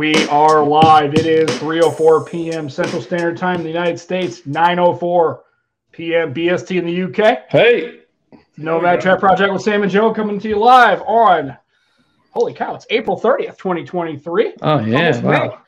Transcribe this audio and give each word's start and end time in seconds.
We 0.00 0.14
are 0.28 0.64
live. 0.64 1.12
It 1.12 1.26
is 1.26 1.50
3:04 1.58 2.26
p.m. 2.26 2.70
Central 2.70 3.02
Standard 3.02 3.36
Time 3.36 3.56
in 3.56 3.64
the 3.64 3.68
United 3.68 3.98
States, 3.98 4.40
9:04 4.46 5.40
p.m. 5.92 6.32
BST 6.32 6.78
in 6.78 6.86
the 6.86 7.02
UK. 7.02 7.40
Hey, 7.50 8.00
Nomad 8.56 9.02
Tech 9.02 9.20
Project 9.20 9.52
with 9.52 9.60
Sam 9.60 9.82
and 9.82 9.92
Joe 9.92 10.14
coming 10.14 10.40
to 10.40 10.48
you 10.48 10.56
live 10.58 11.02
on. 11.02 11.54
Holy 12.30 12.54
cow! 12.54 12.74
It's 12.74 12.86
April 12.88 13.20
30th, 13.20 13.58
2023. 13.58 14.54
oh 14.62 14.78
yeah, 14.78 14.96
Almost 14.96 15.22
May. 15.22 15.28
wow. 15.48 15.58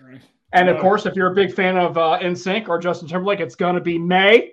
And 0.54 0.70
of 0.70 0.80
course, 0.80 1.04
if 1.04 1.14
you're 1.14 1.30
a 1.32 1.34
big 1.34 1.52
fan 1.52 1.76
of 1.76 1.98
uh, 1.98 2.18
NSYNC 2.22 2.68
or 2.70 2.78
Justin 2.78 3.08
Timberlake, 3.08 3.40
it's 3.40 3.54
going 3.54 3.74
to 3.74 3.82
be 3.82 3.98
May. 3.98 4.52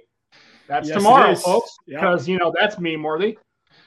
That's 0.67 0.89
Yes, 0.89 0.97
it 0.97 0.99
tomorrow, 0.99 1.31
is. 1.31 1.41
folks, 1.41 1.77
Yep. 1.87 2.01
because 2.01 2.27
you 2.27 2.37
know 2.37 2.53
that's 2.59 2.79
meme 2.79 3.01
worthy. 3.01 3.37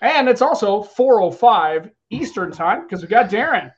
And 0.00 0.27
it's 0.27 0.41
also 0.41 0.84
4:05 0.84 1.91
Eastern 2.09 2.50
time 2.50 2.84
because 2.84 3.02
we 3.02 3.09
got 3.09 3.28
Darren 3.28 3.70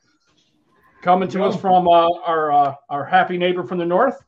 coming 1.05 1.29
to 1.29 1.43
us 1.43 1.55
from 1.55 1.87
uh, 1.87 2.09
our 2.25 2.51
uh, 2.51 2.73
our 2.89 3.05
happy 3.05 3.37
neighbor 3.37 3.63
from 3.63 3.77
the 3.77 3.85
north. 3.85 4.23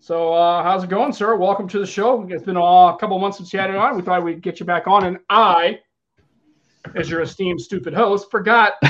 So 0.00 0.32
uh, 0.32 0.62
how's 0.62 0.82
it 0.82 0.88
going, 0.88 1.12
sir? 1.12 1.36
Welcome 1.36 1.68
to 1.68 1.78
the 1.78 1.86
show. 1.86 2.26
It's 2.30 2.42
been 2.42 2.56
uh, 2.56 2.94
a 2.94 2.96
couple 2.98 3.18
months 3.18 3.36
since 3.36 3.52
you 3.52 3.58
had 3.58 3.68
it 3.68 3.76
on. 3.76 3.96
We 3.96 4.02
thought 4.02 4.24
we'd 4.24 4.40
get 4.40 4.58
you 4.58 4.64
back 4.64 4.86
on, 4.86 5.04
and 5.04 5.18
I, 5.28 5.80
as 6.94 7.10
your 7.10 7.20
esteemed 7.20 7.60
stupid 7.60 7.92
host, 7.92 8.30
forgot. 8.30 8.72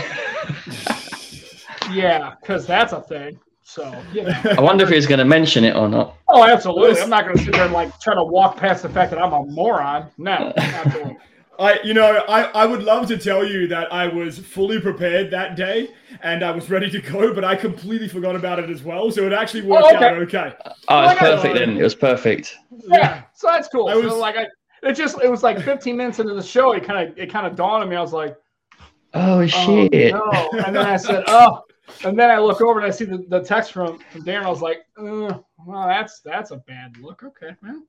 yeah, 1.90 2.34
because 2.40 2.64
that's 2.64 2.92
a 2.92 3.00
thing. 3.00 3.40
So 3.64 3.92
you 4.12 4.22
know. 4.22 4.40
I 4.56 4.60
wonder 4.60 4.84
if 4.84 4.90
he's 4.90 5.06
going 5.06 5.18
to 5.18 5.24
mention 5.24 5.64
it 5.64 5.74
or 5.74 5.88
not. 5.88 6.16
Oh, 6.28 6.44
absolutely. 6.44 7.00
I'm 7.00 7.11
not 7.11 7.24
going 7.24 7.38
to 7.38 7.42
sit 7.42 7.55
there 7.55 7.64
and 7.64 7.72
like 7.72 7.98
try 7.98 8.14
to 8.14 8.22
walk 8.22 8.56
past 8.56 8.84
the 8.84 8.88
fact 8.88 9.11
that 9.11 9.20
I'm 9.20 9.33
a 9.33 9.44
moron. 9.46 10.11
No, 10.16 10.52
absolutely. 10.56 11.16
I, 11.58 11.78
you 11.84 11.94
know, 11.94 12.24
I, 12.28 12.42
I 12.52 12.66
would 12.66 12.82
love 12.82 13.06
to 13.08 13.16
tell 13.18 13.44
you 13.44 13.66
that 13.68 13.92
I 13.92 14.06
was 14.08 14.38
fully 14.38 14.80
prepared 14.80 15.30
that 15.30 15.56
day 15.56 15.94
and 16.22 16.44
I 16.44 16.50
was 16.50 16.68
ready 16.70 16.90
to 16.90 17.00
go, 17.00 17.32
but 17.32 17.44
I 17.44 17.56
completely 17.56 18.08
forgot 18.08 18.36
about 18.36 18.58
it 18.58 18.68
as 18.70 18.82
well. 18.82 19.10
So 19.10 19.22
it 19.26 19.32
actually 19.32 19.62
worked 19.62 19.84
Oh, 19.86 19.96
okay. 19.96 20.04
out 20.06 20.16
okay. 20.18 20.52
Oh, 20.88 21.02
Well, 21.02 21.10
it's 21.10 21.20
got- 21.20 21.36
perfect 21.36 21.54
then. 21.58 21.77
It 21.78 21.82
was 21.82 21.94
perfect. 21.94 22.56
Yeah, 22.88 23.22
so 23.34 23.46
that's 23.48 23.68
cool. 23.68 23.88
I 23.88 23.94
so 23.94 24.02
was- 24.02 24.14
like 24.14 24.36
I, 24.36 24.46
it 24.82 24.92
just 24.94 25.18
it 25.22 25.30
was 25.30 25.42
like 25.42 25.60
15 25.60 25.96
minutes 25.96 26.18
into 26.18 26.34
the 26.34 26.42
show. 26.42 26.72
It 26.72 26.84
kind 26.84 27.08
of 27.10 27.18
it 27.18 27.30
kind 27.32 27.46
of 27.46 27.56
dawned 27.56 27.82
on 27.82 27.88
me. 27.88 27.96
I 27.96 28.00
was 28.02 28.12
like, 28.12 28.36
Oh 29.14 29.40
oh, 29.40 29.46
shit! 29.46 30.12
no. 30.12 30.50
And 30.64 30.77
then 30.77 30.84
I 30.86 30.96
said, 30.98 31.24
oh. 31.27 31.62
And 32.04 32.18
then 32.18 32.30
I 32.30 32.38
look 32.38 32.60
over 32.60 32.80
and 32.80 32.86
I 32.86 32.90
see 32.90 33.04
the, 33.04 33.24
the 33.28 33.40
text 33.40 33.72
from, 33.72 33.98
from 34.10 34.22
Darren. 34.24 34.42
I 34.44 34.50
was 34.50 34.60
like, 34.60 34.78
uh, 34.98 35.38
well, 35.64 35.86
that's 35.88 36.20
that's 36.20 36.50
a 36.50 36.56
bad 36.56 36.96
look. 36.98 37.22
Okay, 37.22 37.54
man. 37.62 37.84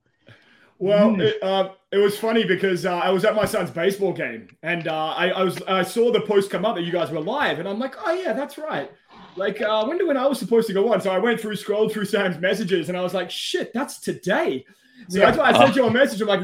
Well, 0.78 1.10
Mm. 1.10 1.20
it, 1.20 1.42
uh, 1.42 1.70
it 1.90 1.98
was 1.98 2.16
funny 2.18 2.44
because 2.44 2.86
uh, 2.86 2.94
I 2.96 3.10
was 3.10 3.24
at 3.24 3.34
my 3.34 3.44
son's 3.44 3.70
baseball 3.70 4.12
game 4.12 4.48
and 4.62 4.86
uh, 4.86 5.06
I, 5.16 5.28
I 5.30 5.42
was 5.42 5.60
I 5.66 5.82
saw 5.82 6.12
the 6.12 6.20
post 6.20 6.50
come 6.50 6.64
up 6.64 6.76
that 6.76 6.82
you 6.82 6.92
guys 6.92 7.10
were 7.10 7.20
live, 7.20 7.58
and 7.58 7.68
I'm 7.68 7.78
like, 7.78 7.94
oh 8.04 8.12
yeah, 8.12 8.32
that's 8.32 8.58
right. 8.58 8.90
Like, 9.36 9.60
uh, 9.60 9.84
when 9.86 10.06
when 10.06 10.16
I 10.16 10.26
was 10.26 10.38
supposed 10.38 10.66
to 10.68 10.72
go 10.72 10.92
on, 10.92 11.00
so 11.00 11.10
I 11.10 11.18
went 11.18 11.40
through, 11.40 11.56
scrolled 11.56 11.92
through 11.92 12.04
Sam's 12.04 12.38
messages, 12.38 12.88
and 12.88 12.96
I 12.98 13.02
was 13.02 13.14
like, 13.14 13.30
shit, 13.30 13.72
that's 13.72 13.98
today. 14.00 14.64
So 15.08 15.18
Yeah. 15.18 15.26
that's 15.26 15.38
why 15.38 15.50
I 15.50 15.52
sent 15.64 15.76
you 15.76 15.86
a 15.86 15.90
message. 15.90 16.20
I'm 16.20 16.28
like, 16.28 16.40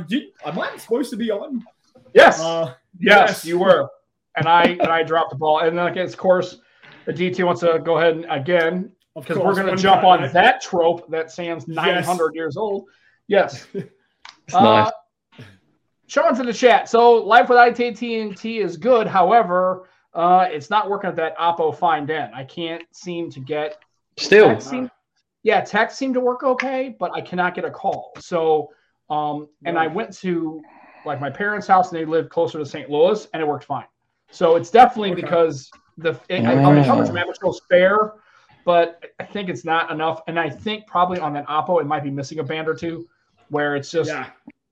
am 0.46 0.58
I 0.58 0.76
supposed 0.78 1.10
to 1.10 1.16
be 1.16 1.30
on? 1.30 1.62
Yes, 2.14 2.40
Uh, 2.40 2.74
yes, 2.98 3.28
yes. 3.30 3.44
you 3.44 3.58
were. 3.58 3.88
And 4.36 4.48
I 4.48 4.62
and 4.64 4.82
I 4.88 5.02
dropped 5.04 5.30
the 5.30 5.36
ball. 5.36 5.60
And 5.60 5.76
then 5.78 5.84
like, 5.84 5.96
of 5.96 6.16
course, 6.16 6.58
the 7.06 7.12
DT 7.12 7.44
wants 7.44 7.60
to 7.60 7.78
go 7.84 7.98
ahead 7.98 8.14
and 8.16 8.26
again 8.30 8.90
because 9.14 9.38
we're 9.38 9.54
going 9.54 9.74
to 9.74 9.80
jump 9.80 10.02
on 10.02 10.32
that 10.32 10.60
trope 10.60 11.08
that 11.10 11.30
Sam's 11.30 11.68
900 11.68 12.34
years 12.34 12.56
old. 12.56 12.86
Yes. 13.28 13.66
It's 14.46 14.54
nice. 14.54 14.90
Sean's 16.06 16.38
in 16.38 16.46
the 16.46 16.52
chat. 16.52 16.88
So 16.88 17.14
life 17.14 17.48
with 17.48 17.58
AT&T 17.58 18.58
is 18.58 18.76
good. 18.76 19.06
However, 19.06 19.88
uh, 20.12 20.46
it's 20.50 20.70
not 20.70 20.88
working 20.88 21.08
at 21.08 21.16
that 21.16 21.36
Oppo 21.38 21.76
Find 21.76 22.08
N. 22.10 22.30
I 22.34 22.44
can't 22.44 22.82
seem 22.92 23.30
to 23.30 23.40
get 23.40 23.78
Still, 24.16 24.48
text 24.48 24.70
seem, 24.70 24.90
yeah, 25.42 25.60
text 25.60 25.98
seemed 25.98 26.14
to 26.14 26.20
work 26.20 26.44
okay, 26.44 26.94
but 26.98 27.10
I 27.14 27.20
cannot 27.20 27.54
get 27.54 27.64
a 27.64 27.70
call. 27.70 28.12
So, 28.20 28.70
um, 29.10 29.48
and 29.64 29.76
I 29.78 29.88
went 29.88 30.12
to 30.18 30.62
like 31.04 31.20
my 31.20 31.30
parents' 31.30 31.66
house 31.66 31.90
and 31.90 32.00
they 32.00 32.04
live 32.04 32.28
closer 32.28 32.58
to 32.58 32.66
St. 32.66 32.88
Louis 32.88 33.26
and 33.32 33.42
it 33.42 33.46
worked 33.48 33.64
fine. 33.64 33.86
So 34.30 34.56
it's 34.56 34.70
definitely 34.70 35.12
Okay. 35.12 35.22
because 35.22 35.70
the 35.98 36.18
it, 36.28 36.44
I, 36.44 36.62
on 36.62 36.76
the 36.76 36.84
coverage 36.84 37.10
Ah. 37.10 37.12
map 37.12 37.26
it 37.28 37.38
shows 37.42 37.60
fair, 37.68 38.14
but 38.64 39.02
I 39.18 39.24
think 39.24 39.48
it's 39.48 39.64
not 39.64 39.90
enough. 39.90 40.22
And 40.28 40.38
I 40.38 40.48
think 40.48 40.86
probably 40.86 41.18
on 41.18 41.32
that 41.34 41.46
Oppo 41.46 41.80
it 41.80 41.86
might 41.86 42.04
be 42.04 42.10
missing 42.10 42.38
a 42.38 42.44
band 42.44 42.68
or 42.68 42.74
two, 42.74 43.08
where 43.54 43.76
it's 43.76 43.90
just 43.90 44.10
Yeah. 44.10 44.26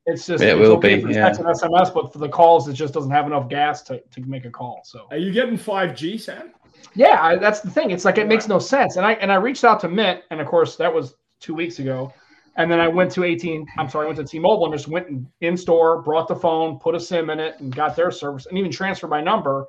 it's 0.07 0.27
just 0.27 0.43
It 0.45 0.49
it's 0.51 0.59
will 0.59 0.77
okay 0.77 0.97
be, 0.97 1.03
for 1.03 1.11
yeah. 1.11 1.25
text 1.25 1.41
and 1.41 1.49
SMS, 1.49 1.95
but 1.95 2.13
for 2.13 2.19
the 2.19 2.29
calls 2.29 2.69
it 2.69 2.75
just 2.75 2.93
doesn't 2.93 3.11
have 3.13 3.27
enough 3.27 3.49
gas 3.49 3.83
to, 3.85 4.01
to 4.11 4.21
make 4.23 4.45
a 4.45 4.51
call. 4.51 4.83
So 4.85 5.07
Are 5.11 5.17
you 5.17 5.33
getting 5.33 5.57
5G, 5.57 6.21
Sam? 6.21 6.53
yeah, 6.95 7.23
I, 7.23 7.37
that's 7.37 7.61
the 7.61 7.71
thing. 7.71 7.91
It's 7.93 8.05
like 8.05 8.19
it 8.19 8.27
makes 8.27 8.49
no 8.49 8.59
sense. 8.59 8.97
And 8.97 9.07
I 9.07 9.13
and 9.15 9.31
I 9.33 9.37
reached 9.37 9.65
out 9.65 9.81
to 9.81 9.89
Mint, 9.89 10.21
and 10.31 10.41
of 10.41 10.47
course 10.47 10.77
that 10.77 10.93
was 10.93 11.15
two 11.41 11.55
weeks 11.55 11.79
ago. 11.79 12.13
And 12.57 12.71
then 12.71 12.81
I 12.81 12.89
went 12.89 13.11
to 13.13 13.25
18. 13.25 13.67
I'm 13.79 13.89
sorry, 13.89 14.05
I 14.05 14.09
went 14.09 14.19
to 14.19 14.25
T-Mobile 14.25 14.67
and 14.67 14.75
just 14.75 14.87
went 14.87 15.09
in, 15.09 15.27
in 15.41 15.57
store, 15.57 16.03
brought 16.03 16.29
the 16.29 16.37
phone, 16.37 16.79
put 16.79 16.95
a 16.95 17.01
SIM 17.01 17.31
in 17.31 17.41
it, 17.41 17.59
and 17.61 17.75
got 17.75 17.97
their 17.97 18.11
service, 18.11 18.45
and 18.45 18.59
even 18.59 18.71
transferred 18.71 19.09
my 19.09 19.23
number. 19.23 19.69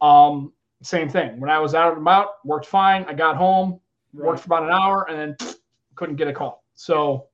Um, 0.00 0.52
same 0.82 1.08
thing. 1.08 1.38
When 1.38 1.48
I 1.48 1.60
was 1.60 1.76
out 1.76 1.92
and 1.92 2.02
about, 2.02 2.44
worked 2.44 2.66
fine. 2.66 3.04
I 3.08 3.14
got 3.14 3.36
home, 3.36 3.78
worked 4.12 4.40
for 4.40 4.46
about 4.46 4.64
an 4.64 4.70
hour, 4.72 5.06
and 5.08 5.16
then 5.16 5.54
couldn't 5.94 6.16
get 6.16 6.26
a 6.26 6.32
call. 6.32 6.64
So 6.74 7.28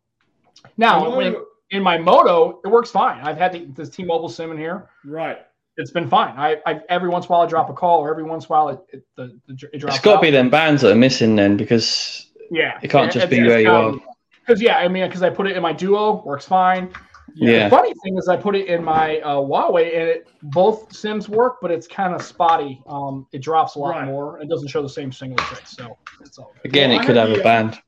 now 0.76 1.14
when, 1.16 1.36
in 1.70 1.82
my 1.82 1.98
Moto, 1.98 2.60
it 2.64 2.68
works 2.68 2.90
fine. 2.90 3.20
I've 3.22 3.36
had 3.38 3.52
the, 3.52 3.64
this 3.66 3.88
T-Mobile 3.90 4.28
SIM 4.28 4.50
in 4.50 4.58
here 4.58 4.88
right. 5.04 5.38
it's 5.76 5.90
been 5.90 6.08
fine. 6.08 6.34
I, 6.36 6.56
I 6.66 6.80
every 6.88 7.08
once 7.08 7.26
in 7.26 7.28
a 7.28 7.32
while 7.32 7.42
I 7.42 7.46
drop 7.46 7.70
a 7.70 7.72
call, 7.72 8.00
or 8.00 8.10
every 8.10 8.24
once 8.24 8.44
in 8.44 8.48
a 8.48 8.50
while 8.50 8.68
it, 8.70 8.80
it 8.92 9.06
the, 9.16 9.38
the 9.46 9.70
it 9.72 9.78
drops. 9.78 9.96
it's 9.96 10.04
got 10.04 10.16
to 10.16 10.20
be 10.22 10.30
them 10.30 10.50
bands 10.50 10.82
that 10.82 10.92
are 10.92 10.96
missing 10.96 11.36
then 11.36 11.56
because 11.56 12.30
Yeah, 12.50 12.78
it 12.82 12.90
can't 12.90 13.12
just 13.12 13.30
be 13.30 13.38
it's 13.38 13.48
where 13.48 13.60
you 13.60 13.66
gotta 13.66 13.96
are. 13.98 14.00
Because 14.40 14.60
yeah, 14.60 14.78
I 14.78 14.88
mean, 14.88 15.06
because 15.06 15.22
I 15.22 15.30
put 15.30 15.46
it 15.46 15.56
in 15.56 15.62
my 15.62 15.72
Duo, 15.72 16.22
works 16.24 16.46
fine. 16.46 16.92
Yeah. 17.34 17.64
The 17.64 17.70
funny 17.70 17.94
thing 18.02 18.18
is, 18.18 18.26
I 18.26 18.36
put 18.36 18.56
it 18.56 18.66
in 18.66 18.82
my 18.82 19.20
uh, 19.20 19.36
Huawei, 19.36 19.96
and 19.96 20.08
it 20.08 20.28
both 20.42 20.92
Sims 20.92 21.28
work, 21.28 21.58
but 21.62 21.70
it's 21.70 21.86
kind 21.86 22.12
of 22.12 22.22
spotty. 22.22 22.82
Um, 22.88 23.28
it 23.30 23.38
drops 23.40 23.76
a 23.76 23.78
lot 23.78 23.90
Right. 23.90 24.06
more. 24.06 24.40
It 24.40 24.48
doesn't 24.48 24.66
show 24.66 24.82
the 24.82 24.88
same 24.88 25.12
single 25.12 25.36
trick, 25.46 25.64
so 25.66 25.96
it's 26.20 26.38
all 26.38 26.52
good. 26.62 26.70
Again, 26.70 26.90
Well, 26.90 26.98
it 26.98 27.02
I 27.02 27.06
could 27.06 27.16
had 27.16 27.28
have 27.28 27.36
the, 27.36 27.36
a 27.36 27.40
uh, 27.40 27.44
band. 27.44 27.78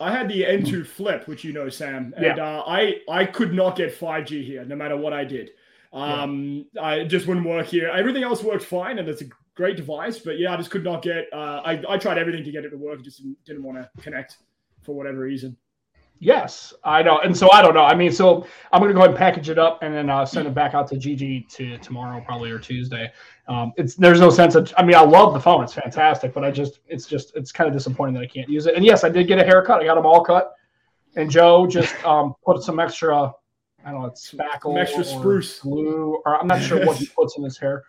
I 0.00 0.12
had 0.12 0.28
the 0.28 0.42
N2 0.42 0.86
Flip, 0.86 1.26
which 1.26 1.44
you 1.44 1.52
know, 1.52 1.68
Sam, 1.68 2.14
and 2.16 2.38
uh, 2.38 2.64
I 2.66 3.00
I 3.08 3.24
could 3.24 3.54
not 3.54 3.76
get 3.76 3.98
5G 3.98 4.44
here, 4.44 4.64
no 4.64 4.76
matter 4.76 4.96
what 4.96 5.12
I 5.12 5.24
did. 5.24 5.50
Um, 5.92 6.66
I 6.80 6.96
it 6.96 7.06
just 7.06 7.26
wouldn't 7.26 7.46
work 7.46 7.66
here. 7.66 7.88
Everything 7.88 8.24
else 8.24 8.42
worked 8.42 8.64
fine, 8.64 8.98
and 8.98 9.08
it's 9.08 9.22
a 9.22 9.26
great 9.54 9.76
device. 9.76 10.18
But 10.18 10.38
yeah, 10.38 10.52
I 10.52 10.56
just 10.56 10.70
could 10.70 10.84
not 10.84 11.02
get. 11.02 11.26
Uh, 11.32 11.62
I 11.64 11.82
I 11.88 11.98
tried 11.98 12.18
everything 12.18 12.44
to 12.44 12.50
get 12.50 12.64
it 12.64 12.70
to 12.70 12.76
work, 12.76 13.02
just 13.02 13.18
didn't, 13.18 13.44
didn't 13.44 13.62
want 13.62 13.78
to 13.78 14.02
connect 14.02 14.38
for 14.82 14.94
whatever 14.94 15.20
reason. 15.20 15.56
Yes, 16.24 16.72
I 16.84 17.02
know, 17.02 17.18
and 17.18 17.36
so 17.36 17.52
I 17.52 17.60
don't 17.60 17.74
know. 17.74 17.84
I 17.84 17.94
mean, 17.94 18.10
so 18.10 18.46
I'm 18.72 18.80
going 18.80 18.88
to 18.88 18.94
go 18.94 19.00
ahead 19.00 19.10
and 19.10 19.18
package 19.18 19.50
it 19.50 19.58
up 19.58 19.82
and 19.82 19.94
then 19.94 20.08
uh, 20.08 20.24
send 20.24 20.48
it 20.48 20.54
back 20.54 20.72
out 20.72 20.88
to 20.88 20.96
Gigi 20.96 21.46
to 21.50 21.76
tomorrow, 21.78 22.22
probably 22.24 22.50
or 22.50 22.58
Tuesday. 22.58 23.12
Um, 23.46 23.74
it's 23.76 23.94
there's 23.94 24.20
no 24.20 24.30
sense 24.30 24.54
of. 24.54 24.72
I 24.78 24.84
mean, 24.84 24.96
I 24.96 25.02
love 25.02 25.34
the 25.34 25.40
phone; 25.40 25.62
it's 25.62 25.74
fantastic, 25.74 26.32
but 26.32 26.42
I 26.42 26.50
just 26.50 26.80
it's 26.88 27.04
just 27.04 27.36
it's 27.36 27.52
kind 27.52 27.68
of 27.68 27.74
disappointing 27.74 28.14
that 28.14 28.22
I 28.22 28.26
can't 28.26 28.48
use 28.48 28.64
it. 28.66 28.74
And 28.74 28.82
yes, 28.86 29.04
I 29.04 29.10
did 29.10 29.26
get 29.28 29.38
a 29.38 29.44
haircut; 29.44 29.82
I 29.82 29.84
got 29.84 29.96
them 29.96 30.06
all 30.06 30.24
cut. 30.24 30.54
And 31.16 31.30
Joe 31.30 31.66
just 31.66 31.94
um, 32.06 32.34
put 32.42 32.62
some 32.62 32.80
extra, 32.80 33.30
I 33.84 33.90
don't 33.92 34.00
know, 34.00 34.06
it's 34.06 34.32
spackle, 34.32 34.62
Some 34.62 34.78
extra 34.78 35.04
spruce. 35.04 35.60
glue, 35.60 36.22
or 36.24 36.40
I'm 36.40 36.46
not 36.46 36.62
sure 36.62 36.84
what 36.86 36.96
he 36.96 37.06
puts 37.06 37.36
in 37.36 37.44
his 37.44 37.58
hair. 37.58 37.84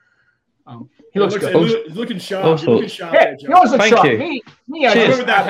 Um, 0.68 0.90
he 1.14 1.20
looks 1.20 1.34
looks, 1.34 1.46
good. 1.46 1.56
it 1.56 1.60
look- 1.60 1.86
it's 1.88 1.96
looking 1.96 2.18
sharp. 2.20 2.46
Also- 2.46 2.66
You're 2.66 2.76
looking 2.76 2.90
sharp 2.90 3.14
Yeah, 3.14 3.36
he 3.38 3.46
Joe. 3.46 3.54
always 3.54 3.72
looks 3.72 3.84
Thank 3.84 3.96
sharp. 3.96 4.08
you. 4.12 4.18
Me, 4.18 4.42
me, 4.68 4.88
I 4.88 4.94
Cheers. 4.94 5.08
just, 5.08 5.20
Remember 5.20 5.26
that 5.26 5.46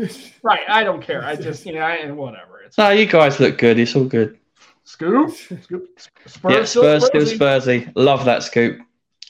hat. 0.00 0.30
right. 0.42 0.60
I 0.68 0.84
don't 0.84 1.02
care. 1.02 1.22
I 1.24 1.36
just, 1.36 1.66
you 1.66 1.74
know, 1.74 1.80
I, 1.80 2.10
whatever. 2.10 2.60
It's 2.64 2.78
No, 2.78 2.88
you 2.90 3.06
guys 3.06 3.38
look 3.40 3.58
good. 3.58 3.78
It's 3.78 3.94
all 3.94 4.04
good. 4.04 4.38
Scoop, 4.84 5.30
scoop, 5.34 5.98
Spurs, 6.26 6.52
yeah, 6.54 6.64
still 6.64 7.00
Spurs 7.00 7.06
still 7.06 7.20
Spursy. 7.22 7.86
Spursy. 7.86 7.92
Love 7.94 8.24
that 8.26 8.42
scoop. 8.42 8.80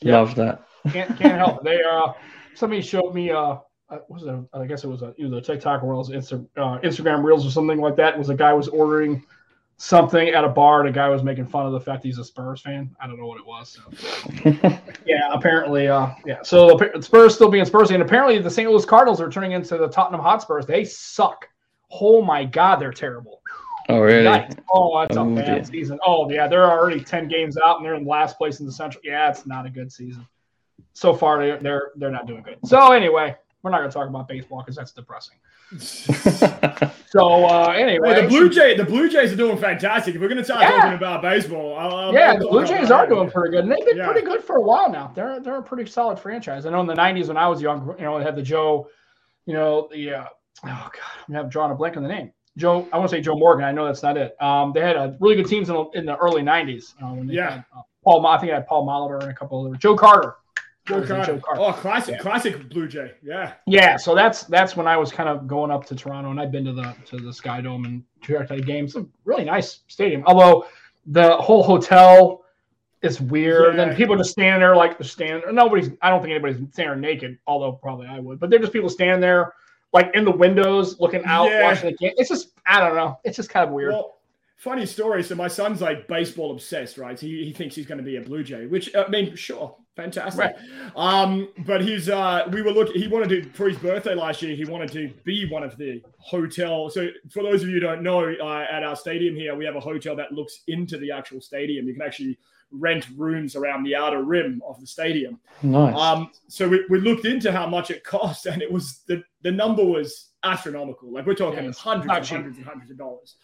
Yeah. 0.02 0.18
Love 0.18 0.34
that. 0.34 0.62
Can't 0.90 1.16
can't 1.18 1.38
help 1.38 1.58
it. 1.58 1.64
They 1.64 1.80
uh, 1.82 2.12
somebody 2.54 2.82
showed 2.82 3.14
me 3.14 3.30
uh, 3.30 3.56
uh, 3.88 3.98
was 4.08 4.24
it? 4.24 4.34
I 4.52 4.66
guess 4.66 4.84
it 4.84 4.88
was 4.88 5.02
a 5.02 5.14
either 5.16 5.36
a 5.36 5.40
TikTok 5.40 5.82
or 5.84 5.94
else 5.94 6.10
Insta, 6.10 6.44
uh, 6.56 6.78
Instagram 6.80 7.22
Reels 7.24 7.46
or 7.46 7.50
something 7.50 7.80
like 7.80 7.96
that. 7.96 8.14
It 8.14 8.18
was 8.18 8.28
a 8.30 8.34
guy 8.34 8.52
was 8.52 8.68
ordering 8.68 9.24
something 9.76 10.28
at 10.28 10.44
a 10.44 10.48
bar. 10.48 10.80
and 10.80 10.88
a 10.88 10.92
guy 10.92 11.08
was 11.08 11.22
making 11.22 11.46
fun 11.46 11.66
of 11.66 11.72
the 11.72 11.80
fact 11.80 12.04
he's 12.04 12.18
a 12.18 12.24
Spurs 12.24 12.60
fan. 12.60 12.94
I 13.00 13.06
don't 13.06 13.18
know 13.18 13.26
what 13.26 13.38
it 13.38 13.46
was. 13.46 13.78
So. 13.78 14.78
yeah, 15.06 15.30
apparently, 15.32 15.88
uh, 15.88 16.10
yeah. 16.24 16.42
So 16.42 16.78
Spurs 17.00 17.34
still 17.34 17.50
being 17.50 17.64
Spursy, 17.64 17.92
and 17.94 18.02
apparently 18.02 18.38
the 18.38 18.50
St. 18.50 18.70
Louis 18.70 18.84
Cardinals 18.84 19.20
are 19.20 19.30
turning 19.30 19.52
into 19.52 19.76
the 19.76 19.88
Tottenham 19.88 20.20
Hotspurs. 20.20 20.66
They 20.66 20.84
suck. 20.84 21.48
Oh 21.90 22.22
my 22.22 22.44
God, 22.44 22.76
they're 22.76 22.92
terrible. 22.92 23.40
oh, 23.88 24.00
really? 24.00 24.24
Yikes. 24.24 24.58
Oh, 24.72 25.00
that's 25.00 25.16
a 25.16 25.20
Oh, 25.20 25.34
bad 25.34 25.44
dear. 25.46 25.64
season. 25.64 25.98
Oh, 26.06 26.28
yeah, 26.30 26.48
they're 26.48 26.70
already 26.70 27.00
ten 27.02 27.28
games 27.28 27.56
out 27.64 27.76
and 27.76 27.84
they're 27.84 27.94
in 27.94 28.06
last 28.06 28.38
place 28.38 28.60
in 28.60 28.66
the 28.66 28.72
Central. 28.72 29.00
Yeah, 29.04 29.28
it's 29.30 29.46
not 29.46 29.66
a 29.66 29.70
good 29.70 29.92
season. 29.92 30.26
So 30.94 31.12
far, 31.14 31.38
they're 31.44 31.58
they're, 31.58 31.90
they're 31.96 32.10
not 32.10 32.26
doing 32.26 32.42
good. 32.42 32.58
So 32.64 32.92
anyway, 32.92 33.36
we're 33.62 33.70
not 33.70 33.78
going 33.78 33.90
to 33.90 33.94
talk 33.94 34.08
about 34.08 34.28
baseball 34.28 34.60
because 34.60 34.76
that's 34.76 34.92
depressing. 34.92 35.36
So 35.78 37.44
uh, 37.44 37.72
anyway, 37.76 38.14
Hey, 38.14 38.22
the 38.22 38.28
Blue 38.28 38.48
Jay, 38.50 38.76
the 38.76 38.84
Blue 38.84 39.08
Jays 39.08 39.32
are 39.32 39.36
doing 39.36 39.56
fantastic. 39.56 40.14
If 40.14 40.20
we're 40.20 40.28
going 40.28 40.38
to 40.38 40.44
start 40.44 40.62
Yeah. 40.62 40.70
talking 40.72 40.94
about 40.94 41.22
baseball, 41.22 41.76
I'll, 41.76 41.94
I'll, 41.96 42.12
yeah, 42.14 42.36
the 42.36 42.46
Blue 42.48 42.66
Jays 42.66 42.90
are 42.90 43.06
doing 43.06 43.30
pretty 43.30 43.50
good, 43.52 43.64
and 43.64 43.72
they've 43.72 43.84
been 43.86 43.96
Yeah. 43.98 44.06
pretty 44.10 44.26
good 44.26 44.42
for 44.42 44.56
a 44.56 44.60
while 44.62 44.90
now. 44.90 45.12
They're 45.14 45.38
they're 45.40 45.58
a 45.58 45.62
pretty 45.62 45.88
solid 45.90 46.18
franchise. 46.18 46.66
I 46.66 46.70
know 46.70 46.80
in 46.80 46.86
the 46.86 46.94
'90s 46.94 47.28
when 47.28 47.36
I 47.36 47.46
was 47.48 47.62
young, 47.62 47.94
you 47.98 48.04
know, 48.04 48.18
they 48.18 48.24
had 48.24 48.36
the 48.36 48.42
Joe 48.42 48.88
you 49.46 49.52
know, 49.54 49.88
the 49.92 50.10
uh, 50.14 50.24
oh 50.64 50.88
god, 50.92 50.92
I'm 51.28 51.34
have 51.34 51.50
drawn 51.50 51.70
a 51.70 51.74
blank 51.74 51.96
on 51.98 52.02
the 52.02 52.08
name. 52.08 52.32
Joe, 52.56 52.88
I 52.92 52.98
want 52.98 53.10
to 53.10 53.16
say 53.16 53.20
Joe 53.20 53.36
Morgan. 53.36 53.64
I 53.64 53.72
know 53.72 53.84
that's 53.84 54.02
not 54.02 54.16
it. 54.16 54.40
Um, 54.42 54.72
they 54.72 54.80
had 54.80 54.96
a 54.96 55.16
really 55.20 55.36
good 55.36 55.46
teams 55.46 55.68
in, 55.68 55.74
the- 55.74 55.90
in 55.98 56.06
the 56.06 56.16
early 56.16 56.42
'90s. 56.42 56.94
Uh, 57.02 57.08
when 57.14 57.26
they 57.26 57.34
Yeah. 57.34 57.50
had, 57.50 57.64
uh, 57.76 57.82
Paul, 58.04 58.26
I 58.26 58.38
think 58.38 58.52
I 58.52 58.54
had 58.56 58.66
Paul 58.66 58.86
Molitor 58.86 59.20
and 59.22 59.30
a 59.30 59.34
couple 59.34 59.66
of 59.66 59.78
Joe 59.78 59.94
Carter. 59.96 60.36
Oh, 60.90 61.00
Joe 61.00 61.06
Carter. 61.06 61.32
Joe 61.32 61.40
Carter. 61.40 61.60
Oh, 61.62 61.72
classic, 61.72 62.16
Yeah. 62.16 62.20
classic 62.20 62.68
Blue 62.68 62.86
Jay. 62.86 63.12
Yeah. 63.22 63.54
Yeah, 63.66 63.96
so 63.96 64.14
that's 64.14 64.42
that's 64.44 64.76
when 64.76 64.86
I 64.86 64.96
was 64.96 65.10
kind 65.10 65.28
of 65.28 65.46
going 65.46 65.70
up 65.70 65.86
to 65.86 65.94
Toronto, 65.96 66.30
and 66.30 66.38
I've 66.40 66.52
been 66.52 66.64
to 66.66 66.72
the 66.72 66.94
to 67.06 67.16
the 67.16 67.32
Sky 67.32 67.60
Dome 67.60 67.84
and 67.86 68.02
to 68.24 68.60
games. 68.62 68.94
A 68.96 69.06
really 69.24 69.44
nice 69.44 69.80
stadium, 69.88 70.22
although 70.26 70.66
the 71.06 71.36
whole 71.36 71.62
hotel 71.62 72.44
is 73.02 73.20
weird. 73.20 73.76
Yeah. 73.76 73.82
And 73.82 73.96
people 73.96 74.16
just 74.16 74.30
standing 74.30 74.60
there 74.60 74.76
like 74.76 74.98
they're 74.98 75.06
standing. 75.06 75.54
Nobody's. 75.54 75.90
I 76.02 76.10
don't 76.10 76.20
think 76.20 76.32
anybody's 76.32 76.56
standing 76.72 76.74
there 76.76 76.96
naked, 76.96 77.38
although 77.46 77.72
probably 77.72 78.06
I 78.06 78.18
would. 78.18 78.38
But 78.40 78.50
they're 78.50 78.58
just 78.58 78.72
people 78.72 78.88
standing 78.90 79.20
there, 79.20 79.54
like 79.92 80.10
in 80.14 80.24
the 80.24 80.30
windows, 80.30 80.98
looking 81.00 81.24
out, 81.24 81.50
Yeah. 81.50 81.62
watching 81.62 81.90
the 81.90 81.96
game. 81.96 82.12
It's 82.16 82.28
just 82.28 82.50
I 82.66 82.80
don't 82.80 82.94
know. 82.96 83.18
It's 83.24 83.36
just 83.36 83.48
kind 83.50 83.66
of 83.66 83.72
weird. 83.74 83.92
Well, 83.92 84.18
funny 84.56 84.84
story. 84.86 85.22
So 85.22 85.34
my 85.34 85.48
son's 85.48 85.80
like 85.80 86.08
baseball 86.08 86.50
obsessed, 86.52 86.98
right? 86.98 87.18
He, 87.18 87.44
he 87.44 87.52
thinks 87.52 87.74
he's 87.74 87.86
going 87.86 87.98
to 87.98 88.04
be 88.04 88.16
a 88.16 88.20
Blue 88.20 88.42
Jay, 88.42 88.66
which 88.66 88.94
I 88.94 89.06
mean, 89.08 89.34
sure, 89.36 89.76
fantastic. 89.96 90.40
Right. 90.40 90.54
Um, 90.96 91.48
but 91.66 91.80
he's 91.80 92.08
uh, 92.08 92.48
we 92.50 92.62
were 92.62 92.72
looking. 92.72 93.00
He 93.00 93.08
wanted 93.08 93.28
to 93.30 93.50
for 93.50 93.68
his 93.68 93.78
birthday 93.78 94.14
last 94.14 94.42
year. 94.42 94.54
He 94.54 94.64
wanted 94.64 94.90
to 94.92 95.12
be 95.24 95.48
one 95.48 95.62
of 95.62 95.76
the 95.76 96.02
hotel. 96.18 96.90
So 96.90 97.08
for 97.30 97.42
those 97.42 97.62
of 97.62 97.68
you 97.68 97.74
who 97.74 97.80
don't 97.80 98.02
know, 98.02 98.20
uh, 98.20 98.66
at 98.70 98.82
our 98.82 98.96
stadium 98.96 99.34
here, 99.34 99.54
we 99.54 99.64
have 99.64 99.76
a 99.76 99.80
hotel 99.80 100.16
that 100.16 100.32
looks 100.32 100.62
into 100.68 100.98
the 100.98 101.10
actual 101.10 101.40
stadium. 101.40 101.86
You 101.86 101.94
can 101.94 102.02
actually 102.02 102.38
rent 102.70 103.06
rooms 103.16 103.54
around 103.56 103.84
the 103.84 103.94
outer 103.94 104.22
rim 104.22 104.60
of 104.66 104.80
the 104.80 104.86
stadium. 104.86 105.38
Nice. 105.62 105.94
Um, 105.96 106.30
so 106.48 106.68
we, 106.68 106.84
we 106.90 107.00
looked 107.00 107.24
into 107.24 107.52
how 107.52 107.68
much 107.68 107.90
it 107.90 108.04
cost, 108.04 108.46
and 108.46 108.62
it 108.62 108.70
was 108.70 109.02
the, 109.06 109.22
the 109.42 109.52
number 109.52 109.84
was 109.84 110.30
astronomical. 110.42 111.12
Like 111.12 111.26
we're 111.26 111.34
talking 111.34 111.64
it's 111.64 111.78
hundreds 111.78 112.08
and 112.12 112.26
hundreds 112.26 112.56
and 112.58 112.66
hundreds 112.66 112.90
of 112.90 112.98
dollars. 112.98 113.36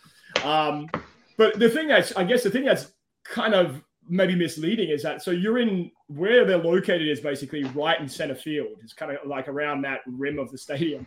Um, 0.45 0.89
but 1.37 1.59
the 1.59 1.69
thing 1.69 1.89
that's, 1.89 2.15
I 2.17 2.25
guess, 2.25 2.43
the 2.43 2.51
thing 2.51 2.65
that's 2.65 2.93
kind 3.25 3.55
of 3.55 3.83
maybe 4.11 4.35
misleading 4.35 4.91
is 4.91 5.03
that 5.05 5.23
so 5.23 5.31
you're 5.31 5.59
in 5.59 5.91
where 6.09 6.45
they're 6.45 6.59
located 6.59 7.09
is 7.09 7.21
basically 7.21 7.63
right 7.65 7.99
in 8.01 8.09
center 8.09 8.35
field. 8.35 8.77
It's 8.83 8.93
kind 8.93 9.13
of 9.13 9.27
like 9.27 9.49
around 9.49 9.83
that 9.83 10.01
rim 10.07 10.39
of 10.39 10.51
the 10.51 10.59
stadium. 10.59 11.07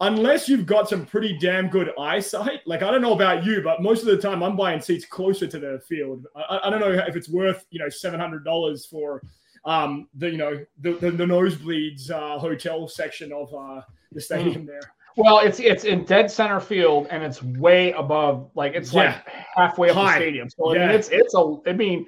Unless 0.00 0.48
you've 0.48 0.64
got 0.64 0.88
some 0.88 1.04
pretty 1.04 1.36
damn 1.38 1.68
good 1.68 1.90
eyesight, 1.98 2.60
like 2.66 2.84
I 2.84 2.90
don't 2.92 3.02
know 3.02 3.14
about 3.14 3.44
you, 3.44 3.60
but 3.62 3.82
most 3.82 4.02
of 4.02 4.06
the 4.06 4.16
time 4.16 4.44
I'm 4.44 4.54
buying 4.56 4.80
seats 4.80 5.04
closer 5.04 5.48
to 5.48 5.58
the 5.58 5.82
field. 5.88 6.26
I, 6.36 6.60
I 6.64 6.70
don't 6.70 6.78
know 6.78 6.92
if 6.92 7.16
it's 7.16 7.28
worth 7.28 7.66
you 7.70 7.80
know 7.80 7.88
seven 7.88 8.20
hundred 8.20 8.44
dollars 8.44 8.86
for 8.86 9.20
um, 9.64 10.06
the 10.14 10.30
you 10.30 10.38
know 10.38 10.64
the 10.80 10.92
the, 10.92 11.10
the 11.10 11.24
nosebleeds 11.24 12.12
uh, 12.12 12.38
hotel 12.38 12.86
section 12.86 13.32
of 13.32 13.52
uh, 13.52 13.82
the 14.12 14.20
stadium 14.20 14.64
there. 14.64 14.80
Well, 15.16 15.40
it's 15.40 15.58
it's 15.58 15.82
in 15.82 16.04
dead 16.04 16.30
center 16.30 16.60
field, 16.60 17.08
and 17.10 17.24
it's 17.24 17.42
way 17.42 17.90
above, 17.90 18.52
like 18.54 18.74
it's 18.74 18.94
like 18.94 19.16
halfway 19.56 19.90
up 19.90 19.96
High. 19.96 20.20
the 20.20 20.24
stadium. 20.24 20.48
So 20.48 20.70
I 20.70 20.78
mean, 20.78 20.90
it's 20.90 21.08
it's 21.08 21.34
a. 21.34 21.56
I 21.66 21.72
mean, 21.72 22.06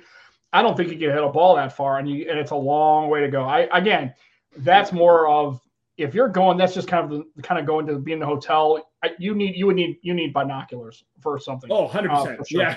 I 0.53 0.63
don't 0.63 0.77
think 0.77 0.91
you 0.91 0.99
can 0.99 1.11
hit 1.11 1.23
a 1.23 1.29
ball 1.29 1.57
that 1.57 1.77
far, 1.77 1.99
and 1.99 2.09
you 2.09 2.29
and 2.29 2.39
it's 2.39 2.51
a 2.51 2.57
long 2.57 3.09
way 3.09 3.21
to 3.21 3.29
go. 3.29 3.45
I 3.45 3.69
again, 3.77 4.15
that's 4.57 4.93
more 4.93 5.29
of 5.29 5.61
if 5.97 6.15
you're 6.15 6.29
going. 6.29 6.59
That's 6.59 6.75
just 6.75 6.89
kind 6.89 7.13
of 7.13 7.25
the 7.37 7.43
kind 7.43 7.61
of 7.61 7.67
going 7.67 7.87
to 7.87 7.99
be 7.99 8.13
in 8.13 8.19
the 8.19 8.27
hotel. 8.27 8.89
I, 9.03 9.13
you 9.19 9.35
need 9.35 9.55
you 9.57 9.67
would 9.67 9.77
need 9.77 9.99
you 10.03 10.13
need 10.15 10.33
binoculars 10.33 11.05
for 11.21 11.39
something. 11.39 11.71
Oh, 11.73 11.83
100 11.85 12.11
Oh, 12.11 12.25
percent. 12.25 12.49
sure. 12.49 12.63
Yeah, 12.63 12.77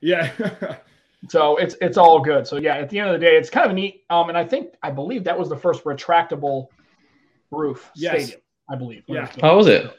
yeah. 0.00 0.76
So 1.30 1.56
it's 1.56 1.74
it's 1.80 1.96
all 1.96 2.20
good. 2.20 2.46
So 2.46 2.58
yeah, 2.58 2.76
at 2.76 2.90
the 2.90 2.98
end 2.98 3.08
of 3.08 3.18
the 3.18 3.24
day, 3.26 3.38
it's 3.38 3.48
kind 3.48 3.66
of 3.70 3.74
neat. 3.74 4.04
Um, 4.10 4.28
and 4.28 4.36
I 4.36 4.44
think 4.44 4.74
I 4.82 4.90
believe 4.90 5.24
that 5.24 5.38
was 5.38 5.48
the 5.48 5.56
first 5.56 5.82
retractable 5.84 6.66
roof 7.50 7.90
Yes. 7.94 8.12
stadium. 8.24 8.40
I 8.68 8.76
believe. 8.76 9.04
Yeah. 9.06 9.30
How 9.40 9.56
was 9.56 9.66
it? 9.66 9.90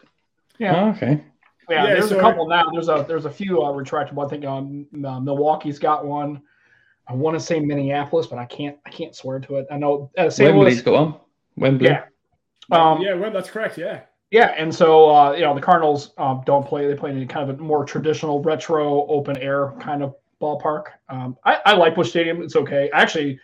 Yeah. 0.60 0.76
Oh, 0.86 0.90
okay. 0.90 1.24
Yeah, 1.68 1.86
Yeah, 1.88 1.94
there's 1.96 2.10
so- 2.10 2.20
a 2.20 2.22
couple 2.22 2.48
now. 2.48 2.70
There's 2.72 2.90
a 2.90 3.04
there's 3.08 3.26
a 3.26 3.32
few 3.32 3.64
uh, 3.64 3.72
retractable. 3.72 4.24
I 4.24 4.30
think 4.30 4.46
um, 4.46 4.86
uh, 5.04 5.20
Milwaukee's 5.20 5.80
got 5.80 6.06
one. 6.06 6.44
I 7.08 7.14
want 7.14 7.38
to 7.38 7.44
say 7.44 7.60
Minneapolis, 7.60 8.28
but 8.28 8.40
I 8.40 8.46
can't 8.46 8.78
I 8.86 8.90
can't 8.90 9.16
swear 9.16 9.40
to 9.40 9.58
it. 9.58 9.68
I 9.72 9.78
know 9.78 10.12
uh, 10.18 10.30
St. 10.30 10.54
Wembley's 10.54 10.76
Louis. 10.76 10.82
got 10.82 10.94
one. 10.94 11.20
Wembley. 11.56 11.90
Yeah. 11.90 12.06
Um, 12.72 13.02
yeah, 13.02 13.14
well, 13.14 13.32
that's 13.32 13.50
correct. 13.50 13.78
Yeah. 13.78 14.02
Yeah, 14.32 14.54
and 14.58 14.74
so 14.74 15.10
uh, 15.10 15.32
you 15.34 15.42
know 15.42 15.54
the 15.54 15.62
Cardinals 15.62 16.14
um, 16.18 16.42
don't 16.46 16.66
play. 16.66 16.88
They 16.88 16.96
play 16.96 17.12
in 17.12 17.28
kind 17.28 17.50
of 17.50 17.60
a 17.60 17.62
more 17.62 17.86
traditional 17.86 18.42
retro 18.42 19.06
open 19.08 19.38
air 19.38 19.74
kind 19.80 20.02
of 20.04 20.16
ballpark. 20.42 20.86
Um, 21.10 21.38
I, 21.46 21.60
I 21.66 21.74
like 21.74 21.96
Busch 21.96 22.10
Stadium. 22.10 22.42
It's 22.42 22.56
okay. 22.56 22.90
Actually, 22.92 23.40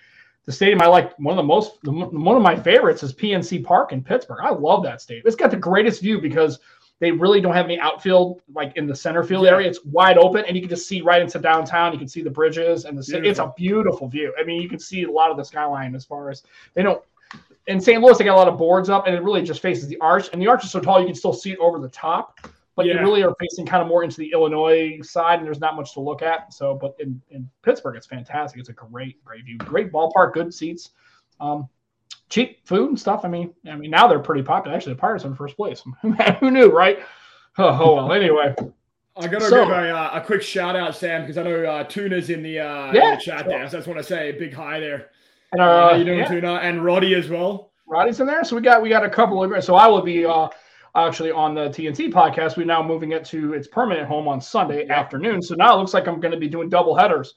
the 0.46 0.52
stadium 0.52 0.82
I 0.82 0.88
like 0.88 1.18
one 1.20 1.34
of 1.34 1.38
the 1.38 1.44
most 1.44 1.82
the, 1.84 1.92
one 1.92 2.36
of 2.36 2.42
my 2.42 2.56
favorites 2.56 3.04
is 3.04 3.14
PNC 3.14 3.64
Park 3.64 3.94
in 3.94 4.04
Pittsburgh. 4.04 4.40
I 4.42 4.50
love 4.50 4.84
that 4.84 5.02
stadium. 5.02 5.24
It's 5.28 5.36
got 5.36 5.52
the 5.52 5.58
greatest 5.58 6.02
view 6.02 6.20
because 6.20 6.60
they 7.02 7.12
really 7.12 7.42
don't 7.42 7.54
have 7.54 7.66
any 7.66 7.80
outfield 7.80 8.42
like 8.54 8.78
in 8.78 8.86
the 8.86 8.96
center 8.96 9.24
field 9.24 9.44
Yeah. 9.46 9.52
area. 9.52 9.68
It's 9.68 9.84
wide 9.84 10.18
open 10.18 10.46
and 10.46 10.56
you 10.56 10.62
can 10.62 10.70
just 10.70 10.88
see 10.88 11.02
right 11.02 11.22
into 11.22 11.40
downtown. 11.40 11.92
You 11.92 12.00
can 12.00 12.08
see 12.08 12.22
the 12.22 12.30
bridges 12.30 12.86
and 12.86 12.98
the 12.98 13.04
city. 13.04 13.28
It's 13.28 13.40
a 13.40 13.52
beautiful 13.58 14.08
view. 14.08 14.34
I 14.40 14.44
mean, 14.44 14.62
you 14.62 14.70
can 14.70 14.80
see 14.80 15.04
a 15.04 15.12
lot 15.12 15.32
of 15.32 15.36
the 15.36 15.44
skyline 15.44 15.96
as 15.96 16.06
far 16.06 16.30
as 16.30 16.44
they 16.76 16.84
don't 16.84 17.02
in 17.68 17.80
St. 17.80 18.02
Louis, 18.02 18.18
they 18.18 18.26
got 18.26 18.36
a 18.36 18.38
lot 18.38 18.48
of 18.48 18.58
boards 18.58 18.90
up, 18.90 19.08
and 19.08 19.16
it 19.16 19.22
really 19.24 19.44
just 19.44 19.62
faces 19.62 19.88
the 19.88 19.98
arch. 20.00 20.30
And 20.34 20.42
the 20.42 20.48
arch 20.48 20.64
is 20.64 20.72
so 20.72 20.80
tall, 20.80 21.00
you 21.00 21.06
can 21.06 21.16
still 21.16 21.34
see 21.34 21.52
it 21.52 21.60
over 21.60 21.80
the 21.80 21.90
top. 21.90 22.40
But 22.76 22.86
you 22.86 22.98
really 23.00 23.22
are 23.22 23.36
facing 23.40 23.66
kind 23.66 23.82
of 23.82 23.88
more 23.88 24.04
into 24.04 24.18
the 24.18 24.32
Illinois 24.32 25.00
side, 25.04 25.38
and 25.38 25.46
there's 25.46 25.60
not 25.60 25.76
much 25.76 25.94
to 25.94 26.00
look 26.00 26.22
at. 26.22 26.52
So, 26.54 26.74
but 26.74 26.96
in, 27.00 27.22
in 27.30 27.48
Pittsburgh, 27.62 27.96
it's 27.96 28.08
fantastic. 28.08 28.60
It's 28.60 28.70
a 28.70 28.74
great, 28.74 29.24
great 29.24 29.46
view, 29.46 29.58
great 29.58 29.92
ballpark, 29.92 30.34
good 30.34 30.54
seats, 30.54 30.92
um, 31.40 31.68
cheap 32.32 32.66
food 32.66 32.90
and 32.90 33.00
stuff. 33.00 33.22
I 33.24 33.28
mean, 33.28 33.54
I 33.70 33.76
mean, 33.76 33.92
now 33.92 34.08
they're 34.08 34.18
pretty 34.20 34.42
popular. 34.42 34.76
Actually, 34.76 34.94
the 34.94 35.00
Pirates 35.02 35.24
are 35.24 35.28
in 35.28 35.36
first 35.36 35.56
place. 35.56 35.84
Who 36.40 36.50
knew, 36.50 36.72
right? 36.72 37.00
Oh, 37.60 37.78
oh, 37.80 37.96
well. 37.98 38.12
Anyway, 38.22 38.56
I 39.18 39.28
gotta 39.28 39.46
So- 39.46 39.66
give 39.66 39.70
a, 39.74 39.90
uh, 39.96 40.12
a 40.14 40.22
quick 40.22 40.42
shout 40.42 40.76
out, 40.76 40.96
Sam, 40.96 41.22
because 41.22 41.38
I 41.38 41.44
know 41.44 41.64
uh, 41.66 41.84
Tuna's 41.84 42.30
in 42.32 42.42
the, 42.42 42.60
uh, 42.60 42.90
in 42.90 42.96
Yeah, 42.96 43.16
the 43.16 43.22
chat 43.22 43.42
sure. 43.42 43.50
there. 43.50 43.70
So 43.70 43.78
I 43.78 43.80
just 43.80 43.88
want 43.88 44.00
to 44.00 44.04
say 44.04 44.30
a 44.30 44.34
big 44.34 44.54
hi 44.54 44.80
there. 44.80 45.10
and 45.52 45.62
Uh, 45.62 45.90
how 45.90 45.96
you 45.96 46.06
doing, 46.06 46.20
yeah. 46.20 46.28
Tuna? 46.28 46.54
And 46.56 46.84
Roddy 46.84 47.14
as 47.14 47.30
well. 47.30 47.72
Roddy's 47.86 48.22
in 48.22 48.26
there. 48.28 48.44
So 48.46 48.56
we 48.56 48.62
got 48.62 48.82
we 48.82 48.88
got 48.88 49.04
a 49.04 49.10
couple 49.10 49.44
of 49.44 49.64
so 49.64 49.76
I 49.76 49.86
will 49.88 50.02
be 50.02 50.26
uh 50.26 50.48
actually 50.96 51.32
on 51.32 51.54
the 51.54 51.68
TNT 51.70 52.10
podcast. 52.12 52.56
We're 52.56 52.66
now 52.66 52.82
moving 52.82 53.12
it 53.12 53.26
to 53.26 53.54
its 53.54 53.68
permanent 53.68 54.08
home 54.08 54.30
on 54.30 54.40
Sunday 54.40 54.86
Yeah. 54.88 54.98
afternoon. 54.98 55.42
So 55.42 55.56
now 55.56 55.76
it 55.76 55.78
looks 55.80 55.94
like 55.94 56.08
I'm 56.08 56.22
going 56.22 56.32
to 56.34 56.40
be 56.40 56.48
doing 56.48 56.70
double 56.70 56.96
headers. 56.96 57.36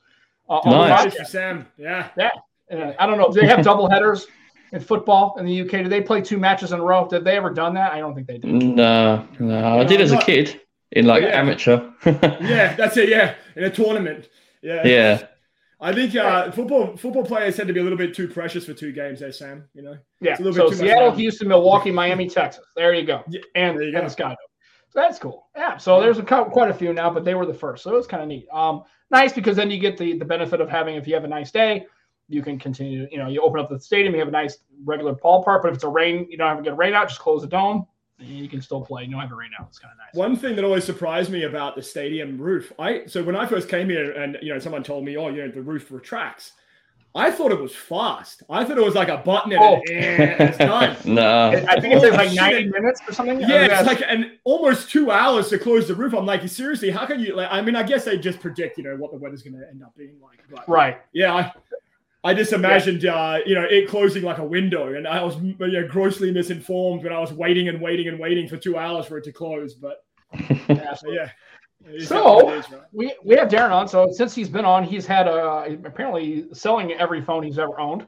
Uh, 0.49 0.59
on 0.59 0.71
the 0.71 0.79
Nice. 0.89 1.05
Nice 1.07 1.15
podcast. 1.23 1.27
Sam. 1.27 1.67
Yeah. 1.77 2.09
Uh, 2.71 2.93
I 3.01 3.07
don't 3.07 3.19
know. 3.19 3.33
Do 3.33 3.41
they 3.41 3.47
have 3.49 3.65
double 3.65 3.89
headers 3.91 4.27
in 4.75 4.81
football 4.81 5.37
in 5.39 5.47
the 5.47 5.61
UK? 5.63 5.71
Do 5.85 5.89
they 5.89 6.03
play 6.03 6.21
two 6.21 6.37
matches 6.39 6.73
in 6.73 6.81
a 6.81 6.85
row? 6.85 7.07
Did 7.09 7.25
they 7.25 7.37
ever 7.37 7.51
done 7.51 7.73
that? 7.75 7.93
I 7.93 8.01
don't 8.01 8.15
think 8.15 8.27
they 8.27 8.39
did. 8.39 8.53
No, 8.53 9.27
no. 9.39 9.79
I 9.81 9.85
did 9.85 9.99
No, 10.01 10.05
as 10.05 10.13
a 10.13 10.19
kid 10.19 10.61
in 10.93 11.07
like 11.07 11.23
Yeah. 11.23 11.41
amateur. 11.41 11.91
Yeah, 12.05 12.75
that's 12.75 12.97
it. 12.97 13.09
Yeah, 13.09 13.35
in 13.57 13.65
a 13.65 13.71
tournament. 13.71 14.29
Yeah. 14.63 14.87
yeah. 14.87 15.27
I 15.81 15.93
think 15.93 16.15
uh, 16.17 16.51
football 16.51 16.97
football 16.97 17.25
players 17.25 17.57
tend 17.57 17.69
to 17.69 17.75
be 17.75 17.81
a 17.81 17.83
little 17.83 17.99
bit 17.99 18.15
too 18.15 18.27
precious 18.29 18.65
for 18.65 18.73
two 18.75 18.93
games 18.93 19.21
there, 19.21 19.33
Sam. 19.33 19.65
You 19.75 19.83
know. 19.83 19.97
Yeah. 20.21 20.33
It's 20.33 20.41
a 20.41 20.45
little 20.45 20.55
So 20.57 20.71
bit 20.71 20.79
too 20.81 20.87
Seattle, 20.87 21.11
fun. 21.11 21.19
Houston, 21.19 21.49
Milwaukee, 21.49 21.91
Miami, 21.91 22.29
Texas. 22.29 22.65
There 22.77 22.95
you 22.95 23.05
go. 23.07 23.23
Yeah, 23.29 23.41
And, 23.55 23.77
there 23.77 23.83
you 23.89 23.89
and 23.89 24.03
go. 24.03 24.05
the 24.05 24.11
Sky 24.11 24.37
So 24.91 25.01
that's 25.01 25.19
cool. 25.19 25.47
Yeah. 25.57 25.77
So 25.77 26.01
there's 26.01 26.19
a, 26.19 26.23
quite 26.23 26.71
a 26.71 26.75
few 26.75 26.93
now, 26.95 27.11
but 27.11 27.25
they 27.25 27.35
were 27.35 27.45
the 27.47 27.55
first. 27.55 27.83
So 27.83 27.93
it 27.93 27.97
was 27.97 28.07
kind 28.07 28.23
of 28.23 28.29
neat. 28.29 28.47
Um, 28.53 28.85
nice 29.11 29.33
because 29.33 29.57
then 29.57 29.71
you 29.71 29.79
get 29.79 29.99
the 29.99 30.17
the 30.19 30.25
benefit 30.25 30.61
of 30.61 30.69
having 30.71 30.95
if 30.95 31.07
you 31.07 31.15
have 31.15 31.25
a 31.25 31.29
nice 31.29 31.51
day, 31.51 31.85
you 32.29 32.43
can 32.43 32.59
continue. 32.59 33.07
You 33.11 33.19
know, 33.19 33.29
you 33.29 33.41
open 33.43 33.61
up 33.61 33.69
the 33.71 33.79
stadium, 33.81 34.15
you 34.15 34.21
have 34.21 34.29
a 34.29 34.33
nice 34.33 34.59
regular 34.85 35.15
ballpark. 35.15 35.63
But 35.63 35.69
if 35.69 35.75
it's 35.75 35.85
a 35.85 35.89
rain, 35.89 36.27
you 36.31 36.37
don't 36.39 36.49
have 36.49 36.57
to 36.59 36.63
get 36.63 36.73
a 36.73 36.77
rain 36.77 36.95
out. 36.95 37.09
Just 37.09 37.21
close 37.21 37.43
the 37.43 37.49
dome, 37.49 37.87
and 38.19 38.29
you 38.29 38.49
can 38.49 38.63
still 38.63 38.81
play. 38.81 39.05
You 39.05 39.11
don't 39.13 39.21
have 39.21 39.33
a 39.33 39.37
rain 39.37 39.51
out. 39.59 39.67
It's 39.69 39.79
kind 39.79 39.93
of 39.93 39.99
nice. 39.99 40.15
One 40.19 40.37
thing 40.37 40.57
that 40.57 40.65
always 40.65 40.85
surprised 40.85 41.31
me 41.31 41.45
about 41.45 41.77
the 41.77 41.83
stadium 41.83 42.39
roof, 42.39 42.73
I 42.79 43.07
so 43.07 43.23
when 43.23 43.37
I 43.37 43.47
first 43.47 43.69
came 43.69 43.89
here 43.89 44.13
and 44.13 44.39
you 44.43 44.53
know 44.53 44.59
someone 44.59 44.83
told 44.83 45.05
me, 45.05 45.17
oh, 45.17 45.29
you 45.29 45.47
know, 45.47 45.51
the 45.51 45.63
roof 45.63 45.91
retracts. 45.91 46.53
I 47.17 47.31
thought 47.31 47.53
it 47.53 47.61
was 47.61 47.73
fast. 47.73 48.43
I 48.51 48.65
thought 48.65 48.77
it 48.77 48.85
was 48.85 48.97
like 48.97 49.07
a 49.09 49.19
button 49.19 49.53
and, 49.53 49.63
Oh. 49.63 49.81
and 49.89 50.49
it's 50.49 50.59
done. 50.59 50.97
no. 51.05 51.51
I 51.69 51.79
think 51.79 51.95
it's 51.95 52.03
takes 52.03 52.17
like 52.17 52.31
Oh, 52.31 52.35
90 52.35 52.71
minutes 52.71 53.01
or 53.07 53.13
something. 53.13 53.39
Yeah, 53.39 53.47
oh, 53.47 53.51
That's- 53.69 53.81
it's 53.83 53.87
like 53.87 54.03
and 54.09 54.33
almost 54.43 54.91
two 54.91 55.13
hours 55.13 55.49
to 55.51 55.59
close 55.61 55.87
the 55.87 55.95
roof. 55.95 56.13
I'm 56.13 56.27
like, 56.27 56.47
seriously, 56.49 56.91
how 56.91 57.07
can 57.07 57.21
you? 57.21 57.37
Like, 57.37 57.47
I 57.53 57.61
mean, 57.63 57.77
I 57.77 57.85
guess 57.85 58.05
they 58.05 58.19
just 58.19 58.41
predict, 58.41 58.79
you 58.79 58.83
know, 58.85 58.97
what 58.97 59.13
the 59.13 59.19
weather's 59.19 59.45
going 59.45 59.55
to 59.61 59.65
end 59.69 59.85
up 59.85 59.95
being 59.97 60.17
like. 60.21 60.41
But 60.51 60.69
right. 60.69 61.03
yeah, 61.13 61.33
I, 61.35 61.53
I 62.25 62.33
just 62.35 62.53
imagined, 62.55 63.05
uh, 63.05 63.39
you 63.45 63.55
know, 63.55 63.65
it 63.65 63.87
closing 63.87 64.23
like 64.23 64.39
a 64.39 64.45
window, 64.45 64.95
and 64.95 65.07
I 65.07 65.23
was 65.23 65.37
you 65.43 65.55
know, 65.59 65.87
grossly 65.87 66.33
misinformed 66.33 67.03
when 67.05 67.13
I 67.13 67.21
was 67.21 67.33
waiting 67.33 67.69
and 67.69 67.81
waiting 67.81 68.09
and 68.09 68.19
waiting 68.19 68.49
for 68.49 68.57
two 68.57 68.79
hours 68.79 69.05
for 69.07 69.19
it 69.19 69.25
to 69.25 69.33
close. 69.33 69.75
But 69.75 69.99
Absolutely. 70.69 71.17
yeah. 71.87 72.05
So- 72.07 72.45
what 72.47 72.71
right? 72.71 72.81
We 72.93 73.15
we 73.25 73.35
have 73.37 73.49
Darren 73.49 73.73
on. 73.73 73.89
So 73.89 74.11
since 74.11 74.35
he's 74.35 74.49
been 74.49 74.65
on, 74.65 74.85
he's 74.85 75.07
had 75.07 75.29
uh 75.29 75.67
apparently 75.85 76.47
selling 76.55 76.93
every 76.95 77.21
phone 77.23 77.43
he's 77.43 77.59
ever 77.59 77.79
owned. 77.79 78.07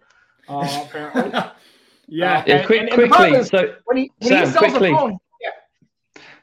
Uh, 0.49 0.85
apparently. 0.87 1.31
yeah, 1.33 1.39
Uh, 1.39 1.51
Yeah, 2.09 2.45
And- 2.47 2.67
quick, 2.67 2.81
and- 2.81 2.89
and 2.89 3.13
quickly. 3.13 3.33
is- 3.39 3.49
So, 3.49 3.75
when 3.85 3.97
he 3.99 4.11
when 4.21 4.29
Sam, 4.31 4.47
he 4.47 4.53
sells 4.53 4.59
quickly. 4.71 4.93
a 4.93 4.97
phone, 4.97 5.19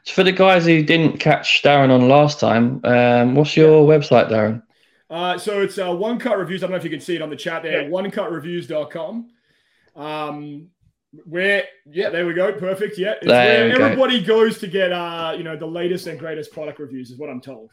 for 0.06 0.22
the 0.22 0.32
guys 0.32 0.66
who 0.66 0.82
didn't 0.82 1.18
catch 1.18 1.62
Darren 1.62 1.90
on 1.90 2.08
last 2.08 2.38
time, 2.38 2.80
um, 2.84 3.34
what's 3.34 3.56
your 3.56 3.84
website, 3.88 4.30
Darren? 4.30 4.62
Uh, 5.14 5.38
so 5.38 5.60
it's 5.62 5.78
uh, 5.78 5.94
One 5.94 6.18
Cut 6.18 6.38
Reviews. 6.38 6.62
I 6.62 6.66
don't 6.66 6.72
know 6.72 6.76
if 6.76 6.84
you 6.84 6.90
can 6.90 7.00
see 7.00 7.14
it 7.14 7.22
on 7.22 7.30
the 7.30 7.36
chat 7.36 7.62
there. 7.62 7.82
Yeah. 7.82 7.88
OneCutReviews.com. 7.88 9.28
Um, 9.94 10.68
Where 11.24 11.62
yeah, 11.86 12.10
there 12.10 12.26
we 12.26 12.34
go. 12.34 12.52
Perfect. 12.52 12.98
Yeah, 12.98 13.12
it's 13.22 13.26
There 13.26 13.68
where 13.68 13.72
we 13.72 13.78
go. 13.78 13.84
everybody 13.84 14.24
goes 14.24 14.58
to 14.58 14.66
get 14.66 14.90
uh, 14.92 15.34
you 15.36 15.44
know, 15.44 15.56
the 15.56 15.66
latest 15.66 16.08
and 16.08 16.18
greatest 16.18 16.52
product 16.52 16.80
reviews 16.80 17.10
is 17.12 17.18
what 17.18 17.30
I'm 17.30 17.40
told. 17.40 17.70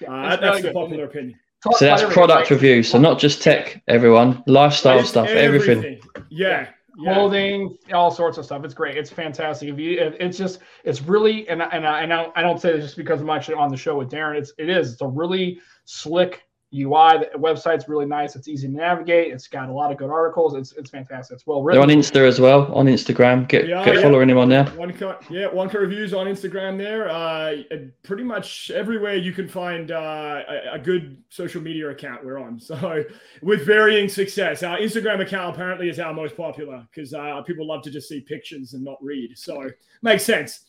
Yeah, 0.00 0.10
Uh, 0.10 0.32
it's 0.32 0.40
that's 0.40 0.56
the 0.58 0.62
good. 0.68 0.74
popular 0.74 1.04
opinion. 1.04 1.38
Talk 1.62 1.76
So 1.76 1.84
that's 1.84 2.02
product 2.14 2.48
reviews. 2.48 2.88
So 2.90 2.98
not 2.98 3.18
just 3.18 3.42
tech, 3.42 3.82
everyone. 3.86 4.42
Lifestyle 4.46 5.00
It's 5.00 5.10
stuff, 5.10 5.28
everything. 5.28 6.00
Yeah. 6.30 6.68
yeah. 6.98 7.12
clothing, 7.14 7.76
all 7.92 8.10
sorts 8.10 8.38
of 8.38 8.46
stuff. 8.46 8.64
It's 8.64 8.72
great. 8.72 8.96
It's 8.96 9.10
fantastic. 9.10 9.68
If 9.68 9.78
you, 9.78 10.00
it- 10.00 10.16
it's 10.18 10.38
just, 10.38 10.60
it's 10.84 11.02
really, 11.02 11.46
and 11.50 11.60
and 11.60 11.86
I, 11.86 12.00
and 12.00 12.14
I, 12.14 12.28
I 12.34 12.40
don't 12.40 12.58
say 12.58 12.72
this 12.72 12.84
just 12.86 12.96
because 12.96 13.20
I'm 13.20 13.28
actually 13.28 13.56
on 13.56 13.68
the 13.70 13.76
show 13.76 13.98
with 13.98 14.08
Darren. 14.10 14.38
It's, 14.38 14.54
it 14.56 14.70
is. 14.70 14.92
It's 14.94 15.02
a 15.02 15.06
really 15.06 15.60
slick 15.84 16.40
UI. 16.72 17.18
The 17.18 17.38
website's 17.38 17.88
really 17.88 18.06
nice. 18.06 18.36
It's 18.36 18.46
easy 18.46 18.68
to 18.68 18.72
navigate. 18.74 19.32
It's 19.32 19.48
got 19.48 19.68
a 19.68 19.72
lot 19.72 19.90
of 19.90 19.98
good 19.98 20.10
articles. 20.10 20.54
It's, 20.54 20.72
it's 20.72 20.90
fantastic. 20.90 21.34
It's 21.34 21.46
well 21.46 21.62
written. 21.62 21.80
They're 21.80 21.96
on 21.96 22.02
Insta 22.02 22.26
as 22.26 22.40
well. 22.40 22.72
On 22.72 22.86
Instagram, 22.86 23.48
get 23.48 23.66
Yeah, 23.66 23.84
get 23.84 23.96
yeah. 23.96 24.02
following 24.02 24.30
him 24.30 24.38
on 24.38 24.48
there. 24.48 24.64
One 24.70 24.92
cut, 24.92 25.24
yeah, 25.28 25.46
one 25.48 25.68
cut 25.68 25.80
reviews 25.80 26.14
on 26.14 26.26
Instagram 26.26 26.78
there. 26.78 27.10
Uh, 27.10 27.56
and 27.70 27.92
pretty 28.04 28.22
much 28.22 28.70
everywhere 28.70 29.16
you 29.16 29.32
can 29.32 29.48
find 29.48 29.90
uh, 29.90 30.42
a, 30.48 30.74
a 30.74 30.78
good 30.78 31.22
social 31.28 31.60
media 31.60 31.88
account 31.90 32.24
we're 32.24 32.38
on. 32.38 32.60
So 32.70 33.02
with 33.42 33.66
varying 33.66 34.08
success, 34.08 34.62
our 34.62 34.78
Instagram 34.78 35.20
account 35.22 35.56
apparently 35.56 35.88
is 35.88 35.98
our 35.98 36.14
most 36.14 36.36
popular 36.36 36.86
because 36.94 37.12
uh, 37.12 37.42
people 37.42 37.66
love 37.66 37.82
to 37.82 37.90
just 37.90 38.08
see 38.08 38.20
pictures 38.20 38.74
and 38.74 38.84
not 38.84 39.02
read. 39.02 39.36
So 39.36 39.68
makes 40.02 40.22
sense. 40.22 40.66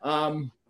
Um, 0.00 0.50
I 0.52 0.61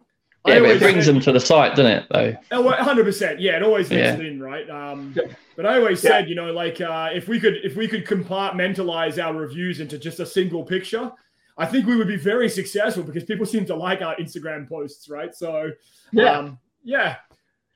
Yeah, 0.45 0.55
but 0.55 0.57
it 0.57 0.63
always 0.65 0.81
brings 0.81 1.07
say- 1.07 1.13
them 1.13 1.21
to 1.23 1.33
the 1.33 1.41
site, 1.41 1.77
doesn't 1.77 1.87
it? 1.93 2.05
Though. 2.11 2.37
Oh, 2.51 2.63
100%. 2.63 3.39
Yeah, 3.41 3.57
it 3.59 3.63
always 3.63 3.91
Yeah. 3.91 4.15
it 4.15 4.21
in, 4.27 4.43
right? 4.43 4.69
Um, 4.69 5.15
but 5.57 5.67
I 5.67 5.77
always 5.79 6.03
Yeah. 6.03 6.11
said, 6.11 6.29
you 6.29 6.35
know, 6.35 6.53
like 6.53 6.81
uh, 6.81 7.11
if 7.15 7.29
we 7.29 7.39
could 7.39 7.59
if 7.63 7.77
we 7.77 7.87
could 7.87 8.05
compartmentalize 8.07 9.23
our 9.23 9.35
reviews 9.35 9.79
into 9.81 9.99
just 9.99 10.19
a 10.21 10.27
single 10.27 10.65
picture, 10.65 11.13
I 11.57 11.67
think 11.67 11.87
we 11.87 11.97
would 11.97 12.09
be 12.09 12.17
very 12.17 12.49
successful 12.49 13.05
because 13.05 13.23
people 13.25 13.47
seem 13.47 13.65
to 13.67 13.77
like 13.77 14.03
our 14.03 14.17
Instagram 14.17 14.69
posts, 14.69 15.09
right? 15.09 15.33
So 15.35 15.71
Yeah. 16.13 16.39
um, 16.39 16.59
yeah. 16.83 17.17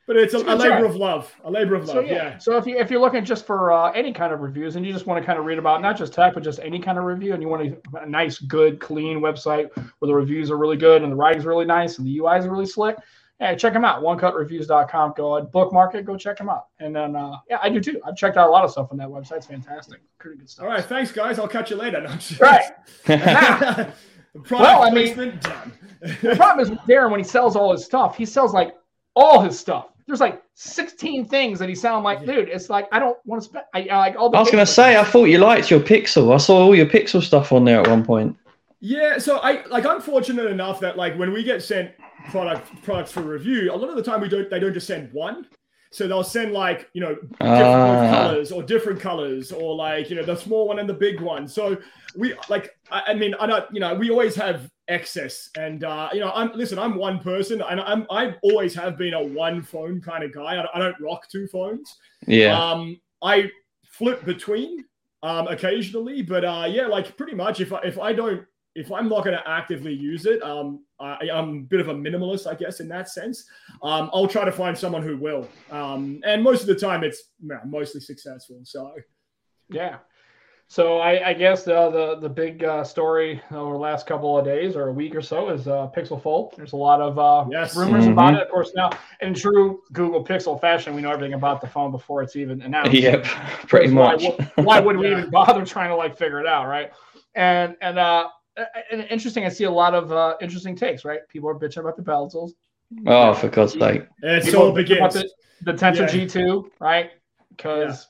But 0.06 0.16
it's 0.16 0.34
a, 0.34 0.38
a 0.38 0.54
labor 0.54 0.78
try. 0.78 0.80
of 0.82 0.94
love. 0.96 1.34
A 1.44 1.50
labor 1.50 1.75
of 1.75 1.86
love. 1.86 1.94
So 1.96 2.00
yeah. 2.00 2.12
yeah. 2.12 2.38
So 2.38 2.56
if 2.56 2.66
you 2.66 2.78
if 2.78 2.90
you're 2.90 3.00
looking 3.00 3.25
just 3.25 3.44
for 3.44 3.72
uh, 3.72 3.90
any 3.90 4.12
kind 4.12 4.32
of 4.32 4.40
reviews 4.40 4.76
and 4.76 4.86
you 4.86 4.92
just 4.92 5.06
want 5.06 5.20
to 5.20 5.26
kind 5.26 5.38
of 5.38 5.44
read 5.44 5.58
about 5.58 5.82
not 5.82 5.96
just 5.96 6.12
tech 6.12 6.34
but 6.34 6.44
just 6.44 6.60
any 6.60 6.78
kind 6.78 6.96
of 6.96 7.04
review 7.04 7.34
and 7.34 7.42
you 7.42 7.48
want 7.48 7.62
a, 7.94 7.98
a 8.02 8.06
nice, 8.06 8.38
good, 8.38 8.78
clean 8.78 9.18
website 9.20 9.68
where 9.75 10.06
the 10.06 10.14
reviews 10.14 10.50
are 10.50 10.56
really 10.56 10.76
good 10.76 11.02
and 11.02 11.10
the 11.10 11.16
writing's 11.16 11.44
really 11.44 11.64
nice 11.64 11.98
and 11.98 12.06
the 12.06 12.18
UI 12.18 12.38
is 12.38 12.46
really 12.46 12.66
slick, 12.66 12.96
yeah, 13.40 13.54
check 13.54 13.72
them 13.72 13.84
out. 13.84 14.02
OneCutReviews.com. 14.02 15.14
Go 15.16 15.36
and 15.36 15.50
bookmark 15.50 15.94
it. 15.94 16.04
Go 16.04 16.16
check 16.16 16.38
them 16.38 16.48
out. 16.48 16.66
And 16.78 16.94
then 16.94 17.16
uh, 17.16 17.36
yeah, 17.50 17.58
I 17.62 17.68
do 17.68 17.80
too. 17.80 18.00
I've 18.06 18.16
checked 18.16 18.36
out 18.36 18.48
a 18.48 18.50
lot 18.50 18.64
of 18.64 18.70
stuff 18.70 18.88
on 18.92 18.98
that 18.98 19.08
website. 19.08 19.38
It's 19.38 19.46
fantastic. 19.46 20.00
Pretty 20.18 20.38
good 20.38 20.48
stuff. 20.48 20.64
All 20.64 20.70
right. 20.70 20.84
Thanks, 20.84 21.12
guys. 21.12 21.38
I'll 21.38 21.48
catch 21.48 21.70
you 21.70 21.76
later. 21.76 22.00
No, 22.00 22.16
Right. 22.40 23.88
Well, 24.50 24.82
I 24.82 24.90
mean- 24.90 25.38
done. 25.40 25.72
The 26.20 26.36
problem 26.36 26.60
is 26.60 26.70
with 26.70 26.78
Darren 26.80 27.10
when 27.10 27.20
he 27.20 27.25
sells 27.25 27.56
all 27.56 27.72
his 27.72 27.84
stuff, 27.84 28.16
he 28.18 28.26
sells 28.26 28.52
like 28.52 28.75
all 29.14 29.40
his 29.40 29.58
stuff. 29.58 29.88
There's 30.06 30.20
like 30.20 30.42
16 30.54 31.26
things 31.26 31.58
that 31.58 31.68
he 31.68 31.75
sound 31.75 32.04
like, 32.04 32.25
dude. 32.25 32.48
It's 32.48 32.70
like 32.70 32.86
I 32.92 32.98
don't 32.98 33.18
want 33.25 33.42
to 33.42 33.48
spend. 33.48 33.64
I, 33.75 33.88
I 33.90 33.98
like 33.98 34.16
all 34.16 34.30
the. 34.30 34.36
I 34.36 34.40
was 34.40 34.50
going 34.50 34.64
to 34.64 34.70
say, 34.70 34.96
I 34.96 35.04
thought 35.04 35.25
you 35.25 35.38
liked 35.38 35.70
your 35.70 35.80
Pixel. 35.80 36.32
I 36.32 36.36
saw 36.36 36.58
all 36.58 36.75
your 36.76 36.86
Pixel 36.86 37.22
stuff 37.22 37.52
on 37.52 37.64
there 37.64 37.80
at 37.80 37.88
one 37.88 38.04
point. 38.04 38.36
Yeah, 38.80 39.18
so 39.18 39.38
I 39.38 39.66
like 39.66 39.84
I'm 39.84 40.00
fortunate 40.00 40.46
enough 40.46 40.78
that 40.80 40.96
like 40.96 41.16
when 41.18 41.32
we 41.32 41.42
get 41.42 41.62
sent 41.62 41.90
product 42.30 42.82
products 42.82 43.10
for 43.10 43.22
review, 43.22 43.72
a 43.72 43.75
lot 43.75 43.88
of 43.90 43.96
the 43.96 44.02
time 44.02 44.20
we 44.20 44.28
don't 44.28 44.48
they 44.48 44.60
don't 44.60 44.75
just 44.75 44.86
send 44.86 45.12
one. 45.12 45.46
So 45.90 46.06
they'll 46.06 46.22
send 46.25 46.52
like, 46.52 46.90
you 46.92 47.00
know, 47.00 47.14
different 47.14 47.40
Ah. 47.40 48.10
colors 48.28 48.52
or 48.52 48.62
different 48.62 49.00
colors 49.00 49.50
or 49.50 49.75
like, 49.75 50.10
you 50.10 50.16
know, 50.16 50.25
the 50.25 50.36
small 50.36 50.68
one 50.68 50.78
and 50.78 50.88
the 50.88 50.92
big 50.94 51.20
one. 51.20 51.48
So 51.48 51.78
we 52.14 52.34
like 52.48 52.76
I, 52.90 53.02
I 53.08 53.14
mean, 53.14 53.34
I 53.40 53.46
don't, 53.46 53.64
you 53.72 53.80
know, 53.80 53.94
we 53.94 54.10
always 54.10 54.34
have 54.36 54.70
excess 54.88 55.50
and 55.58 55.82
uh, 55.84 56.08
you 56.12 56.20
know, 56.20 56.30
I'm 56.34 56.52
listen, 56.52 56.78
I'm 56.78 56.94
one 56.96 57.18
person 57.18 57.60
and 57.62 57.80
I'm 57.80 58.06
I 58.10 58.34
always 58.42 58.74
have 58.74 58.96
been 58.96 59.14
a 59.14 59.22
one 59.22 59.62
phone 59.62 60.00
kind 60.00 60.22
of 60.24 60.32
guy. 60.32 60.52
I, 60.52 60.54
don't- 60.56 60.68
I 60.74 60.78
don't 60.78 60.96
rock 61.00 61.28
two 61.28 61.46
phones. 61.48 61.94
Yeah. 62.26 62.56
Um, 62.58 63.00
I 63.22 63.50
flip 63.90 64.24
between 64.24 64.84
um, 65.22 65.48
occasionally, 65.48 66.22
but 66.22 66.44
uh, 66.44 66.66
yeah, 66.68 66.86
like 66.86 67.16
pretty 67.16 67.34
much 67.34 67.60
if 67.60 67.72
I, 67.72 67.80
if 67.82 67.98
I 67.98 68.12
don't 68.12 68.44
if 68.74 68.92
I'm 68.92 69.08
not 69.08 69.24
going 69.24 69.34
to 69.36 69.48
actively 69.48 69.94
use 69.94 70.26
it, 70.26 70.42
um, 70.42 70.84
I, 71.00 71.30
I'm 71.32 71.48
a 71.50 71.60
bit 71.62 71.80
of 71.80 71.88
a 71.88 71.94
minimalist, 71.94 72.46
I 72.46 72.54
guess, 72.54 72.80
in 72.80 72.88
that 72.88 73.08
sense. 73.08 73.46
Um, 73.82 74.10
I'll 74.12 74.28
try 74.28 74.44
to 74.44 74.52
find 74.52 74.76
someone 74.76 75.02
who 75.02 75.16
will, 75.16 75.48
um, 75.70 76.20
and 76.26 76.42
most 76.42 76.60
of 76.60 76.66
the 76.66 76.74
time 76.74 77.02
it's 77.02 77.22
mostly 77.64 78.02
successful. 78.02 78.60
So 78.64 78.92
Yeah. 79.70 79.96
So 80.68 80.99
I, 80.99 81.28
I 81.28 81.32
guess 81.32 81.62
the 81.62 81.90
the, 81.90 82.16
the 82.20 82.28
big 82.28 82.64
uh, 82.64 82.82
story 82.82 83.40
over 83.52 83.73
the 83.75 83.78
last 83.78 84.04
couple 84.06 84.37
of 84.37 84.44
days 84.44 84.75
or 84.75 84.88
a 84.88 84.92
week 84.92 85.14
or 85.14 85.23
so 85.23 85.49
is 85.50 85.68
uh, 85.68 85.88
Pixel 85.96 86.20
Fold. 86.20 86.54
There's 86.56 86.73
a 86.73 86.76
lot 86.76 87.00
of 87.00 87.18
uh, 87.18 87.44
Yes. 87.50 87.76
rumors 87.76 88.04
Mhm. 88.06 88.12
about 88.12 88.35
it. 88.35 88.42
Of 88.42 88.49
course, 88.49 88.73
now 88.75 88.90
in 89.20 89.32
true 89.32 89.82
Google 89.92 90.25
Pixel 90.25 90.61
fashion, 90.61 90.94
we 90.96 91.02
know 91.02 91.12
everything 91.12 91.35
about 91.35 91.61
the 91.61 91.68
phone 91.68 91.92
before 91.92 92.20
it's 92.23 92.35
even 92.35 92.61
announced. 92.62 92.92
yep. 92.94 93.23
Pretty 93.68 93.92
Why 93.94 94.16
much. 94.16 94.23
would- 94.56 94.66
Why, 94.66 94.80
would 94.80 94.96
we 94.96 95.08
Yeah. 95.08 95.18
even 95.18 95.30
bother 95.30 95.64
trying 95.64 95.90
to 95.90 95.96
like 95.96 96.16
figure 96.18 96.40
it 96.40 96.46
out, 96.46 96.66
right? 96.66 96.90
And 97.37 97.76
and 97.80 97.99
uh, 97.99 98.28
and 98.90 99.02
interesting. 99.08 99.44
I 99.44 99.50
see 99.50 99.64
a 99.64 99.70
lot 99.70 99.94
of 99.94 100.11
uh, 100.11 100.35
interesting 100.40 100.75
takes. 100.75 101.04
Right, 101.04 101.20
people 101.28 101.49
are 101.49 101.54
bitching 101.54 101.78
about 101.78 101.96
the 101.96 102.02
bezels. 102.02 102.52
Oh, 103.06 103.35
for 103.35 103.49
God's 103.49 103.73
sake. 103.75 104.02
it's 104.23 104.46
People 104.46 104.62
all 104.62 104.68
are 104.76 104.82
bitching 104.82 104.96
about 104.96 105.12
begins. 105.12 105.32
The, 105.62 105.73
the 105.73 105.78
Tensor 105.78 106.12
Yeah. 106.12 106.25
G2, 106.26 106.70
right? 106.80 107.11
Because 107.50 108.08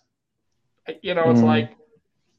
you 1.03 1.15
know 1.15 1.31
it's 1.31 1.41
Mm. 1.41 1.45
like 1.45 1.77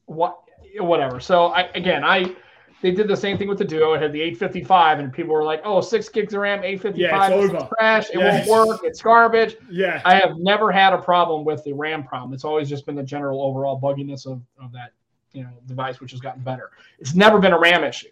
what 0.08 0.38
whatever. 0.80 1.20
So 1.20 1.46
I 1.46 1.62
again 1.74 2.04
I 2.04 2.34
they 2.80 2.92
did 2.92 3.08
the 3.08 3.16
same 3.16 3.36
thing 3.36 3.48
with 3.48 3.58
the 3.58 3.64
Duo. 3.64 3.94
It 3.94 4.02
had 4.02 4.12
the 4.12 4.20
855, 4.20 5.00
and 5.00 5.12
people 5.12 5.34
were 5.34 5.42
like, 5.42 5.60
"Oh, 5.64 5.80
six 5.80 6.08
gigs 6.08 6.32
of 6.32 6.40
RAM, 6.40 6.62
855, 6.62 6.96
Yeah, 7.00 7.26
it's 7.36 7.54
over. 7.54 7.68
trash. 7.76 8.08
It 8.10 8.18
Yes. 8.20 8.46
won't 8.48 8.68
work. 8.68 8.80
It's 8.84 9.02
garbage." 9.02 9.56
Yeah, 9.68 10.00
I 10.04 10.14
have 10.14 10.36
never 10.38 10.70
had 10.70 10.92
a 10.92 10.98
problem 10.98 11.44
with 11.44 11.64
the 11.64 11.72
RAM 11.72 12.04
problem. 12.04 12.32
It's 12.34 12.44
always 12.44 12.68
just 12.68 12.86
been 12.86 12.94
the 12.94 13.02
general 13.02 13.42
overall 13.42 13.80
bugginess 13.80 14.26
of, 14.26 14.40
of 14.62 14.70
that 14.72 14.92
you 15.32 15.42
know 15.42 15.50
device, 15.66 16.00
which 16.00 16.12
has 16.12 16.20
gotten 16.20 16.42
better. 16.42 16.70
It's 17.00 17.14
never 17.16 17.38
been 17.40 17.52
a 17.52 17.58
RAM 17.58 17.82
issue. 17.82 18.08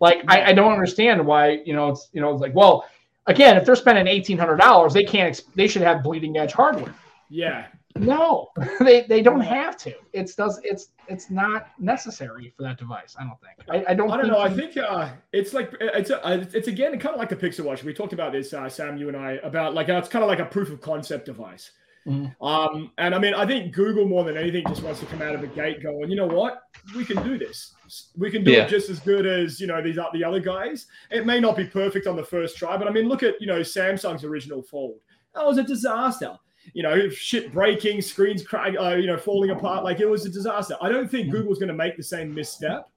Like 0.00 0.22
I, 0.28 0.50
I 0.50 0.52
don't 0.52 0.72
understand 0.72 1.24
why 1.26 1.62
you 1.64 1.74
know 1.74 1.88
it's 1.88 2.08
you 2.12 2.20
know 2.20 2.30
it's 2.32 2.40
like 2.40 2.54
well 2.54 2.84
again 3.26 3.56
if 3.56 3.64
they're 3.64 3.74
spending 3.76 4.06
eighteen 4.06 4.38
hundred 4.38 4.56
dollars 4.58 4.92
they 4.92 5.04
can't 5.04 5.40
they 5.56 5.66
should 5.66 5.82
have 5.82 6.02
bleeding 6.04 6.36
edge 6.36 6.52
hardware. 6.52 6.94
Yeah. 7.30 7.66
No, 7.96 8.48
they 8.80 9.02
they 9.02 9.22
don't 9.22 9.40
have 9.40 9.76
to. 9.78 9.94
It's 10.12 10.34
does 10.34 10.60
it's 10.64 10.88
it's 11.08 11.30
not 11.30 11.68
necessary 11.78 12.52
for 12.56 12.62
that 12.64 12.78
device. 12.78 13.14
I 13.18 13.24
don't 13.24 13.38
think. 13.40 13.86
I, 13.86 13.92
I 13.92 13.94
don't. 13.94 14.10
I 14.10 14.16
don't 14.16 14.26
know. 14.28 14.40
I 14.40 14.50
think 14.52 14.76
uh, 14.76 15.10
it's 15.32 15.54
like 15.54 15.72
it's 15.80 16.10
a, 16.10 16.48
it's 16.52 16.68
again 16.68 16.98
kind 16.98 17.14
of 17.14 17.18
like 17.20 17.28
the 17.28 17.36
Pixel 17.36 17.64
Watch. 17.64 17.84
We 17.84 17.94
talked 17.94 18.12
about 18.12 18.32
this, 18.32 18.52
uh, 18.52 18.68
Sam, 18.68 18.96
you 18.96 19.08
and 19.08 19.16
I, 19.16 19.32
about 19.44 19.74
like 19.74 19.88
uh, 19.88 19.94
it's 19.94 20.08
kind 20.08 20.24
of 20.24 20.28
like 20.28 20.40
a 20.40 20.44
proof 20.46 20.70
of 20.70 20.80
concept 20.80 21.26
device. 21.26 21.70
Mhm. 22.06 22.34
Um, 22.42 22.90
and 22.98 23.14
I 23.14 23.18
mean, 23.18 23.32
I 23.32 23.46
think 23.46 23.74
Google 23.74 24.06
more 24.06 24.24
than 24.24 24.36
anything 24.36 24.64
just 24.68 24.82
wants 24.82 25.00
to 25.00 25.06
come 25.06 25.22
out 25.22 25.34
of 25.34 25.40
the 25.40 25.46
gate 25.46 25.82
going, 25.82 26.10
you 26.10 26.16
know 26.16 26.26
what, 26.26 26.60
we 26.94 27.02
can 27.04 27.22
do 27.22 27.38
this. 27.38 27.72
We 28.18 28.30
can 28.30 28.44
do 28.44 28.50
Yeah. 28.50 28.64
it 28.64 28.68
just 28.68 28.90
as 28.90 29.00
good 29.00 29.24
as 29.24 29.58
you 29.58 29.66
know 29.66 29.80
these 29.80 29.98
the 30.12 30.24
other 30.24 30.40
guys. 30.40 30.86
It 31.10 31.24
may 31.24 31.40
not 31.40 31.56
be 31.56 31.64
perfect 31.64 32.06
on 32.06 32.16
the 32.16 32.24
first 32.24 32.58
try, 32.58 32.76
but 32.76 32.88
I 32.88 32.90
mean, 32.90 33.08
look 33.08 33.22
at 33.22 33.40
you 33.40 33.46
know 33.46 33.60
Samsung's 33.60 34.24
original 34.24 34.62
Fold. 34.62 34.98
That 35.34 35.46
was 35.46 35.58
a 35.58 35.62
disaster. 35.62 36.36
You 36.72 36.82
know, 36.82 37.08
shit 37.08 37.52
breaking, 37.52 38.00
screens 38.02 38.42
crack, 38.46 38.74
uh, 38.80 38.94
you 38.96 39.06
know, 39.06 39.16
falling 39.18 39.50
apart. 39.50 39.84
Like 39.84 40.00
it 40.00 40.06
was 40.06 40.24
a 40.26 40.30
disaster. 40.30 40.76
I 40.80 40.88
don't 40.88 41.10
think 41.10 41.28
Mhm. 41.28 41.32
Google's 41.32 41.58
going 41.58 41.68
to 41.68 41.74
make 41.74 41.96
the 41.96 42.02
same 42.02 42.34
misstep. 42.34 42.88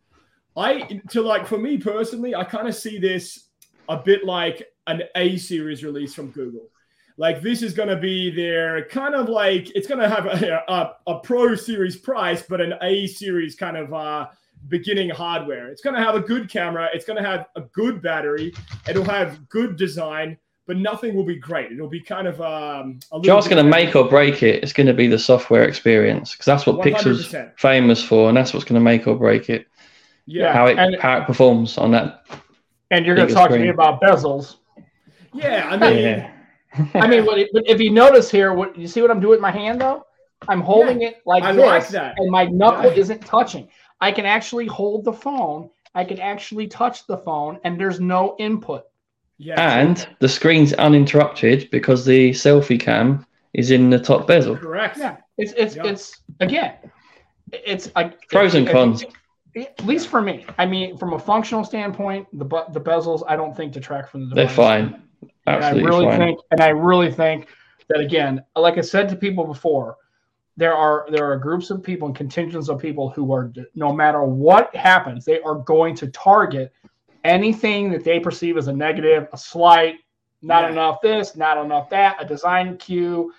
I 0.55 1.01
to 1.09 1.21
like 1.21 1.45
for 1.45 1.57
me 1.57 1.77
personally, 1.77 2.33
I 2.33 2.43
kind 2.43 2.67
of 2.67 2.75
see 2.75 2.97
this 2.97 3.49
a 3.89 3.97
bit 3.97 4.25
like 4.25 4.63
an 4.87 5.03
A 5.15 5.37
series 5.37 5.83
release 5.83 6.13
from 6.13 6.31
Google. 6.31 6.69
Like 7.17 7.41
this 7.41 7.61
is 7.61 7.73
going 7.73 7.89
to 7.89 7.95
be 7.97 8.29
their 8.29 8.85
kind 8.85 9.15
of 9.15 9.27
like 9.27 9.75
it's 9.75 9.87
going 9.87 9.99
to 9.99 10.09
have 10.09 10.25
a, 10.25 10.63
a, 10.67 10.95
a 11.07 11.19
Pro 11.19 11.55
series 11.55 11.97
price, 11.97 12.43
but 12.47 12.61
an 12.61 12.73
A 12.81 13.07
series 13.07 13.55
kind 13.55 13.75
of 13.75 13.93
uh, 13.93 14.27
beginning 14.67 15.09
hardware. 15.09 15.69
It's 15.69 15.81
going 15.81 15.95
to 15.95 16.01
have 16.01 16.15
a 16.15 16.19
good 16.19 16.49
camera. 16.49 16.89
It's 16.93 17.05
going 17.05 17.21
to 17.21 17.27
have 17.27 17.47
a 17.55 17.61
good 17.61 18.01
battery. 18.01 18.53
It'll 18.87 19.03
have 19.03 19.47
good 19.49 19.77
design, 19.77 20.37
but 20.67 20.77
nothing 20.77 21.15
will 21.15 21.23
be 21.23 21.35
great. 21.37 21.71
It'll 21.71 21.87
be 21.89 22.01
kind 22.01 22.27
of 22.27 22.39
um, 22.41 22.99
a 23.11 23.17
little 23.17 23.37
Just 23.37 23.49
going 23.49 23.63
to 23.63 23.69
make 23.69 23.95
or 23.95 24.07
break 24.07 24.43
it. 24.43 24.61
It's 24.63 24.73
going 24.73 24.87
to 24.87 24.93
be 24.93 25.07
the 25.07 25.17
software 25.17 25.63
experience 25.63 26.33
because 26.33 26.45
that's 26.45 26.65
what 26.67 26.85
Pixel's 26.85 27.29
100%. 27.29 27.57
famous 27.57 28.03
for, 28.03 28.27
and 28.27 28.37
that's 28.37 28.53
what's 28.53 28.65
going 28.65 28.79
to 28.79 28.83
make 28.83 29.07
or 29.07 29.15
break 29.15 29.49
it. 29.49 29.65
Yeah, 30.25 30.51
How 30.53 30.65
it 30.67 30.77
and- 30.77 30.99
how 30.99 31.17
it 31.19 31.25
performs 31.25 31.77
on 31.77 31.91
that. 31.91 32.25
and 32.91 33.05
you're 33.05 33.15
going 33.15 33.27
to 33.29 33.33
bigger 33.33 33.47
talk 33.47 33.51
to 33.51 33.59
me 33.59 33.69
about 33.69 34.01
bezels. 34.01 34.57
yeah. 35.33 35.67
I 35.71 35.77
mean, 35.77 35.97
Yeah. 36.03 36.31
I 36.93 37.07
mean, 37.07 37.25
what, 37.25 37.39
but 37.53 37.63
if 37.65 37.79
you 37.79 37.89
notice 37.91 38.29
here, 38.29 38.53
what 38.53 38.77
you 38.77 38.87
see 38.87 39.01
what 39.01 39.09
I'm 39.09 39.19
doing 39.21 39.31
with 39.31 39.39
my 39.39 39.51
hand 39.51 39.79
though? 39.81 40.03
I'm 40.49 40.61
holding 40.61 41.01
it 41.01 41.21
like 41.25 41.43
I 41.43 41.53
this, 41.53 41.65
like 41.65 41.87
that. 41.89 42.15
and 42.17 42.29
my 42.29 42.43
knuckle 42.45 42.91
Yeah. 42.91 42.97
isn't 42.99 43.21
touching. 43.25 43.69
I 44.01 44.11
can 44.11 44.25
actually 44.25 44.67
hold 44.67 45.03
the 45.05 45.13
phone. 45.13 45.69
I 45.95 46.03
can 46.03 46.19
actually 46.19 46.67
touch 46.67 47.07
the 47.07 47.17
phone, 47.17 47.59
and 47.63 47.79
there's 47.79 47.99
no 47.99 48.35
input. 48.37 48.83
Yeah, 49.37 49.79
and 49.79 50.07
the 50.19 50.29
screen's 50.29 50.73
uninterrupted 50.73 51.69
because 51.71 52.05
the 52.05 52.31
selfie 52.31 52.79
cam 52.79 53.25
is 53.53 53.71
in 53.71 53.89
the 53.89 53.99
top 53.99 54.27
bezel. 54.27 54.57
correct. 54.57 54.97
Yeah, 54.97 55.17
it's 55.37 55.53
it's 55.57 55.75
Yeah. 55.75 55.85
it's 55.85 56.21
again, 56.39 56.73
it's 57.51 57.91
like 57.95 58.27
Pros 58.29 58.55
and 58.55 58.67
cons. 58.67 59.03
At 59.55 59.83
least 59.85 60.09
for 60.09 60.21
me. 60.21 60.45
I 60.59 60.65
mean, 60.67 60.97
from 60.97 61.13
a 61.13 61.19
functional 61.19 61.63
standpoint, 61.63 62.27
the 62.33 62.45
the 62.73 62.81
bezels 62.81 63.23
I 63.27 63.35
don't 63.35 63.55
think 63.55 63.73
detract 63.73 64.11
from 64.11 64.29
the 64.29 64.35
device. 64.35 64.55
They're 64.55 64.55
fine. 64.65 65.01
Absolutely 65.47 65.79
and 65.79 65.87
I 65.87 65.89
really 65.97 66.05
fine. 66.05 66.19
think, 66.19 66.39
and 66.51 66.61
I 66.61 66.69
really 66.69 67.11
think 67.11 67.47
that 67.89 67.99
again, 67.99 68.43
like 68.55 68.77
I 68.77 68.81
said 68.81 69.09
to 69.09 69.15
people 69.15 69.45
before, 69.45 69.97
there 70.57 70.75
are 70.75 71.07
there 71.09 71.31
are 71.31 71.37
groups 71.37 71.69
of 71.71 71.81
people 71.81 72.07
and 72.07 72.15
contingents 72.15 72.69
of 72.69 72.79
people 72.79 73.09
who 73.09 73.31
are 73.33 73.51
no 73.73 73.93
matter 73.93 74.23
what 74.23 74.75
happens, 74.75 75.25
they 75.25 75.39
are 75.41 75.55
going 75.55 75.95
to 75.95 76.07
target 76.07 76.71
anything 77.27 77.91
that 77.91 78.03
they 78.03 78.19
perceive 78.19 78.57
as 78.57 78.67
a 78.67 78.73
negative, 78.73 79.27
a 79.33 79.37
slight, 79.37 79.95
not 80.41 80.63
yeah. 80.63 80.71
enough 80.71 81.01
this, 81.01 81.35
not 81.35 81.63
enough 81.63 81.89
that, 81.89 82.17
a 82.19 82.25
design 82.25 82.77
cue. 82.77 83.33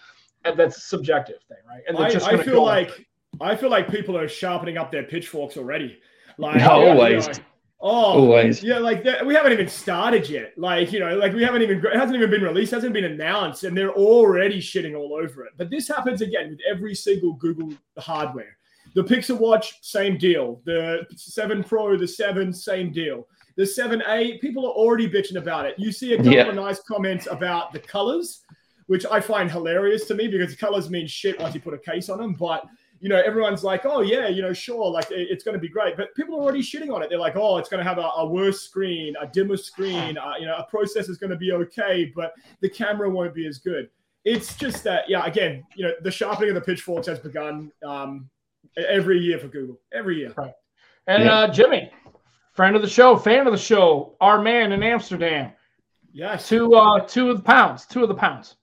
That's 0.45 0.77
a 0.77 0.81
subjective 0.81 1.43
thing, 1.49 1.59
right? 1.69 1.83
And 1.89 1.99
I, 1.99 2.39
I 2.39 2.43
feel 2.43 2.65
like 2.65 3.07
I 3.41 3.57
feel 3.57 3.71
like 3.71 3.91
people 3.91 4.17
are 4.17 4.29
sharpening 4.29 4.79
up 4.79 4.91
their 4.91 5.03
pitchforks 5.03 5.57
already. 5.57 5.99
Like 6.39 6.63
always. 6.63 7.27
Know, 7.27 7.45
Oh, 7.81 8.23
always. 8.23 8.61
Yeah, 8.61 8.79
like 8.79 9.05
we 9.25 9.35
haven't 9.35 9.53
even 9.53 9.69
started 9.69 10.29
yet. 10.29 10.53
Like 10.57 10.91
you 10.91 10.99
know, 10.99 11.17
like 11.17 11.33
we 11.33 11.45
haven't 11.45 11.63
even 11.63 11.79
it 11.79 11.95
hasn't 11.95 12.17
even 12.17 12.29
been 12.29 12.43
released, 12.43 12.73
hasn't 12.73 12.93
been 12.93 13.05
announced, 13.05 13.63
and 13.63 13.77
they're 13.77 13.93
already 13.93 14.61
shitting 14.61 14.97
all 14.97 15.15
over 15.15 15.45
it. 15.45 15.53
But 15.57 15.71
this 15.71 15.87
happens 15.87 16.21
again 16.21 16.51
with 16.51 16.59
every 16.69 16.95
single 16.95 17.35
Google 17.35 17.73
hardware. 17.97 18.57
The 18.95 19.05
Pixel 19.05 19.39
Watch, 19.39 19.75
same 19.83 20.19
deal. 20.19 20.61
The 20.65 21.07
Seven 21.15 21.63
Pro, 21.63 21.97
the 21.97 22.09
Seven, 22.09 22.53
same 22.53 22.91
deal. 22.91 23.29
The 23.59 23.65
7A, 23.65 24.41
people 24.41 24.65
are 24.65 24.71
already 24.71 25.11
bitching 25.11 25.35
about 25.35 25.67
it. 25.67 25.75
You 25.79 25.91
see 25.91 26.13
a 26.13 26.17
couple 26.17 26.33
yeah. 26.33 26.47
of 26.47 26.55
nice 26.55 26.79
comments 26.79 27.27
about 27.29 27.73
the 27.73 27.81
colors, 27.81 28.43
which 28.87 29.05
I 29.05 29.21
find 29.21 29.51
hilarious 29.51 30.05
to 30.07 30.15
me 30.15 30.29
because 30.29 30.55
colors 30.55 30.89
mean 30.89 31.09
shit 31.09 31.41
once 31.41 31.57
you 31.57 31.61
put 31.61 31.75
a 31.75 31.79
case 31.79 32.09
on 32.09 32.19
them. 32.19 32.35
But 32.35 32.65
you 33.01 33.09
know, 33.09 33.21
everyone's 33.21 33.65
like, 33.65 33.85
oh 33.85 34.01
yeah, 34.03 34.29
you 34.29 34.43
know, 34.43 34.53
sure, 34.53 34.89
like 34.89 35.09
it's 35.11 35.43
going 35.43 35.57
to 35.57 35.61
be 35.61 35.69
great, 35.69 35.97
but 35.97 36.15
people 36.15 36.39
are 36.39 36.43
already 36.43 36.63
shitting 36.63 36.95
on 36.95 37.03
it. 37.03 37.11
They're 37.11 37.19
like, 37.19 37.35
oh, 37.35 37.59
it's 37.59 37.69
going 37.69 37.83
to 37.83 37.89
have 37.89 37.99
a, 37.99 38.11
a, 38.17 38.27
worse 38.27 38.61
screen, 38.61 39.15
a 39.21 39.27
dimmer 39.27 39.57
screen, 39.57 40.17
uh, 40.17 40.35
you 40.39 40.47
know, 40.47 40.55
a 40.57 40.65
process 40.65 41.09
is 41.09 41.19
going 41.19 41.31
to 41.31 41.37
be 41.37 41.51
okay, 41.51 42.13
but 42.15 42.35
the 42.61 42.71
camera 42.71 43.11
won't 43.11 43.35
be 43.35 43.47
as 43.47 43.59
good. 43.59 43.91
It's 44.25 44.55
just 44.57 44.85
that, 44.85 45.09
yeah, 45.09 45.25
again, 45.27 45.65
you 45.75 45.85
know, 45.85 45.93
the 46.03 46.11
sharpening 46.11 46.51
of 46.51 46.55
the 46.55 46.61
pitchforks 46.61 47.09
has 47.09 47.19
begun 47.19 47.73
um, 47.85 48.31
every 48.77 49.19
year 49.19 49.39
for 49.39 49.49
Google, 49.49 49.81
every 49.93 50.19
year. 50.19 50.33
Right. 50.37 50.55
And 51.07 51.25
yeah. 51.25 51.35
uh, 51.35 51.53
Jimmy, 51.53 51.91
friend 52.59 52.75
of 52.75 52.83
the 52.83 52.89
show, 52.89 53.17
fan 53.17 53.47
of 53.47 53.53
the 53.53 53.59
show, 53.59 54.17
our 54.21 54.43
man 54.43 54.73
in 54.73 54.83
Amsterdam. 54.83 55.53
Yes. 56.13 56.49
Two, 56.49 56.75
uh, 56.75 56.99
two 56.99 57.31
of 57.31 57.37
the 57.37 57.43
pounds, 57.45 57.87
two 57.87 58.03
of 58.03 58.09
the 58.09 58.17
pounds. 58.17 58.57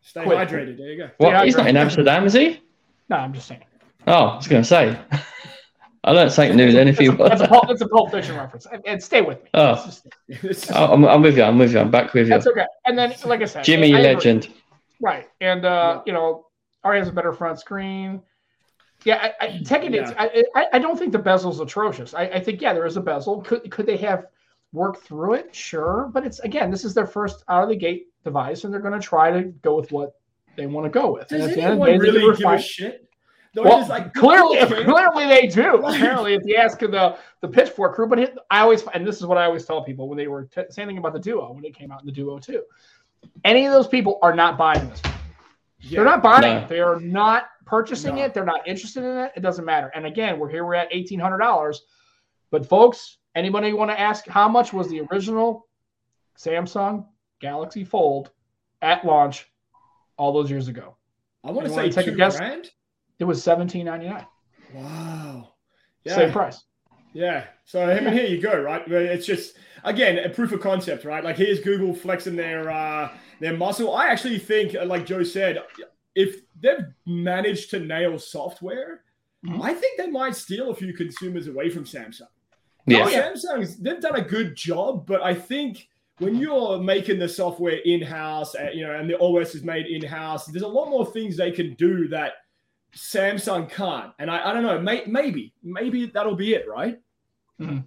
Stay 0.00 0.22
Quick. 0.22 0.38
hydrated. 0.38 0.78
There 0.78 0.92
you 0.92 0.98
go. 0.98 1.10
What? 1.16 1.44
He's 1.44 1.56
not 1.56 1.66
in 1.66 1.76
Amsterdam, 1.76 2.24
is 2.24 2.34
he? 2.34 2.60
No, 3.08 3.16
I'm 3.16 3.32
just 3.32 3.48
saying. 3.48 3.64
Oh, 4.06 4.26
I 4.26 4.36
was 4.36 4.46
going 4.46 4.62
to 4.62 4.68
say. 4.68 4.96
I 6.04 6.12
learned 6.12 6.30
something 6.30 6.56
new 6.56 6.70
then. 6.70 6.86
If 6.86 7.00
you 7.00 7.16
that's 7.16 7.40
a, 7.40 7.48
pulp, 7.48 7.66
that's 7.66 7.80
a 7.80 7.88
Pulp 7.88 8.12
Fiction 8.12 8.36
reference, 8.36 8.68
and, 8.70 8.80
and 8.86 9.02
stay 9.02 9.22
with 9.22 9.42
me. 9.42 9.50
Oh, 9.54 9.74
just, 10.40 10.70
I'm, 10.76 11.04
I'm 11.04 11.20
with 11.20 11.36
you. 11.36 11.42
I'm 11.42 11.58
with 11.58 11.72
you. 11.72 11.80
I'm 11.80 11.90
back 11.90 12.14
with 12.14 12.28
you. 12.28 12.32
That's 12.32 12.46
okay. 12.46 12.66
And 12.84 12.96
then, 12.96 13.12
like 13.24 13.42
I 13.42 13.46
said, 13.46 13.64
Jimmy 13.64 13.92
I, 13.92 14.02
Legend. 14.02 14.54
Right, 15.00 15.26
and 15.40 15.64
uh, 15.64 16.02
you 16.06 16.12
know, 16.12 16.46
already 16.84 17.00
has 17.00 17.08
a 17.08 17.12
better 17.12 17.32
front 17.32 17.58
screen. 17.58 18.22
Yeah, 19.06 19.32
I, 19.40 19.46
I 19.46 19.58
taking 19.64 19.94
yeah. 19.94 20.10
it. 20.18 20.46
I, 20.54 20.66
I 20.74 20.78
don't 20.80 20.98
think 20.98 21.12
the 21.12 21.18
bezel's 21.18 21.60
atrocious. 21.60 22.12
I, 22.12 22.24
I 22.24 22.40
think 22.40 22.60
yeah, 22.60 22.74
there 22.74 22.86
is 22.86 22.96
a 22.96 23.00
bezel. 23.00 23.40
Could 23.40 23.70
could 23.70 23.86
they 23.86 23.96
have 23.98 24.26
worked 24.72 25.04
through 25.04 25.34
it? 25.34 25.54
Sure, 25.54 26.10
but 26.12 26.26
it's 26.26 26.40
again, 26.40 26.70
this 26.70 26.84
is 26.84 26.92
their 26.92 27.06
first 27.06 27.44
out 27.48 27.62
of 27.62 27.68
the 27.68 27.76
gate 27.76 28.08
device, 28.24 28.64
and 28.64 28.74
they're 28.74 28.80
going 28.80 28.98
to 28.98 29.06
try 29.06 29.30
to 29.30 29.44
go 29.62 29.76
with 29.76 29.92
what 29.92 30.16
they 30.56 30.66
want 30.66 30.84
to 30.84 30.90
go 30.90 31.12
with. 31.12 31.28
Does 31.28 31.56
anyone 31.56 31.98
really 31.98 32.36
give 32.36 32.50
a 32.50 32.58
shit? 32.58 33.08
well, 33.54 33.86
like, 33.86 34.12
clearly, 34.12 34.58
clearly 34.84 35.26
they 35.26 35.46
do. 35.46 35.76
Apparently, 35.86 36.34
if 36.34 36.42
you 36.44 36.56
ask 36.56 36.78
the 36.80 37.16
the 37.42 37.48
Pitchfork 37.48 37.94
crew, 37.94 38.08
but 38.08 38.18
it, 38.18 38.36
I 38.50 38.60
always 38.60 38.82
and 38.92 39.06
this 39.06 39.16
is 39.16 39.26
what 39.26 39.38
I 39.38 39.44
always 39.44 39.64
tell 39.64 39.84
people 39.84 40.08
when 40.08 40.18
they 40.18 40.26
were 40.26 40.46
t- 40.52 40.62
saying 40.68 40.98
about 40.98 41.12
the 41.12 41.20
Duo 41.20 41.52
when 41.52 41.64
it 41.64 41.76
came 41.76 41.92
out 41.92 42.00
in 42.00 42.06
the 42.06 42.12
Duo 42.12 42.40
too. 42.40 42.64
Any 43.44 43.66
of 43.66 43.72
those 43.72 43.86
people 43.86 44.18
are 44.22 44.34
not 44.34 44.58
buying 44.58 44.88
this. 44.88 45.00
Yeah. 45.88 45.96
They're 45.96 46.04
not 46.04 46.22
buying 46.22 46.42
no. 46.42 46.58
it. 46.58 46.68
They 46.68 46.80
are 46.80 47.00
not 47.00 47.44
purchasing 47.64 48.16
no. 48.16 48.24
it. 48.24 48.34
They're 48.34 48.44
not 48.44 48.66
interested 48.66 49.04
in 49.04 49.16
it. 49.18 49.32
It 49.36 49.40
doesn't 49.40 49.64
matter. 49.64 49.90
And 49.94 50.06
again, 50.06 50.38
we're 50.38 50.48
here. 50.48 50.64
We're 50.64 50.74
at 50.74 50.88
eighteen 50.90 51.20
hundred 51.20 51.38
dollars. 51.38 51.82
But 52.50 52.66
folks, 52.66 53.18
anybody 53.34 53.72
want 53.72 53.90
to 53.90 54.00
ask 54.00 54.26
how 54.26 54.48
much 54.48 54.72
was 54.72 54.88
the 54.88 55.02
original 55.12 55.66
Samsung 56.38 57.06
Galaxy 57.40 57.84
Fold 57.84 58.30
at 58.82 59.04
launch 59.04 59.46
all 60.16 60.32
those 60.32 60.50
years 60.50 60.68
ago? 60.68 60.96
I 61.44 61.50
want 61.52 61.68
to 61.68 61.74
say 61.74 61.90
take 61.90 62.06
two 62.06 62.12
a 62.12 62.16
guess. 62.16 62.36
grand. 62.36 62.70
It 63.18 63.24
was 63.24 63.42
seventeen 63.42 63.86
ninety 63.86 64.08
nine. 64.08 64.26
Wow. 64.74 65.52
Yeah. 66.04 66.16
Same 66.16 66.32
price. 66.32 66.64
Yeah. 67.12 67.44
So 67.64 67.82
I 67.82 68.00
mean, 68.00 68.12
here 68.12 68.26
you 68.26 68.40
go, 68.40 68.60
right? 68.60 68.86
It's 68.86 69.26
just 69.26 69.56
again 69.86 70.18
a 70.18 70.28
proof 70.28 70.52
of 70.52 70.60
concept, 70.60 71.04
right? 71.04 71.24
Like 71.24 71.36
here's 71.36 71.60
Google 71.60 71.94
flexing 71.94 72.36
their 72.36 72.70
uh, 72.70 73.10
their 73.40 73.56
muscle. 73.56 73.94
I 73.94 74.08
actually 74.08 74.38
think, 74.38 74.74
uh, 74.74 74.84
like 74.84 75.06
Joe 75.06 75.22
said, 75.22 75.62
if 76.14 76.42
they've 76.60 76.86
managed 77.06 77.70
to 77.70 77.80
nail 77.80 78.18
software, 78.18 79.02
mm-hmm. 79.44 79.62
I 79.62 79.72
think 79.72 79.98
they 79.98 80.08
might 80.08 80.36
steal 80.36 80.70
a 80.70 80.74
few 80.74 80.92
consumers 80.92 81.46
away 81.46 81.70
from 81.70 81.84
Samsung. 81.84 82.28
Yeah. 82.86 83.08
Samsung's 83.08 83.78
they've 83.78 84.00
done 84.00 84.16
a 84.16 84.22
good 84.22 84.54
job, 84.54 85.06
but 85.06 85.22
I 85.22 85.34
think 85.34 85.88
when 86.18 86.36
you're 86.36 86.78
making 86.78 87.18
the 87.18 87.28
software 87.28 87.78
in 87.84 88.00
house, 88.00 88.54
uh, 88.54 88.70
you 88.72 88.86
know, 88.86 88.92
and 88.92 89.08
the 89.08 89.18
OS 89.18 89.54
is 89.54 89.62
made 89.62 89.86
in 89.86 90.02
house, 90.02 90.46
there's 90.46 90.62
a 90.62 90.68
lot 90.68 90.88
more 90.88 91.04
things 91.04 91.36
they 91.36 91.50
can 91.50 91.74
do 91.74 92.08
that 92.08 92.34
Samsung 92.94 93.70
can't. 93.70 94.12
And 94.18 94.30
I, 94.30 94.50
I 94.50 94.54
don't 94.54 94.62
know, 94.62 94.80
may, 94.80 95.04
maybe, 95.06 95.52
maybe 95.62 96.06
that'll 96.06 96.36
be 96.36 96.54
it, 96.54 96.66
right? 96.66 96.98
Mm-hmm. 97.60 97.80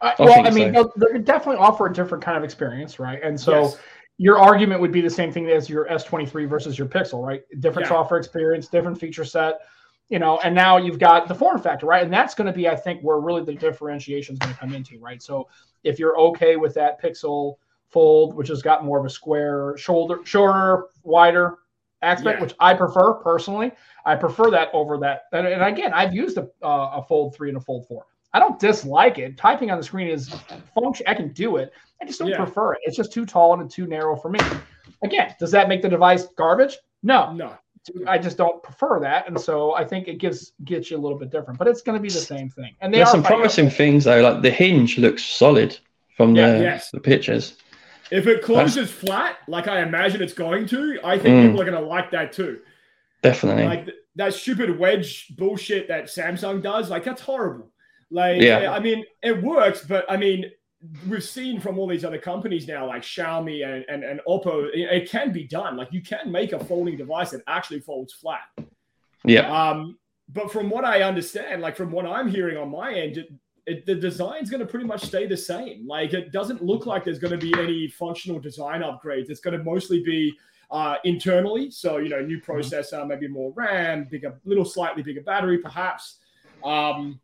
Uh, 0.00 0.12
well, 0.18 0.46
I 0.46 0.50
mean, 0.50 0.74
so. 0.74 0.92
they'll, 0.96 1.10
they'll, 1.12 1.22
definitely 1.22 1.56
offer 1.56 1.86
a 1.86 1.92
different 1.92 2.22
kind 2.22 2.36
of 2.36 2.44
experience, 2.44 2.98
right? 2.98 3.20
And 3.22 3.38
so 3.38 3.62
yes. 3.62 3.76
your 4.18 4.38
argument 4.38 4.80
would 4.80 4.92
be 4.92 5.00
the 5.00 5.10
same 5.10 5.32
thing 5.32 5.48
as 5.48 5.68
your 5.68 5.86
S23 5.86 6.48
versus 6.48 6.78
your 6.78 6.86
Pixel, 6.86 7.24
right? 7.24 7.42
Different 7.60 7.86
yeah. 7.86 7.96
software 7.96 8.18
experience, 8.18 8.68
different 8.68 8.98
feature 8.98 9.24
set, 9.24 9.60
you 10.08 10.18
know, 10.18 10.38
and 10.44 10.54
now 10.54 10.76
you've 10.76 10.98
got 10.98 11.28
the 11.28 11.34
form 11.34 11.60
factor, 11.60 11.86
right? 11.86 12.04
And 12.04 12.12
that's 12.12 12.34
going 12.34 12.46
to 12.46 12.52
be, 12.52 12.68
I 12.68 12.76
think, 12.76 13.00
where 13.02 13.18
really 13.18 13.44
the 13.44 13.54
differentiation 13.54 14.34
is 14.34 14.38
going 14.38 14.52
to 14.52 14.58
come 14.58 14.74
into, 14.74 14.98
right? 14.98 15.22
So 15.22 15.48
if 15.84 15.98
you're 15.98 16.18
okay 16.18 16.56
with 16.56 16.74
that 16.74 17.00
Pixel 17.02 17.56
Fold, 17.88 18.34
which 18.34 18.48
has 18.48 18.62
got 18.62 18.84
more 18.84 18.98
of 18.98 19.04
a 19.04 19.10
square 19.10 19.76
shoulder, 19.76 20.18
shorter, 20.24 20.86
wider 21.02 21.58
aspect, 22.02 22.38
yeah. 22.38 22.44
which 22.44 22.54
I 22.60 22.74
prefer 22.74 23.14
personally. 23.14 23.72
I 24.04 24.14
prefer 24.16 24.50
that 24.50 24.68
over 24.72 24.98
that. 24.98 25.24
And, 25.32 25.46
and 25.46 25.62
again, 25.62 25.92
I've 25.92 26.14
used 26.14 26.36
a, 26.38 26.48
uh, 26.62 26.98
a 27.00 27.04
Fold 27.08 27.34
3 27.34 27.50
and 27.50 27.58
a 27.58 27.60
Fold 27.60 27.86
4. 27.86 28.04
I 28.36 28.38
don't 28.38 28.58
dislike 28.58 29.16
it. 29.16 29.38
Typing 29.38 29.70
on 29.70 29.78
the 29.78 29.82
screen 29.82 30.08
is 30.08 30.28
function. 30.74 31.06
I 31.08 31.14
can 31.14 31.32
do 31.32 31.56
it. 31.56 31.72
I 32.02 32.04
just 32.04 32.18
don't 32.18 32.28
yeah. 32.28 32.36
prefer 32.36 32.74
it. 32.74 32.80
It's 32.82 32.94
just 32.94 33.10
too 33.10 33.24
tall 33.24 33.58
and 33.58 33.70
too 33.70 33.86
narrow 33.86 34.14
for 34.14 34.28
me. 34.28 34.38
Again, 35.02 35.34
does 35.40 35.50
that 35.52 35.70
make 35.70 35.80
the 35.80 35.88
device 35.88 36.26
garbage? 36.36 36.76
No. 37.02 37.32
No. 37.32 37.56
I 38.06 38.18
just 38.18 38.36
don't 38.36 38.62
prefer 38.62 39.00
that, 39.00 39.28
and 39.28 39.40
so 39.40 39.72
I 39.74 39.84
think 39.84 40.08
it 40.08 40.18
gives 40.18 40.52
gets 40.64 40.90
you 40.90 40.96
a 40.96 40.98
little 40.98 41.16
bit 41.16 41.30
different, 41.30 41.56
but 41.56 41.68
it's 41.68 41.82
going 41.82 41.96
to 41.96 42.02
be 42.02 42.08
the 42.08 42.18
same 42.18 42.50
thing. 42.50 42.74
And 42.80 42.92
there's 42.92 43.10
some 43.12 43.22
promising 43.22 43.70
things 43.70 44.04
though, 44.04 44.20
like 44.20 44.42
the 44.42 44.50
hinge 44.50 44.98
looks 44.98 45.24
solid 45.24 45.78
from 46.16 46.34
yeah, 46.34 46.52
the 46.52 46.58
yes. 46.64 46.90
the 46.90 46.98
pictures. 46.98 47.56
If 48.10 48.26
it 48.26 48.42
closes 48.42 48.90
That's... 48.90 48.90
flat, 48.90 49.36
like 49.46 49.68
I 49.68 49.82
imagine 49.82 50.20
it's 50.20 50.32
going 50.32 50.66
to, 50.66 50.98
I 51.04 51.16
think 51.16 51.36
mm. 51.36 51.46
people 51.46 51.60
are 51.62 51.64
going 51.64 51.80
to 51.80 51.88
like 51.88 52.10
that 52.10 52.32
too. 52.32 52.60
Definitely. 53.22 53.66
Like 53.66 53.88
that 54.16 54.34
stupid 54.34 54.76
wedge 54.76 55.28
bullshit 55.36 55.86
that 55.86 56.06
Samsung 56.06 56.62
does, 56.62 56.90
like 56.90 57.04
that's 57.04 57.22
horrible. 57.22 57.70
Like, 58.10 58.40
yeah. 58.40 58.70
I 58.72 58.80
mean, 58.80 59.04
it 59.22 59.42
works, 59.42 59.84
but 59.84 60.04
I 60.10 60.16
mean, 60.16 60.50
we've 61.08 61.24
seen 61.24 61.60
from 61.60 61.78
all 61.78 61.88
these 61.88 62.04
other 62.04 62.18
companies 62.18 62.68
now, 62.68 62.86
like 62.86 63.02
Xiaomi 63.02 63.66
and, 63.66 63.84
and, 63.88 64.04
and 64.04 64.20
Oppo, 64.28 64.68
it, 64.72 65.02
it 65.02 65.10
can 65.10 65.32
be 65.32 65.44
done. 65.44 65.76
Like, 65.76 65.92
you 65.92 66.02
can 66.02 66.30
make 66.30 66.52
a 66.52 66.64
folding 66.64 66.96
device 66.96 67.30
that 67.30 67.42
actually 67.46 67.80
folds 67.80 68.12
flat. 68.12 68.42
Yeah. 69.24 69.50
Um, 69.50 69.98
but 70.28 70.50
from 70.50 70.70
what 70.70 70.84
I 70.84 71.02
understand, 71.02 71.62
like 71.62 71.76
from 71.76 71.90
what 71.90 72.06
I'm 72.06 72.28
hearing 72.28 72.56
on 72.56 72.70
my 72.70 72.92
end, 72.92 73.18
it, 73.18 73.28
it, 73.66 73.86
the 73.86 73.94
design's 73.94 74.50
going 74.50 74.60
to 74.60 74.66
pretty 74.66 74.86
much 74.86 75.04
stay 75.04 75.26
the 75.26 75.36
same. 75.36 75.86
Like 75.86 76.14
it 76.14 76.32
doesn't 76.32 76.62
look 76.62 76.86
like 76.86 77.04
there's 77.04 77.18
going 77.18 77.38
to 77.38 77.38
be 77.38 77.52
any 77.58 77.88
functional 77.88 78.38
design 78.38 78.82
upgrades. 78.82 79.30
It's 79.30 79.40
going 79.40 79.56
to 79.58 79.64
mostly 79.64 80.02
be 80.02 80.36
uh, 80.70 80.96
internally. 81.04 81.70
So 81.70 81.98
you 81.98 82.08
know, 82.08 82.20
new 82.20 82.40
mm-hmm. 82.40 82.50
processor, 82.50 83.06
maybe 83.06 83.28
more 83.28 83.52
RAM, 83.52 84.06
bigger, 84.10 84.38
little 84.44 84.64
slightly 84.64 85.02
bigger 85.02 85.22
battery, 85.22 85.58
perhaps. 85.58 86.18
Um, 86.64 87.20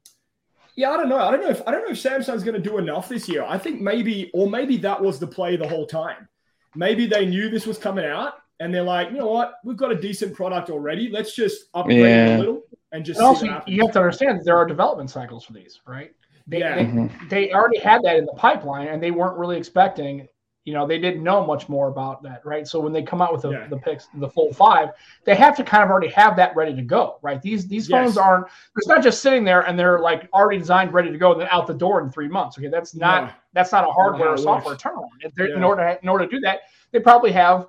yeah, 0.77 0.91
I 0.91 0.97
don't 0.97 1.09
know. 1.09 1.19
I 1.19 1.31
don't 1.31 1.41
know 1.41 1.51
if 1.51 1.67
I 1.67 1.71
don't 1.71 1.85
know 1.85 1.93
if 1.93 2.03
Samsung's 2.03 2.45
going 2.45 2.61
to 2.61 2.69
do 2.69 2.79
enough 2.79 3.09
this 3.09 3.29
year. 3.29 3.45
I 3.47 3.59
think 3.59 3.81
maybe, 3.81 4.31
or 4.33 4.49
maybe 4.49 4.77
that 4.79 5.01
was 5.01 5.19
the 5.19 5.27
play 5.27 5.57
the 5.57 5.69
whole 5.69 5.87
time. 5.87 6.29
Maybe 6.75 7.07
they 7.07 7.27
knew 7.27 7.51
this 7.51 7.67
was 7.67 7.77
coming 7.79 8.05
out, 8.05 8.35
and 8.61 8.73
they're 8.73 8.83
like, 8.83 9.11
you 9.11 9.19
know 9.19 9.27
what, 9.27 9.55
we've 9.65 9.77
got 9.77 9.93
a 9.93 10.01
decent 10.01 10.35
product 10.35 10.71
already. 10.71 11.11
Let's 11.11 11.35
just 11.35 11.65
upgrade 11.75 11.99
yeah. 11.99 12.37
a 12.37 12.39
little 12.39 12.63
and 12.93 13.05
just. 13.05 13.21
And 13.21 13.27
also, 13.27 13.63
you 13.67 13.83
have 13.83 13.93
to 13.93 13.99
understand 13.99 14.41
there 14.45 14.57
are 14.57 14.67
development 14.67 15.11
cycles 15.11 15.45
for 15.45 15.53
these, 15.53 15.81
right? 15.87 16.13
They, 16.47 16.59
yeah. 16.59 16.77
they, 16.77 16.85
mm-hmm. 16.85 17.29
they 17.29 17.53
already 17.53 17.79
had 17.79 18.03
that 18.03 18.17
in 18.17 18.25
the 18.25 18.33
pipeline 18.33 18.89
and 18.89 19.03
they 19.03 19.11
weren't 19.11 19.39
really 19.39 19.57
expecting 19.57 20.27
You 20.65 20.75
know, 20.75 20.87
they 20.87 20.99
didn't 20.99 21.25
know 21.25 21.45
much 21.45 21.69
more 21.69 21.89
about 21.89 22.23
that, 22.23 22.47
right? 22.47 22.69
So 22.69 22.79
when 22.79 22.93
they 22.93 23.03
come 23.03 23.21
out 23.21 23.33
with 23.33 23.43
the, 23.43 23.51
Yeah. 23.51 23.67
the 23.67 23.79
picks, 23.79 24.07
the 24.15 24.29
Fold 24.29 24.57
Five, 24.57 24.91
they 25.25 25.35
have 25.35 25.57
to 25.57 25.65
kind 25.65 25.83
of 25.83 25.91
already 25.91 26.07
have 26.11 26.37
that 26.37 26.55
ready 26.55 26.73
to 26.77 26.83
go, 26.83 27.19
right? 27.21 27.43
These 27.43 27.67
these 27.67 27.89
Yes. 27.91 28.05
phones 28.05 28.17
aren't. 28.19 28.47
It's 28.77 28.87
not 28.87 29.03
just 29.03 29.23
sitting 29.23 29.43
there 29.43 29.63
and 29.63 29.77
they're 29.77 29.99
like 29.99 30.29
already 30.33 30.59
designed, 30.59 30.93
ready 30.95 31.11
to 31.11 31.19
go, 31.19 31.33
and 31.33 31.41
then 31.41 31.49
out 31.51 31.67
the 31.67 31.75
door 31.75 32.01
in 32.01 32.11
three 32.11 32.29
months. 32.29 32.57
Okay, 32.59 32.69
that's 32.69 32.95
not 32.95 33.25
No. 33.25 33.31
that's 33.55 33.73
not 33.73 33.89
a 33.89 33.91
hardware 33.93 34.29
or 34.29 34.37
software 34.37 34.77
turnaround. 34.77 35.09
They're- 35.35 35.47
In 35.47 35.61
Yeah. 35.61 35.67
order 35.67 35.99
in 36.01 36.09
order 36.09 36.27
to 36.27 36.31
do 36.31 36.41
that, 36.41 36.61
they 36.93 37.01
probably 37.01 37.33
have, 37.33 37.67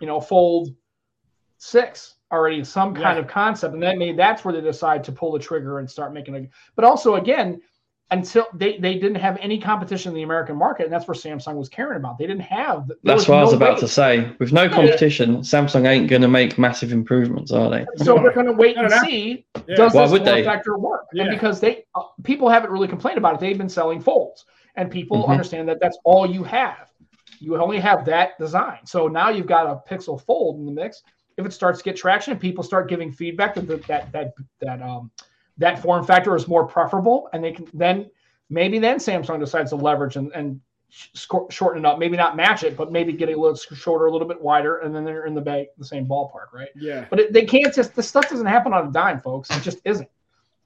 you 0.00 0.06
know, 0.06 0.20
Fold 0.20 0.68
Six 1.56 2.16
already 2.30 2.62
some 2.64 2.94
kind 2.94 3.16
Yeah. 3.16 3.22
of 3.22 3.26
concept, 3.26 3.74
and 3.74 3.82
then 3.82 3.96
maybe 3.98 4.16
that's 4.16 4.44
where 4.44 4.52
they 4.52 4.60
decide 4.60 5.02
to 5.04 5.12
pull 5.12 5.32
the 5.32 5.38
trigger 5.38 5.78
and 5.78 5.90
start 5.90 6.12
making 6.12 6.34
a. 6.36 6.46
But 6.76 6.84
also, 6.84 7.14
again, 7.14 7.60
until 8.10 8.46
they 8.54 8.78
they 8.78 8.94
didn't 8.94 9.16
have 9.16 9.38
any 9.40 9.58
competition 9.58 10.10
in 10.10 10.16
the 10.16 10.22
American 10.22 10.56
market, 10.56 10.84
and 10.84 10.92
that's 10.92 11.08
where 11.08 11.14
Samsung 11.14 11.54
was 11.56 11.68
caring 11.68 11.96
about. 11.96 12.18
They 12.18 12.26
didn't 12.26 12.42
have. 12.42 12.90
That's 13.02 13.28
what 13.28 13.38
I 13.38 13.42
was 13.42 13.52
about 13.52 13.74
way. 13.74 13.80
to 13.80 13.88
say. 13.88 14.32
With 14.38 14.52
no 14.52 14.68
competition, 14.68 15.38
Samsung 15.38 15.86
ain't 15.86 16.08
going 16.08 16.22
to 16.22 16.28
make 16.28 16.58
massive 16.58 16.92
improvements, 16.92 17.50
are 17.50 17.70
they? 17.70 17.86
So 17.96 18.14
we're 18.14 18.34
going 18.34 18.46
to 18.46 18.52
wait 18.52 18.76
and 18.76 18.88
no, 18.90 18.96
no. 18.96 19.02
see 19.02 19.46
Yeah. 19.66 19.76
does 19.76 19.94
Why 19.94 20.02
this 20.02 20.12
would 20.12 20.24
form 20.24 20.36
they? 20.36 20.44
factor 20.44 20.76
work? 20.76 21.06
And 21.12 21.30
because 21.30 21.60
they 21.60 21.84
uh, 21.94 22.02
people 22.22 22.48
haven't 22.48 22.70
really 22.70 22.88
complained 22.88 23.18
about 23.18 23.34
it, 23.34 23.40
they've 23.40 23.58
been 23.58 23.68
selling 23.68 24.00
folds, 24.00 24.44
and 24.76 24.90
people 24.90 25.24
Mhm. 25.24 25.30
understand 25.30 25.68
that 25.68 25.78
that's 25.80 25.98
all 26.04 26.26
you 26.26 26.44
have. 26.44 26.90
You 27.40 27.56
only 27.56 27.80
have 27.80 28.04
that 28.04 28.38
design. 28.38 28.78
So 28.84 29.08
now 29.08 29.28
you've 29.30 29.46
got 29.46 29.66
a 29.66 29.94
Pixel 29.94 30.20
Fold 30.20 30.58
in 30.60 30.66
the 30.66 30.72
mix. 30.72 31.02
If 31.36 31.44
it 31.46 31.52
starts 31.52 31.78
to 31.80 31.84
get 31.84 31.96
traction, 31.96 32.32
and 32.32 32.40
people 32.40 32.62
start 32.62 32.88
giving 32.88 33.10
feedback 33.10 33.54
that 33.54 33.66
that 33.66 33.86
that 33.88 34.12
that, 34.12 34.32
that 34.60 34.82
um 34.82 35.10
that 35.58 35.80
form 35.80 36.04
factor 36.04 36.34
is 36.36 36.48
more 36.48 36.66
preferable, 36.66 37.28
and 37.32 37.42
they 37.42 37.52
can 37.52 37.66
then 37.74 38.10
maybe 38.50 38.78
then 38.78 38.98
Samsung 38.98 39.38
decides 39.40 39.70
to 39.70 39.76
leverage 39.76 40.16
and 40.16 40.32
and 40.32 40.60
shorten 41.50 41.84
it 41.84 41.88
up, 41.88 41.98
maybe 41.98 42.16
not 42.16 42.36
match 42.36 42.62
it, 42.62 42.76
but 42.76 42.92
maybe 42.92 43.12
get 43.12 43.28
it 43.28 43.36
a 43.36 43.40
little 43.40 43.56
shorter, 43.56 44.06
a 44.06 44.12
little 44.12 44.28
bit 44.28 44.40
wider, 44.40 44.78
and 44.78 44.94
then 44.94 45.04
they're 45.04 45.26
in 45.26 45.34
the 45.34 45.40
ba- 45.40 45.66
the 45.76 45.84
same 45.84 46.06
ballpark, 46.06 46.52
right? 46.52 46.68
Yeah. 46.76 47.06
But 47.10 47.18
it, 47.18 47.32
they 47.32 47.44
can't 47.44 47.74
just 47.74 47.94
this 47.96 48.08
stuff 48.08 48.28
doesn't 48.28 48.46
happen 48.46 48.72
on 48.72 48.88
a 48.88 48.92
dime, 48.92 49.20
folks. 49.20 49.50
It 49.56 49.62
just 49.62 49.78
isn't. 49.84 50.08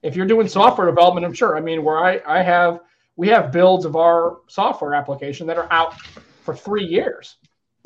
If 0.03 0.15
you're 0.15 0.27
doing 0.27 0.47
software 0.47 0.87
development, 0.87 1.25
I'm 1.25 1.33
sure. 1.33 1.57
I 1.57 1.61
mean, 1.61 1.83
where 1.83 1.97
I 1.97 2.21
I 2.25 2.41
have 2.43 2.81
we 3.15 3.27
have 3.29 3.51
builds 3.51 3.85
of 3.85 3.95
our 3.95 4.37
software 4.47 4.93
application 4.93 5.47
that 5.47 5.57
are 5.57 5.67
out 5.71 5.99
for 6.43 6.55
three 6.55 6.85
years. 6.85 7.37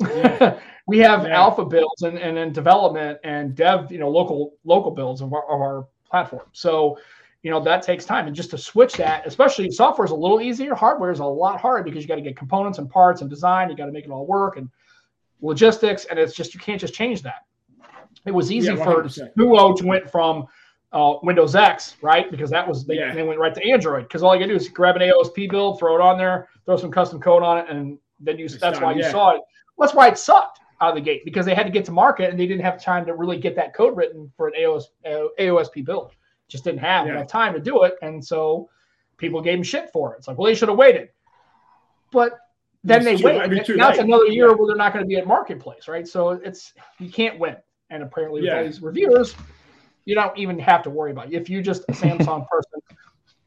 we 0.86 0.98
have 0.98 1.24
Yeah. 1.24 1.34
alpha 1.34 1.64
builds 1.64 2.02
and, 2.02 2.18
and 2.18 2.36
then 2.36 2.52
development 2.52 3.18
and 3.24 3.54
dev, 3.54 3.90
you 3.90 3.98
know, 3.98 4.10
local 4.10 4.54
local 4.64 4.90
builds 4.90 5.22
of 5.22 5.32
our, 5.32 5.44
of 5.44 5.60
our 5.60 5.86
platform. 6.14 6.46
So, 6.52 6.96
you 7.42 7.50
know, 7.50 7.60
that 7.64 7.82
takes 7.82 8.04
time. 8.04 8.28
And 8.28 8.36
just 8.36 8.50
to 8.50 8.58
switch 8.58 8.94
that, 8.94 9.26
especially 9.26 9.68
software 9.72 10.04
is 10.04 10.12
a 10.12 10.14
little 10.14 10.40
easier. 10.40 10.72
Hardware 10.72 11.10
is 11.10 11.18
a 11.18 11.24
lot 11.24 11.60
harder 11.60 11.82
because 11.82 12.04
you 12.04 12.08
got 12.08 12.14
to 12.14 12.20
get 12.22 12.36
components 12.36 12.78
and 12.78 12.88
parts 12.88 13.20
and 13.20 13.28
design. 13.28 13.68
You 13.68 13.76
got 13.76 13.86
to 13.86 13.92
make 13.92 14.04
it 14.04 14.12
all 14.12 14.24
work 14.24 14.56
and 14.56 14.70
logistics. 15.40 16.04
And 16.04 16.20
it's 16.20 16.34
just 16.34 16.54
you 16.54 16.60
can't 16.60 16.80
just 16.80 16.94
change 16.94 17.22
that. 17.22 17.46
It 18.26 18.30
was 18.30 18.52
easy 18.52 18.72
Yeah, 18.72 18.84
for 18.84 19.08
Duo 19.36 19.74
to 19.74 19.86
went 19.86 20.08
from 20.08 20.46
uh, 20.92 21.14
Windows 21.24 21.56
X, 21.56 21.96
right? 22.00 22.30
Because 22.30 22.48
that 22.50 22.66
was 22.66 22.86
they, 22.86 22.94
Yeah. 22.94 23.12
they 23.12 23.24
went 23.24 23.40
right 23.40 23.54
to 23.54 23.68
Android. 23.68 24.04
Because 24.04 24.22
all 24.22 24.36
you 24.36 24.40
gotta 24.40 24.52
do 24.52 24.56
is 24.56 24.68
grab 24.68 24.94
an 24.94 25.02
AOSP 25.02 25.50
build, 25.50 25.80
throw 25.80 25.96
it 25.96 26.00
on 26.00 26.16
there, 26.16 26.48
throw 26.64 26.76
some 26.76 26.92
custom 26.92 27.20
code 27.20 27.42
on 27.42 27.58
it, 27.58 27.66
and 27.68 27.98
then 28.20 28.38
you. 28.38 28.44
It's 28.44 28.56
that's 28.58 28.78
done, 28.78 28.84
why 28.84 28.92
you 28.94 29.02
yeah. 29.02 29.10
saw 29.10 29.30
it. 29.32 29.40
That's 29.78 29.94
why 29.94 30.06
it 30.06 30.16
sucked 30.16 30.60
out 30.84 30.90
of 30.90 30.94
the 30.96 31.00
gate 31.00 31.24
because 31.24 31.46
they 31.46 31.54
had 31.54 31.64
to 31.66 31.72
get 31.72 31.84
to 31.86 31.92
market 31.92 32.30
and 32.30 32.38
they 32.38 32.46
didn't 32.46 32.62
have 32.64 32.82
time 32.82 33.04
to 33.06 33.14
really 33.14 33.38
get 33.38 33.56
that 33.56 33.74
code 33.74 33.96
written 33.96 34.30
for 34.36 34.48
an 34.48 34.54
AOS, 34.58 34.84
AOSP 35.38 35.84
build. 35.84 36.12
Just 36.48 36.64
didn't 36.64 36.80
have 36.80 37.06
Yeah. 37.06 37.14
enough 37.14 37.26
time 37.28 37.54
to 37.54 37.60
do 37.60 37.84
it, 37.84 37.94
and 38.02 38.22
so 38.24 38.68
people 39.16 39.40
gave 39.40 39.54
them 39.56 39.62
shit 39.62 39.90
for 39.90 40.12
it. 40.14 40.18
It's 40.18 40.28
like, 40.28 40.36
well, 40.38 40.46
they 40.46 40.54
should 40.54 40.68
have 40.68 40.76
waited. 40.78 41.08
But 42.12 42.38
then 42.84 42.98
It's 42.98 43.04
they 43.06 43.16
too 43.16 43.24
wait. 43.24 43.38
late- 43.38 43.52
it's 43.58 43.66
too 43.66 43.76
Now 43.76 43.88
it's 43.90 43.98
another 43.98 44.26
year 44.26 44.48
Yeah. 44.48 44.54
where 44.54 44.66
they're 44.66 44.76
not 44.76 44.92
going 44.92 45.04
to 45.04 45.08
be 45.08 45.16
at 45.16 45.26
marketplace, 45.26 45.88
right? 45.88 46.06
So 46.06 46.30
it's 46.30 46.74
you 46.98 47.10
can't 47.10 47.38
win. 47.38 47.56
And 47.90 48.02
apparently, 48.02 48.42
with 48.42 48.48
Yeah. 48.50 48.58
all 48.58 48.64
these 48.64 48.82
reviewers, 48.82 49.34
you 50.04 50.14
don't 50.14 50.36
even 50.36 50.58
have 50.58 50.82
to 50.82 50.90
worry 50.90 51.10
about 51.12 51.32
it. 51.32 51.34
If 51.34 51.48
you're 51.48 51.62
just 51.62 51.84
a 51.88 51.92
Samsung 51.92 52.46
person, 52.50 52.80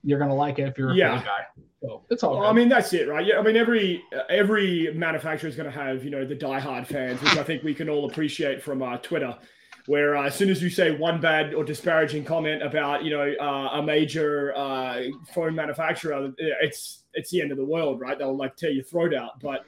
you're 0.04 0.18
going 0.20 0.30
to 0.32 0.36
like 0.36 0.58
it 0.58 0.68
if 0.68 0.78
you're 0.78 0.90
a 0.92 0.96
Yeah. 0.96 1.24
Guy. 1.24 1.46
So 1.82 2.04
it's 2.10 2.24
all 2.24 2.40
Well. 2.40 2.50
I 2.50 2.54
mean, 2.54 2.70
that's 2.70 2.92
it, 2.94 3.08
right? 3.08 3.26
Yeah, 3.26 3.38
I 3.38 3.44
mean, 3.44 3.56
every 3.56 4.04
every 4.30 4.92
manufacturer 4.96 5.48
is 5.48 5.56
going 5.56 5.72
to 5.72 5.80
have 5.80 6.04
you 6.04 6.10
know 6.10 6.26
the 6.26 6.36
diehard 6.36 6.88
fans, 6.88 7.22
which 7.22 7.38
I 7.38 7.44
think 7.44 7.64
we 7.64 7.74
can 7.74 7.90
all 7.90 8.10
appreciate 8.10 8.64
from 8.64 8.82
uh, 8.82 8.98
Twitter. 8.98 9.38
Where 9.86 10.18
uh, 10.18 10.26
as 10.26 10.36
soon 10.36 10.50
as 10.50 10.62
you 10.62 10.70
say 10.70 10.92
one 10.92 11.22
bad 11.22 11.54
or 11.54 11.64
disparaging 11.64 12.26
comment 12.26 12.64
about 12.64 13.04
you 13.04 13.12
know 13.12 13.34
uh, 13.40 13.80
a 13.80 13.84
major 13.84 14.54
uh, 14.56 15.04
phone 15.34 15.54
manufacturer, 15.54 16.34
it's 16.38 17.04
it's 17.14 17.30
the 17.30 17.42
end 17.42 17.52
of 17.52 17.58
the 17.58 17.66
world, 17.66 18.00
right? 18.00 18.18
They'll 18.18 18.36
like 18.36 18.56
tear 18.56 18.72
your 18.72 18.84
throat 18.84 19.14
out. 19.14 19.40
But 19.40 19.64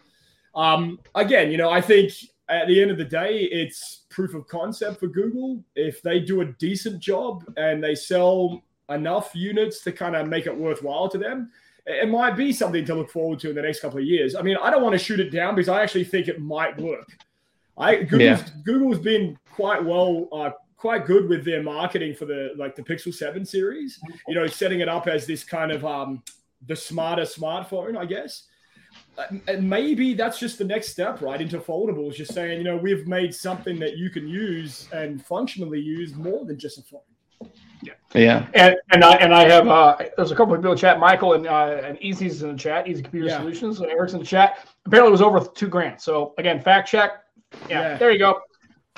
um, 0.56 1.00
again, 1.14 1.52
you 1.52 1.58
know, 1.58 1.70
I 1.70 1.80
think 1.80 2.12
at 2.50 2.68
the 2.68 2.82
end 2.82 2.90
of 2.90 2.98
the 2.98 3.06
day, 3.06 3.42
it's 3.44 4.06
proof 4.10 4.34
of 4.34 4.48
concept 4.48 5.00
for 5.00 5.08
Google. 5.08 5.64
If 5.76 6.02
they 6.02 6.20
do 6.20 6.42
a 6.42 6.46
decent 6.46 7.00
job 7.00 7.44
and 7.58 7.84
they 7.84 7.94
sell 7.94 8.64
enough 8.90 9.32
units 9.34 9.82
to 9.82 9.92
kind 9.92 10.16
of 10.16 10.28
make 10.28 10.46
it 10.46 10.56
worthwhile 10.56 11.10
to 11.10 11.18
them, 11.18 11.52
it 11.86 12.10
might 12.10 12.36
be 12.36 12.54
something 12.54 12.86
to 12.86 12.96
look 12.96 13.10
forward 13.10 13.40
to 13.40 13.50
in 13.50 13.56
the 13.56 13.62
next 13.62 13.80
couple 13.80 14.00
of 14.00 14.06
years. 14.06 14.36
I 14.36 14.42
mean, 14.42 14.58
I 14.62 14.70
don't 14.70 14.84
want 14.84 14.94
to 14.94 15.00
shoot 15.00 15.20
it 15.20 15.32
down 15.32 15.56
because 15.56 15.70
I 15.70 15.82
actually 15.82 16.04
think 16.04 16.28
it 16.28 16.40
might 16.40 16.80
work. 16.80 17.08
I 17.78 17.96
Google's, 17.96 18.22
Yeah. 18.22 18.44
Google's 18.66 19.00
been 19.00 19.38
quite 19.52 19.84
well, 19.84 20.28
uh, 20.32 20.52
quite 20.78 21.06
good 21.06 21.28
with 21.30 21.46
their 21.46 21.64
marketing 21.64 22.14
for 22.14 22.26
the 22.26 22.54
like 22.58 22.76
the 22.76 22.84
Pixel 22.84 23.14
Seven 23.14 23.46
series. 23.46 24.00
You 24.28 24.36
know, 24.36 24.48
setting 24.48 24.82
it 24.82 24.90
up 24.90 25.08
as 25.08 25.26
this 25.26 25.44
kind 25.44 25.72
of 25.72 25.86
um, 25.86 26.22
the 26.68 26.76
smarter 26.76 27.24
smartphone, 27.24 27.98
I 27.98 28.06
guess. 28.06 28.48
Uh, 29.18 29.26
And 29.48 29.70
maybe 29.70 30.14
that's 30.14 30.40
just 30.40 30.58
the 30.58 30.64
next 30.66 30.90
step, 30.90 31.22
right, 31.22 31.40
into 31.42 31.60
foldables. 31.60 32.16
Just 32.16 32.34
saying, 32.34 32.58
you 32.58 32.64
know, 32.64 32.78
we've 32.78 33.08
made 33.08 33.34
something 33.34 33.80
that 33.80 33.98
you 33.98 34.10
can 34.10 34.28
use 34.28 34.88
and 34.92 35.24
functionally 35.26 35.80
use 35.80 36.16
more 36.16 36.46
than 36.46 36.58
just 36.58 36.78
a 36.80 36.82
phone. 36.84 37.02
Yeah. 37.82 37.94
Yeah. 38.14 38.48
And 38.54 38.76
and 38.92 39.04
I 39.04 39.14
and 39.16 39.34
I 39.34 39.48
have 39.50 39.68
uh, 39.68 39.98
there's 40.18 40.32
a 40.32 40.36
couple 40.36 40.54
of 40.54 40.60
people 40.60 40.72
in 40.72 40.76
the 40.76 40.82
chat. 40.82 41.00
Michael 41.00 41.34
and 41.34 41.48
uh, 41.48 41.82
and 41.84 41.98
Easy's 42.02 42.44
in 42.44 42.52
the 42.54 42.58
chat. 42.58 42.88
Easy 42.88 43.02
Computer 43.02 43.28
Yeah. 43.28 43.38
Solutions. 43.38 43.82
Eric's 43.82 44.14
in 44.14 44.20
the 44.20 44.26
chat. 44.26 44.68
Apparently, 44.86 45.10
it 45.10 45.12
was 45.12 45.22
over 45.22 45.40
two 45.56 45.68
grand. 45.68 46.02
So 46.02 46.34
again, 46.38 46.60
fact 46.62 46.90
check. 46.90 47.24
Yeah, 47.70 47.82
Yeah. 47.92 47.98
there 47.98 48.12
you 48.12 48.20
go. 48.20 48.42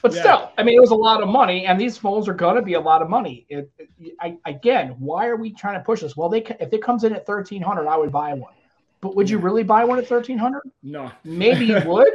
But 0.01 0.13
Yeah. 0.13 0.19
still, 0.21 0.51
I 0.57 0.63
mean, 0.63 0.75
it 0.75 0.81
was 0.81 0.89
a 0.89 0.95
lot 0.95 1.21
of 1.21 1.29
money, 1.29 1.67
and 1.67 1.79
these 1.79 1.95
phones 1.95 2.27
are 2.27 2.33
going 2.33 2.55
to 2.55 2.63
be 2.63 2.73
a 2.73 2.79
lot 2.79 3.03
of 3.03 3.09
money. 3.09 3.45
It, 3.49 3.69
it- 3.77 4.13
I, 4.19 4.35
again, 4.45 4.95
why 4.97 5.27
are 5.27 5.35
we 5.35 5.53
trying 5.53 5.75
to 5.75 5.83
push 5.83 6.01
this? 6.01 6.17
Well, 6.17 6.27
they 6.29 6.41
if 6.59 6.73
it 6.73 6.81
comes 6.81 7.03
in 7.03 7.13
at 7.13 7.25
thirteen 7.25 7.61
hundred, 7.61 7.87
I 7.87 7.97
would 7.97 8.11
buy 8.11 8.33
one. 8.33 8.53
But 9.01 9.15
would 9.15 9.29
you 9.29 9.37
really 9.37 9.63
buy 9.63 9.83
one 9.83 9.99
at 9.99 10.07
thirteen 10.07 10.37
hundred? 10.39 10.63
No. 10.81 11.11
Maybe 11.23 11.65
you 11.65 11.79
would. 11.85 12.11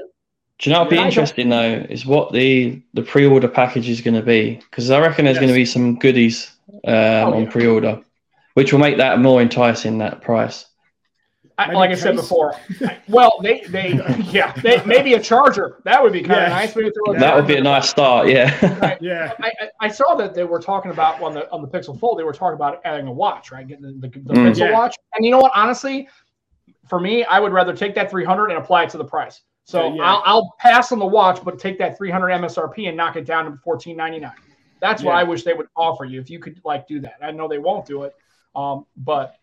Do 0.59 0.71
you 0.71 0.73
know 0.75 0.81
what'd 0.81 0.91
be 0.91 0.97
Yeah, 0.97 1.03
I 1.03 1.05
don't- 1.05 1.13
interesting 1.13 1.49
though 1.51 1.87
is 1.91 2.07
what 2.07 2.33
the 2.33 2.83
the 2.95 3.03
pre-order 3.03 3.47
package 3.49 3.89
is 3.89 4.01
going 4.01 4.15
to 4.15 4.23
be 4.23 4.57
because 4.71 4.91
I 4.91 4.99
reckon 5.01 5.25
there's 5.27 5.37
Yes. 5.37 5.43
going 5.43 5.53
to 5.53 5.55
be 5.55 5.65
some 5.67 5.97
goodies 5.99 6.56
um, 6.69 6.81
Oh, 6.85 7.33
on 7.35 7.43
yeah. 7.45 7.51
pre-order, 7.51 8.01
which 8.55 8.73
will 8.73 8.81
make 8.81 8.99
that 8.99 9.19
more 9.21 9.41
enticing 9.41 9.99
that 9.99 10.21
price. 10.23 10.67
I, 11.59 11.73
like 11.73 11.91
I 11.91 11.95
said 11.95 12.17
before, 12.17 12.55
I- 12.83 12.99
well, 13.09 13.33
they 13.43 13.61
they 13.69 13.95
yeah, 14.31 14.53
they, 14.63 14.83
maybe 14.85 15.15
a 15.15 15.21
charger 15.23 15.81
that 15.85 16.03
would 16.03 16.13
be 16.13 16.21
kind 16.21 16.41
of 16.43 16.49
Yeah. 16.49 16.55
nice. 16.55 16.77
Maybe 16.77 16.91
throw 16.91 17.15
a 17.15 17.19
That 17.19 17.35
would 17.35 17.47
be 17.47 17.57
a 17.57 17.63
nice 17.63 17.89
start. 17.89 18.29
Yeah. 18.29 18.79
Right. 18.79 18.99
Yeah. 19.01 19.33
I, 19.43 19.51
I- 19.61 19.71
I 19.81 19.89
saw 19.89 20.15
that 20.17 20.35
they 20.35 20.45
were 20.45 20.61
talking 20.61 20.91
about 20.91 21.23
on 21.23 21.33
the 21.33 21.51
on 21.51 21.63
the 21.63 21.69
Pixel 21.69 21.99
Fold. 21.99 22.19
They 22.19 22.25
were 22.25 22.35
talking 22.35 22.57
about 22.57 22.83
adding 22.85 23.07
a 23.07 23.13
watch, 23.13 23.53
right? 23.53 23.67
Getting 23.67 23.85
the, 23.85 23.93
the, 23.93 24.09
the 24.21 24.35
Mm. 24.35 24.49
Pixel 24.51 24.59
Yeah. 24.59 24.73
watch. 24.73 24.97
And 25.15 25.25
you 25.25 25.31
know 25.31 25.39
what? 25.39 25.53
Honestly, 25.55 26.09
for 26.91 27.01
me, 27.01 27.25
I 27.25 27.41
would 27.41 27.53
rather 27.55 27.75
take 27.75 27.95
that 27.95 28.11
300 28.11 28.51
and 28.51 28.59
apply 28.59 28.83
it 28.85 28.91
to 28.91 28.99
the 28.99 29.05
price. 29.05 29.41
So 29.65 29.89
Yeah, 29.89 29.95
yeah. 29.95 30.03
I'll, 30.05 30.23
I'll 30.27 30.55
pass 30.61 30.93
on 30.93 30.99
the 30.99 31.07
watch, 31.07 31.43
but 31.43 31.59
take 31.59 31.79
that 31.79 31.97
300 31.97 32.29
MSRP 32.33 32.87
and 32.89 32.97
knock 32.99 33.17
it 33.17 33.25
down 33.25 33.47
to 33.47 33.53
14.99. 33.67 34.31
That's 34.81 35.03
what 35.03 35.15
I 35.15 35.23
wish 35.23 35.43
they 35.43 35.55
would 35.55 35.69
offer 35.77 36.05
you 36.05 36.21
if 36.21 36.29
you 36.31 36.39
could 36.39 36.61
like 36.65 36.87
do 36.87 37.01
that. 37.01 37.17
I 37.23 37.31
know 37.31 37.49
they 37.49 37.59
won't 37.59 37.87
do 37.87 38.03
it, 38.05 38.15
um, 38.55 38.87
but 38.97 39.37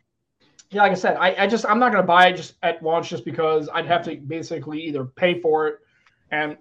yeah, 0.70 0.82
like 0.84 0.92
I 0.92 0.96
said, 0.96 1.18
I, 1.18 1.36
I 1.44 1.48
just 1.48 1.66
I'm 1.66 1.80
not 1.80 1.92
gonna 1.92 2.04
buy 2.04 2.28
it 2.28 2.34
just 2.38 2.56
at 2.64 2.82
launch 2.84 3.10
just 3.10 3.26
because 3.26 3.70
I'd 3.74 3.86
have 3.86 4.04
to 4.06 4.16
basically 4.16 4.82
either 4.82 5.06
pay 5.06 5.40
for 5.40 5.68
it, 5.68 5.80
and 6.32 6.58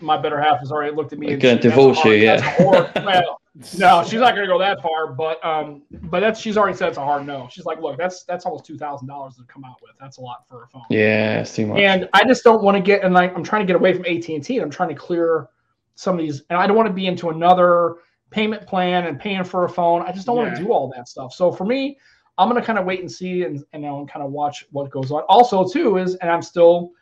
my 0.00 0.16
better 0.16 0.40
half 0.40 0.60
has 0.60 0.72
already 0.72 0.94
looked 0.94 1.12
at 1.12 1.18
me 1.18 1.26
They're 1.26 1.34
and 1.34 1.42
gonna 1.42 1.60
divorce 1.60 2.04
you, 2.04 2.12
yeah." 2.12 2.40
hard- 2.40 2.92
well, 2.96 3.40
no, 3.78 4.04
she's 4.04 4.20
not 4.20 4.34
gonna 4.34 4.46
go 4.46 4.58
that 4.58 4.80
far, 4.80 5.08
but 5.12 5.44
um, 5.44 5.82
but 5.90 6.20
that's 6.20 6.40
she's 6.40 6.56
already 6.56 6.76
said 6.76 6.88
it's 6.88 6.98
a 6.98 7.04
hard 7.04 7.26
no. 7.26 7.48
She's 7.50 7.64
like, 7.64 7.80
look, 7.80 7.98
that's 7.98 8.24
that's 8.24 8.46
almost 8.46 8.64
two 8.64 8.78
thousand 8.78 9.08
dollars 9.08 9.36
to 9.36 9.44
come 9.44 9.64
out 9.64 9.76
with. 9.82 9.92
That's 10.00 10.18
a 10.18 10.20
lot 10.20 10.46
for 10.48 10.64
a 10.64 10.68
phone. 10.68 10.82
yeah, 10.90 11.40
it's 11.40 11.54
too 11.54 11.66
much. 11.66 11.80
And 11.80 12.08
I 12.12 12.24
just 12.24 12.44
don't 12.44 12.62
want 12.62 12.76
to 12.76 12.82
get, 12.82 13.02
and 13.02 13.12
like, 13.12 13.34
I'm 13.36 13.42
trying 13.44 13.62
to 13.62 13.66
get 13.66 13.76
away 13.76 13.92
from 13.92 14.04
AT 14.06 14.28
and 14.28 14.44
T. 14.44 14.58
I'm 14.58 14.70
trying 14.70 14.88
to 14.90 14.94
clear 14.94 15.48
some 16.00 16.18
of 16.18 16.24
these, 16.24 16.42
and 16.48 16.58
I 16.58 16.66
don't 16.66 16.76
want 16.76 16.86
to 16.86 16.94
be 16.94 17.06
into 17.06 17.28
another 17.28 17.96
payment 18.30 18.66
plan 18.66 19.06
and 19.06 19.20
paying 19.20 19.44
for 19.44 19.64
a 19.64 19.68
phone. 19.68 20.00
I 20.00 20.12
just 20.12 20.24
don't 20.24 20.36
want 20.36 20.56
to 20.56 20.62
do 20.62 20.72
all 20.72 20.90
that 20.96 21.08
stuff. 21.08 21.34
So 21.34 21.52
for 21.52 21.66
me, 21.66 21.98
I'm 22.38 22.48
gonna 22.48 22.64
kind 22.64 22.78
of 22.78 22.86
wait 22.86 23.00
and 23.00 23.12
see, 23.12 23.42
and 23.42 23.62
and 23.74 23.84
kind 24.08 24.24
of 24.24 24.32
watch 24.32 24.64
what 24.70 24.90
goes 24.90 25.10
on. 25.10 25.22
Also, 25.28 25.68
too, 25.68 25.98
is 25.98 26.14
and 26.16 26.30
I'm 26.30 26.40
still 26.40 26.92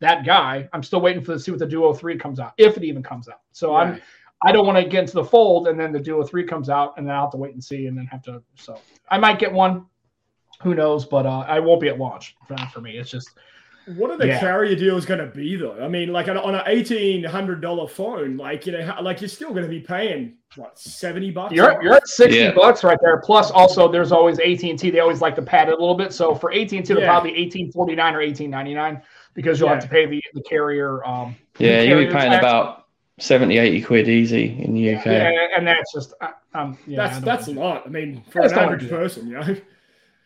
that 0.00 0.26
guy. 0.26 0.68
I'm 0.74 0.82
still 0.82 1.00
waiting 1.00 1.24
for 1.24 1.32
to 1.32 1.40
see 1.40 1.52
what 1.52 1.60
the 1.60 1.66
Duo 1.66 1.94
Three 1.94 2.18
comes 2.18 2.38
out, 2.38 2.52
if 2.58 2.76
it 2.76 2.84
even 2.84 3.02
comes 3.02 3.28
out. 3.30 3.40
So 3.52 3.74
I'm. 3.74 4.00
I 4.44 4.50
don't 4.50 4.66
want 4.66 4.76
to 4.76 4.84
get 4.84 5.02
into 5.04 5.14
the 5.14 5.24
fold, 5.24 5.68
and 5.68 5.78
then 5.78 5.92
the 5.92 6.00
Duo 6.00 6.24
Three 6.24 6.44
comes 6.44 6.68
out, 6.68 6.94
and 6.96 7.06
then 7.06 7.14
I'll 7.14 7.22
have 7.22 7.30
to 7.30 7.36
wait 7.36 7.54
and 7.54 7.62
see, 7.62 7.86
and 7.86 7.96
then 7.96 8.06
have 8.06 8.22
to. 8.24 8.42
So 8.56 8.76
I 9.08 9.16
might 9.16 9.38
get 9.38 9.52
one, 9.52 9.86
who 10.62 10.74
knows? 10.74 11.04
But 11.04 11.26
uh, 11.26 11.44
I 11.46 11.60
won't 11.60 11.80
be 11.80 11.88
at 11.88 11.96
launch 11.96 12.34
for, 12.48 12.56
for 12.72 12.80
me. 12.80 12.98
It's 12.98 13.08
just 13.08 13.30
what 13.96 14.10
are 14.10 14.16
the 14.16 14.26
Yeah. 14.28 14.40
carrier 14.40 14.74
deals 14.76 15.04
going 15.06 15.20
to 15.20 15.26
be 15.26 15.56
though? 15.56 15.82
I 15.82 15.88
mean, 15.88 16.12
like 16.12 16.28
on, 16.28 16.36
on 16.36 16.54
an 16.54 16.62
eighteen 16.66 17.24
hundred 17.24 17.60
dollar 17.60 17.88
phone, 17.88 18.36
like 18.36 18.66
you 18.66 18.72
know, 18.72 18.96
like 19.02 19.20
you're 19.20 19.28
still 19.28 19.50
going 19.50 19.64
to 19.64 19.68
be 19.68 19.80
paying 19.80 20.34
what 20.56 20.78
seventy 20.78 21.30
bucks. 21.30 21.54
You're, 21.54 21.82
you're 21.82 21.94
at 21.94 22.06
60 22.06 22.36
Yeah. 22.36 22.52
bucks 22.52 22.84
right 22.84 22.98
there. 23.02 23.18
Plus, 23.20 23.50
also, 23.50 23.90
there's 23.90 24.12
always 24.12 24.38
AT&T. 24.38 24.90
They 24.90 25.00
always 25.00 25.20
like 25.20 25.34
to 25.36 25.42
pad 25.42 25.68
it 25.68 25.74
a 25.74 25.76
little 25.78 25.94
bit. 25.96 26.12
So 26.12 26.34
for 26.34 26.52
AT&T, 26.52 26.76
it'll 26.76 27.00
Yeah. 27.00 27.06
probably 27.08 27.30
1849 27.32 28.14
or 28.14 28.20
1899 28.20 29.02
because 29.34 29.58
you'll 29.58 29.68
have 29.70 29.80
to 29.82 29.88
pay 29.88 30.06
the, 30.06 30.22
the 30.34 30.42
carrier. 30.42 31.04
Um, 31.06 31.34
Yeah, 31.58 31.80
the 31.80 31.86
you'll 31.88 31.98
be 32.00 32.06
paying 32.06 32.30
tax. 32.32 32.38
about 32.42 32.86
70, 33.18 33.56
80 33.58 33.82
quid 33.82 34.08
easy 34.08 34.62
in 34.62 34.74
the 34.74 34.94
UK. 34.94 35.06
Yeah, 35.06 35.30
and 35.56 35.66
that's 35.66 35.92
just, 35.92 36.12
uh, 36.20 36.28
um, 36.54 36.76
yeah, 36.86 37.02
I 37.04 37.08
that's 37.08 37.14
don't 37.16 37.24
that's 37.24 37.46
a 37.48 37.52
lot. 37.52 37.82
I 37.86 37.88
mean, 37.88 38.22
for 38.30 38.42
I 38.42 38.46
an 38.46 38.52
average 38.52 38.88
person, 38.90 39.26
you 39.28 39.34
know. 39.40 39.56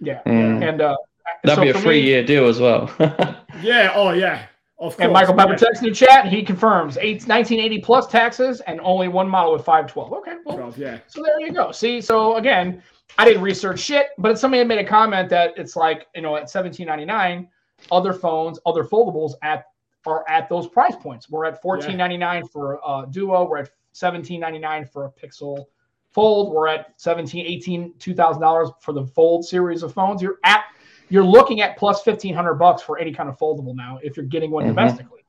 yeah. 0.01 0.23
Mm. 0.27 0.69
And 0.69 0.81
uh, 0.81 0.97
That'd 1.47 1.57
so 1.57 1.63
be 1.63 1.71
a 1.71 1.75
for 1.75 1.81
three 1.81 2.03
me- 2.03 2.09
year 2.09 2.25
deal 2.25 2.47
as 2.47 2.61
well. 2.61 2.91
Yeah. 3.63 3.93
Oh 3.95 4.11
yeah. 4.11 4.47
Of 4.79 4.97
course. 4.97 5.05
And 5.05 5.13
Michael 5.15 5.35
yeah. 5.35 5.57
Texts 5.57 5.83
in 5.83 5.89
the 5.89 5.95
chat. 5.95 6.27
He 6.27 6.43
confirms 6.43 6.99
eight, 6.99 7.27
1980 7.27 7.81
plus 7.81 8.07
taxes 8.07 8.61
and 8.61 8.79
only 8.83 9.09
one 9.09 9.27
model 9.27 9.55
with 9.55 9.65
512. 9.65 10.13
Okay, 10.13 10.35
well, 10.45 10.59
12, 10.59 10.79
yeah. 10.79 10.99
So 11.07 11.23
there 11.23 11.41
you 11.41 11.53
go. 11.53 11.73
See, 11.73 12.03
so 12.03 12.37
again, 12.37 12.83
I 13.17 13.25
didn't 13.25 13.43
research 13.43 13.81
shit, 13.81 14.09
but 14.19 14.39
somebody 14.39 14.59
had 14.59 14.69
made 14.69 14.79
a 14.79 14.85
comment 14.85 15.31
that 15.31 15.55
it's 15.57 15.77
like 15.77 16.07
you 16.15 16.23
know 16.23 16.37
at 16.37 16.51
seventeen 16.51 16.87
ninety 16.87 17.05
nine, 17.05 17.49
other 17.91 18.13
phones, 18.13 18.59
other 18.67 18.85
foldables 18.85 19.33
at 19.43 19.65
are 20.07 20.29
at 20.29 20.49
those 20.49 20.69
price 20.69 20.95
points. 20.95 21.31
We're 21.31 21.47
at 21.47 21.63
fourteen 21.63 21.97
ninety 21.97 22.19
nine 22.19 22.47
for 22.47 22.75
a 22.75 22.79
uh, 22.81 23.05
Duo. 23.07 23.49
We're 23.49 23.59
at 23.59 23.71
seventeen 23.93 24.41
ninety 24.41 24.59
nine 24.59 24.85
for 24.85 25.07
a 25.07 25.11
Pixel 25.11 25.65
Fold. 26.13 26.53
We're 26.53 26.69
at 26.69 26.99
17 26.99 27.47
18 27.47 27.95
two 27.99 28.15
thousand 28.15 28.43
dollars 28.43 28.71
for 28.81 28.93
the 28.93 29.07
Fold 29.07 29.45
series 29.45 29.83
of 29.83 29.95
phones. 29.95 30.21
You're 30.21 30.39
at 30.45 30.65
you're 31.09 31.25
looking 31.25 31.61
at 31.61 31.77
plus 31.77 32.03
fifteen 32.03 32.35
hundred 32.35 32.55
bucks 32.55 32.83
for 32.83 32.99
any 32.99 33.13
kind 33.13 33.29
of 33.29 33.39
foldable 33.39 33.75
now 33.75 33.99
if 34.03 34.17
you're 34.17 34.27
getting 34.27 34.51
one 34.51 34.65
Mhm. 34.65 34.69
domestically. 34.69 35.21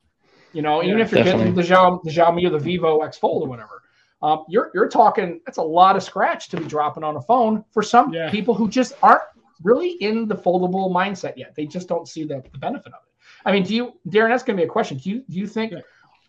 You 0.52 0.62
know, 0.62 0.82
even 0.82 0.98
Yeah, 0.98 1.04
if 1.04 1.12
you're 1.12 1.22
definitely. 1.22 1.52
getting 1.52 1.54
the 1.54 1.62
Xiaomi, 1.62 2.02
the 2.04 2.10
Xiaomi 2.10 2.46
or 2.46 2.50
the 2.50 2.58
Vivo 2.58 3.00
X 3.00 3.18
Fold 3.18 3.42
or 3.44 3.48
whatever 3.48 3.82
um, 4.20 4.44
you're 4.48 4.70
you're 4.74 4.88
talking 4.88 5.40
that's 5.46 5.58
a 5.58 5.62
lot 5.62 5.94
of 5.94 6.02
scratch 6.02 6.48
to 6.48 6.56
be 6.56 6.64
dropping 6.64 7.04
on 7.04 7.14
a 7.16 7.20
phone 7.20 7.64
for 7.70 7.82
some 7.82 8.12
Yeah. 8.12 8.30
people 8.30 8.52
who 8.54 8.68
just 8.68 8.94
aren't 9.02 9.22
really 9.62 9.90
in 10.02 10.26
the 10.26 10.34
foldable 10.34 10.90
mindset 10.90 11.36
yet. 11.36 11.54
They 11.54 11.66
just 11.66 11.88
don't 11.88 12.08
see 12.08 12.24
the, 12.24 12.42
the 12.52 12.58
benefit 12.58 12.92
of 12.92 13.00
it. 13.06 13.12
I 13.44 13.52
mean, 13.52 13.62
do 13.62 13.74
you, 13.74 13.92
Darren? 14.08 14.30
That's 14.30 14.42
going 14.42 14.56
to 14.56 14.60
be 14.60 14.66
a 14.66 14.70
question. 14.70 14.96
Do 14.98 15.10
you 15.10 15.22
do 15.30 15.38
you 15.38 15.46
think 15.46 15.72
Yeah. 15.72 15.78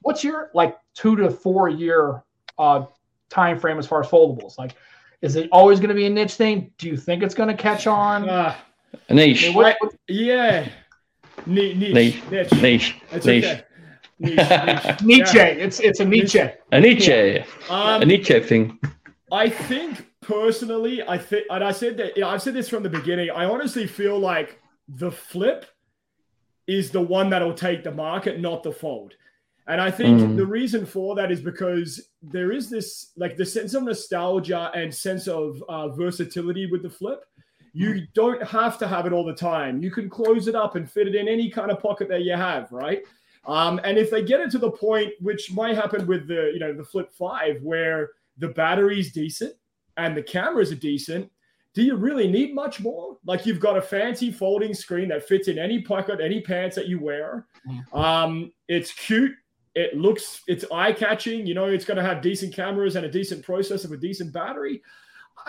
what's 0.02 0.24
your 0.24 0.52
like 0.54 0.78
two 0.94 1.16
to 1.16 1.32
four 1.32 1.68
year 1.70 2.24
uh, 2.60 2.86
time 3.30 3.58
frame 3.58 3.80
as 3.80 3.88
far 3.88 4.02
as 4.02 4.08
foldables? 4.08 4.58
Like, 4.60 4.76
is 5.22 5.36
it 5.36 5.50
always 5.52 5.80
going 5.80 5.90
to 5.90 5.96
be 5.96 6.06
a 6.06 6.10
niche 6.10 6.36
thing? 6.36 6.72
Do 6.78 6.88
you 6.90 6.98
think 6.98 7.24
it's 7.24 7.34
going 7.36 7.50
to 7.50 7.56
catch 7.56 7.88
on? 7.88 8.30
I 8.30 8.50
a 8.52 8.56
niche. 9.10 9.44
mean, 9.48 9.54
what, 9.56 9.76
what- 9.80 9.96
yeah. 10.08 10.68
Ni- 11.46 11.74
niche. 11.74 11.94
Niche. 11.94 12.22
Niche. 12.32 12.62
Niche. 12.62 12.96
It's 13.12 13.26
Niche. 13.26 13.46
okay. 13.46 13.64
Niche. 14.20 14.36
niche. 14.38 15.02
Nietzsche. 15.04 15.38
Yeah. 15.38 15.46
It's 15.46 15.80
it's 15.80 16.00
a 16.00 16.06
Nietzsche. 16.06 16.40
A 16.72 16.80
Nietzsche. 16.80 17.12
A 17.14 17.46
Um, 17.74 18.08
Nietzsche 18.08 18.40
thing. 18.42 18.78
I 19.32 19.50
think 19.50 20.08
personally, 20.22 21.02
I 21.08 21.18
think, 21.18 21.46
and 21.50 21.64
I 21.64 21.72
said 21.72 21.98
that, 21.98 22.16
you 22.18 22.22
know, 22.24 22.30
I've 22.30 22.42
said 22.42 22.54
this 22.56 22.68
from 22.68 22.84
the 22.84 22.90
beginning. 22.90 23.30
I 23.32 23.46
honestly 23.46 23.88
feel 23.88 24.20
like 24.20 24.60
the 24.88 25.12
flip 25.12 25.66
is 26.68 26.92
the 26.92 27.02
one 27.02 27.30
that'll 27.30 27.54
take 27.54 27.84
the 27.84 27.92
market, 27.92 28.40
not 28.40 28.64
the 28.64 28.72
fold. 28.72 29.14
And 29.68 29.80
I 29.80 29.92
think 29.92 30.20
Mm. 30.20 30.36
the 30.36 30.46
reason 30.46 30.86
for 30.86 31.16
that 31.16 31.32
is 31.32 31.42
because 31.42 32.10
there 32.24 32.52
is 32.52 32.70
this 32.72 33.12
like 33.18 33.38
the 33.38 33.46
sense 33.46 33.76
of 33.76 33.84
nostalgia 33.84 34.72
and 34.76 34.94
sense 34.94 35.28
of 35.28 35.64
uh, 35.70 35.90
versatility 35.90 36.66
with 36.66 36.82
the 36.82 36.90
flip. 36.90 37.24
You 37.74 38.08
don't 38.14 38.42
have 38.44 38.78
to 38.80 38.88
have 38.88 39.06
it 39.06 39.14
all 39.14 39.26
the 39.26 39.34
time. 39.34 39.82
You 39.82 39.92
can 39.92 40.10
close 40.10 40.48
it 40.48 40.56
up 40.56 40.76
and 40.76 40.90
fit 40.90 41.08
it 41.08 41.16
in 41.16 41.28
any 41.28 41.50
kind 41.50 41.72
of 41.72 41.80
pocket 41.80 42.08
that 42.10 42.24
you 42.24 42.34
have, 42.34 42.72
right? 42.72 43.04
Um, 43.46 43.80
and 43.84 43.98
if 43.98 44.12
they 44.12 44.24
get 44.24 44.42
it 44.42 44.52
to 44.52 44.58
the 44.58 44.72
point, 44.72 45.14
which 45.22 45.52
might 45.52 45.76
happen 45.76 46.06
with 46.06 46.28
the 46.28 46.52
you 46.54 46.60
know 46.60 46.74
the 46.74 46.84
Flip 46.84 47.12
Five, 47.12 47.62
where 47.64 48.12
the 48.38 48.50
battery's 48.50 49.12
decent 49.12 49.54
and 49.98 50.16
the 50.16 50.24
cameras 50.24 50.72
are 50.72 50.76
decent, 50.76 51.30
do 51.74 51.84
you 51.84 51.96
really 51.96 52.28
need 52.28 52.54
much 52.54 52.80
more? 52.80 53.18
Like 53.26 53.46
you've 53.46 53.60
got 53.60 53.78
a 53.78 53.82
fancy 53.82 54.32
folding 54.32 54.74
screen 54.74 55.10
that 55.10 55.28
fits 55.28 55.48
in 55.48 55.60
any 55.60 55.82
pocket, 55.82 56.20
any 56.20 56.42
pants 56.42 56.76
that 56.76 56.88
you 56.88 57.00
wear. 57.00 57.46
Um, 57.94 58.52
it's 58.68 58.92
cute. 58.92 59.34
It 59.76 59.96
looks, 59.96 60.42
it's 60.48 60.66
eye 60.72 60.92
catching. 60.92 61.46
You 61.46 61.54
know, 61.54 61.66
it's 61.66 61.86
going 61.86 61.98
to 61.98 62.04
have 62.04 62.22
decent 62.22 62.54
cameras 62.54 62.96
and 62.96 63.06
a 63.06 63.10
decent 63.10 63.46
processor 63.46 63.90
with 63.90 64.02
decent 64.02 64.34
battery. 64.34 64.82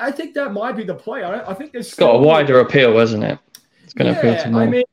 I 0.01 0.11
think 0.11 0.35
that 0.35 0.53
might 0.53 0.77
be 0.77 0.85
the 0.85 0.95
play. 0.95 1.23
I, 1.23 1.51
I 1.51 1.55
think 1.55 1.73
there's 1.73 1.89
It's 1.89 1.97
got 1.97 2.17
a 2.17 2.19
wider 2.19 2.61
appeal, 2.61 2.99
hasn't 2.99 3.25
it? 3.25 3.39
It's 3.85 3.95
going 3.95 4.13
to 4.13 4.19
appeal 4.19 4.43
to 4.43 4.51
more. 4.51 4.63
I 4.63 4.67
mean, 4.67 4.85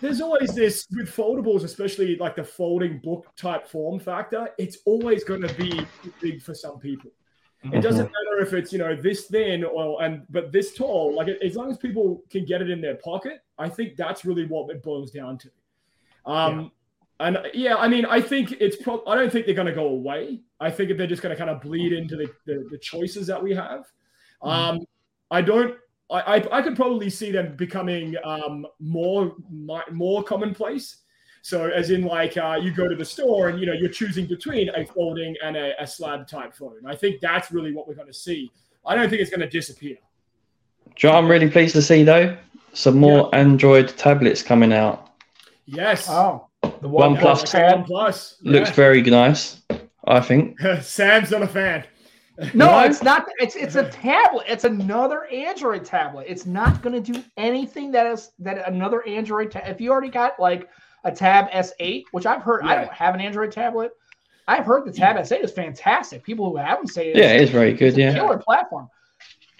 there's 0.00 0.20
always 0.20 0.54
this 0.54 0.86
with 0.90 1.08
foldables, 1.08 1.62
especially 1.62 2.16
like 2.16 2.36
the 2.36 2.44
folding 2.44 2.98
book 2.98 3.26
type 3.36 3.68
form 3.68 4.00
factor. 4.00 4.48
It's 4.58 4.78
always 4.84 5.22
going 5.22 5.42
to 5.42 5.54
be 5.54 5.86
big 6.20 6.42
for 6.42 6.54
some 6.54 6.78
people. 6.78 7.10
It 7.64 7.80
doesn't 7.80 8.06
matter 8.06 8.40
if 8.40 8.52
it's 8.54 8.72
you 8.72 8.80
know 8.80 8.96
this 8.96 9.26
thin 9.26 9.62
or 9.62 10.02
and 10.02 10.26
but 10.30 10.50
this 10.50 10.74
tall. 10.74 11.14
Like 11.14 11.28
as 11.28 11.54
long 11.54 11.70
as 11.70 11.78
people 11.78 12.24
can 12.28 12.44
get 12.44 12.60
it 12.60 12.68
in 12.68 12.80
their 12.80 12.96
pocket, 12.96 13.44
I 13.56 13.68
think 13.68 13.96
that's 13.96 14.24
really 14.24 14.46
what 14.46 14.68
it 14.70 14.82
boils 14.82 15.12
down 15.12 15.38
to. 15.38 15.50
Um, 16.26 16.72
and 17.20 17.38
yeah, 17.54 17.76
I 17.76 17.86
mean, 17.86 18.04
I 18.04 18.20
think 18.20 18.52
it's. 18.58 18.74
Pro- 18.74 19.04
I 19.06 19.14
don't 19.14 19.30
think 19.30 19.46
they're 19.46 19.54
going 19.54 19.68
to 19.68 19.74
go 19.74 19.86
away. 19.86 20.40
I 20.58 20.72
think 20.72 20.90
if 20.90 20.98
they're 20.98 21.06
just 21.06 21.22
going 21.22 21.34
to 21.34 21.38
kind 21.38 21.50
of 21.50 21.60
bleed 21.60 21.92
into 21.92 22.16
the, 22.16 22.28
the 22.46 22.66
the 22.68 22.78
choices 22.78 23.28
that 23.28 23.40
we 23.40 23.54
have. 23.54 23.84
Um, 24.42 24.80
I 25.30 25.40
don't. 25.42 25.76
I, 26.10 26.20
I, 26.36 26.58
I 26.58 26.62
could 26.62 26.76
probably 26.76 27.08
see 27.10 27.30
them 27.30 27.56
becoming 27.56 28.16
um, 28.24 28.66
more 28.80 29.34
mi- 29.50 29.80
more 29.92 30.22
commonplace. 30.22 30.98
So, 31.44 31.68
as 31.70 31.90
in, 31.90 32.02
like 32.04 32.36
uh, 32.36 32.58
you 32.60 32.70
go 32.70 32.86
to 32.88 32.94
the 32.94 33.04
store 33.04 33.48
and 33.48 33.58
you 33.58 33.66
know 33.66 33.72
you're 33.72 33.88
choosing 33.90 34.26
between 34.26 34.68
a 34.76 34.84
folding 34.86 35.34
and 35.44 35.56
a, 35.56 35.80
a 35.82 35.86
slab 35.86 36.28
type 36.28 36.54
phone. 36.54 36.84
I 36.86 36.94
think 36.94 37.20
that's 37.20 37.50
really 37.50 37.72
what 37.72 37.88
we're 37.88 37.94
going 37.94 38.06
to 38.08 38.12
see. 38.14 38.50
I 38.86 38.94
don't 38.94 39.08
think 39.08 39.20
it's 39.22 39.30
going 39.30 39.40
to 39.40 39.48
disappear. 39.48 39.96
Do 40.96 41.06
you 41.06 41.12
know 41.12 41.18
I'm 41.18 41.28
really 41.28 41.48
pleased 41.50 41.74
to 41.74 41.82
see 41.82 42.02
though? 42.02 42.36
Some 42.74 42.98
more 42.98 43.32
Android 43.34 43.88
tablets 43.96 44.42
coming 44.42 44.72
out. 44.72 45.10
Yes, 45.66 46.08
Oh, 46.08 46.48
the 46.62 46.88
One 46.88 47.12
one 47.12 47.16
plus 47.16 47.40
plus 47.40 47.54
like. 47.54 47.74
One 47.76 47.84
plus 47.84 48.36
Looks 48.42 48.68
Yeah. 48.70 48.74
very 48.74 49.02
nice, 49.02 49.60
I 50.06 50.20
think. 50.20 50.58
Sam's 50.82 51.30
not 51.30 51.42
a 51.42 51.46
fan. 51.48 51.84
No, 52.54 52.66
No? 52.66 52.80
it's 52.80 53.02
not. 53.02 53.26
It's 53.38 53.56
it's 53.56 53.74
a 53.76 53.88
tablet. 53.90 54.46
It's 54.48 54.64
another 54.64 55.26
Android 55.26 55.84
tablet. 55.84 56.26
It's 56.28 56.46
not 56.46 56.80
going 56.82 57.02
to 57.02 57.12
do 57.12 57.22
anything 57.36 57.90
that 57.92 58.06
is 58.06 58.30
that 58.38 58.66
another 58.68 59.06
Android. 59.06 59.50
Ta- 59.50 59.62
if 59.66 59.80
you 59.80 59.90
already 59.92 60.08
got 60.08 60.40
like 60.40 60.68
a 61.04 61.12
Tab 61.12 61.50
S8, 61.50 62.04
which 62.12 62.26
I've 62.26 62.42
heard, 62.42 62.62
I 62.64 62.74
don't 62.76 62.92
have 62.92 63.14
an 63.14 63.20
Android 63.20 63.52
tablet. 63.52 63.92
I've 64.48 64.64
heard 64.64 64.84
the 64.86 64.92
Tab 64.92 65.16
S8 65.16 65.44
is 65.44 65.52
fantastic. 65.52 66.24
People 66.24 66.50
who 66.50 66.56
haven't 66.56 66.88
say 66.88 67.08
it's 67.10 67.18
Yeah, 67.18 67.32
it 67.32 67.42
is 67.42 67.50
very 67.50 67.74
good. 67.74 67.88
it's 67.88 67.96
a 67.98 68.00
Yeah. 68.00 68.14
killer 68.14 68.38
platform. 68.38 68.88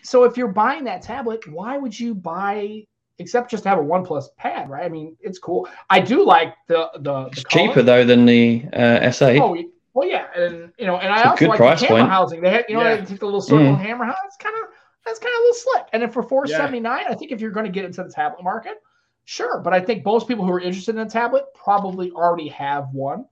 So 0.03 0.25
if 0.25 0.37
you're 0.37 0.49
buying 0.49 0.85
that 0.85 1.03
tablet, 1.03 1.47
why 1.49 1.77
would 1.79 1.99
you 1.99 2.15
buy 2.15 2.85
except 3.19 3.51
just 3.51 3.63
to 3.65 3.69
have 3.69 3.79
a 3.79 3.83
OnePlus 3.83 4.25
pad, 4.37 4.69
right? 4.69 4.85
I 4.85 4.89
mean, 4.89 5.17
it's 5.21 5.39
cool. 5.39 5.69
I 5.91 6.01
do 6.01 6.25
like 6.25 6.55
the 6.67 6.91
the, 6.95 7.01
the 7.01 7.27
It's 7.27 7.45
color. 7.45 7.67
cheaper 7.69 7.83
though 7.83 8.05
than 8.05 8.25
the 8.27 8.65
uh, 8.73 9.01
S8. 9.09 9.41
Oh, 9.41 9.57
well, 9.95 10.09
yeah, 10.09 10.27
and 10.37 10.73
you 10.79 10.87
know, 10.87 10.97
and 10.97 11.13
I 11.13 11.19
It's 11.19 11.27
a 11.27 11.31
also 11.31 11.47
like 11.49 11.59
price 11.59 11.81
the 11.81 11.87
hammer 11.87 12.01
point. 12.01 12.11
housing. 12.11 12.41
They 12.41 12.51
had, 12.51 12.65
you 12.69 12.77
know, 12.77 12.83
Yeah. 12.83 12.97
they 12.97 13.05
take 13.05 13.21
the 13.21 13.27
little 13.27 13.41
circle 13.43 13.67
Mm. 13.77 13.79
hammer 13.79 14.05
house. 14.05 14.17
It's 14.27 14.37
kind 14.37 14.55
of 14.57 14.71
that's 15.05 15.19
kind 15.19 15.33
of 15.35 15.39
a 15.39 15.43
little 15.43 15.55
slick. 15.55 15.87
And 15.93 16.03
then 16.03 16.11
for 16.11 16.23
four 16.23 16.47
seventy 16.47 16.81
nine, 16.81 17.05
I 17.09 17.15
think 17.15 17.33
if 17.33 17.41
you're 17.41 17.51
going 17.51 17.67
to 17.67 17.73
get 17.73 17.85
into 17.85 18.03
the 18.05 18.11
tablet 18.11 18.43
market, 18.43 18.81
sure. 19.25 19.61
But 19.61 19.75
I 19.75 19.81
think 19.81 20.05
most 20.05 20.29
people 20.29 20.45
who 20.45 20.53
are 20.53 20.61
interested 20.61 20.95
in 20.95 21.01
a 21.01 21.11
tablet 21.11 21.45
probably 21.55 22.11
already 22.13 22.49
have 22.49 22.89
one, 22.93 23.27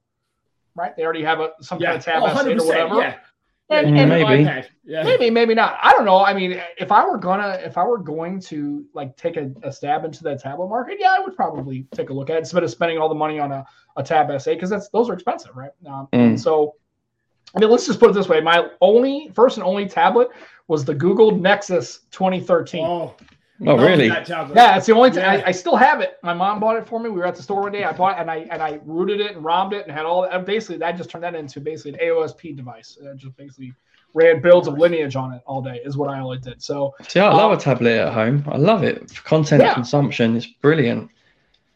right? 0.74 0.94
They 0.96 1.04
already 1.04 1.22
have 1.22 1.40
a 1.40 1.52
some 1.60 1.78
Yeah, 1.80 1.90
kind 1.90 1.98
of 1.98 2.04
tablet 2.04 2.32
oh, 2.34 2.50
or 2.62 2.66
whatever. 2.66 2.94
Yeah, 2.96 3.14
And, 3.70 3.86
Mm, 3.86 3.98
and 4.00 4.08
maybe. 4.08 4.44
iPad. 4.44 4.66
Yeah. 4.84 5.04
maybe, 5.04 5.30
maybe 5.30 5.54
not. 5.54 5.78
I 5.80 5.92
don't 5.92 6.04
know. 6.04 6.18
I 6.24 6.34
mean, 6.34 6.60
if 6.76 6.90
I 6.90 7.06
were 7.06 7.16
gonna, 7.18 7.58
if 7.64 7.78
I 7.78 7.84
were 7.84 7.98
going 7.98 8.40
to 8.42 8.84
like 8.94 9.16
take 9.16 9.36
a, 9.36 9.52
a 9.62 9.72
stab 9.72 10.04
into 10.04 10.24
that 10.24 10.40
tablet 10.42 10.68
market, 10.68 10.96
yeah, 10.98 11.14
I 11.16 11.20
would 11.20 11.36
probably 11.36 11.86
take 11.92 12.10
a 12.10 12.12
look 12.12 12.30
at 12.30 12.36
it 12.36 12.40
instead 12.40 12.64
of 12.64 12.70
spending 12.70 12.98
all 12.98 13.08
the 13.08 13.14
money 13.14 13.38
on 13.38 13.52
a, 13.52 13.64
a 13.96 14.02
Tab 14.02 14.26
S8 14.28 14.54
because 14.54 14.70
that's 14.70 14.88
those 14.88 15.08
are 15.08 15.12
expensive, 15.14 15.54
right? 15.54 15.70
Um, 15.86 16.08
Mm. 16.12 16.38
So, 16.38 16.74
I 17.54 17.60
mean, 17.60 17.70
let's 17.70 17.86
just 17.86 18.00
put 18.00 18.10
it 18.10 18.14
this 18.14 18.28
way: 18.28 18.40
my 18.40 18.68
only 18.80 19.30
first 19.34 19.56
and 19.56 19.64
only 19.64 19.86
tablet 19.86 20.28
was 20.66 20.84
the 20.84 20.94
Google 20.94 21.30
Nexus 21.30 22.00
2013. 22.10 22.84
Oh, 22.84 23.14
Oh, 23.62 23.74
love 23.74 23.80
really? 23.80 24.08
That. 24.08 24.28
Yeah, 24.28 24.76
it's 24.76 24.86
the 24.86 24.94
only. 24.94 25.10
thing. 25.10 25.20
Yeah. 25.22 25.32
I, 25.44 25.48
I 25.48 25.50
still 25.52 25.76
have 25.76 26.00
it. 26.00 26.18
My 26.22 26.32
mom 26.32 26.60
bought 26.60 26.76
it 26.76 26.86
for 26.86 26.98
me. 26.98 27.10
We 27.10 27.18
were 27.18 27.26
at 27.26 27.36
the 27.36 27.42
store 27.42 27.62
one 27.62 27.72
day. 27.72 27.84
I 27.84 27.92
bought 27.92 28.16
it 28.16 28.20
and 28.22 28.30
I 28.30 28.46
and 28.50 28.62
I 28.62 28.80
rooted 28.84 29.20
it 29.20 29.36
and 29.36 29.44
ROMmed 29.44 29.72
it 29.74 29.86
and 29.86 29.92
had 29.94 30.06
all. 30.06 30.24
And 30.24 30.46
basically, 30.46 30.78
that 30.78 30.96
just 30.96 31.10
turned 31.10 31.24
that 31.24 31.34
into 31.34 31.60
basically 31.60 31.92
an 31.92 31.98
AOSP 32.08 32.56
device. 32.56 32.96
It 33.00 33.16
just 33.18 33.36
basically 33.36 33.74
ran 34.14 34.40
builds 34.40 34.66
of 34.66 34.78
lineage 34.78 35.14
on 35.14 35.32
it 35.34 35.42
all 35.46 35.60
day. 35.62 35.80
Is 35.84 35.96
what 35.96 36.08
I 36.08 36.20
always 36.20 36.40
did. 36.40 36.62
So 36.62 36.94
See, 37.08 37.20
I 37.20 37.28
love 37.32 37.52
Um, 37.52 37.58
a 37.58 37.60
tablet 37.60 37.98
at 37.98 38.12
home. 38.14 38.44
I 38.50 38.56
love 38.56 38.82
it 38.82 39.10
for 39.10 39.22
content 39.24 39.62
Yeah. 39.62 39.74
consumption. 39.74 40.36
It's 40.36 40.46
brilliant. 40.46 41.10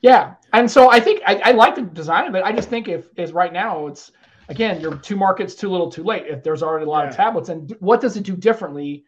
yeah, 0.00 0.34
and 0.52 0.70
so 0.70 0.90
I 0.90 1.00
think 1.00 1.20
I, 1.26 1.36
I 1.44 1.50
like 1.52 1.74
the 1.74 1.82
design 1.82 2.26
of 2.28 2.34
it. 2.34 2.42
I 2.44 2.52
just 2.52 2.68
think 2.70 2.88
if 2.88 3.08
is 3.16 3.32
right 3.32 3.52
now 3.52 3.86
it's 3.88 4.10
again 4.48 4.80
you're 4.80 4.96
two 4.96 5.16
markets 5.16 5.54
too 5.54 5.68
little 5.70 5.90
too 5.90 6.02
late. 6.04 6.24
If 6.26 6.42
there's 6.42 6.62
already 6.62 6.86
a 6.86 6.88
lot 6.88 7.06
of 7.08 7.14
tablets, 7.14 7.48
and 7.50 7.68
d- 7.68 7.76
what 7.80 8.00
does 8.00 8.16
it 8.16 8.22
do 8.24 8.34
differently 8.36 9.04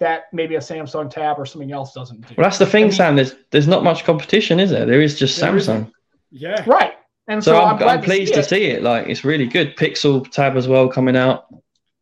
that 0.00 0.24
maybe 0.32 0.56
a 0.56 0.58
Samsung 0.60 1.08
tab 1.10 1.38
or 1.38 1.46
something 1.46 1.70
else 1.72 1.92
doesn't 1.94 2.26
do? 2.26 2.34
Well, 2.36 2.44
that's 2.44 2.58
the 2.58 2.66
thing, 2.66 2.84
I 2.84 2.86
mean- 2.86 2.92
Sam. 2.92 3.16
There's 3.16 3.34
there's 3.50 3.68
not 3.68 3.84
much 3.84 4.04
competition, 4.04 4.58
is 4.60 4.70
there? 4.70 4.84
There 4.84 5.00
is 5.00 5.18
just 5.18 5.38
There 5.40 5.52
Samsung. 5.52 5.56
isn't. 5.56 5.92
Yeah. 6.32 6.64
Right. 6.66 6.94
And 7.28 7.42
So, 7.44 7.52
so, 7.52 7.62
I'm, 7.62 7.76
glad 7.78 7.98
I'm 7.98 8.04
pleased 8.04 8.34
to 8.34 8.40
it. 8.40 8.44
see 8.48 8.64
it. 8.64 8.82
Like 8.82 9.06
it's 9.08 9.24
really 9.24 9.46
good. 9.46 9.76
Pixel 9.76 10.28
tab 10.30 10.56
as 10.56 10.66
well 10.66 10.88
coming 10.88 11.16
out. 11.16 11.46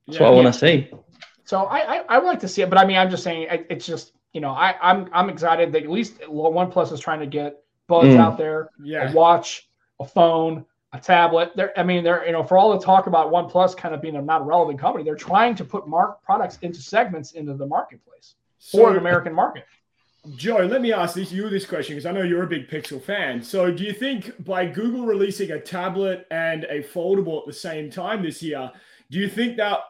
That's 0.06 0.18
Yeah. 0.18 0.22
what 0.24 0.32
I 0.32 0.34
want 0.42 0.46
to 0.46 0.58
see. 0.58 0.90
So 1.44 1.64
I, 1.64 1.96
I 1.98 2.04
I 2.08 2.18
would 2.18 2.26
like 2.26 2.40
to 2.40 2.48
see 2.48 2.62
it, 2.62 2.70
but 2.70 2.78
I 2.78 2.86
mean, 2.86 2.96
I'm 2.96 3.10
just 3.10 3.22
saying 3.24 3.42
it- 3.50 3.66
it's 3.70 3.86
just 3.86 4.12
you 4.32 4.40
know 4.40 4.50
I 4.50 4.74
I'm 4.80 5.08
I'm 5.12 5.28
excited 5.30 5.72
that 5.72 5.82
at 5.82 5.90
least 5.90 6.20
OnePlus 6.20 6.92
is 6.92 7.00
trying 7.00 7.20
to 7.20 7.26
get 7.26 7.56
buds 7.88 8.08
Mm. 8.08 8.18
out 8.20 8.36
there, 8.38 8.70
Yeah. 8.82 9.10
a 9.10 9.14
watch, 9.14 9.68
a 10.00 10.04
phone, 10.06 10.64
a 10.92 10.98
tablet. 10.98 11.52
They're 11.54 11.78
I 11.78 11.82
mean 11.82 12.04
they're 12.04 12.24
you 12.26 12.32
know 12.32 12.42
for 12.42 12.56
all 12.56 12.76
the 12.76 12.84
talk 12.84 13.06
about 13.06 13.30
OnePlus 13.30 13.76
kind 13.76 13.94
of 13.94 14.00
being 14.00 14.16
a 14.16 14.22
not 14.22 14.46
relevant 14.46 14.78
company, 14.78 15.04
they're 15.04 15.14
trying 15.14 15.54
to 15.56 15.64
put 15.64 15.86
mark 15.86 16.22
products 16.22 16.58
into 16.62 16.80
segments 16.80 17.32
into 17.32 17.54
the 17.54 17.66
marketplace 17.66 18.34
for 18.58 18.92
the 18.92 18.98
American 18.98 19.32
market. 19.32 19.64
Joe, 20.36 20.58
let 20.66 20.82
me 20.82 20.92
ask 20.92 21.14
this, 21.14 21.32
you 21.32 21.48
this 21.48 21.64
question 21.64 21.94
because 21.94 22.04
I 22.04 22.12
know 22.12 22.22
you're 22.22 22.42
a 22.42 22.46
big 22.46 22.68
Pixel 22.68 23.00
fan. 23.02 23.42
So, 23.42 23.70
do 23.70 23.84
you 23.84 23.92
think 23.92 24.44
by 24.44 24.66
Google 24.66 25.06
releasing 25.06 25.52
a 25.52 25.60
tablet 25.60 26.26
and 26.30 26.64
a 26.64 26.82
foldable 26.82 27.40
at 27.40 27.46
the 27.46 27.52
same 27.52 27.90
time 27.90 28.22
this 28.22 28.42
year, 28.42 28.70
do 29.10 29.18
you 29.18 29.28
think 29.28 29.56
that 29.56 29.80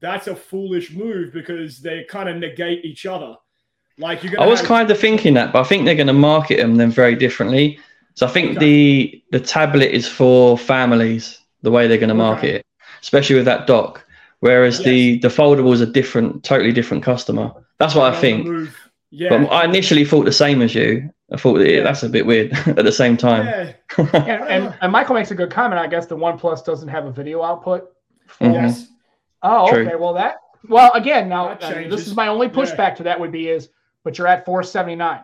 that's 0.00 0.26
a 0.26 0.36
foolish 0.36 0.92
move 0.92 1.32
because 1.32 1.78
they 1.78 2.04
kind 2.04 2.28
of 2.28 2.36
negate 2.36 2.84
each 2.84 3.06
other? 3.06 3.36
Like 3.96 4.22
you're. 4.22 4.38
I 4.40 4.46
was 4.46 4.60
have- 4.60 4.68
kind 4.68 4.90
of 4.90 4.98
thinking 4.98 5.34
that, 5.34 5.52
but 5.52 5.60
I 5.60 5.64
think 5.64 5.84
they're 5.84 5.94
going 5.94 6.08
to 6.08 6.12
market 6.12 6.58
them 6.58 6.76
then 6.76 6.90
very 6.90 7.14
differently. 7.14 7.78
So 8.16 8.26
I 8.26 8.30
think 8.30 8.58
the 8.58 9.22
the 9.30 9.40
tablet 9.40 9.90
is 9.94 10.08
for 10.08 10.56
families, 10.58 11.38
the 11.62 11.70
way 11.70 11.86
they're 11.86 11.98
going 11.98 12.08
to 12.08 12.14
market 12.14 12.46
Okay. 12.48 12.56
it, 12.56 12.66
especially 13.02 13.36
with 13.36 13.44
that 13.44 13.66
dock. 13.66 14.04
Whereas 14.40 14.78
the 14.82 15.18
the 15.18 15.28
foldable 15.28 15.72
is 15.72 15.80
a 15.80 15.86
different, 15.86 16.42
totally 16.44 16.72
different 16.72 17.02
customer. 17.04 17.52
That's 17.78 17.94
what 17.94 18.12
I 18.12 18.18
think. 18.20 18.70
Yeah. 19.10 19.28
But 19.30 19.52
I 19.52 19.64
initially 19.64 20.04
thought 20.04 20.24
the 20.24 20.32
same 20.32 20.62
as 20.62 20.74
you. 20.74 21.10
I 21.32 21.36
thought 21.36 21.58
that 21.58 21.70
Yeah. 21.70 21.82
that's 21.82 22.02
a 22.02 22.08
bit 22.08 22.24
weird 22.26 22.52
at 22.66 22.84
the 22.84 22.92
same 22.92 23.16
time. 23.16 23.46
yeah. 23.46 23.72
And, 24.14 24.42
and, 24.54 24.74
and 24.80 24.92
Michael 24.92 25.14
makes 25.14 25.30
a 25.30 25.34
good 25.34 25.50
comment. 25.50 25.78
I 25.80 25.86
guess 25.86 26.06
the 26.06 26.16
OnePlus 26.16 26.64
doesn't 26.64 26.88
have 26.88 27.06
a 27.06 27.12
video 27.12 27.42
output. 27.42 27.90
Mhm. 28.40 28.52
Yes. 28.54 28.88
Oh, 29.42 29.68
True. 29.70 29.86
okay. 29.86 29.96
Well, 29.96 30.14
that 30.14 30.36
well 30.68 30.90
again 30.94 31.28
now 31.28 31.48
That 31.54 31.62
uh, 31.62 31.88
this 31.88 32.06
is 32.06 32.14
my 32.16 32.28
only 32.28 32.46
Yeah. 32.46 32.52
pushback 32.54 32.96
to 32.96 33.02
that 33.04 33.20
would 33.20 33.32
be 33.32 33.48
is, 33.48 33.68
but 34.04 34.16
you're 34.18 34.26
at 34.26 34.44
479. 34.44 35.20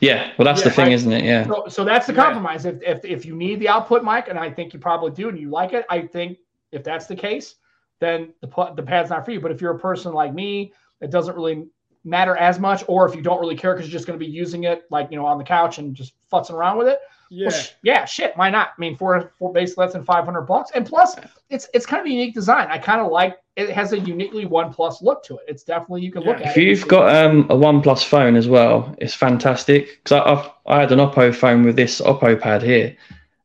Yeah, 0.00 0.32
well, 0.38 0.44
that's 0.44 0.62
the 0.62 0.70
thing, 0.70 0.88
I- 0.88 0.92
isn't 0.92 1.12
it? 1.12 1.24
Yeah. 1.24 1.46
So, 1.46 1.64
so 1.68 1.84
that's 1.84 2.06
the 2.06 2.12
Yeah. 2.14 2.24
compromise. 2.24 2.64
If, 2.64 2.82
if 2.82 3.04
if 3.04 3.26
you 3.26 3.34
need 3.36 3.60
the 3.60 3.68
output 3.68 4.04
mic, 4.04 4.28
and 4.28 4.38
I 4.38 4.50
think 4.50 4.72
you 4.72 4.78
probably 4.80 5.10
do, 5.10 5.28
and 5.28 5.38
you 5.38 5.50
like 5.50 5.72
it, 5.72 5.84
I 5.90 6.00
think 6.02 6.38
if 6.72 6.84
that's 6.84 7.06
the 7.06 7.16
case, 7.16 7.56
then 7.98 8.32
the 8.40 8.72
the 8.76 8.82
pad's 8.82 9.10
not 9.10 9.24
for 9.24 9.32
you. 9.32 9.40
But 9.40 9.50
if 9.50 9.60
you're 9.60 9.74
a 9.74 9.78
person 9.78 10.12
like 10.12 10.32
me 10.34 10.72
it 11.00 11.10
doesn't 11.10 11.34
really 11.34 11.66
matter 12.04 12.36
as 12.36 12.58
much, 12.58 12.84
or 12.86 13.08
if 13.08 13.14
you 13.16 13.22
don't 13.22 13.40
really 13.40 13.56
care 13.56 13.74
because 13.74 13.88
you're 13.88 13.98
just 13.98 14.06
going 14.06 14.18
to 14.18 14.24
be 14.24 14.30
using 14.30 14.64
it 14.64 14.84
like 14.90 15.10
you 15.10 15.16
know 15.16 15.24
on 15.26 15.38
the 15.38 15.44
couch 15.44 15.78
and 15.78 15.94
just 15.94 16.12
futzing 16.30 16.52
around 16.52 16.76
with 16.78 16.88
it, 16.88 16.98
Yeah. 17.32 17.48
well, 17.48 17.56
sh- 17.60 17.70
yeah, 17.84 18.04
shit, 18.06 18.36
why 18.36 18.50
not? 18.50 18.68
I 18.76 18.80
mean, 18.80 18.96
for 18.96 19.32
for 19.38 19.52
basically 19.52 19.84
less 19.84 19.92
than 19.92 20.02
500 20.04 20.42
bucks, 20.42 20.72
and 20.74 20.84
plus 20.84 21.14
it's 21.48 21.68
it's 21.72 21.86
kind 21.86 22.00
of 22.00 22.06
a 22.06 22.10
unique 22.10 22.34
design. 22.34 22.66
I 22.68 22.76
kind 22.78 23.00
of 23.00 23.12
like 23.12 23.38
it 23.56 23.70
has 23.70 23.92
a 23.92 23.98
uniquely 24.00 24.46
One 24.46 24.72
Plus 24.72 25.00
look 25.00 25.22
to 25.24 25.34
it. 25.36 25.44
It's 25.46 25.62
definitely 25.62 26.02
you 26.02 26.10
can 26.10 26.22
look 26.24 26.36
at 26.38 26.46
If 26.48 26.56
it. 26.58 26.62
you've 26.64 26.80
see- 26.80 26.88
got 26.88 27.14
um, 27.14 27.42
a 27.48 27.54
OnePlus 27.54 28.04
phone 28.04 28.34
as 28.34 28.48
well, 28.48 28.94
it's 28.98 29.14
fantastic. 29.14 30.02
Because 30.02 30.20
I, 30.20 30.32
I've, 30.32 30.50
I 30.66 30.80
had 30.80 30.90
an 30.92 30.98
Oppo 30.98 31.32
phone 31.34 31.62
with 31.64 31.76
this 31.76 32.00
Oppo 32.00 32.40
pad 32.40 32.62
here, 32.62 32.96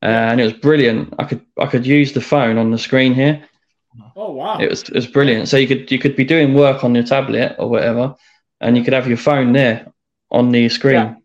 uh, 0.02 0.06
and 0.08 0.42
it 0.42 0.46
was 0.46 0.54
brilliant. 0.54 1.14
I 1.20 1.26
could 1.26 1.46
I 1.60 1.68
could 1.68 1.86
use 1.86 2.12
the 2.14 2.22
phone 2.22 2.58
on 2.58 2.72
the 2.72 2.80
screen 2.80 3.14
here. 3.14 3.48
Oh 4.16 4.32
wow. 4.32 4.58
It 4.58 4.70
was 4.70 4.82
it 4.84 4.96
was 4.96 5.06
brilliant. 5.08 5.48
So 5.48 5.58
you 5.58 5.68
could 5.68 5.92
you 5.92 6.00
could 6.00 6.16
be 6.16 6.26
doing 6.26 6.56
work 6.56 6.84
on 6.84 6.96
your 6.96 7.04
tablet 7.04 7.56
or 7.60 7.70
whatever, 7.70 8.16
and 8.62 8.76
you 8.76 8.84
could 8.84 8.94
have 8.94 9.08
your 9.08 9.18
phone 9.18 9.54
there 9.54 9.92
on 10.32 10.52
the 10.52 10.70
screen. 10.70 10.96
Yeah. 10.96 11.16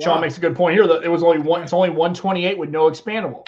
Sean 0.00 0.16
Wow. 0.16 0.20
makes 0.20 0.36
a 0.36 0.40
good 0.40 0.54
point 0.56 0.74
here 0.74 0.86
that 0.86 1.02
it 1.04 1.08
was 1.08 1.22
only 1.22 1.38
one. 1.38 1.62
It's 1.62 1.72
only 1.72 1.90
128 1.90 2.58
with 2.58 2.70
no 2.70 2.90
expandable. 2.90 3.46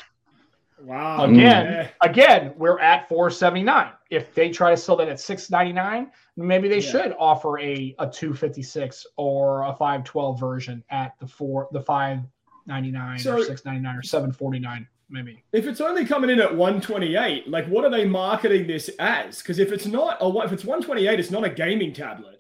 Wow. 0.83 1.25
Again, 1.25 1.37
Yeah. 1.37 1.89
again, 2.03 2.53
we're 2.57 2.79
at 2.79 3.09
479. 3.09 3.89
If 4.11 4.33
they 4.35 4.51
try 4.51 4.71
to 4.71 4.77
sell 4.77 4.97
that 4.97 5.09
at 5.09 5.19
699, 5.21 6.11
maybe 6.37 6.69
they 6.69 6.77
Yeah. 6.79 6.91
should 6.91 7.17
offer 7.19 7.59
a, 7.59 7.95
a 7.99 8.09
256 8.09 9.05
or 9.17 9.63
a 9.65 9.75
512 9.75 10.39
version 10.39 10.85
at 10.91 11.15
the 11.19 11.27
four 11.27 11.69
the 11.73 11.81
599 11.81 13.19
So- 13.19 13.35
or 13.39 13.45
699 13.45 13.97
or 13.97 14.03
749 14.03 14.87
maybe. 15.11 15.43
If 15.53 15.67
it's 15.67 15.81
only 15.81 16.05
coming 16.05 16.31
in 16.31 16.39
at 16.39 16.55
128, 16.55 17.49
like 17.49 17.67
what 17.67 17.85
are 17.85 17.91
they 17.91 18.05
marketing 18.07 18.67
this 18.69 18.89
as? 19.01 19.39
Because 19.39 19.59
if 19.59 19.73
it's 19.73 19.87
not 19.87 20.19
a 20.21 20.27
if 20.45 20.53
it's 20.53 20.65
128, 20.65 21.19
it's 21.19 21.31
not 21.31 21.45
a 21.45 21.51
gaming 21.51 21.93
tablet. 21.93 22.38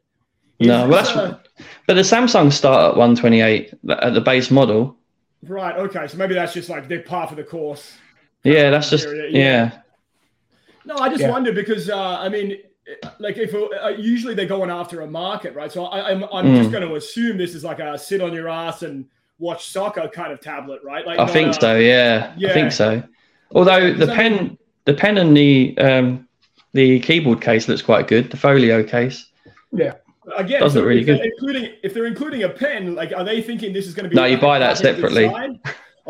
No, 0.60 0.88
well, 0.88 1.02
that's 1.02 1.10
a- 1.10 1.40
but 1.86 1.94
the 1.94 2.02
Samsung 2.02 2.52
start 2.52 2.92
at 2.92 2.96
128 2.96 3.74
at 3.90 4.14
the 4.14 4.20
base 4.20 4.50
model. 4.50 4.96
right. 5.44 5.76
Okay, 5.76 6.06
so 6.08 6.16
maybe 6.16 6.34
that's 6.34 6.52
just 6.52 6.68
like 6.68 6.88
they're 6.88 7.02
par 7.02 7.28
for 7.28 7.34
the 7.34 7.44
course. 7.44 7.96
Yeah, 8.44 8.70
that's 8.70 8.90
just 8.90 9.06
Yeah, 9.06 9.14
yeah. 9.14 9.28
yeah. 9.30 9.70
No, 10.84 10.96
I 10.96 11.08
just 11.08 11.20
Yeah. 11.20 11.30
wonder 11.30 11.52
because 11.52 11.88
uh, 11.90 12.18
I 12.18 12.28
mean, 12.28 12.58
like 13.18 13.36
if 13.36 13.54
uh, 13.54 13.88
usually 13.88 14.34
they're 14.34 14.46
going 14.46 14.70
after 14.70 15.02
a 15.02 15.06
market, 15.06 15.54
right? 15.54 15.70
So 15.70 15.84
I, 15.86 16.10
I'm 16.10 16.24
I'm 16.32 16.46
Mm. 16.46 16.56
just 16.58 16.70
going 16.72 16.86
to 16.88 16.94
assume 16.96 17.36
this 17.38 17.54
is 17.54 17.62
like 17.64 17.78
a 17.80 17.98
sit 17.98 18.20
on 18.20 18.32
your 18.32 18.48
ass 18.48 18.82
and 18.82 19.04
watch 19.38 19.68
soccer 19.68 20.08
kind 20.08 20.32
of 20.32 20.40
tablet, 20.40 20.80
right? 20.84 21.06
Like 21.06 21.18
I 21.18 21.26
think 21.26 21.50
a- 21.56 21.60
so. 21.60 21.76
Yeah, 21.76 22.32
Yeah. 22.36 22.50
I 22.50 22.52
think 22.52 22.72
so. 22.72 23.02
Although 23.54 23.92
the 23.92 24.06
pen, 24.06 24.32
mean- 24.32 24.58
the 24.86 24.94
pen 24.94 25.18
and 25.18 25.36
the 25.36 25.76
um, 25.78 26.26
the 26.72 27.00
keyboard 27.00 27.40
case 27.40 27.68
looks 27.68 27.82
quite 27.82 28.08
good. 28.08 28.30
The 28.30 28.36
folio 28.36 28.82
case. 28.82 29.26
Again, 30.36 30.60
Does 30.60 30.74
so 30.74 30.82
really 30.84 31.04
good. 31.04 31.20
including 31.20 31.72
if 31.82 31.94
they're 31.94 32.06
including 32.06 32.42
a 32.44 32.48
pen, 32.48 32.94
like 32.94 33.12
are 33.16 33.24
they 33.24 33.40
thinking 33.42 33.72
this 33.72 33.86
is 33.86 33.94
going 33.94 34.04
to 34.04 34.10
be? 34.10 34.16
No, 34.16 34.24
you 34.24 34.34
like 34.34 34.42
a 34.42 34.46
buy 34.46 34.58
that 34.58 34.78
separately. 34.78 35.26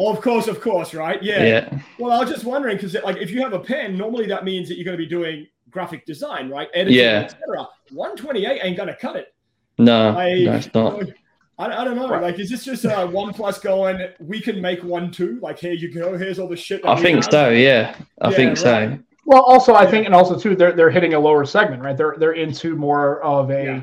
Oh, 0.00 0.12
of 0.12 0.20
course, 0.20 0.46
of 0.46 0.60
course, 0.60 0.94
right? 0.94 1.20
Yeah. 1.22 1.42
Yeah. 1.44 1.78
Well, 1.98 2.12
I 2.12 2.20
was 2.20 2.30
just 2.30 2.44
wondering 2.44 2.76
because 2.76 2.94
like 3.04 3.16
if 3.16 3.30
you 3.30 3.40
have 3.42 3.52
a 3.52 3.58
pen, 3.58 3.96
normally 3.98 4.26
that 4.28 4.44
means 4.44 4.68
that 4.68 4.76
you're 4.76 4.84
going 4.84 4.96
to 4.96 5.02
be 5.02 5.08
doing 5.08 5.46
graphic 5.70 6.06
design, 6.06 6.48
right? 6.48 6.68
Editing, 6.72 6.98
Yeah. 7.00 7.22
etc. 7.24 7.66
128 7.90 8.60
ain't 8.62 8.76
going 8.76 8.88
to 8.88 8.96
cut 8.96 9.16
it. 9.16 9.34
No, 9.78 10.10
I, 10.16 10.44
no, 10.44 10.52
it's 10.54 10.72
not. 10.74 11.02
I, 11.58 11.82
I 11.82 11.84
don't 11.84 11.96
know. 11.96 12.06
Like, 12.06 12.38
is 12.38 12.48
this 12.50 12.64
just 12.64 12.84
uh, 12.84 13.06
one 13.08 13.32
plus 13.34 13.58
going? 13.58 14.08
We 14.20 14.40
can 14.40 14.60
make 14.60 14.82
one 14.84 15.10
too. 15.10 15.40
Like, 15.42 15.58
here 15.58 15.72
you 15.72 15.92
go. 15.92 16.16
Here's 16.16 16.38
all 16.38 16.48
the 16.48 16.56
shit. 16.56 16.82
that 16.82 16.88
I 16.90 17.00
think 17.00 17.16
have. 17.16 17.24
so. 17.32 17.48
Yeah, 17.50 17.96
I 18.20 18.30
Yeah, 18.30 18.36
think 18.36 18.56
so. 18.56 18.98
Well, 19.26 19.42
also 19.42 19.74
I 19.74 19.84
think, 19.84 20.06
and 20.06 20.14
also 20.14 20.38
too, 20.38 20.54
they're 20.56 20.72
they're 20.72 20.90
hitting 20.90 21.14
a 21.14 21.18
lower 21.20 21.44
segment, 21.44 21.82
right? 21.82 21.96
They're 21.96 22.14
they're 22.18 22.32
into 22.32 22.76
more 22.76 23.20
of 23.22 23.50
a 23.50 23.64
Yeah. 23.64 23.80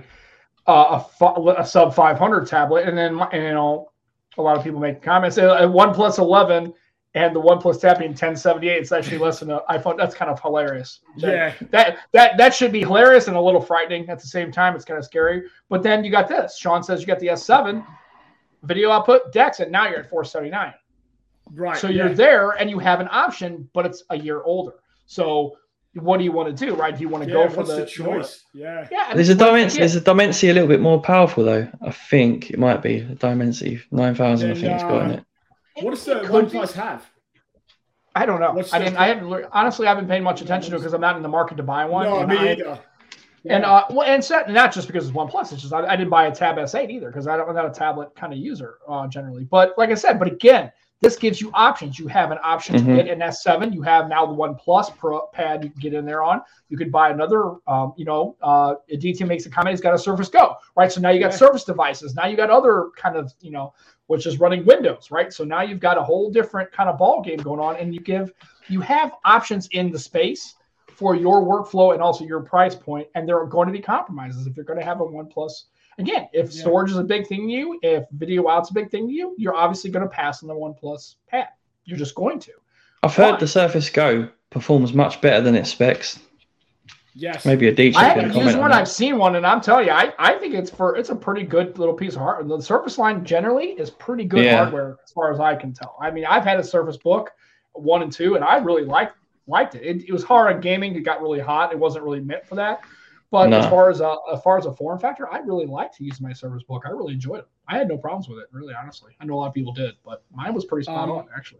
Uh, 0.67 1.03
a, 1.21 1.55
a 1.59 1.65
sub 1.65 1.93
500 1.93 2.47
tablet, 2.47 2.87
and 2.87 2.97
then 2.97 3.19
and, 3.31 3.43
you 3.43 3.53
know 3.53 3.91
a 4.37 4.41
lot 4.41 4.57
of 4.57 4.63
people 4.63 4.79
make 4.79 5.01
comments. 5.01 5.37
Uh, 5.37 5.63
uh, 5.63 5.67
One 5.67 5.93
Plus 5.93 6.17
11 6.17 6.73
and 7.13 7.35
the 7.35 7.39
One 7.39 7.59
Plus 7.59 7.79
Tapping 7.79 8.09
1078. 8.09 8.77
It's 8.77 8.91
actually 8.91 9.17
less 9.17 9.39
than 9.39 9.51
an 9.51 9.59
iPhone. 9.69 9.97
That's 9.97 10.13
kind 10.13 10.29
of 10.29 10.41
hilarious. 10.41 10.99
That- 11.19 11.31
Yeah. 11.31 11.67
that 11.71 11.97
that 12.11 12.37
that 12.37 12.53
should 12.53 12.71
be 12.71 12.81
hilarious 12.81 13.27
and 13.27 13.37
a 13.37 13.41
little 13.41 13.61
frightening 13.61 14.09
at 14.09 14.19
the 14.19 14.27
same 14.27 14.51
time. 14.51 14.75
It's 14.75 14.85
kind 14.85 14.97
of 14.97 15.05
scary. 15.05 15.43
But 15.69 15.83
then 15.83 16.03
you 16.03 16.11
got 16.11 16.27
this. 16.27 16.57
Sean 16.57 16.83
says 16.83 16.99
you 17.01 17.07
got 17.07 17.19
the 17.19 17.27
S7 17.27 17.85
video 18.63 18.91
output 18.91 19.31
Dex, 19.31 19.59
and 19.59 19.71
now 19.71 19.87
you're 19.87 19.99
at 19.99 20.09
479. 20.09 20.73
Right. 21.53 21.77
So 21.77 21.87
yeah. 21.87 22.05
you're 22.05 22.13
there 22.13 22.51
and 22.51 22.69
you 22.69 22.79
have 22.79 22.99
an 22.99 23.07
option, 23.11 23.69
but 23.73 23.85
it's 23.85 24.03
a 24.09 24.17
year 24.17 24.41
older. 24.43 24.73
So 25.05 25.57
what 25.95 26.17
do 26.17 26.23
you 26.23 26.31
want 26.31 26.55
to 26.55 26.65
do, 26.65 26.75
right? 26.75 26.95
Do 26.95 27.01
you 27.01 27.09
want 27.09 27.23
to 27.23 27.29
Yeah, 27.29 27.47
go 27.47 27.49
for 27.49 27.63
the, 27.63 27.77
the 27.77 27.85
choice? 27.85 28.43
Yeah. 28.53 28.87
Yeah, 28.91 29.13
There's 29.13 29.29
a 29.29 29.35
but 29.35 29.45
Dimensity. 29.47 29.77
again, 29.77 29.79
There's 29.81 29.95
a 29.95 30.01
Dimensity 30.01 30.49
a 30.49 30.53
little 30.53 30.67
bit 30.67 30.81
more 30.81 31.01
powerful 31.01 31.43
though. 31.45 31.67
I 31.81 31.91
think 31.91 32.51
it 32.51 32.59
might 32.59 32.81
be 32.81 32.99
the 32.99 33.15
Dimensity 33.15 33.81
9000. 33.91 34.49
I 34.49 34.53
Then, 34.53 34.61
think 34.61 34.73
it's 34.73 34.83
got 34.83 35.03
in 35.05 35.11
uh, 35.11 35.13
it. 35.15 35.23
What 35.83 35.91
does 35.91 36.05
the 36.05 36.19
could 36.21 36.29
One 36.29 36.45
be. 36.45 36.51
Plus 36.51 36.73
have? 36.73 37.05
I 38.15 38.25
don't 38.25 38.39
know. 38.39 38.51
what's 38.53 38.73
I 38.73 38.79
the- 38.79 38.85
didn't. 38.85 38.97
I 38.97 39.07
haven't 39.07 39.29
lear- 39.29 39.49
honestly. 39.51 39.87
I 39.87 39.89
haven't 39.89 40.07
paid 40.07 40.21
much 40.21 40.41
attention 40.41 40.71
to 40.71 40.75
it 40.77 40.79
because 40.79 40.93
I'm 40.93 41.01
not 41.01 41.17
in 41.17 41.23
the 41.23 41.29
market 41.29 41.57
to 41.57 41.63
buy 41.63 41.85
one. 41.85 42.05
No, 42.05 42.19
and 42.19 42.29
me 42.29 42.37
I- 42.37 42.51
either. 42.53 42.79
And 43.47 43.61
Yeah. 43.63 43.71
uh, 43.71 43.85
well, 43.91 44.07
and 44.07 44.23
so, 44.23 44.41
not 44.49 44.73
just 44.73 44.87
because 44.87 45.05
it's 45.05 45.13
one 45.13 45.27
plus. 45.27 45.51
It's 45.51 45.61
just 45.61 45.73
I, 45.73 45.85
I 45.85 45.95
didn't 45.95 46.09
buy 46.09 46.25
a 46.27 46.33
Tab 46.33 46.55
S8 46.55 46.89
either 46.89 47.07
because 47.07 47.27
I 47.27 47.37
don't, 47.37 47.47
I'm 47.47 47.53
not 47.55 47.65
a 47.67 47.69
tablet 47.69 48.15
kind 48.15 48.33
of 48.33 48.39
user 48.39 48.75
uh, 48.87 49.05
generally. 49.07 49.43
But 49.43 49.75
like 49.77 49.91
I 49.91 49.93
said, 49.93 50.17
but 50.17 50.27
again, 50.27 50.71
this 51.01 51.17
gives 51.17 51.41
you 51.41 51.51
options. 51.53 51.99
You 51.99 52.07
have 52.07 52.31
an 52.31 52.39
option 52.41 52.75
Mhm. 52.75 52.85
to 52.85 52.95
get 52.95 53.07
an 53.09 53.21
S7. 53.21 53.73
You 53.73 53.81
have 53.81 54.07
now 54.07 54.25
the 54.25 54.33
One 54.33 54.55
Plus 54.55 54.89
Pro 54.89 55.27
pad 55.33 55.63
you 55.63 55.69
can 55.69 55.79
get 55.79 55.93
in 55.93 56.05
there 56.05 56.23
on. 56.23 56.41
You 56.69 56.77
could 56.77 56.91
buy 56.91 57.09
another. 57.09 57.55
Um, 57.67 57.93
you 57.97 58.05
know, 58.05 58.35
uh, 58.41 58.75
DT 58.89 59.25
makes 59.25 59.45
a 59.45 59.49
comment. 59.49 59.73
He's 59.73 59.81
got 59.81 59.93
a 59.93 59.99
Surface 59.99 60.29
Go, 60.29 60.55
right? 60.75 60.91
So 60.91 61.01
now 61.01 61.09
you 61.09 61.19
got 61.19 61.31
Yeah. 61.31 61.37
Surface 61.37 61.63
devices. 61.63 62.15
Now 62.15 62.27
you 62.27 62.37
got 62.37 62.49
other 62.49 62.89
kind 62.95 63.17
of 63.17 63.33
you 63.41 63.51
know, 63.51 63.73
which 64.07 64.25
is 64.25 64.39
running 64.39 64.65
Windows, 64.65 65.11
right? 65.11 65.31
So 65.33 65.43
now 65.43 65.61
you've 65.61 65.79
got 65.79 65.97
a 65.97 66.03
whole 66.03 66.29
different 66.31 66.71
kind 66.71 66.89
of 66.89 66.97
ball 66.97 67.21
game 67.21 67.37
going 67.39 67.59
on, 67.59 67.75
and 67.75 67.93
you 67.93 67.99
give 67.99 68.31
you 68.67 68.79
have 68.81 69.13
options 69.25 69.67
in 69.73 69.91
the 69.91 69.99
space 69.99 70.55
for 70.87 71.13
your 71.13 71.41
workflow 71.41 71.93
and 71.93 72.01
also 72.01 72.23
your 72.23 72.39
price 72.39 72.73
point, 72.73 73.07
and 73.15 73.27
there 73.27 73.37
are 73.37 73.45
going 73.45 73.67
to 73.67 73.73
be 73.73 73.81
compromises 73.81 74.47
if 74.47 74.55
you're 74.55 74.65
going 74.65 74.79
to 74.79 74.85
have 74.85 75.01
a 75.01 75.05
one 75.05 75.27
plus. 75.27 75.65
Again, 75.97 76.27
if 76.33 76.53
Yeah. 76.53 76.61
storage 76.61 76.91
is 76.91 76.97
a 76.97 77.03
big 77.03 77.27
thing 77.27 77.47
to 77.47 77.53
you, 77.53 77.79
if 77.81 78.03
video 78.11 78.49
out's 78.49 78.69
a 78.69 78.73
big 78.73 78.89
thing 78.91 79.07
to 79.07 79.13
you, 79.13 79.33
you're 79.37 79.55
obviously 79.55 79.89
going 79.89 80.03
to 80.03 80.09
pass 80.09 80.43
on 80.43 80.47
the 80.49 80.55
one 80.55 80.73
plus 80.73 81.15
pad. 81.27 81.47
You're 81.85 81.97
just 81.97 82.15
going 82.15 82.39
to. 82.39 82.51
I've 83.03 83.15
heard 83.15 83.33
why? 83.33 83.39
the 83.39 83.47
Surface 83.47 83.89
Go 83.89 84.29
performs 84.49 84.93
much 84.93 85.21
better 85.21 85.41
than 85.41 85.55
its 85.55 85.69
specs. 85.69 86.19
Yes. 87.17 87.45
Maybe 87.45 87.69
a 87.69 87.73
DJ. 87.73 87.95
I 87.95 88.03
haven't 88.09 88.35
used 88.35 88.57
one. 88.57 88.71
that. 88.71 88.77
I've 88.77 88.89
seen 88.89 89.17
one, 89.17 89.37
and 89.37 89.47
I'm 89.47 89.61
telling 89.61 89.85
you, 89.85 89.93
I, 89.93 90.11
I 90.19 90.33
think 90.33 90.53
it's 90.53 90.69
for 90.69 90.97
it's 90.97 91.09
a 91.09 91.15
pretty 91.15 91.43
good 91.43 91.77
little 91.79 91.93
piece 91.93 92.15
of 92.15 92.19
hardware. 92.19 92.57
The 92.57 92.61
Surface 92.63 92.97
line 92.97 93.23
generally 93.23 93.67
is 93.67 93.89
pretty 93.89 94.25
good 94.25 94.43
Yeah. 94.43 94.57
hardware 94.57 94.97
as 95.01 95.11
far 95.11 95.31
as 95.31 95.39
I 95.39 95.55
can 95.55 95.71
tell. 95.73 95.95
I 96.01 96.11
mean, 96.11 96.25
I've 96.25 96.43
had 96.43 96.59
a 96.59 96.63
Surface 96.63 96.97
Book 96.97 97.31
one 97.71 98.01
and 98.01 98.11
two, 98.11 98.35
and 98.35 98.43
I 98.43 98.57
really 98.57 98.83
liked 98.83 99.15
liked 99.47 99.75
it. 99.75 99.83
It, 99.83 100.09
it 100.09 100.11
was 100.11 100.23
hard 100.25 100.53
on 100.53 100.59
gaming. 100.59 100.93
It 100.95 101.01
got 101.01 101.21
really 101.21 101.39
hot. 101.39 101.71
It 101.71 101.79
wasn't 101.79 102.03
really 102.03 102.19
meant 102.19 102.45
for 102.45 102.55
that. 102.55 102.81
But 103.35 103.49
No. 103.49 103.59
as 103.59 103.69
far 103.69 103.89
as 103.89 103.99
a, 103.99 104.15
as 104.33 104.41
far 104.43 104.57
as 104.57 104.65
a 104.65 104.71
form 104.71 104.97
factor, 104.97 105.29
I 105.29 105.39
really 105.39 105.65
liked 105.65 105.97
to 105.97 106.05
use 106.05 106.21
my 106.21 106.31
Surface 106.31 106.63
Book. 106.63 106.83
I 106.85 106.91
really 106.91 107.13
enjoyed 107.13 107.39
it. 107.39 107.47
I 107.67 107.77
had 107.77 107.89
no 107.89 107.97
problems 107.97 108.29
with 108.29 108.39
it, 108.39 108.45
really, 108.53 108.73
honestly. 108.73 109.11
I 109.19 109.25
know 109.25 109.33
a 109.33 109.39
lot 109.39 109.47
of 109.47 109.53
people 109.53 109.73
did, 109.73 109.95
but 110.05 110.23
mine 110.33 110.53
was 110.53 110.63
pretty 110.63 110.85
spot 110.85 111.09
Um, 111.09 111.17
on, 111.17 111.25
actually. 111.35 111.59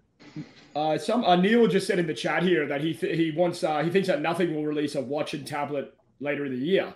Uh, 0.73 0.97
some 0.97 1.25
uh, 1.25 1.35
Neil 1.35 1.67
just 1.67 1.85
said 1.85 1.99
in 1.99 2.07
the 2.07 2.13
chat 2.13 2.43
here 2.43 2.65
that 2.65 2.79
he 2.79 2.93
th- 2.93 3.17
he 3.17 3.31
wants 3.31 3.61
uh, 3.61 3.83
he 3.83 3.89
thinks 3.89 4.07
that 4.07 4.21
nothing 4.21 4.55
will 4.55 4.65
release 4.65 4.95
a 4.95 5.01
watch 5.01 5.33
and 5.33 5.45
tablet 5.45 5.93
later 6.21 6.45
in 6.45 6.53
the 6.53 6.65
year. 6.65 6.93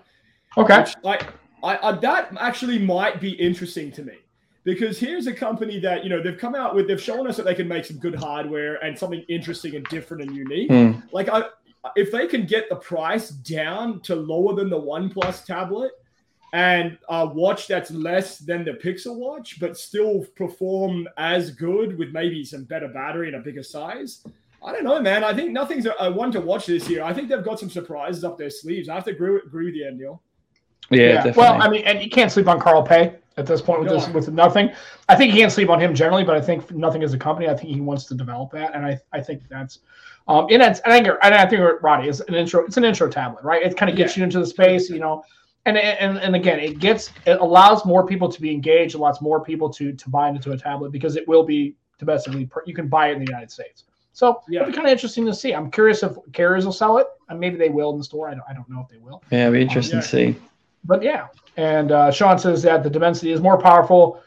Okay. 0.56 0.80
Which, 0.80 0.96
like, 1.04 1.28
I, 1.62 1.78
I 1.90 1.92
that 2.00 2.38
actually 2.40 2.80
might 2.80 3.20
be 3.20 3.32
interesting 3.32 3.92
to 3.94 4.04
me 4.04 4.16
because 4.64 4.98
here's 4.98 5.28
a 5.28 5.34
company 5.34 5.78
that 5.82 6.06
you 6.06 6.10
know 6.10 6.24
they've 6.24 6.38
come 6.38 6.56
out 6.56 6.74
with 6.74 6.88
they've 6.88 7.02
shown 7.02 7.28
us 7.28 7.36
that 7.36 7.44
they 7.44 7.56
can 7.56 7.68
make 7.68 7.84
some 7.84 7.98
good 7.98 8.16
hardware 8.16 8.76
and 8.84 8.98
something 8.98 9.26
interesting 9.28 9.76
and 9.76 9.86
different 9.88 10.24
and 10.24 10.36
unique. 10.36 10.70
Hmm. 10.72 11.00
Like, 11.12 11.28
I 11.28 11.44
if 11.96 12.12
they 12.12 12.28
can 12.28 12.46
get 12.46 12.70
the 12.70 12.76
price 12.76 13.30
down 13.30 14.02
to 14.02 14.16
lower 14.16 14.56
than 14.56 14.70
the 14.70 14.80
OnePlus 14.80 15.46
tablet 15.46 15.92
and 16.54 16.98
a 17.10 17.26
watch 17.26 17.68
that's 17.68 17.92
less 17.92 18.40
than 18.40 18.66
the 18.66 18.72
Pixel 18.72 19.16
watch, 19.16 19.60
but 19.60 19.78
still 19.78 20.26
perform 20.36 21.08
as 21.18 21.52
good 21.52 21.98
with 21.98 22.10
maybe 22.10 22.44
some 22.44 22.64
better 22.64 22.88
battery 22.88 23.28
and 23.28 23.36
a 23.36 23.40
bigger 23.40 23.64
size. 23.64 24.26
I 24.64 24.74
don't 24.74 24.84
know, 24.84 25.00
man. 25.00 25.24
I 25.24 25.34
think 25.34 25.52
nothing's 25.52 25.86
a, 25.86 25.94
a 26.00 26.12
one 26.12 26.32
to 26.34 26.42
watch 26.42 26.66
this 26.66 26.90
year. 26.90 27.04
I 27.04 27.14
think 27.14 27.30
they've 27.30 27.44
got 27.44 27.60
some 27.60 27.70
surprises 27.70 28.24
up 28.24 28.38
their 28.38 28.50
sleeves. 28.50 28.90
I 28.90 28.96
have 28.96 29.06
to 29.06 29.12
agree, 29.12 29.40
agree 29.46 29.66
with 29.68 29.76
you, 29.76 29.92
Neil. 29.92 30.22
Yeah, 30.90 31.14
definitely. 31.16 31.42
Well, 31.42 31.62
I 31.62 31.70
mean, 31.70 31.84
and 31.86 32.02
you 32.02 32.10
can't 32.10 32.32
sleep 32.32 32.48
on 32.48 32.60
Carl 32.60 32.84
Pei 32.84 33.16
at 33.38 33.46
this 33.46 33.62
point 33.62 33.82
with 33.82 33.90
No. 33.90 34.00
this 34.00 34.10
with 34.10 34.30
nothing. 34.32 34.72
I 35.08 35.16
think 35.16 35.34
you 35.34 35.40
can't 35.40 35.52
sleep 35.52 35.70
on 35.70 35.80
him 35.80 35.94
generally, 35.94 36.24
but 36.24 36.36
I 36.36 36.42
think 36.42 36.72
nothing 36.72 37.04
as 37.04 37.14
a 37.14 37.18
company. 37.18 37.48
I 37.48 37.56
think 37.56 37.74
he 37.74 37.80
wants 37.80 38.06
to 38.06 38.16
develop 38.16 38.52
that, 38.52 38.76
and 38.76 38.86
I 38.86 39.00
I 39.14 39.22
think 39.22 39.44
that's. 39.50 39.80
Um, 40.30 40.46
and, 40.52 40.62
it's, 40.62 40.80
and 40.82 40.94
I 40.94 41.02
think, 41.02 41.18
and 41.24 41.34
I 41.34 41.46
think 41.48 41.62
Roddy 41.82 42.08
is 42.08 42.22
an 42.22 42.36
intro. 42.36 42.64
It's 42.64 42.78
an 42.78 42.86
intro 42.86 43.10
tablet, 43.10 43.44
right? 43.44 43.64
It 43.64 43.76
kind 43.76 43.90
of 43.90 43.98
gets 43.98 44.16
Yeah. 44.16 44.22
you 44.22 44.24
into 44.26 44.40
the 44.40 44.46
space, 44.46 44.88
you 44.90 45.00
know, 45.00 45.24
and, 45.66 45.76
and 45.78 46.18
and 46.20 46.36
again, 46.36 46.60
it 46.60 46.78
gets 46.80 47.12
it 47.26 47.40
allows 47.42 47.84
more 47.84 48.06
people 48.06 48.30
to 48.32 48.40
be 48.40 48.52
engaged, 48.52 48.94
allows 48.96 49.22
more 49.22 49.44
people 49.44 49.70
to 49.72 49.92
to 49.92 50.10
buy 50.10 50.30
into 50.30 50.52
a 50.52 50.58
tablet 50.58 50.92
because 50.92 51.16
it 51.16 51.28
will 51.28 51.44
be 51.44 51.76
domestically. 51.98 52.46
Per, 52.46 52.64
you 52.68 52.74
can 52.76 52.88
buy 52.88 53.10
it 53.10 53.14
in 53.14 53.20
the 53.20 53.26
United 53.26 53.50
States. 53.52 53.86
So 54.14 54.42
Yeah. 54.48 54.60
it'll 54.62 54.72
be 54.72 54.76
kind 54.76 54.88
of 54.88 54.92
interesting 54.92 55.26
to 55.26 55.34
see. 55.34 55.54
I'm 55.54 55.72
curious 55.72 56.04
if 56.04 56.12
carriers 56.32 56.64
will 56.64 56.74
sell 56.74 56.98
it, 57.00 57.08
and 57.30 57.40
maybe 57.40 57.58
they 57.58 57.70
will 57.70 57.90
in 57.92 57.98
the 57.98 58.04
store. 58.04 58.30
I 58.30 58.36
don't, 58.36 58.44
I 58.50 58.54
don't 58.54 58.70
know 58.70 58.82
if 58.82 58.88
they 58.88 58.98
will. 59.00 59.24
yeah, 59.32 59.48
it'll 59.48 59.54
be 59.54 59.62
interesting 59.64 59.98
yeah. 59.98 60.02
to 60.02 60.08
see. 60.08 60.36
But 60.86 61.02
yeah, 61.02 61.28
and 61.58 61.92
uh, 61.92 62.12
Sean 62.12 62.38
says 62.38 62.62
that 62.64 62.84
the 62.84 62.90
Dimensity 62.90 63.32
is 63.32 63.42
more 63.42 63.58
powerful. 63.58 64.22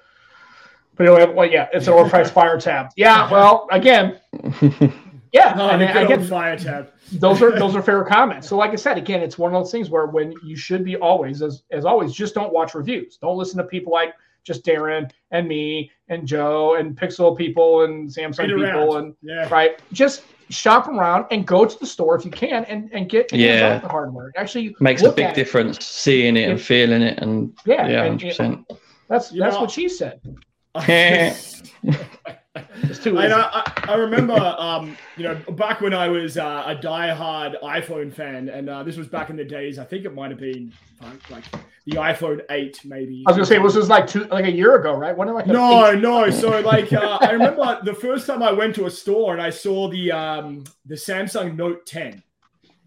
But 0.96 1.07
anyway, 1.07 1.32
well, 1.32 1.48
yeah, 1.50 1.68
it's 1.72 1.86
an 1.86 1.94
overpriced 1.94 2.30
fire 2.30 2.61
tab. 2.61 2.90
Yeah, 2.96 3.30
well, 3.30 3.66
again, 3.70 4.18
yeah, 5.33 5.55
Oh, 5.57 5.68
and 5.68 5.80
the 5.83 5.87
good 5.87 6.05
again, 6.05 6.20
old 6.20 6.28
fire 6.28 6.57
tab. 6.59 6.93
those 7.12 7.41
are 7.43 7.59
those 7.59 7.74
are 7.74 7.83
fair 7.83 8.05
comments. 8.05 8.49
So, 8.49 8.57
like 8.57 8.70
I 8.72 8.76
said, 8.76 8.99
again, 8.99 9.20
it's 9.22 9.39
one 9.39 9.55
of 9.55 9.62
those 9.62 9.72
things 9.72 9.91
where 9.91 10.07
when 10.07 10.33
you 10.45 10.57
should 10.57 10.85
be 10.85 10.97
always, 10.97 11.43
as 11.43 11.62
as 11.70 11.85
always, 11.85 12.12
just 12.12 12.35
don't 12.35 12.53
watch 12.53 12.74
reviews. 12.74 13.16
Don't 13.16 13.37
listen 13.37 13.59
to 13.59 13.64
people 13.64 13.93
like 13.93 14.14
just 14.45 14.64
Darren 14.64 15.09
and 15.30 15.47
me 15.47 15.91
and 16.09 16.26
Joe 16.26 16.74
and 16.74 16.97
Pixel 16.97 17.37
people 17.37 17.85
and 17.85 18.09
Samsung 18.09 18.39
Read 18.41 18.66
people 18.66 18.95
around. 18.97 19.05
and 19.05 19.14
Yeah. 19.22 19.49
right. 19.51 19.80
Just 19.93 20.24
shop 20.51 20.89
around 20.89 21.26
and 21.30 21.47
go 21.47 21.64
to 21.64 21.78
the 21.78 21.87
store 21.87 22.16
if 22.16 22.24
you 22.24 22.30
can 22.30 22.64
and 22.64 22.91
and 22.93 23.09
get 23.09 23.30
hands 23.30 23.43
Yeah. 23.43 23.66
on 23.68 23.72
with 23.74 23.83
the 23.83 23.89
hardware. 23.89 24.33
Actually, 24.37 24.74
Makes 24.80 25.03
a 25.03 25.12
big 25.12 25.26
at 25.26 25.30
it. 25.33 25.35
difference 25.37 25.85
seeing 25.87 26.37
it 26.37 26.49
and 26.51 26.61
feeling 26.61 27.03
it, 27.03 27.18
and 27.22 27.53
Yeah, 27.64 27.87
yeah, 27.89 28.01
and- 28.03 28.09
hundred 28.20 28.28
percent. 28.28 28.72
That's 29.09 29.33
You 29.33 29.41
that's 29.41 29.55
know- 29.55 29.61
what 29.62 29.70
she 29.70 29.89
said. 29.89 30.20
I, 32.55 32.64
It's 32.82 32.98
too 32.98 33.18
I, 33.18 33.24
easy. 33.26 33.32
I, 33.34 33.72
I 33.88 33.94
remember, 33.94 34.34
um, 34.59 34.96
you 35.16 35.24
know, 35.24 35.34
back 35.53 35.80
when 35.80 35.94
I 35.94 36.09
was 36.09 36.36
uh, 36.36 36.64
a 36.66 36.76
diehard 36.76 37.61
iPhone 37.62 38.12
fan, 38.12 38.48
and 38.48 38.68
uh, 38.68 38.82
this 38.82 38.96
was 38.96 39.09
back 39.09 39.30
in 39.30 39.36
the 39.36 39.44
days. 39.44 39.78
I 39.78 39.84
think 39.84 40.05
it 40.05 40.14
might 40.14 40.30
have 40.30 40.40
been 40.40 40.72
like 41.30 41.44
the 41.86 41.92
iPhone 41.92 42.42
eight, 42.50 42.80
maybe. 42.84 43.24
I 43.26 43.30
was 43.30 43.36
gonna 43.36 43.46
say, 43.46 43.59
was 43.59 43.74
this 43.74 43.88
like 43.88 44.07
two, 44.07 44.24
like 44.24 44.44
a 44.44 44.53
year 44.53 44.76
ago, 44.76 44.94
right? 44.94 45.16
When 45.16 45.32
like 45.32 45.46
a 45.46 45.53
No, 45.53 45.90
eight- 45.92 46.00
no. 46.00 46.28
So 46.30 46.61
like, 46.61 46.92
uh, 46.92 47.18
I 47.22 47.30
remember 47.30 47.80
the 47.84 47.94
first 47.94 48.26
time 48.26 48.42
I 48.42 48.53
went 48.53 48.74
to 48.76 48.86
a 48.86 48.90
store 48.90 49.32
and 49.32 49.40
I 49.42 49.50
saw 49.50 49.88
the 49.88 50.12
um, 50.12 50.64
the 50.86 50.94
Samsung 50.94 51.57
Note 51.57 51.86
10, 51.86 52.22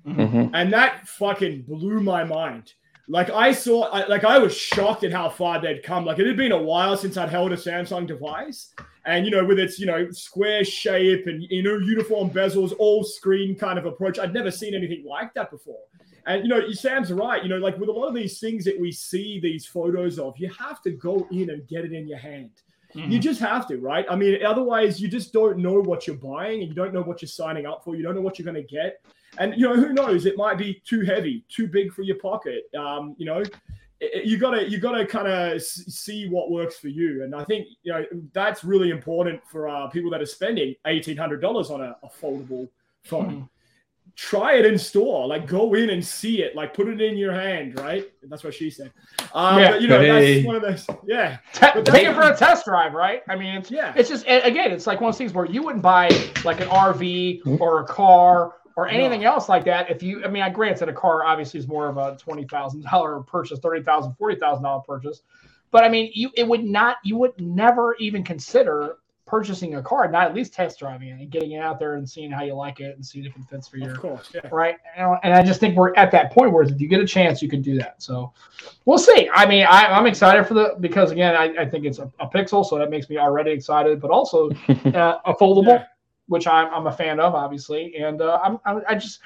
hmm 0.06 0.46
and 0.54 0.72
that 0.74 1.08
fucking 1.08 1.64
blew 1.64 2.02
my 2.02 2.24
mind. 2.24 2.74
Like 3.08 3.30
I 3.30 3.52
saw, 3.52 3.84
I, 3.92 4.06
like 4.08 4.24
I 4.24 4.38
was 4.40 4.56
shocked 4.56 5.04
at 5.04 5.12
how 5.12 5.30
far 5.30 5.60
they'd 5.60 5.84
come. 5.84 6.06
Like 6.06 6.20
it 6.20 6.26
had 6.28 6.38
been 6.38 6.52
a 6.52 6.62
while 6.62 6.96
since 6.98 7.18
I'd 7.18 7.30
held 7.30 7.52
a 7.52 7.56
Samsung 7.58 8.08
device, 8.08 8.74
and 9.06 9.26
you 9.26 9.32
know, 9.32 9.46
with 9.46 9.60
its 9.60 9.80
you 9.80 9.86
know 9.86 10.10
square 10.12 10.64
shape 10.64 11.28
and 11.28 11.44
you 11.50 11.64
know 11.64 11.78
uniform 11.78 12.30
bezels, 12.30 12.74
all 12.78 13.04
screen 13.04 13.56
kind 13.56 13.78
of 13.78 13.86
approach, 13.86 14.20
I'd 14.20 14.34
never 14.34 14.52
seen 14.52 14.74
anything 14.74 15.06
like 15.06 15.34
that 15.36 15.52
before. 15.52 15.80
And 16.26 16.44
you 16.44 16.50
know, 16.50 16.72
Sam's 16.72 17.12
right. 17.12 17.44
You 17.44 17.50
know, 17.50 17.58
like 17.58 17.78
with 17.78 17.90
a 17.90 17.92
lot 17.92 18.08
of 18.08 18.16
these 18.16 18.40
things 18.40 18.66
that 18.66 18.80
we 18.80 18.92
see 18.92 19.40
these 19.40 19.66
photos 19.66 20.18
of, 20.18 20.38
you 20.38 20.50
have 20.58 20.82
to 20.84 20.92
go 20.92 21.28
in 21.32 21.52
and 21.52 21.68
get 21.68 21.86
it 21.86 21.94
in 21.94 22.08
your 22.08 22.18
hand. 22.18 22.52
You 22.96 23.20
just 23.20 23.42
have 23.42 23.68
to, 23.68 23.78
right? 23.78 24.06
I 24.10 24.16
mean, 24.16 24.44
otherwise, 24.46 25.02
you 25.02 25.10
just 25.10 25.34
don't 25.34 25.58
know 25.58 25.82
what 25.82 26.08
you're 26.08 26.16
buying 26.16 26.62
and 26.62 26.70
you 26.70 26.74
don't 26.74 26.94
know 26.94 27.02
what 27.02 27.22
you're 27.22 27.28
signing 27.28 27.66
up 27.66 27.84
for. 27.84 27.94
You 27.94 28.04
don't 28.04 28.16
know 28.16 28.22
what 28.22 28.40
you're 28.40 28.46
going 28.46 28.56
to 28.56 28.64
get. 28.64 29.02
And, 29.38 29.54
you 29.58 29.68
know, 29.68 29.76
who 29.76 29.92
knows? 29.92 30.26
It 30.26 30.38
might 30.38 30.58
be 30.58 30.82
too 30.86 31.02
heavy, 31.02 31.44
too 31.50 31.68
big 31.68 31.92
for 31.92 32.04
your 32.04 32.18
pocket. 32.20 32.70
Um, 32.78 33.14
you 33.18 33.26
know, 33.26 33.44
it- 34.00 34.26
you 34.26 34.38
gotta 34.38 34.70
you 34.70 34.78
gotta 34.80 35.06
kind 35.06 35.28
of 35.28 35.62
see 35.62 36.28
what 36.28 36.52
works 36.52 36.78
for 36.78 36.90
you 36.90 37.24
and 37.24 37.34
i 37.34 37.44
think 37.46 37.68
you 37.84 37.92
know 37.94 38.04
that's 38.34 38.64
really 38.64 38.90
important 38.90 39.40
for 39.50 39.68
uh, 39.68 39.88
people 39.88 40.10
that 40.12 40.22
are 40.22 40.26
spending 40.26 40.76
$1800 40.86 41.70
on 41.72 41.82
a, 41.82 41.96
a 42.04 42.10
foldable 42.10 42.68
phone 43.04 43.26
Mhm. 43.42 43.50
try 44.16 44.54
it 44.56 44.66
in 44.66 44.78
store 44.78 45.28
like 45.28 45.48
go 45.48 45.74
in 45.76 45.90
and 45.92 46.04
see 46.06 46.42
it 46.42 46.56
like 46.56 46.74
put 46.74 46.88
it 46.88 47.02
in 47.02 47.18
your 47.18 47.34
hand 47.34 47.80
right 47.80 48.10
that's 48.30 48.44
what 48.44 48.54
she 48.54 48.70
said 48.70 48.92
um, 49.34 49.60
Yeah. 49.60 49.72
but, 49.72 49.82
you 49.82 49.88
know 49.88 50.00
Hey. 50.00 50.36
that's 50.36 50.46
one 50.48 50.56
of 50.56 50.62
those 50.62 50.86
yeah 51.08 51.38
Te- 51.54 51.68
But 51.76 51.86
take 51.86 52.08
it 52.08 52.14
for 52.14 52.22
a 52.24 52.36
test 52.36 52.66
drive, 52.66 52.94
right? 52.94 53.22
I 53.30 53.36
mean, 53.36 53.56
it's 53.56 53.70
yeah 53.72 53.94
it's 53.96 54.10
just 54.10 54.26
again, 54.28 54.72
it's 54.72 54.88
like 54.88 55.02
one 55.02 55.10
of 55.10 55.14
those 55.16 55.18
things 55.20 55.34
where 55.34 55.46
you 55.46 55.62
wouldn't 55.64 55.84
buy 55.84 56.10
like 56.46 56.60
an 56.62 56.68
RV 56.70 57.60
or 57.60 57.82
a 57.82 57.86
car 57.86 58.56
or 58.76 58.88
anything 58.88 59.24
else 59.24 59.48
like 59.48 59.64
that 59.66 59.90
if 59.90 60.04
you. 60.04 60.24
I 60.24 60.28
mean, 60.28 60.44
I 60.44 60.50
granted 60.50 60.90
a 60.90 60.94
car 60.94 61.26
obviously 61.26 61.60
is 61.60 61.68
more 61.68 61.88
of 61.88 61.98
a 61.98 62.18
twenty 62.18 62.46
thousand 62.46 62.84
dollar 62.84 63.22
purchase, 63.22 63.60
thirty 63.60 63.84
thousand, 63.84 64.14
forty 64.16 64.36
thousand 64.36 64.64
dollar 64.64 64.82
purchase, 64.82 65.22
but 65.72 65.84
I 65.84 65.90
mean, 65.90 66.12
you 66.14 66.30
it 66.36 66.48
would 66.48 66.64
not, 66.64 66.98
you 67.04 67.18
would 67.18 67.40
never 67.40 67.96
even 67.96 68.24
consider 68.24 68.98
purchasing 69.26 69.76
a 69.76 69.82
car, 69.82 70.10
not 70.10 70.28
at 70.28 70.36
least 70.36 70.54
test 70.54 70.80
driving 70.80 71.10
it 71.10 71.20
and 71.20 71.30
getting 71.30 71.54
it 71.54 71.60
out 71.60 71.80
there 71.80 71.96
and 71.96 72.08
seeing 72.08 72.30
how 72.30 72.44
you 72.44 72.54
like 72.54 72.80
it 72.80 72.96
and 72.96 73.06
seeing 73.06 73.26
if 73.26 73.36
it 73.36 73.42
fits 73.50 73.68
for 73.68 73.78
your 73.78 73.92
of 73.92 74.00
course 74.00 74.32
yeah 74.34 74.48
right? 74.52 74.78
And 74.96 75.34
I 75.34 75.42
just 75.44 75.60
think 75.60 75.76
we're 75.76 75.96
at 75.96 76.12
that 76.12 76.32
point 76.32 76.52
where 76.52 76.64
if 76.64 76.80
you 76.80 76.88
get 76.88 77.02
a 77.02 77.08
chance, 77.08 77.42
you 77.42 77.50
can 77.50 77.62
do 77.62 77.78
that. 77.80 78.02
So 78.02 78.32
we'll 78.86 79.00
see. 79.00 79.30
I 79.34 79.46
mean, 79.46 79.66
I, 79.66 79.88
I'm 79.88 80.06
excited 80.06 80.46
for 80.48 80.54
the 80.54 80.76
because 80.80 81.12
again, 81.12 81.36
I, 81.36 81.64
I 81.64 81.70
think 81.70 81.86
it's 81.86 82.00
a, 82.00 82.12
a 82.20 82.28
Pixel, 82.28 82.66
so 82.66 82.78
that 82.78 82.90
makes 82.90 83.10
me 83.10 83.18
already 83.18 83.52
excited. 83.52 84.00
But 84.00 84.12
also 84.12 84.52
uh, 84.70 85.20
a 85.26 85.34
foldable, 85.34 85.80
Yeah. 85.80 85.86
Which 86.28 86.48
I'm 86.48 86.74
I'm 86.74 86.88
a 86.88 86.92
fan 86.92 87.20
of, 87.20 87.36
obviously. 87.36 87.96
And 87.98 88.22
uh, 88.22 88.40
I'm, 88.44 88.58
I'm 88.66 88.82
I 88.88 88.96
just 88.96 89.20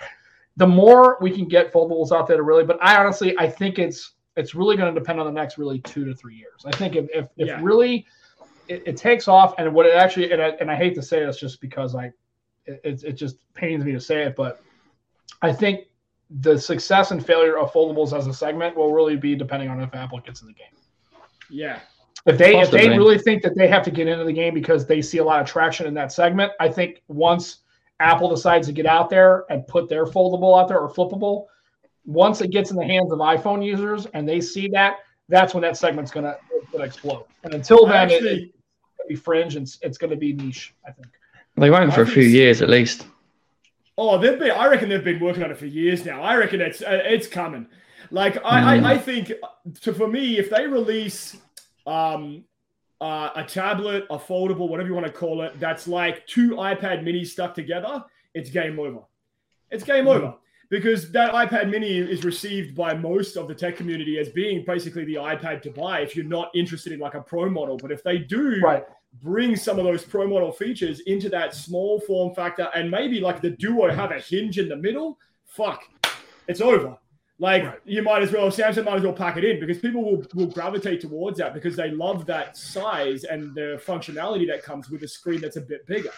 the 0.57 0.67
more 0.67 1.17
we 1.21 1.31
can 1.31 1.47
get 1.47 1.71
foldables 1.71 2.11
out 2.11 2.27
there 2.27 2.37
to 2.37 2.43
really, 2.43 2.63
but 2.65 2.77
I 2.81 2.97
honestly 2.97 3.37
I 3.37 3.49
think 3.49 3.79
it's 3.79 4.13
it's 4.35 4.55
really 4.55 4.77
going 4.77 4.93
to 4.93 4.99
depend 4.99 5.19
on 5.19 5.25
the 5.25 5.31
next 5.31 5.57
really 5.57 5.79
two 5.79 6.05
to 6.05 6.13
three 6.15 6.35
years. 6.35 6.63
I 6.65 6.71
think 6.71 6.95
if 6.95 7.07
if, 7.13 7.27
if 7.37 7.47
Yeah. 7.47 7.59
really 7.61 8.05
it, 8.67 8.83
it 8.85 8.97
takes 8.97 9.27
off, 9.27 9.55
and 9.57 9.73
what 9.73 9.85
it 9.85 9.95
actually 9.95 10.31
and 10.31 10.41
I, 10.41 10.49
and 10.59 10.69
I 10.69 10.75
hate 10.75 10.95
to 10.95 11.01
say 11.01 11.25
this 11.25 11.39
just 11.39 11.59
because 11.61 11.95
I 11.95 12.11
it, 12.65 12.81
it, 12.83 13.03
it 13.03 13.13
just 13.13 13.37
pains 13.53 13.83
me 13.83 13.91
to 13.93 13.99
say 13.99 14.23
it, 14.23 14.35
but 14.35 14.63
I 15.41 15.51
think 15.53 15.85
the 16.41 16.59
success 16.59 17.09
and 17.11 17.25
failure 17.25 17.57
of 17.57 17.73
foldables 17.73 18.15
as 18.15 18.27
a 18.27 18.33
segment 18.33 18.75
will 18.75 18.93
really 18.93 19.15
be 19.15 19.35
depending 19.35 19.69
on 19.69 19.81
if 19.81 19.93
Apple 19.95 20.19
gets 20.19 20.41
in 20.41 20.47
the 20.47 20.53
game. 20.53 20.67
yeah 21.49 21.79
If 22.25 22.37
they 22.37 22.59
if 22.59 22.69
they 22.69 22.89
really 22.89 23.17
think 23.17 23.41
that 23.43 23.55
they 23.55 23.67
have 23.67 23.83
to 23.83 23.91
get 23.91 24.07
into 24.07 24.23
the 24.25 24.33
game 24.33 24.53
because 24.53 24.85
they 24.85 25.01
see 25.01 25.19
a 25.19 25.23
lot 25.23 25.41
of 25.41 25.47
traction 25.47 25.87
in 25.87 25.93
that 25.95 26.11
segment, 26.11 26.51
I 26.59 26.67
think 26.69 27.01
once 27.07 27.59
Apple 27.99 28.29
decides 28.29 28.67
to 28.67 28.73
get 28.73 28.85
out 28.85 29.09
there 29.09 29.45
and 29.49 29.65
put 29.67 29.89
their 29.89 30.05
foldable 30.05 30.59
out 30.61 30.67
there 30.67 30.79
or 30.79 30.89
flippable, 30.89 31.45
once 32.05 32.41
it 32.41 32.49
gets 32.51 32.71
in 32.71 32.77
the 32.77 32.85
hands 32.85 33.11
of 33.11 33.19
iPhone 33.19 33.63
users 33.65 34.05
and 34.07 34.27
they 34.27 34.41
see 34.41 34.67
that, 34.69 34.97
that's 35.29 35.53
when 35.53 35.61
that 35.61 35.77
segment's 35.77 36.11
gonna, 36.11 36.35
gonna 36.71 36.83
explode. 36.83 37.25
And 37.43 37.53
until 37.53 37.85
I 37.87 37.91
then, 38.05 38.09
it- 38.09 38.13
actually- 38.15 38.29
it's 38.43 38.97
gonna 38.97 39.07
be 39.07 39.15
fringe 39.15 39.55
and 39.55 39.63
it's, 39.63 39.77
it's 39.81 39.97
gonna 39.97 40.15
be 40.15 40.33
niche. 40.33 40.73
I 40.87 40.91
think. 40.91 41.07
They 41.57 41.69
won't 41.69 41.93
for 41.93 42.01
I 42.01 42.03
a 42.03 42.05
think 42.05 42.13
few 42.15 42.23
years 42.23 42.61
at 42.61 42.69
least. 42.69 43.07
Oh, 43.97 44.17
they've 44.17 44.39
been. 44.39 44.51
I 44.51 44.67
reckon 44.67 44.87
they've 44.89 45.03
been 45.03 45.19
working 45.19 45.43
on 45.43 45.51
it 45.51 45.57
for 45.57 45.65
years 45.65 46.05
now. 46.05 46.21
I 46.21 46.35
reckon 46.37 46.61
it's 46.61 46.81
uh, 46.81 47.01
it's 47.03 47.27
coming. 47.27 47.67
Like 48.11 48.37
I, 48.45 48.61
Mm. 48.77 48.83
I, 48.85 48.91
I 48.93 48.97
think, 48.97 49.33
so 49.79 49.93
for 49.93 50.07
me, 50.07 50.39
if 50.39 50.49
they 50.49 50.65
release 50.67 51.35
um, 51.89 52.43
uh, 53.01 53.29
a 53.35 53.43
tablet, 53.43 54.05
a 54.09 54.17
foldable, 54.17 54.69
whatever 54.69 54.87
you 54.89 54.93
want 54.93 55.05
to 55.07 55.11
call 55.11 55.41
it, 55.41 55.57
that's 55.59 55.87
like 55.87 56.25
two 56.27 56.51
iPad 56.51 57.01
Minis 57.03 57.27
stuck 57.27 57.53
together, 57.55 58.03
it's 58.33 58.49
game 58.49 58.79
over. 58.79 58.99
It's 59.71 59.83
game 59.83 60.05
Mhm. 60.05 60.15
over 60.15 60.33
because 60.69 61.11
that 61.11 61.31
iPad 61.33 61.69
mini 61.71 61.97
is 61.97 62.23
received 62.23 62.75
by 62.75 62.93
most 62.93 63.37
of 63.37 63.47
the 63.47 63.55
tech 63.55 63.75
community 63.75 64.19
as 64.19 64.29
being 64.29 64.63
basically 64.65 65.03
the 65.05 65.15
iPad 65.15 65.61
to 65.63 65.71
buy 65.71 66.01
if 66.01 66.15
you're 66.15 66.25
not 66.25 66.51
interested 66.53 66.93
in 66.93 66.99
like 66.99 67.15
a 67.15 67.21
pro 67.21 67.49
model. 67.49 67.77
But 67.77 67.91
if 67.91 68.03
they 68.03 68.19
do 68.19 68.59
Right. 68.61 68.83
bring 69.23 69.55
some 69.55 69.79
of 69.79 69.85
those 69.85 70.03
pro 70.03 70.27
model 70.27 70.51
features 70.51 70.99
into 71.01 71.27
that 71.29 71.55
small 71.55 71.99
form 72.01 72.35
factor 72.35 72.69
and 72.75 72.91
maybe 72.91 73.19
like 73.19 73.41
the 73.41 73.49
Duo 73.51 73.89
have 73.89 74.11
a 74.11 74.19
hinge 74.19 74.59
in 74.59 74.69
the 74.69 74.75
middle, 74.75 75.17
fuck, 75.45 75.81
it's 76.47 76.61
over. 76.61 76.97
Like 77.41 77.63
Right. 77.63 77.79
you 77.85 78.03
might 78.03 78.21
as 78.21 78.31
well, 78.33 78.47
Samsung 78.49 78.83
might 78.85 78.97
as 78.97 79.03
well 79.03 79.13
pack 79.13 79.37
it 79.37 79.45
in 79.45 79.59
because 79.61 79.79
people 79.79 80.03
will, 80.03 80.25
will 80.35 80.47
gravitate 80.51 80.99
towards 80.99 81.37
that 81.39 81.53
because 81.53 81.75
they 81.75 81.89
love 81.89 82.25
that 82.25 82.57
size 82.57 83.23
and 83.23 83.55
the 83.55 83.81
functionality 83.85 84.45
that 84.47 84.61
comes 84.61 84.89
with 84.89 85.03
a 85.03 85.07
screen 85.07 85.39
that's 85.39 85.55
a 85.55 85.61
bit 85.61 85.85
bigger. 85.87 86.11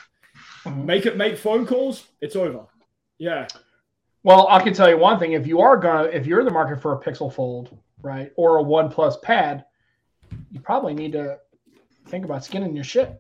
Mhm. 0.64 0.86
Make 0.86 1.06
it 1.06 1.18
make 1.18 1.38
phone 1.38 1.66
calls, 1.68 2.08
it's 2.22 2.36
over. 2.36 2.62
Yeah. 3.20 3.48
Well, 4.24 4.48
I 4.50 4.64
can 4.64 4.74
tell 4.74 4.90
you 4.90 4.98
one 4.98 5.20
thing: 5.20 5.34
if 5.34 5.46
you 5.46 5.62
are 5.62 5.78
gonna, 5.78 6.06
if 6.10 6.26
you're 6.26 6.40
in 6.40 6.46
the 6.46 6.52
market 6.52 6.82
for 6.82 6.94
a 6.94 7.00
Pixel 7.00 7.32
Fold, 7.32 7.78
right, 8.02 8.32
or 8.36 8.58
a 8.58 8.64
One 8.64 8.90
Plus 8.90 9.18
Pad, 9.24 9.66
you 10.52 10.60
probably 10.60 10.94
need 10.96 11.12
to 11.14 11.38
think 12.08 12.26
about 12.26 12.44
skinning 12.44 12.74
your 12.76 12.84
shit. 12.84 13.20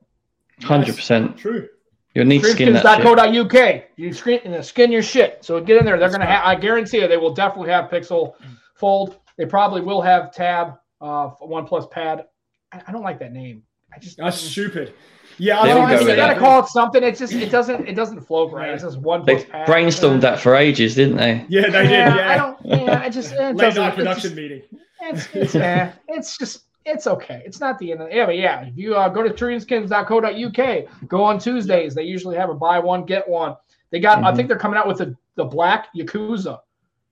Hundred 0.64 0.96
percent. 0.96 1.38
True. 1.38 1.68
You'll 2.14 2.26
need 2.26 2.42
to 2.44 2.50
skin 2.50 2.74
that 2.74 2.98
shit. 2.98 3.06
Dreamskins.co.uk. 3.06 3.84
You 3.96 4.12
skin, 4.14 4.40
you 4.46 4.64
skin 4.64 4.92
your 4.92 5.02
shit. 5.04 5.40
So 5.46 5.60
get 5.62 5.78
in 5.78 5.86
there. 5.86 5.98
They're 5.98 6.10
That's 6.10 6.18
gonna 6.18 6.30
have. 6.30 6.44
I 6.46 6.56
guarantee 6.56 7.00
you, 7.02 7.08
they 7.08 7.18
will 7.18 7.34
definitely 7.34 7.72
have 7.72 7.90
Pixel 7.90 8.34
Fold. 8.76 9.18
They 9.38 9.46
probably 9.46 9.82
will 9.82 10.02
have 10.02 10.34
Tab, 10.34 10.74
uh, 11.00 11.30
One 11.40 11.66
Plus 11.66 11.86
Pad. 11.90 12.26
I, 12.74 12.82
I 12.88 12.92
don't 12.92 13.02
like 13.04 13.20
that 13.20 13.32
name. 13.32 13.64
I 13.94 14.00
just 14.00 14.18
That's 14.18 14.38
stupid. 14.38 14.94
Yeah, 15.38 15.60
I 15.62 15.68
There 15.68 15.76
was 15.80 16.00
we 16.02 16.06
go 16.06 16.12
you 16.12 16.16
gotta 16.18 16.38
call 16.40 16.62
it 16.64 16.68
something. 16.68 17.02
It's 17.02 17.20
just 17.20 17.34
it 17.34 17.50
doesn't 17.50 17.88
it 17.88 17.94
doesn't 17.96 18.22
flow 18.22 18.50
right. 18.50 18.70
It's 18.70 18.84
just 18.84 18.98
One 19.00 19.24
They 19.26 19.36
Plus 19.36 19.48
Pad. 19.50 19.68
brainstormed 19.68 20.22
that 20.22 20.40
for 20.40 20.56
ages, 20.56 20.96
didn't 20.96 21.16
they? 21.18 21.46
Yeah, 21.50 21.62
they 21.70 21.84
did. 21.84 21.92
Yeah, 21.92 22.16
Yeah. 22.16 22.30
I 22.30 22.38
don't. 22.38 22.58
Yeah, 22.66 23.02
I 23.02 23.10
just 23.10 23.32
it 23.34 23.40
Late 23.40 23.58
doesn't- 23.58 23.82
night 23.82 23.88
it's 23.90 23.96
production 23.96 24.22
just- 24.24 24.36
meeting. 24.36 24.62
It's 25.04 25.28
it's, 25.34 25.56
eh, 25.56 25.92
it's 26.10 26.38
just 26.38 26.64
it's 26.86 27.08
okay. 27.08 27.42
It's 27.46 27.60
not 27.60 27.78
the 27.80 27.92
end 27.92 28.02
of 28.02 28.10
the 28.10 28.16
yeah, 28.16 28.26
but 28.26 28.38
yeah. 28.38 28.62
If 28.66 28.78
you 28.78 28.96
uh, 28.96 29.08
go 29.10 29.22
to 29.24 29.30
dreamskins.co.uk, 29.30 31.08
go 31.08 31.24
on 31.24 31.40
Tuesdays. 31.40 31.94
They 31.96 32.04
usually 32.04 32.36
have 32.38 32.50
a 32.50 32.54
buy 32.56 32.80
one 32.80 33.06
get 33.06 33.28
one. 33.28 33.56
They 33.92 34.00
got. 34.00 34.24
I 34.24 34.32
Mhm. 34.32 34.36
think 34.36 34.48
they're 34.48 34.58
coming 34.58 34.78
out 34.78 34.88
with 34.88 34.98
the 34.98 35.16
the 35.36 35.46
black 35.46 35.88
Yakuza. 35.96 36.60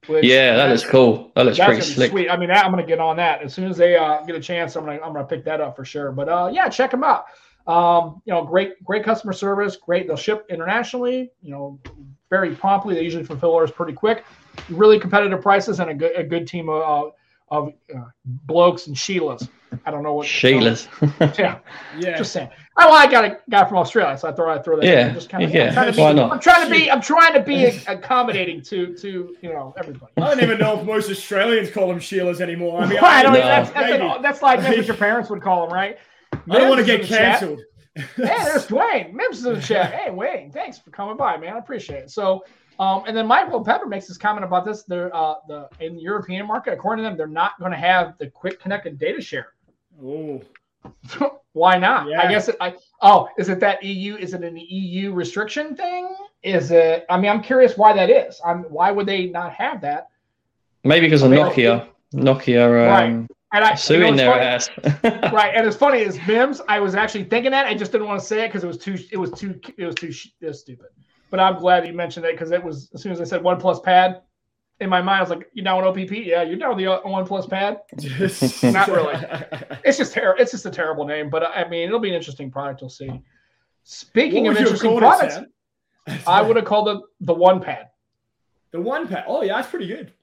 Which 0.07 0.24
Yeah, 0.26 0.55
that 0.55 0.70
looks 0.70 0.86
cool. 0.86 1.32
That 1.36 1.45
looks 1.45 1.59
pretty 1.59 1.82
slick. 1.82 2.11
sweet. 2.11 2.30
I 2.30 2.38
mean, 2.38 2.49
I'm 2.51 2.72
gonna 2.72 2.86
get 2.86 2.99
on 2.99 3.17
that 3.17 3.41
as 3.41 3.53
soon 3.53 3.70
as 3.70 3.76
they 3.78 3.95
uh, 3.97 4.22
get 4.22 4.36
a 4.36 4.39
chance. 4.39 4.76
I'm 4.76 4.86
gonna 4.86 4.99
I'm 5.03 5.13
gonna 5.13 5.26
pick 5.26 5.43
that 5.45 5.59
up 5.61 5.76
for 5.76 5.84
sure. 5.86 6.11
But 6.11 6.30
uh, 6.30 6.49
yeah, 6.53 6.70
check 6.70 6.91
them 6.91 7.03
out. 7.03 7.26
Um, 7.67 8.22
you 8.26 8.34
know, 8.34 8.43
great 8.45 8.82
great 8.84 9.03
customer 9.03 9.34
service. 9.34 9.76
Great. 9.76 10.07
They'll 10.07 10.15
ship 10.15 10.45
internationally. 10.49 11.32
You 11.41 11.51
know, 11.51 11.80
very 12.30 12.55
promptly. 12.55 12.95
They 12.95 13.01
usually 13.03 13.26
fulfill 13.26 13.49
orders 13.51 13.72
pretty 13.72 13.93
quick. 13.93 14.24
Really 14.70 14.99
competitive 14.99 15.41
prices 15.41 15.80
and 15.80 15.89
a 15.89 15.93
good 15.93 16.15
a 16.15 16.24
good 16.24 16.47
team 16.47 16.70
of 16.70 16.82
uh, 16.82 17.11
of 17.51 17.74
uh, 17.95 18.01
blokes 18.26 18.88
and 18.88 18.95
Sheilas. 18.95 19.49
I 19.86 19.91
don't 19.91 20.03
know 20.03 20.13
what 20.13 20.28
Sheila's. 20.28 20.88
Yeah, 21.38 21.59
Yeah. 21.97 22.17
just 22.17 22.32
saying. 22.34 22.49
Oh, 22.78 22.91
I 22.91 23.09
got 23.11 23.26
a 23.26 23.39
guy 23.49 23.65
from 23.67 23.78
Australia, 23.78 24.17
so 24.17 24.30
I 24.30 24.32
thought 24.32 24.47
I'd 24.49 24.63
throw 24.63 24.78
that. 24.78 24.86
in. 24.86 24.89
Yeah, 24.91 25.09
just 25.13 25.30
kinda, 25.30 25.47
yeah, 25.47 25.67
I'm 25.67 25.74
trying 25.74 25.88
to 25.88 25.93
be, 25.95 26.01
why 26.01 26.11
not? 26.13 26.32
I'm 26.32 26.39
trying 26.39 26.65
to 26.70 26.72
be. 26.74 26.89
I'm 26.91 27.01
trying 27.01 27.34
to 27.34 27.41
be 27.41 27.65
accommodating 27.88 28.61
to 28.63 28.95
to 28.95 29.36
you 29.41 29.49
know 29.49 29.74
everybody. 29.78 30.11
I 30.17 30.22
don't 30.22 30.41
even 30.41 30.59
know 30.59 30.80
if 30.80 30.86
most 30.86 31.09
Australians 31.11 31.72
call 31.72 31.88
them 31.89 31.99
Sheilas 31.99 32.39
anymore. 32.41 32.82
I 32.82 32.88
mean, 32.88 32.99
I 32.99 33.22
don't. 33.24 33.34
No. 33.34 33.39
That's, 33.39 33.70
that's, 33.72 33.91
maybe. 33.91 34.03
like, 34.03 34.22
that's 34.22 34.41
like 34.41 34.61
that's 34.61 34.78
what 34.78 34.86
your 34.88 34.95
parents 34.95 35.30
would 35.30 35.41
call 35.41 35.65
them, 35.67 35.74
right? 35.74 35.97
I 36.34 36.38
don't 36.57 36.70
want 36.70 36.80
to 36.80 36.86
get 36.86 37.01
is 37.01 37.09
the 37.09 37.17
canceled. 37.17 37.59
Hey, 37.95 38.03
there's 38.17 38.67
Dwayne. 38.67 39.13
Mims 39.13 39.39
is 39.39 39.45
in 39.45 39.55
the 39.55 39.61
chat. 39.61 39.93
Hey, 39.93 40.09
Wayne, 40.09 40.51
thanks 40.51 40.78
for 40.78 40.89
coming 40.91 41.17
by, 41.17 41.36
man. 41.38 41.55
I 41.55 41.59
appreciate 41.59 42.03
it. 42.03 42.11
So, 42.11 42.45
um, 42.80 43.03
and 43.07 43.17
then 43.17 43.28
Michael 43.28 43.63
Pepper 43.63 43.88
makes 43.88 44.07
this 44.07 44.17
comment 44.17 44.45
about 44.45 44.63
this. 44.63 44.84
They're 44.84 45.13
uh, 45.13 45.36
the 45.49 45.67
in 45.82 45.95
the 45.95 46.01
European 46.01 46.47
market, 46.47 46.74
according 46.74 47.03
to 47.03 47.09
them, 47.09 47.17
they're 47.17 47.28
not 47.28 47.59
going 47.59 47.72
to 47.72 47.78
have 47.78 48.17
the 48.20 48.30
quick 48.30 48.61
connected 48.61 48.97
data 48.97 49.22
share. 49.22 49.53
Oh, 50.03 50.41
Why 51.53 51.77
not? 51.77 52.11
I 52.13 52.31
guess 52.31 52.47
it. 52.47 52.55
I, 52.61 52.75
oh, 53.01 53.27
is 53.37 53.49
it 53.49 53.59
that 53.59 53.83
EU? 53.83 54.15
Is 54.15 54.33
it 54.33 54.43
an 54.43 54.55
EU 54.57 55.13
restriction 55.13 55.75
thing? 55.75 56.15
Is 56.43 56.71
it? 56.71 57.05
I 57.09 57.19
mean, 57.19 57.29
I'm 57.31 57.41
curious 57.41 57.75
why 57.75 57.93
that 57.93 58.09
is. 58.09 58.39
I'm. 58.45 58.63
Why 58.63 58.91
would 58.91 59.05
they 59.05 59.27
not 59.27 59.53
have 59.53 59.81
that? 59.81 60.09
Maybe 60.83 61.07
because 61.07 61.23
of 61.23 61.31
I 61.31 61.35
Nokia. 61.35 61.87
Nokia 62.13 62.87
um, 63.09 63.27
And 63.51 63.63
I 63.63 63.67
you 63.67 63.69
know, 63.71 63.75
suing 63.75 64.15
their 64.15 64.31
funny- 64.31 64.45
ass. 64.45 64.69
right 65.33 65.53
and 65.55 65.67
it's 65.67 65.75
funny 65.75 65.99
is 65.99 66.19
mims 66.27 66.61
i 66.67 66.79
was 66.79 66.95
actually 66.95 67.23
thinking 67.23 67.51
that 67.51 67.65
i 67.65 67.73
just 67.75 67.91
didn't 67.91 68.07
want 68.07 68.19
to 68.19 68.25
say 68.25 68.45
it 68.45 68.47
because 68.47 68.63
it 68.63 68.67
was 68.67 68.77
too 68.77 68.97
it 69.11 69.17
was 69.17 69.31
too 69.31 69.59
it 69.77 69.85
was 69.85 69.95
too 69.95 70.11
it 70.41 70.45
was 70.47 70.59
stupid 70.59 70.87
but 71.29 71.39
i'm 71.39 71.59
glad 71.59 71.85
you 71.85 71.93
mentioned 71.93 72.25
it 72.25 72.31
because 72.33 72.51
it 72.51 72.63
was 72.63 72.89
as 72.93 73.01
soon 73.03 73.11
as 73.11 73.21
i 73.21 73.23
said 73.23 73.43
one 73.43 73.59
plus 73.59 73.79
pad 73.79 74.21
in 74.80 74.89
my 74.89 75.01
mind 75.01 75.17
i 75.17 75.21
was 75.21 75.30
like 75.30 75.49
you 75.53 75.61
down 75.63 75.77
with 75.77 75.86
opp 75.86 76.11
yeah 76.11 76.41
you're 76.43 76.57
down 76.57 76.69
with 76.69 76.77
the 76.77 76.88
uh, 76.88 76.99
one 77.01 77.25
plus 77.25 77.45
pad? 77.45 77.80
Not 78.63 78.88
really. 78.88 79.15
it's 79.84 79.97
just 79.97 80.13
terrible 80.13 80.41
it's 80.41 80.51
just 80.51 80.65
a 80.65 80.71
terrible 80.71 81.05
name 81.05 81.30
but 81.30 81.43
i 81.43 81.67
mean 81.67 81.88
it'll 81.88 81.99
be 81.99 82.09
an 82.09 82.15
interesting 82.15 82.49
product 82.51 82.82
you'll 82.82 82.89
see. 82.89 83.09
Speaking 83.84 84.43
What 84.45 84.51
of 84.51 84.57
would 84.57 84.59
you 84.59 84.65
have 84.65 84.84
interesting 84.84 84.97
products 84.97 85.38
i 86.27 86.41
would 86.41 86.55
have 86.55 86.65
called 86.65 86.89
it 86.89 87.01
the 87.21 87.34
one 87.34 87.59
pad 87.61 87.88
The 88.71 88.80
one 88.82 89.07
pad. 89.07 89.25
Oh 89.27 89.41
yeah, 89.41 89.55
that's 89.55 89.69
pretty 89.69 89.88
good. 89.88 90.13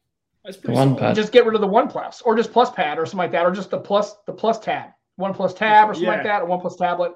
That's 0.44 0.56
pretty 0.56 0.74
The 0.74 0.78
one 0.86 0.96
pad. 0.96 1.14
just 1.16 1.32
get 1.32 1.44
rid 1.44 1.54
of 1.56 1.60
the 1.60 1.66
one 1.66 1.88
plus 1.88 2.22
or 2.22 2.36
just 2.36 2.52
plus 2.52 2.70
pad 2.70 2.98
or 2.98 3.04
something 3.06 3.18
like 3.18 3.32
that 3.32 3.44
or 3.44 3.50
just 3.50 3.70
the 3.70 3.78
plus 3.78 4.16
the 4.26 4.32
plus 4.32 4.58
tab. 4.60 4.90
One 5.16 5.34
plus 5.34 5.52
tab 5.54 5.88
or 5.90 5.94
something 5.94 6.08
like 6.08 6.22
that 6.24 6.42
or 6.42 6.46
one 6.46 6.60
plus 6.60 6.76
tablet. 6.76 7.14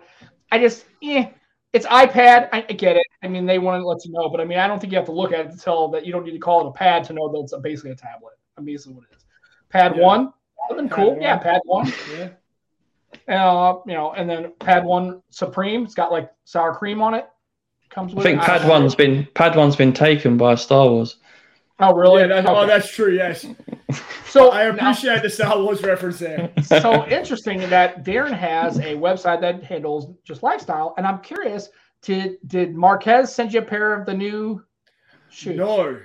I 0.51 0.59
just 0.59 0.85
eh, 1.03 1.29
it's 1.73 1.87
ipad 1.87 2.49
I, 2.53 2.65
I 2.69 2.73
get 2.73 2.97
it 2.97 3.07
i 3.23 3.29
mean 3.29 3.47
they 3.47 3.59
want 3.59 3.81
to 3.81 3.87
let 3.87 4.05
you 4.05 4.13
know 4.13 4.29
but 4.29 4.41
i 4.41 4.45
mean 4.45 4.59
i 4.59 4.67
don't 4.67 4.81
think 4.81 4.93
you 4.93 4.99
have 4.99 5.07
to 5.07 5.13
look 5.13 5.33
at 5.33 5.47
it 5.47 5.51
to 5.53 5.59
tell 5.59 5.89
that 5.89 6.05
you 6.07 6.13
don't 6.13 6.25
need 6.25 6.33
to 6.33 6.39
call 6.39 6.67
it 6.67 6.69
a 6.69 6.73
pad 6.73 7.05
to 7.05 7.13
know 7.13 7.31
that 7.33 7.39
it's 7.41 7.55
basically 7.63 7.91
a 7.93 7.97
tablet 7.97 8.35
i 8.57 8.61
mean 8.61 8.75
basically 8.75 8.95
what 8.95 9.05
it 9.11 9.17
is 9.17 9.25
pad 9.69 9.95
Yeah. 9.97 10.03
one 10.05 10.33
would 10.69 10.77
have 10.77 10.77
been 10.79 10.89
Pad 10.89 10.97
cool 10.97 11.11
one. 11.13 11.21
yeah 11.23 11.37
pad 11.39 11.61
one 11.65 11.93
Yeah. 12.17 12.29
uh 13.29 13.79
you 13.87 13.95
know 13.95 14.13
and 14.13 14.29
then 14.29 14.53
pad 14.59 14.85
one 14.85 15.23
supreme 15.31 15.85
it's 15.85 15.95
got 15.95 16.11
like 16.13 16.31
sour 16.45 16.75
cream 16.75 17.01
on 17.03 17.15
it 17.15 17.29
comes 17.91 18.15
with. 18.15 18.25
I 18.25 18.31
think 18.31 18.43
it. 18.43 18.47
Pad 18.47 18.59
don't 18.61 18.69
know. 18.69 18.75
One's 18.81 18.95
been 18.95 19.27
Pad 19.35 19.57
One's 19.57 19.75
been 19.77 19.93
taken 19.93 20.37
by 20.37 20.55
Star 20.55 20.89
Wars. 20.89 21.17
oh 21.81 21.93
really 21.95 22.21
Yeah, 22.23 22.29
that, 22.29 22.47
Okay. 22.47 22.55
Oh, 22.55 22.67
that's 22.67 22.89
true. 22.93 23.13
Yes. 23.13 23.45
so 24.31 24.51
I 24.53 24.65
now- 24.65 24.71
appreciate 24.71 25.23
the 25.23 25.31
Star 25.31 25.59
Wars 25.63 25.83
reference 25.83 26.19
there. 26.19 26.53
so 26.63 27.07
interesting 27.07 27.61
that 27.71 28.05
Darren 28.05 28.33
has 28.33 28.79
a 28.79 28.95
website 28.95 29.41
that 29.41 29.63
handles 29.65 30.15
just 30.25 30.43
lifestyle, 30.43 30.95
and 30.97 31.07
I'm 31.07 31.21
curious, 31.21 31.69
did 32.03 32.39
did 32.47 32.75
Marques 32.75 33.33
send 33.33 33.53
you 33.53 33.61
a 33.61 33.65
pair 33.65 33.95
of 33.95 34.07
the 34.07 34.15
new 34.15 34.63
shoes? 35.29 35.57
No. 35.57 36.01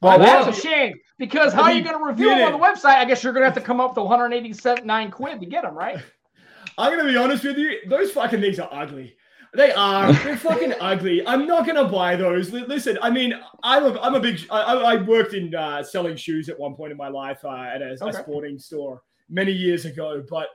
Well, 0.00 0.14
I 0.14 0.18
that's 0.18 0.58
a 0.58 0.60
shame 0.60 0.94
because 1.18 1.52
how 1.52 1.62
are 1.62 1.72
you 1.72 1.82
going 1.82 1.96
to 1.96 2.04
review 2.04 2.28
them 2.28 2.52
on 2.52 2.60
the 2.60 2.66
website? 2.66 2.96
I 2.96 3.04
guess 3.04 3.22
you're 3.22 3.32
going 3.32 3.42
to 3.42 3.46
have 3.46 3.54
to 3.54 3.60
come 3.60 3.80
up 3.80 3.90
with 3.90 4.04
189 4.04 5.10
quid 5.12 5.40
to 5.40 5.46
get 5.46 5.62
them, 5.62 5.74
right? 5.76 5.98
I'm 6.78 6.96
gonna 6.96 7.08
be 7.08 7.16
honest 7.16 7.44
with 7.44 7.58
you. 7.58 7.80
Those 7.86 8.12
fucking 8.12 8.40
things 8.40 8.58
are 8.58 8.68
ugly. 8.72 9.14
They 9.54 9.72
are. 9.72 10.12
They're 10.12 10.36
fucking 10.36 10.74
ugly. 10.80 11.26
I'm 11.26 11.46
not 11.46 11.66
gonna 11.66 11.86
buy 11.86 12.16
those. 12.16 12.52
Li- 12.52 12.64
Listen, 12.66 12.98
I 13.02 13.10
mean, 13.10 13.34
I'm 13.62 13.84
a, 13.84 14.00
I'm 14.00 14.14
a 14.14 14.20
big. 14.20 14.40
I, 14.50 14.60
I 14.60 15.02
worked 15.02 15.34
in 15.34 15.54
uh, 15.54 15.82
selling 15.82 16.16
shoes 16.16 16.48
at 16.48 16.58
one 16.58 16.74
point 16.74 16.90
in 16.90 16.96
my 16.96 17.08
life 17.08 17.44
uh, 17.44 17.50
at 17.50 17.82
a, 17.82 17.96
a 18.02 18.12
sporting 18.14 18.58
store 18.58 19.02
many 19.28 19.52
years 19.52 19.84
ago, 19.84 20.24
but. 20.28 20.48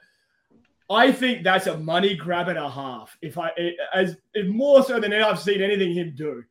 I 0.89 1.11
think 1.11 1.43
that's 1.43 1.67
a 1.67 1.77
money 1.77 2.15
grab 2.15 2.47
and 2.47 2.57
a 2.57 2.69
half. 2.69 3.17
If 3.21 3.37
I 3.37 3.51
it, 3.57 3.75
as 3.93 4.15
if 4.33 4.47
more 4.47 4.81
so 4.85 5.01
than 5.01 5.11
I've 5.11 5.37
seen 5.37 5.61
anything 5.61 5.93
him 5.93 6.13
do. 6.15 6.45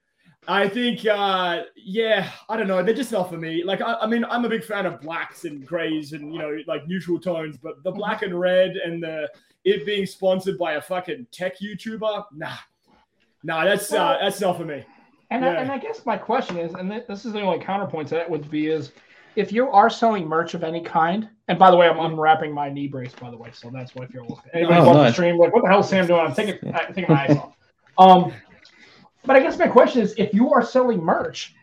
I 0.46 0.68
think, 0.68 1.06
uh, 1.06 1.62
yeah, 1.74 2.30
I 2.48 2.56
don't 2.56 2.68
know. 2.68 2.82
They're 2.82 2.94
just 2.94 3.12
not 3.12 3.30
for 3.30 3.38
me. 3.38 3.64
Like, 3.64 3.80
I, 3.80 3.94
I 3.94 4.06
mean, 4.06 4.24
I'm 4.26 4.44
a 4.44 4.48
big 4.48 4.62
fan 4.62 4.84
of 4.86 5.00
blacks 5.00 5.44
and 5.44 5.66
grays 5.66 6.12
and 6.12 6.32
you 6.32 6.38
know, 6.38 6.56
like 6.66 6.86
neutral 6.86 7.18
tones, 7.18 7.56
but 7.56 7.82
the 7.82 7.90
black 7.90 8.20
and 8.20 8.38
red 8.38 8.76
and 8.76 9.02
the 9.02 9.28
it 9.66 9.84
being 9.84 10.06
sponsored 10.06 10.56
by 10.56 10.74
a 10.74 10.80
fucking 10.80 11.26
tech 11.32 11.58
YouTuber, 11.58 12.24
nah, 12.32 12.52
nah, 13.42 13.64
that's 13.64 13.92
uh, 13.92 14.16
that's 14.20 14.40
not 14.40 14.56
for 14.56 14.64
me. 14.64 14.84
And 15.30 15.44
I, 15.44 15.54
and 15.54 15.72
I 15.72 15.78
guess 15.78 16.06
my 16.06 16.16
question 16.16 16.56
is, 16.56 16.72
and 16.74 16.90
this 16.90 17.24
is 17.26 17.32
the 17.32 17.40
only 17.40 17.58
counterpoint 17.58 18.08
to 18.08 18.14
that 18.14 18.30
would 18.30 18.48
be 18.48 18.68
is, 18.68 18.92
if 19.34 19.50
you 19.50 19.68
are 19.68 19.90
selling 19.90 20.28
merch 20.28 20.54
of 20.54 20.62
any 20.62 20.80
kind, 20.80 21.28
and 21.48 21.58
by 21.58 21.72
the 21.72 21.76
way, 21.76 21.88
I'm 21.88 21.98
unwrapping 21.98 22.54
my 22.54 22.70
knee 22.70 22.86
brace, 22.86 23.12
by 23.12 23.28
the 23.28 23.36
way, 23.36 23.50
so 23.52 23.68
that's 23.68 23.92
why 23.96 24.04
if 24.04 24.14
you're 24.14 24.22
looking. 24.22 24.50
Anybody 24.54 24.80
Oh, 24.80 24.86
watching 24.86 25.02
the 25.02 25.12
stream, 25.12 25.36
like, 25.36 25.52
what 25.52 25.64
the 25.64 25.68
hell 25.68 25.80
is 25.80 25.88
Sam 25.88 26.06
doing? 26.06 26.20
I'm 26.20 26.32
taking, 26.32 26.72
I'm 26.72 26.94
taking 26.94 27.12
my 27.12 27.24
eyes 27.24 27.36
off. 27.36 27.56
Um, 27.98 28.32
but 29.24 29.34
I 29.34 29.40
guess 29.40 29.58
my 29.58 29.66
question 29.66 30.00
is, 30.00 30.14
if 30.16 30.32
you 30.32 30.52
are 30.52 30.62
selling 30.62 31.02
merch, 31.02 31.56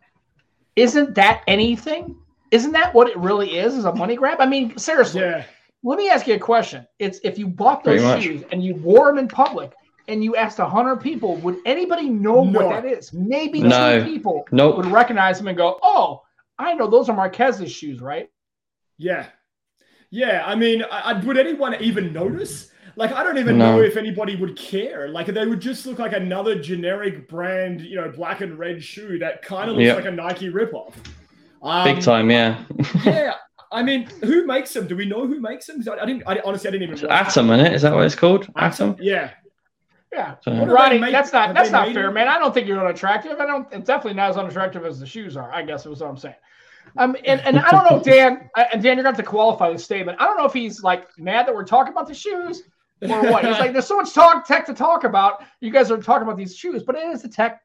isn't 0.76 1.16
that 1.16 1.42
anything? 1.48 2.18
Isn't 2.52 2.74
that 2.74 2.94
what 2.94 3.08
it 3.08 3.18
really 3.18 3.58
is? 3.58 3.76
Is 3.76 3.86
a 3.86 3.96
money 3.96 4.18
grab? 4.18 4.42
I 4.42 4.46
mean, 4.46 4.78
seriously. 4.78 5.22
Yeah, 5.22 5.46
Let 5.84 5.98
me 5.98 6.10
ask 6.10 6.28
you 6.28 6.36
a 6.36 6.40
question. 6.40 6.88
It's 7.00 7.20
if 7.24 7.38
you 7.38 7.48
bought 7.48 7.84
those 7.84 8.02
Pretty 8.02 8.16
much. 8.16 8.24
shoes 8.24 8.44
and 8.52 8.64
you 8.64 8.76
wore 8.76 9.08
them 9.08 9.18
in 9.18 9.28
public 9.28 9.74
and 10.08 10.24
you 10.24 10.36
asked 10.36 10.58
hundred 10.58 10.98
people, 10.98 11.36
would 11.38 11.58
anybody 11.66 12.10
know 12.10 12.44
No. 12.44 12.66
what 12.68 12.70
that 12.84 12.86
is? 12.86 13.12
Maybe 13.14 13.62
No. 13.62 14.00
two 14.00 14.06
people 14.06 14.46
Nope. 14.52 14.78
would 14.78 14.86
recognize 14.88 15.38
them 15.38 15.48
and 15.48 15.58
go, 15.58 15.80
"Oh, 15.84 16.22
I 16.58 16.74
know 16.76 16.88
those 16.90 17.10
are 17.10 17.16
Marques's 17.16 17.72
shoes, 17.72 18.00
right?" 18.02 18.30
yeah, 18.98 19.26
yeah. 20.10 20.44
I 20.46 20.56
mean, 20.56 20.84
I, 20.84 21.12
I, 21.12 21.20
would 21.20 21.38
anyone 21.38 21.76
even 21.82 22.14
notice? 22.14 22.70
Like, 22.96 23.12
I 23.12 23.24
don't 23.24 23.40
even 23.40 23.58
No. 23.58 23.78
know 23.78 23.82
if 23.82 23.98
anybody 23.98 24.36
would 24.36 24.56
care. 24.56 25.10
Like, 25.10 25.26
they 25.28 25.48
would 25.48 25.60
just 25.60 25.86
look 25.88 25.98
like 25.98 26.14
another 26.14 26.54
generic 26.60 27.28
brand, 27.28 27.82
you 27.82 27.96
know, 27.96 28.08
black 28.16 28.42
and 28.42 28.58
red 28.60 28.84
shoe 28.84 29.18
that 29.20 29.42
kind 29.42 29.70
of 29.72 29.76
looks 29.76 29.88
Yep. 29.88 29.96
like 29.98 30.06
a 30.06 30.12
Nike 30.12 30.50
ripoff. 30.52 30.94
Um, 31.64 31.84
Big 31.86 32.04
time, 32.04 32.30
yeah. 32.30 32.64
yeah. 33.04 33.34
I 33.74 33.84
mean, 33.84 34.08
who 34.24 34.46
makes 34.46 34.74
them? 34.74 34.88
Do 34.88 34.96
we 34.96 35.06
know 35.06 35.28
who 35.28 35.40
makes 35.40 35.66
them? 35.66 35.84
I, 35.90 36.00
I 36.00 36.06
didn't. 36.06 36.24
I, 36.28 36.40
honestly, 36.46 36.68
I 36.70 36.72
didn't 36.72 36.90
even. 36.90 37.10
Atom, 37.10 37.50
in 37.52 37.60
it? 37.60 37.74
Is 37.74 37.82
that 37.82 37.94
what 37.94 38.06
it's 38.06 38.16
called? 38.16 38.44
Atom. 38.56 38.92
Atom? 38.92 38.96
Yeah. 39.00 39.32
Yeah, 40.12 40.36
so, 40.42 40.52
Ronnie, 40.68 41.00
that's 41.00 41.34
not 41.34 41.56
that's 41.56 41.72
not 41.72 41.92
fair, 41.92 42.10
it? 42.10 42.14
man. 42.14 42.28
I 42.28 42.38
don't 42.38 42.54
think 42.54 42.68
you're 42.68 42.80
unattractive. 42.80 43.40
I 43.40 43.48
don't. 43.48 43.68
It's 43.74 43.88
definitely 43.88 44.14
not 44.14 44.30
as 44.30 44.38
unattractive 44.38 44.86
as 44.86 45.00
the 45.00 45.08
shoes 45.08 45.36
are. 45.36 45.52
I 45.52 45.64
guess 45.64 45.88
is 45.88 46.02
what 46.02 46.08
I'm 46.08 46.18
saying. 46.18 46.36
Um, 46.98 47.16
and, 47.26 47.42
and 47.42 47.58
I 47.58 47.72
don't 47.72 47.90
know, 47.90 48.00
Dan. 48.04 48.50
And 48.56 48.84
Dan, 48.84 48.96
you're 48.96 49.04
going 49.04 49.06
to 49.06 49.10
have 49.10 49.18
to 49.18 49.24
qualify 49.24 49.72
the 49.72 49.80
statement. 49.80 50.22
I 50.22 50.26
don't 50.26 50.38
know 50.38 50.46
if 50.46 50.54
he's 50.54 50.84
like 50.84 51.08
mad 51.18 51.48
that 51.48 51.56
we're 51.56 51.66
talking 51.66 51.92
about 51.92 52.08
the 52.08 52.14
shoes 52.14 52.62
or 53.02 53.24
what. 53.32 53.44
He's 53.46 53.58
like, 53.58 53.74
there's 53.74 53.88
so 53.88 53.98
much 53.98 54.14
talk 54.14 54.48
tech 54.48 54.66
to 54.68 54.74
talk 54.74 55.04
about. 55.04 55.44
You 55.62 55.72
guys 55.72 55.90
are 55.90 55.98
talking 55.98 56.28
about 56.28 56.38
these 56.38 56.56
shoes, 56.56 56.84
but 56.84 56.96
it 56.96 57.08
is 57.08 57.24
a 57.24 57.30
tech 57.30 57.62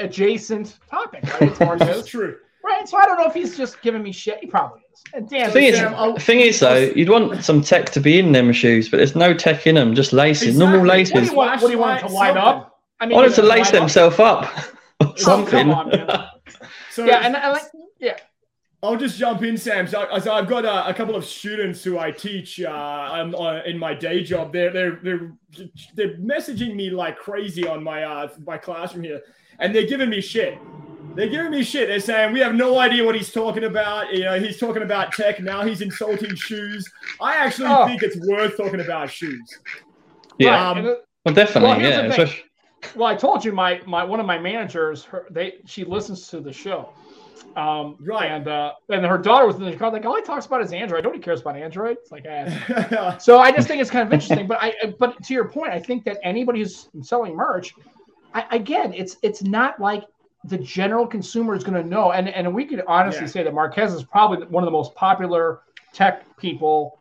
adjacent 0.00 0.78
topic, 0.90 1.22
right? 1.40 1.78
That's 1.78 2.08
true. 2.08 2.38
Right. 2.64 2.88
So 2.88 2.96
I 2.96 3.04
don't 3.04 3.18
know 3.18 3.26
if 3.26 3.34
he's 3.34 3.56
just 3.56 3.82
giving 3.82 4.02
me 4.02 4.12
shit. 4.12 4.38
He 4.40 4.46
probably 4.46 4.82
is. 4.92 5.02
And 5.14 5.28
Dan, 5.28 5.50
thing 5.50 5.64
is, 5.64 5.76
Sam, 5.76 6.16
thing 6.16 6.40
is 6.40 6.60
though, 6.60 6.76
you'd 6.76 7.08
want 7.08 7.44
some 7.44 7.60
tech 7.60 7.90
to 7.90 8.00
be 8.00 8.18
in 8.18 8.32
them 8.32 8.52
shoes, 8.52 8.88
but 8.88 8.98
there's 8.98 9.16
no 9.16 9.34
tech 9.34 9.66
in 9.66 9.74
them. 9.74 9.94
Just 9.94 10.12
laces, 10.12 10.48
exactly. 10.48 10.66
normal 10.66 10.86
laces. 10.86 11.14
What 11.14 11.20
do 11.20 11.26
you 11.30 11.36
want? 11.36 11.62
What 11.62 11.66
do 11.68 11.72
you 11.72 11.78
want 11.78 12.00
to 12.00 12.08
light 12.08 12.36
up? 12.36 12.80
I 13.00 13.06
mean, 13.06 13.16
wanted 13.16 13.34
to 13.34 13.42
lace 13.42 13.70
themselves 13.70 14.18
up. 14.18 14.48
up. 15.00 15.18
something. 15.18 15.70
Oh, 15.70 15.74
on, 15.74 16.28
so 16.90 17.04
yeah, 17.04 17.26
and 17.26 17.36
I 17.36 17.50
like 17.50 17.62
yeah. 17.98 18.16
I'll 18.84 18.96
just 18.96 19.16
jump 19.16 19.42
in, 19.42 19.56
Sam. 19.56 19.86
So, 19.86 20.08
so 20.18 20.32
I've 20.32 20.48
got 20.48 20.64
a, 20.64 20.88
a, 20.88 20.94
couple 20.94 21.14
of 21.14 21.24
students 21.24 21.84
who 21.84 22.00
I 22.00 22.10
teach 22.10 22.60
uh, 22.60 22.68
uh, 22.68 23.62
in 23.64 23.78
my 23.78 23.94
day 23.94 24.24
job. 24.24 24.52
They're 24.52 24.72
they're 24.72 24.98
they're 25.02 25.32
they're 25.94 26.16
messaging 26.18 26.74
me 26.74 26.90
like 26.90 27.16
crazy 27.16 27.66
on 27.66 27.82
my 27.82 28.02
uh, 28.02 28.28
my 28.44 28.58
classroom 28.58 29.04
here, 29.04 29.20
and 29.60 29.72
they're 29.72 29.86
giving 29.86 30.10
me 30.10 30.20
shit. 30.20 30.58
They're 31.14 31.28
giving 31.28 31.50
me 31.50 31.62
shit. 31.62 31.88
They're 31.88 32.00
saying 32.00 32.32
we 32.32 32.40
have 32.40 32.54
no 32.54 32.78
idea 32.78 33.04
what 33.04 33.14
he's 33.14 33.32
talking 33.32 33.64
about. 33.64 34.12
You 34.12 34.24
know, 34.24 34.38
he's 34.38 34.58
talking 34.58 34.82
about 34.82 35.12
tech 35.12 35.40
now. 35.40 35.62
He's 35.64 35.80
insulting 35.80 36.34
shoes. 36.34 36.90
I 37.20 37.36
actually 37.36 37.68
oh. 37.68 37.86
think 37.86 38.02
it's 38.02 38.16
worth 38.26 38.56
talking 38.56 38.80
about 38.80 39.10
shoes. 39.10 39.58
Yeah, 40.38 40.70
um, 40.70 40.96
well, 41.24 41.34
definitely. 41.34 41.68
Well, 41.68 41.80
yeah. 41.80 42.32
Well, 42.96 43.06
I 43.06 43.14
told 43.14 43.44
you 43.44 43.52
my 43.52 43.80
my 43.86 44.02
one 44.02 44.20
of 44.20 44.26
my 44.26 44.38
managers. 44.38 45.04
Her, 45.04 45.26
they 45.30 45.54
she 45.66 45.84
listens 45.84 46.28
to 46.28 46.40
the 46.40 46.52
show. 46.52 46.92
Um, 47.56 47.96
right. 48.00 48.30
And 48.30 48.48
uh, 48.48 48.72
and 48.88 49.04
her 49.04 49.18
daughter 49.18 49.46
was 49.46 49.56
in 49.56 49.64
the 49.64 49.76
car, 49.76 49.90
like, 49.90 50.04
all 50.04 50.16
he 50.16 50.22
talks 50.22 50.46
about 50.46 50.62
is 50.62 50.72
Android. 50.72 51.04
Nobody 51.04 51.22
cares 51.22 51.40
about 51.40 51.56
Android. 51.56 51.98
It's 52.00 52.10
like, 52.10 52.24
eh. 52.26 53.18
so 53.18 53.38
I 53.38 53.52
just 53.52 53.68
think 53.68 53.80
it's 53.80 53.90
kind 53.90 54.06
of 54.06 54.12
interesting. 54.12 54.46
But 54.46 54.58
I, 54.60 54.94
but 54.98 55.22
to 55.24 55.34
your 55.34 55.48
point, 55.48 55.72
I 55.72 55.78
think 55.78 56.04
that 56.04 56.18
anybody 56.22 56.60
who's 56.60 56.88
selling 57.02 57.36
merch, 57.36 57.74
I, 58.34 58.46
again, 58.50 58.94
it's 58.94 59.16
it's 59.22 59.42
not 59.42 59.80
like 59.80 60.04
the 60.44 60.58
general 60.58 61.06
consumer 61.06 61.54
is 61.54 61.62
going 61.64 61.80
to 61.80 61.88
know. 61.88 62.12
And 62.12 62.28
and 62.28 62.52
we 62.54 62.64
could 62.64 62.82
honestly 62.86 63.22
yeah. 63.22 63.28
say 63.28 63.42
that 63.42 63.54
Marques 63.54 63.92
is 63.92 64.02
probably 64.02 64.46
one 64.46 64.62
of 64.62 64.66
the 64.66 64.72
most 64.72 64.94
popular 64.94 65.60
tech 65.92 66.36
people, 66.36 67.00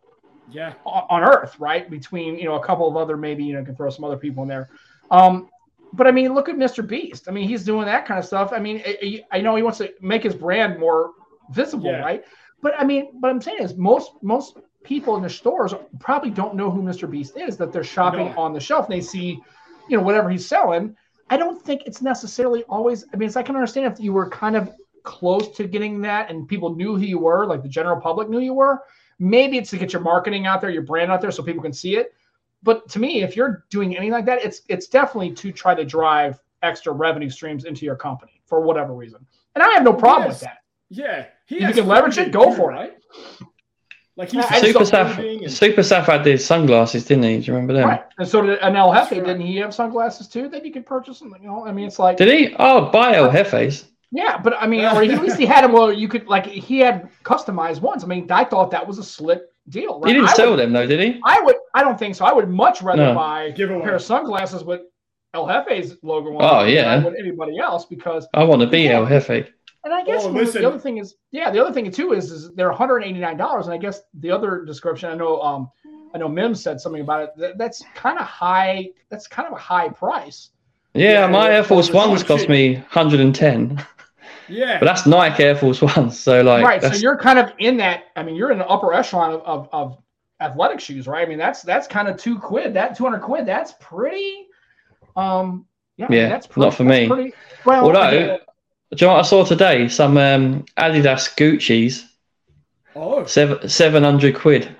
yeah, 0.51 0.73
on, 0.85 1.03
on 1.09 1.23
earth, 1.23 1.59
right? 1.59 1.89
Between 1.89 2.37
you 2.37 2.45
know 2.45 2.55
a 2.55 2.65
couple 2.65 2.87
of 2.87 2.95
other 2.97 3.17
maybe 3.17 3.43
you 3.43 3.53
know 3.53 3.63
can 3.63 3.75
throw 3.75 3.89
some 3.89 4.03
other 4.03 4.17
people 4.17 4.43
in 4.43 4.49
there. 4.49 4.69
Um, 5.09 5.49
but 5.93 6.07
I 6.07 6.11
mean, 6.11 6.33
look 6.33 6.49
at 6.49 6.55
Mr. 6.55 6.87
Beast. 6.87 7.27
I 7.27 7.31
mean, 7.31 7.47
he's 7.47 7.63
doing 7.63 7.85
that 7.85 8.05
kind 8.05 8.17
of 8.17 8.25
stuff. 8.25 8.53
I 8.53 8.59
mean, 8.59 8.81
I, 8.85 9.23
I 9.31 9.41
know 9.41 9.55
he 9.55 9.63
wants 9.63 9.79
to 9.79 9.93
make 10.01 10.23
his 10.23 10.35
brand 10.35 10.79
more 10.79 11.11
visible, 11.51 11.91
yeah. 11.91 11.99
right? 11.99 12.23
But 12.61 12.73
I 12.79 12.85
mean, 12.85 13.09
what 13.19 13.29
I'm 13.29 13.41
saying 13.41 13.59
is 13.61 13.75
most 13.75 14.11
most 14.21 14.57
people 14.83 15.15
in 15.15 15.23
the 15.23 15.29
stores 15.29 15.73
probably 15.99 16.29
don't 16.29 16.55
know 16.55 16.71
who 16.71 16.81
Mr. 16.81 17.09
Beast 17.09 17.37
is. 17.37 17.57
That 17.57 17.73
they're 17.73 17.83
shopping 17.83 18.27
no. 18.27 18.41
on 18.41 18.53
the 18.53 18.59
shelf 18.59 18.85
and 18.85 18.93
they 18.93 19.01
see, 19.01 19.39
you 19.89 19.97
know, 19.97 20.03
whatever 20.03 20.29
he's 20.29 20.45
selling. 20.45 20.95
I 21.31 21.37
don't 21.37 21.59
think 21.61 21.83
it's 21.85 22.01
necessarily 22.01 22.63
always. 22.63 23.05
I 23.13 23.15
mean, 23.15 23.27
it's 23.27 23.37
I 23.37 23.41
can 23.41 23.55
understand 23.55 23.91
if 23.91 23.99
you 23.99 24.11
were 24.11 24.29
kind 24.29 24.57
of 24.57 24.69
close 25.03 25.55
to 25.55 25.65
getting 25.65 26.01
that 26.01 26.29
and 26.29 26.47
people 26.47 26.75
knew 26.75 26.97
who 26.97 27.03
you 27.03 27.19
were, 27.19 27.47
like 27.47 27.63
the 27.63 27.69
general 27.69 27.99
public 27.99 28.29
knew 28.29 28.39
you 28.39 28.53
were. 28.53 28.83
Maybe 29.17 29.57
it's 29.57 29.69
to 29.69 29.77
get 29.77 29.93
your 29.93 30.01
marketing 30.01 30.45
out 30.45 30.59
there, 30.59 30.69
your 30.69 30.81
brand 30.81 31.09
out 31.09 31.21
there, 31.21 31.31
so 31.31 31.41
people 31.41 31.63
can 31.63 31.71
see 31.71 31.95
it. 31.95 32.13
But 32.63 32.87
to 32.89 32.99
me, 32.99 33.23
if 33.23 33.35
you're 33.35 33.65
doing 33.69 33.95
anything 33.95 34.11
like 34.11 34.25
that, 34.25 34.43
it's 34.43 34.61
it's 34.67 34.87
definitely 34.87 35.31
to 35.35 35.51
try 35.53 35.73
to 35.73 35.85
drive 35.85 36.39
extra 36.63 36.91
revenue 36.91 37.29
streams 37.29 37.63
into 37.63 37.85
your 37.85 37.95
company 37.95 38.41
for 38.45 38.59
whatever 38.61 38.93
reason. 38.93 39.25
And 39.55 39.63
I 39.63 39.69
have 39.69 39.83
no 39.83 39.93
problem 39.93 40.27
with 40.27 40.41
that. 40.41 40.57
Yeah, 40.89 41.27
you 41.47 41.73
can 41.73 41.87
leverage 41.87 42.17
it. 42.17 42.33
Go 42.33 42.53
for 42.53 42.71
right? 42.71 42.97
It. 44.21 44.33
Like 44.33 44.61
he's 44.61 44.73
Super 44.73 44.85
Saf, 44.85 45.17
and... 45.17 45.51
Super 45.51 45.81
Saf 45.81 46.05
had 46.05 46.23
these 46.23 46.45
sunglasses, 46.45 47.05
didn't 47.05 47.23
he? 47.23 47.39
Do 47.39 47.45
you 47.45 47.53
remember 47.53 47.73
them? 47.73 47.87
Right. 47.87 48.03
And 48.17 48.27
so 48.27 48.41
did 48.41 48.59
an 48.59 48.75
El 48.75 48.93
Jefe. 48.93 49.11
Right. 49.11 49.25
Didn't 49.25 49.41
he 49.41 49.57
have 49.57 49.73
sunglasses 49.73 50.27
too? 50.27 50.47
That 50.49 50.65
you 50.65 50.71
could 50.71 50.85
purchase 50.85 51.19
them. 51.19 51.35
You 51.41 51.47
know, 51.47 51.65
I 51.65 51.71
mean, 51.71 51.87
it's 51.87 51.99
like. 51.99 52.17
Did 52.17 52.27
he? 52.27 52.55
Oh, 52.59 52.89
buy 52.89 53.15
El 53.15 53.31
Jefes. 53.31 53.85
Yeah, 54.11 54.37
but 54.37 54.53
I 54.59 54.67
mean, 54.67 54.81
or 54.81 55.01
at 55.01 55.21
least 55.21 55.37
he 55.37 55.45
had 55.45 55.63
them. 55.63 55.71
Well, 55.71 55.91
you 55.91 56.07
could 56.07 56.27
like 56.27 56.45
he 56.45 56.79
had 56.79 57.09
customized 57.23 57.81
ones. 57.81 58.03
I 58.03 58.07
mean, 58.07 58.29
I 58.29 58.43
thought 58.43 58.69
that 58.71 58.85
was 58.85 58.97
a 58.97 59.03
slick 59.03 59.41
deal. 59.69 59.99
Right? 59.99 60.09
He 60.09 60.13
didn't 60.13 60.29
I 60.29 60.33
sell 60.33 60.51
would, 60.51 60.59
them 60.59 60.73
though, 60.73 60.85
did 60.85 60.99
he? 60.99 61.21
I 61.25 61.39
would. 61.41 61.55
I 61.73 61.81
don't 61.81 61.97
think 61.97 62.15
so. 62.15 62.25
I 62.25 62.33
would 62.33 62.49
much 62.49 62.81
rather 62.81 63.05
no. 63.05 63.15
buy 63.15 63.51
Give 63.51 63.71
a 63.71 63.79
pair 63.79 63.95
of 63.95 64.01
sunglasses 64.01 64.65
with 64.65 64.81
El 65.33 65.47
Jefe's 65.47 65.95
logo 66.03 66.35
on. 66.37 66.41
Oh 66.43 66.65
yeah. 66.65 66.99
Than 66.99 67.15
anybody 67.17 67.57
else 67.57 67.85
because 67.85 68.27
I 68.33 68.43
want 68.43 68.61
to 68.61 68.67
be 68.67 68.89
El 68.89 69.05
Jefe. 69.05 69.47
And 69.83 69.93
I 69.93 70.03
guess 70.03 70.23
oh, 70.25 70.31
the 70.31 70.67
other 70.67 70.77
thing 70.77 70.97
is, 70.97 71.15
yeah, 71.31 71.49
the 71.49 71.59
other 71.59 71.73
thing 71.73 71.89
too 71.91 72.13
is, 72.13 72.29
is 72.31 72.51
they're 72.51 72.69
189 72.69 73.37
dollars. 73.37 73.65
And 73.65 73.73
I 73.73 73.77
guess 73.77 74.01
the 74.13 74.29
other 74.29 74.63
description, 74.63 75.09
I 75.09 75.15
know, 75.15 75.41
um, 75.41 75.71
I 76.13 76.19
know 76.19 76.27
Mims 76.27 76.61
said 76.61 76.79
something 76.79 77.01
about 77.01 77.23
it. 77.23 77.29
That, 77.37 77.57
that's 77.57 77.83
kind 77.95 78.19
of 78.19 78.25
high. 78.25 78.89
That's 79.09 79.27
kind 79.27 79.47
of 79.47 79.53
a 79.53 79.59
high 79.59 79.89
price. 79.89 80.51
Yeah, 80.93 81.21
yeah 81.21 81.27
my 81.27 81.49
Air 81.49 81.63
Force 81.63 81.89
Ones 81.91 82.23
cost 82.23 82.47
me 82.47 82.75
110. 82.75 83.83
Yeah. 84.47 84.79
But 84.79 84.85
that's 84.85 85.05
Nike 85.05 85.43
Air 85.43 85.55
Force 85.55 85.81
Ones. 85.81 86.19
So 86.19 86.41
like 86.41 86.63
Right. 86.63 86.81
So 86.81 86.93
you're 86.93 87.17
kind 87.17 87.39
of 87.39 87.53
in 87.57 87.77
that. 87.77 88.05
I 88.15 88.23
mean, 88.23 88.35
you're 88.35 88.51
in 88.51 88.59
the 88.59 88.67
upper 88.67 88.93
echelon 88.93 89.31
of, 89.31 89.41
of, 89.45 89.69
of 89.71 89.97
athletic 90.41 90.79
shoes, 90.79 91.07
right? 91.07 91.25
I 91.25 91.29
mean, 91.29 91.37
that's 91.37 91.61
that's 91.61 91.87
kind 91.87 92.07
of 92.07 92.17
two 92.17 92.37
quid. 92.37 92.73
That 92.73 92.95
200 92.95 93.19
quid, 93.19 93.45
that's 93.45 93.73
pretty 93.79 94.47
um 95.15 95.65
yeah, 95.97 96.07
yeah 96.09 96.29
that's 96.29 96.47
pretty, 96.47 96.65
not 96.65 96.73
for 96.73 96.83
me. 96.83 97.07
Pretty, 97.07 97.33
well, 97.65 97.85
Although, 97.85 98.09
yeah. 98.11 98.37
Do 98.95 99.05
you 99.05 99.07
know 99.07 99.13
what 99.13 99.25
I 99.25 99.27
saw 99.27 99.45
today? 99.45 99.87
Some 99.87 100.17
um, 100.17 100.65
Adidas 100.77 101.35
Gucci's. 101.37 102.07
Oh. 102.95 103.25
Seven, 103.25 103.69
700 103.69 104.35
quid. 104.35 104.75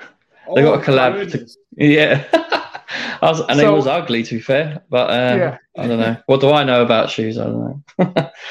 Oh, 0.47 0.55
they 0.55 0.63
got 0.63 0.81
a 0.81 0.83
collab. 0.83 1.31
To, 1.31 1.47
yeah. 1.77 2.25
was, 3.21 3.39
and 3.41 3.57
so, 3.59 3.73
it 3.73 3.75
was 3.75 3.87
ugly, 3.87 4.23
to 4.23 4.35
be 4.35 4.41
fair. 4.41 4.83
But 4.89 5.09
um, 5.11 5.39
yeah. 5.39 5.57
I 5.77 5.87
don't 5.87 5.99
know. 5.99 6.17
What 6.25 6.41
do 6.41 6.51
I 6.51 6.65
know 6.65 6.81
about 6.81 7.09
shoes? 7.09 7.37
I 7.37 7.45
don't 7.45 7.83
know. 7.97 8.31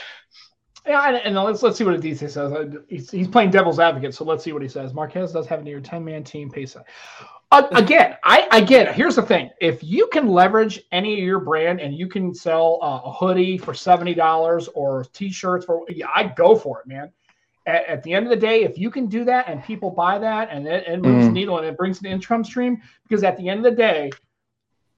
Yeah, 0.86 1.06
and, 1.06 1.16
and, 1.18 1.34
let's 1.36 1.62
let's 1.62 1.78
see 1.78 1.84
what 1.84 1.94
Aditya 1.94 2.30
says. 2.30 2.36
Uh, 2.36 2.68
he's, 2.88 3.10
he's 3.12 3.28
playing 3.28 3.50
devil's 3.50 3.78
advocate, 3.78 4.12
so 4.12 4.24
let's 4.24 4.42
see 4.42 4.52
what 4.52 4.62
he 4.62 4.66
says. 4.66 4.92
Marques 4.92 5.30
does 5.30 5.46
have 5.46 5.60
a 5.60 5.62
near 5.62 5.78
ten 5.80 6.04
man 6.04 6.24
team 6.24 6.50
pace. 6.50 6.74
Uh, 7.52 7.66
again, 7.72 8.16
I, 8.22 8.46
I 8.52 8.60
get 8.60 8.88
it. 8.88 8.94
Here's 8.94 9.16
the 9.16 9.22
thing: 9.22 9.50
if 9.60 9.82
you 9.82 10.08
can 10.12 10.28
leverage 10.28 10.80
any 10.92 11.14
of 11.14 11.24
your 11.24 11.40
brand 11.40 11.80
and 11.80 11.94
you 11.94 12.06
can 12.06 12.32
sell 12.32 12.78
uh, 12.80 13.00
a 13.04 13.12
hoodie 13.12 13.58
for 13.58 13.74
seventy 13.74 14.14
dollars 14.14 14.68
or 14.68 15.04
t-shirts 15.12 15.64
for, 15.64 15.84
yeah, 15.88 16.06
I 16.14 16.24
go 16.24 16.54
for 16.54 16.80
it, 16.80 16.86
man. 16.86 17.10
At, 17.66 17.86
at, 17.86 18.02
the 18.02 18.14
end 18.14 18.24
of 18.24 18.30
the 18.30 18.36
day, 18.36 18.62
if 18.62 18.78
you 18.78 18.90
can 18.90 19.06
do 19.06 19.24
that 19.24 19.48
and 19.48 19.62
people 19.62 19.90
buy 19.90 20.18
that 20.18 20.48
and 20.50 20.66
it, 20.66 20.86
it 20.86 21.02
moves 21.02 21.26
mm. 21.26 21.32
needle 21.32 21.58
and 21.58 21.66
it 21.66 21.76
brings 21.76 22.00
an 22.00 22.06
income 22.06 22.42
stream, 22.44 22.80
because 23.06 23.22
at 23.22 23.36
the 23.36 23.48
end 23.48 23.66
of 23.66 23.72
the 23.72 23.76
day, 23.76 24.10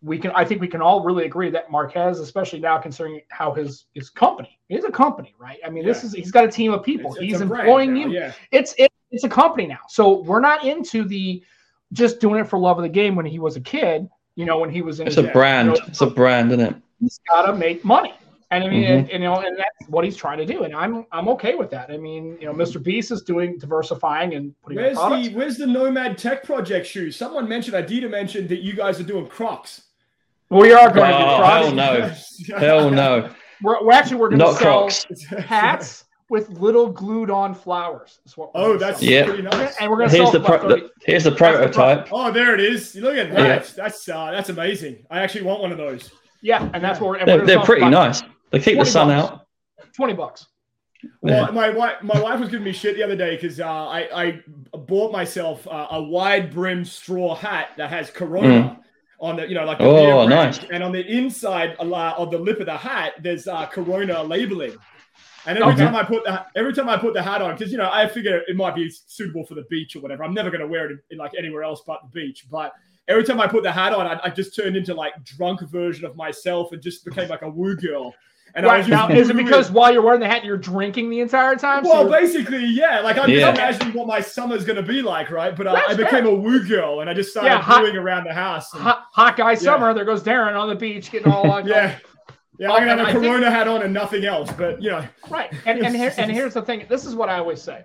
we 0.02 0.18
can 0.18 0.30
I 0.32 0.44
think 0.44 0.60
we 0.60 0.68
can 0.68 0.82
all 0.82 1.02
really 1.02 1.24
agree 1.24 1.48
that 1.50 1.70
Marques, 1.70 2.18
especially 2.18 2.60
now 2.60 2.76
considering 2.76 3.22
how 3.30 3.54
his 3.54 3.86
his 3.94 4.10
company 4.10 4.58
is 4.68 4.84
a 4.84 4.90
company, 4.90 5.34
right? 5.38 5.58
I 5.64 5.70
mean, 5.70 5.84
yeah. 5.84 5.88
this 5.92 6.04
is 6.04 6.12
he's 6.12 6.32
got 6.32 6.44
a 6.44 6.50
team 6.50 6.72
of 6.72 6.82
people. 6.82 7.14
It's, 7.14 7.22
he's 7.22 7.32
it's 7.34 7.42
employing 7.42 7.96
you. 7.96 8.10
Yeah. 8.10 8.32
It's 8.50 8.74
it, 8.78 8.92
it's 9.10 9.24
a 9.24 9.28
company 9.28 9.66
now. 9.66 9.78
So 9.88 10.20
we're 10.22 10.40
not 10.40 10.64
into 10.64 11.04
the 11.04 11.42
just 11.92 12.20
doing 12.20 12.40
it 12.40 12.48
for 12.48 12.58
love 12.58 12.78
of 12.78 12.82
the 12.82 12.88
game 12.88 13.14
when 13.16 13.26
he 13.26 13.38
was 13.38 13.56
a 13.56 13.60
kid, 13.60 14.08
you 14.34 14.44
know, 14.44 14.58
when 14.58 14.70
he 14.70 14.82
was 14.82 15.00
in 15.00 15.06
It's 15.06 15.16
a 15.16 15.24
brand. 15.24 15.68
You 15.68 15.74
know, 15.74 15.86
it's 15.88 16.00
a 16.00 16.06
brand, 16.06 16.52
isn't 16.52 16.64
it? 16.64 16.76
He's 17.00 17.20
gotta 17.28 17.54
make 17.54 17.84
money. 17.84 18.14
And 18.50 18.64
I 18.64 18.68
mean, 18.68 18.82
mm-hmm. 18.82 18.92
and, 18.92 19.10
and, 19.10 19.22
you 19.22 19.28
know, 19.30 19.40
and 19.40 19.56
that's 19.56 19.88
what 19.88 20.04
he's 20.04 20.14
trying 20.14 20.36
to 20.36 20.44
do, 20.44 20.64
and 20.64 20.74
I'm 20.74 21.06
I'm 21.10 21.26
okay 21.30 21.54
with 21.54 21.70
that. 21.70 21.90
I 21.90 21.96
mean, 21.96 22.36
you 22.38 22.46
know, 22.46 22.52
Mr. 22.52 22.82
Beast 22.82 23.10
is 23.10 23.22
doing 23.22 23.56
diversifying 23.56 24.34
and 24.34 24.54
putting. 24.60 24.76
Where's 24.76 24.98
the 24.98 25.34
Where's 25.34 25.56
the 25.56 25.66
Nomad 25.66 26.18
Tech 26.18 26.44
Project 26.44 26.86
shoes? 26.86 27.16
Someone 27.16 27.48
mentioned, 27.48 27.76
Aditya 27.76 28.10
mentioned 28.10 28.50
that 28.50 28.60
you 28.60 28.74
guys 28.74 29.00
are 29.00 29.04
doing 29.04 29.26
Crocs. 29.26 29.84
We 30.50 30.70
are 30.74 30.92
going 30.92 31.12
oh, 31.14 31.18
to 31.18 31.24
do 31.24 31.36
Crocs. 31.36 31.64
Hell 31.64 31.74
no. 31.74 32.58
hell 32.58 32.90
no. 32.90 33.34
We're, 33.62 33.82
we're 33.86 33.92
actually 33.92 34.16
we're 34.16 34.28
going 34.28 34.40
to 34.40 34.54
sell 34.54 34.80
Crocs. 34.82 35.06
hats 35.46 36.04
with 36.32 36.48
little 36.48 36.88
glued 36.88 37.28
on 37.28 37.54
flowers. 37.54 38.18
That's 38.24 38.38
what 38.38 38.52
oh, 38.54 38.78
that's 38.78 39.02
yeah. 39.02 39.26
pretty 39.26 39.42
nice. 39.42 39.76
And 39.78 39.90
we're 39.90 39.98
going 39.98 40.08
to 40.08 40.16
here's 40.16 40.32
the, 40.32 40.40
pro- 40.40 40.66
the, 40.66 40.90
here's 41.04 41.24
the 41.24 41.30
prototype. 41.30 42.06
The 42.06 42.08
pro- 42.08 42.28
oh, 42.28 42.32
there 42.32 42.54
it 42.54 42.60
is. 42.60 42.94
Look 42.94 43.18
at 43.18 43.30
that. 43.32 43.68
Yeah. 43.68 43.72
That's 43.76 44.08
uh, 44.08 44.30
that's 44.30 44.48
amazing. 44.48 45.04
I 45.10 45.20
actually 45.20 45.42
want 45.42 45.60
one 45.60 45.72
of 45.72 45.76
those. 45.76 46.10
Yeah, 46.40 46.70
and 46.72 46.82
that's 46.82 47.00
what 47.00 47.10
we're. 47.10 47.26
They're, 47.26 47.38
we're 47.40 47.46
they're 47.46 47.60
pretty 47.60 47.86
nice. 47.86 48.22
They 48.50 48.60
keep 48.60 48.78
the 48.78 48.86
sun 48.86 49.08
bucks. 49.08 49.30
out. 49.30 49.46
Twenty 49.94 50.14
bucks. 50.14 50.46
Well, 51.20 51.52
my 51.52 51.68
wife, 51.68 52.02
my 52.02 52.18
wife 52.18 52.40
was 52.40 52.48
giving 52.48 52.64
me 52.64 52.72
shit 52.72 52.96
the 52.96 53.02
other 53.02 53.16
day 53.16 53.34
because 53.36 53.60
uh, 53.60 53.66
I, 53.66 54.08
I 54.14 54.40
bought 54.72 55.12
myself 55.12 55.68
uh, 55.68 55.88
a 55.90 56.02
wide 56.02 56.50
brim 56.50 56.82
straw 56.86 57.34
hat 57.34 57.72
that 57.76 57.90
has 57.90 58.10
Corona. 58.10 58.48
Mm 58.48 58.78
on 59.20 59.36
the 59.36 59.48
you 59.48 59.54
know 59.54 59.64
like 59.64 59.78
the 59.78 59.84
oh 59.84 60.26
nice 60.26 60.58
and 60.72 60.82
on 60.82 60.90
the 60.90 61.06
inside 61.06 61.76
of 61.78 62.30
the 62.32 62.38
lip 62.38 62.58
of 62.58 62.66
the 62.66 62.76
hat 62.76 63.12
there's 63.20 63.46
uh, 63.46 63.64
corona 63.66 64.20
labeling 64.20 64.76
And 65.46 65.58
every 65.58 65.72
okay. 65.72 65.84
time 65.84 65.96
I 65.96 66.04
put 66.04 66.24
that, 66.24 66.48
every 66.54 66.72
time 66.72 66.88
I 66.88 66.96
put 66.96 67.14
the 67.14 67.22
hat 67.22 67.42
on, 67.42 67.54
because 67.54 67.72
you 67.72 67.78
know 67.78 67.90
I 67.90 68.08
figure 68.08 68.42
it 68.46 68.56
might 68.56 68.74
be 68.74 68.90
suitable 68.90 69.44
for 69.44 69.54
the 69.54 69.64
beach 69.70 69.96
or 69.96 70.00
whatever. 70.00 70.24
I'm 70.24 70.34
never 70.34 70.50
going 70.50 70.60
to 70.60 70.66
wear 70.66 70.86
it 70.86 70.92
in, 70.92 71.00
in, 71.10 71.18
like 71.18 71.32
anywhere 71.36 71.62
else 71.62 71.82
but 71.86 72.00
the 72.02 72.08
beach. 72.08 72.46
But 72.50 72.72
every 73.08 73.24
time 73.24 73.40
I 73.40 73.46
put 73.46 73.62
the 73.62 73.72
hat 73.72 73.92
on, 73.92 74.06
I, 74.06 74.20
I 74.24 74.30
just 74.30 74.54
turned 74.54 74.76
into 74.76 74.94
like 74.94 75.12
drunk 75.24 75.60
version 75.62 76.04
of 76.04 76.16
myself 76.16 76.72
and 76.72 76.80
just 76.80 77.04
became 77.04 77.28
like 77.28 77.42
a 77.42 77.50
woo 77.50 77.76
girl. 77.76 78.14
And 78.54 78.66
right, 78.66 78.86
now, 78.86 79.08
is 79.08 79.30
it 79.30 79.36
because 79.36 79.70
while 79.70 79.90
you're 79.90 80.02
wearing 80.02 80.20
the 80.20 80.28
hat, 80.28 80.44
you're 80.44 80.58
drinking 80.58 81.08
the 81.08 81.20
entire 81.20 81.56
time? 81.56 81.84
Well, 81.84 82.04
so 82.04 82.10
basically, 82.10 82.66
yeah. 82.66 83.00
Like 83.00 83.16
I'm 83.16 83.30
yeah. 83.30 83.50
just 83.50 83.58
imagining 83.58 83.94
what 83.94 84.06
my 84.06 84.20
summer's 84.20 84.64
going 84.64 84.76
to 84.76 84.82
be 84.82 85.00
like, 85.00 85.30
right? 85.30 85.56
But 85.56 85.68
uh, 85.68 85.80
I 85.88 85.94
became 85.94 86.26
a 86.26 86.34
woo 86.34 86.62
girl, 86.66 87.00
and 87.00 87.08
I 87.08 87.14
just 87.14 87.30
started 87.30 87.48
yeah, 87.48 87.62
hot, 87.62 87.84
around 87.96 88.24
the 88.24 88.34
house. 88.34 88.72
And, 88.74 88.82
hot, 88.82 89.06
hot, 89.12 89.36
guy 89.38 89.54
summer. 89.54 89.94
There 89.94 90.04
goes 90.04 90.22
Darren 90.22 90.54
on 90.54 90.68
the 90.68 90.74
beach 90.74 91.10
getting 91.10 91.32
all 91.32 91.50
on. 91.50 91.66
yeah. 91.66 91.98
Yeah, 92.58 92.70
I'm 92.72 92.86
gonna 92.86 93.04
have 93.04 93.16
a 93.16 93.18
Corona 93.18 93.46
think, 93.46 93.54
hat 93.54 93.68
on 93.68 93.82
and 93.82 93.94
nothing 93.94 94.24
else, 94.24 94.50
but 94.52 94.82
you 94.82 94.90
know. 94.90 95.04
Right, 95.30 95.52
and 95.66 95.84
and, 95.84 95.96
here, 95.96 96.12
and 96.18 96.30
here's 96.30 96.54
the 96.54 96.62
thing. 96.62 96.86
This 96.88 97.04
is 97.04 97.14
what 97.14 97.28
I 97.28 97.38
always 97.38 97.62
say, 97.62 97.84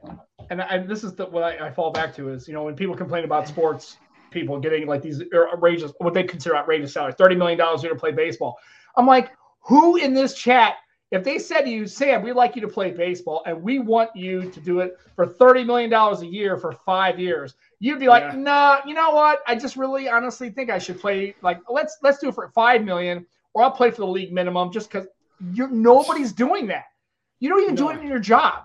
and, 0.49 0.61
I, 0.61 0.79
this 0.79 1.03
is 1.03 1.13
the, 1.15 1.25
what 1.25 1.43
I, 1.43 1.67
I 1.67 1.71
fall 1.71 1.91
back 1.91 2.13
to 2.15 2.29
is 2.29 2.47
you 2.47 2.53
know 2.53 2.63
when 2.63 2.75
people 2.75 2.95
complain 2.95 3.23
about 3.23 3.47
sports 3.47 3.97
people 4.29 4.59
getting 4.59 4.85
like 4.85 5.01
these 5.01 5.23
outrageous 5.33 5.93
what 5.99 6.13
they 6.13 6.23
consider 6.23 6.55
outrageous 6.55 6.93
salaries, 6.93 7.15
thirty 7.17 7.35
million 7.35 7.57
dollars 7.57 7.81
a 7.81 7.83
year 7.83 7.93
to 7.93 7.99
play 7.99 8.11
baseball. 8.11 8.57
I'm 8.95 9.07
like, 9.07 9.31
who 9.61 9.95
in 9.95 10.13
this 10.13 10.33
chat 10.33 10.75
if 11.11 11.23
they 11.23 11.39
said 11.39 11.61
to 11.61 11.69
you, 11.69 11.87
Sam, 11.87 12.21
we'd 12.21 12.33
like 12.33 12.55
you 12.55 12.61
to 12.61 12.67
play 12.67 12.91
baseball 12.91 13.41
and 13.45 13.61
we 13.61 13.79
want 13.79 14.13
you 14.15 14.49
to 14.51 14.59
do 14.59 14.81
it 14.81 14.97
for 15.15 15.25
$30 15.25 15.65
million 15.65 15.93
a 15.93 16.25
year 16.25 16.57
for 16.57 16.73
five 16.73 17.17
years, 17.17 17.55
you'd 17.79 17.99
be 17.99 18.07
like, 18.07 18.23
yeah. 18.23 18.35
nah, 18.35 18.79
you 18.85 18.93
know 18.93 19.11
what? 19.11 19.39
I 19.47 19.55
just 19.55 19.77
really 19.77 20.09
honestly 20.09 20.49
think 20.49 20.69
I 20.69 20.77
should 20.77 20.99
play 20.99 21.35
like 21.41 21.61
let's 21.69 21.97
let's 22.01 22.17
do 22.19 22.29
it 22.29 22.35
for 22.35 22.49
five 22.49 22.83
million, 22.83 23.25
or 23.53 23.63
I'll 23.63 23.71
play 23.71 23.91
for 23.91 23.97
the 23.97 24.07
league 24.07 24.31
minimum 24.31 24.71
just 24.71 24.91
because 24.91 25.07
you're 25.53 25.69
nobody's 25.69 26.31
doing 26.31 26.67
that. 26.67 26.85
You 27.39 27.49
don't 27.49 27.63
even 27.63 27.75
no. 27.75 27.91
do 27.91 27.97
it 27.97 28.01
in 28.01 28.07
your 28.07 28.19
job. 28.19 28.63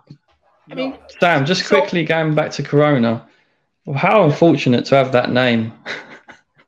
I 0.70 0.74
mean 0.74 0.98
Sam, 1.20 1.44
just 1.44 1.66
so, 1.66 1.80
quickly 1.80 2.04
going 2.04 2.34
back 2.34 2.50
to 2.52 2.62
Corona. 2.62 3.28
How 3.96 4.24
unfortunate 4.24 4.84
to 4.86 4.94
have 4.94 5.12
that 5.12 5.30
name. 5.30 5.72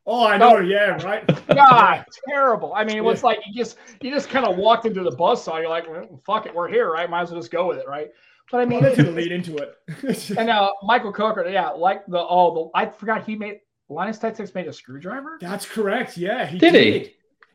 Oh, 0.06 0.26
I 0.26 0.36
know. 0.36 0.58
Yeah, 0.58 1.02
right. 1.02 1.26
God, 1.48 2.04
terrible. 2.28 2.74
I 2.74 2.84
mean, 2.84 2.98
it 2.98 3.04
was 3.04 3.20
yeah. 3.20 3.26
like 3.26 3.38
you 3.46 3.54
just 3.54 3.78
you 4.02 4.10
just 4.10 4.28
kind 4.28 4.44
of 4.46 4.56
walked 4.56 4.84
into 4.84 5.02
the 5.02 5.10
buzz 5.10 5.42
saw. 5.42 5.58
You're 5.58 5.70
like, 5.70 5.88
well, 5.88 6.20
fuck 6.26 6.46
it, 6.46 6.54
we're 6.54 6.68
here, 6.68 6.92
right? 6.92 7.08
Might 7.08 7.22
as 7.22 7.30
well 7.30 7.40
just 7.40 7.50
go 7.50 7.68
with 7.68 7.78
it, 7.78 7.88
right? 7.88 8.10
But 8.50 8.60
I 8.60 8.64
mean, 8.66 8.82
well, 8.82 8.94
to 8.94 9.10
lead 9.10 9.32
into 9.32 9.56
it. 9.56 10.30
and 10.38 10.50
uh, 10.50 10.70
Michael 10.82 11.12
Coker, 11.12 11.48
yeah, 11.48 11.70
like 11.70 12.04
the 12.06 12.18
oh, 12.18 12.70
the 12.74 12.78
I 12.78 12.86
forgot 12.86 13.24
he 13.24 13.34
made 13.34 13.60
Linus 13.88 14.18
Tech 14.18 14.36
Tips 14.36 14.54
made 14.54 14.66
a 14.66 14.72
screwdriver. 14.72 15.38
That's 15.40 15.64
correct. 15.64 16.18
Yeah, 16.18 16.44
he 16.44 16.58
did. 16.58 16.72
did. 16.72 17.02
He? 17.02 17.14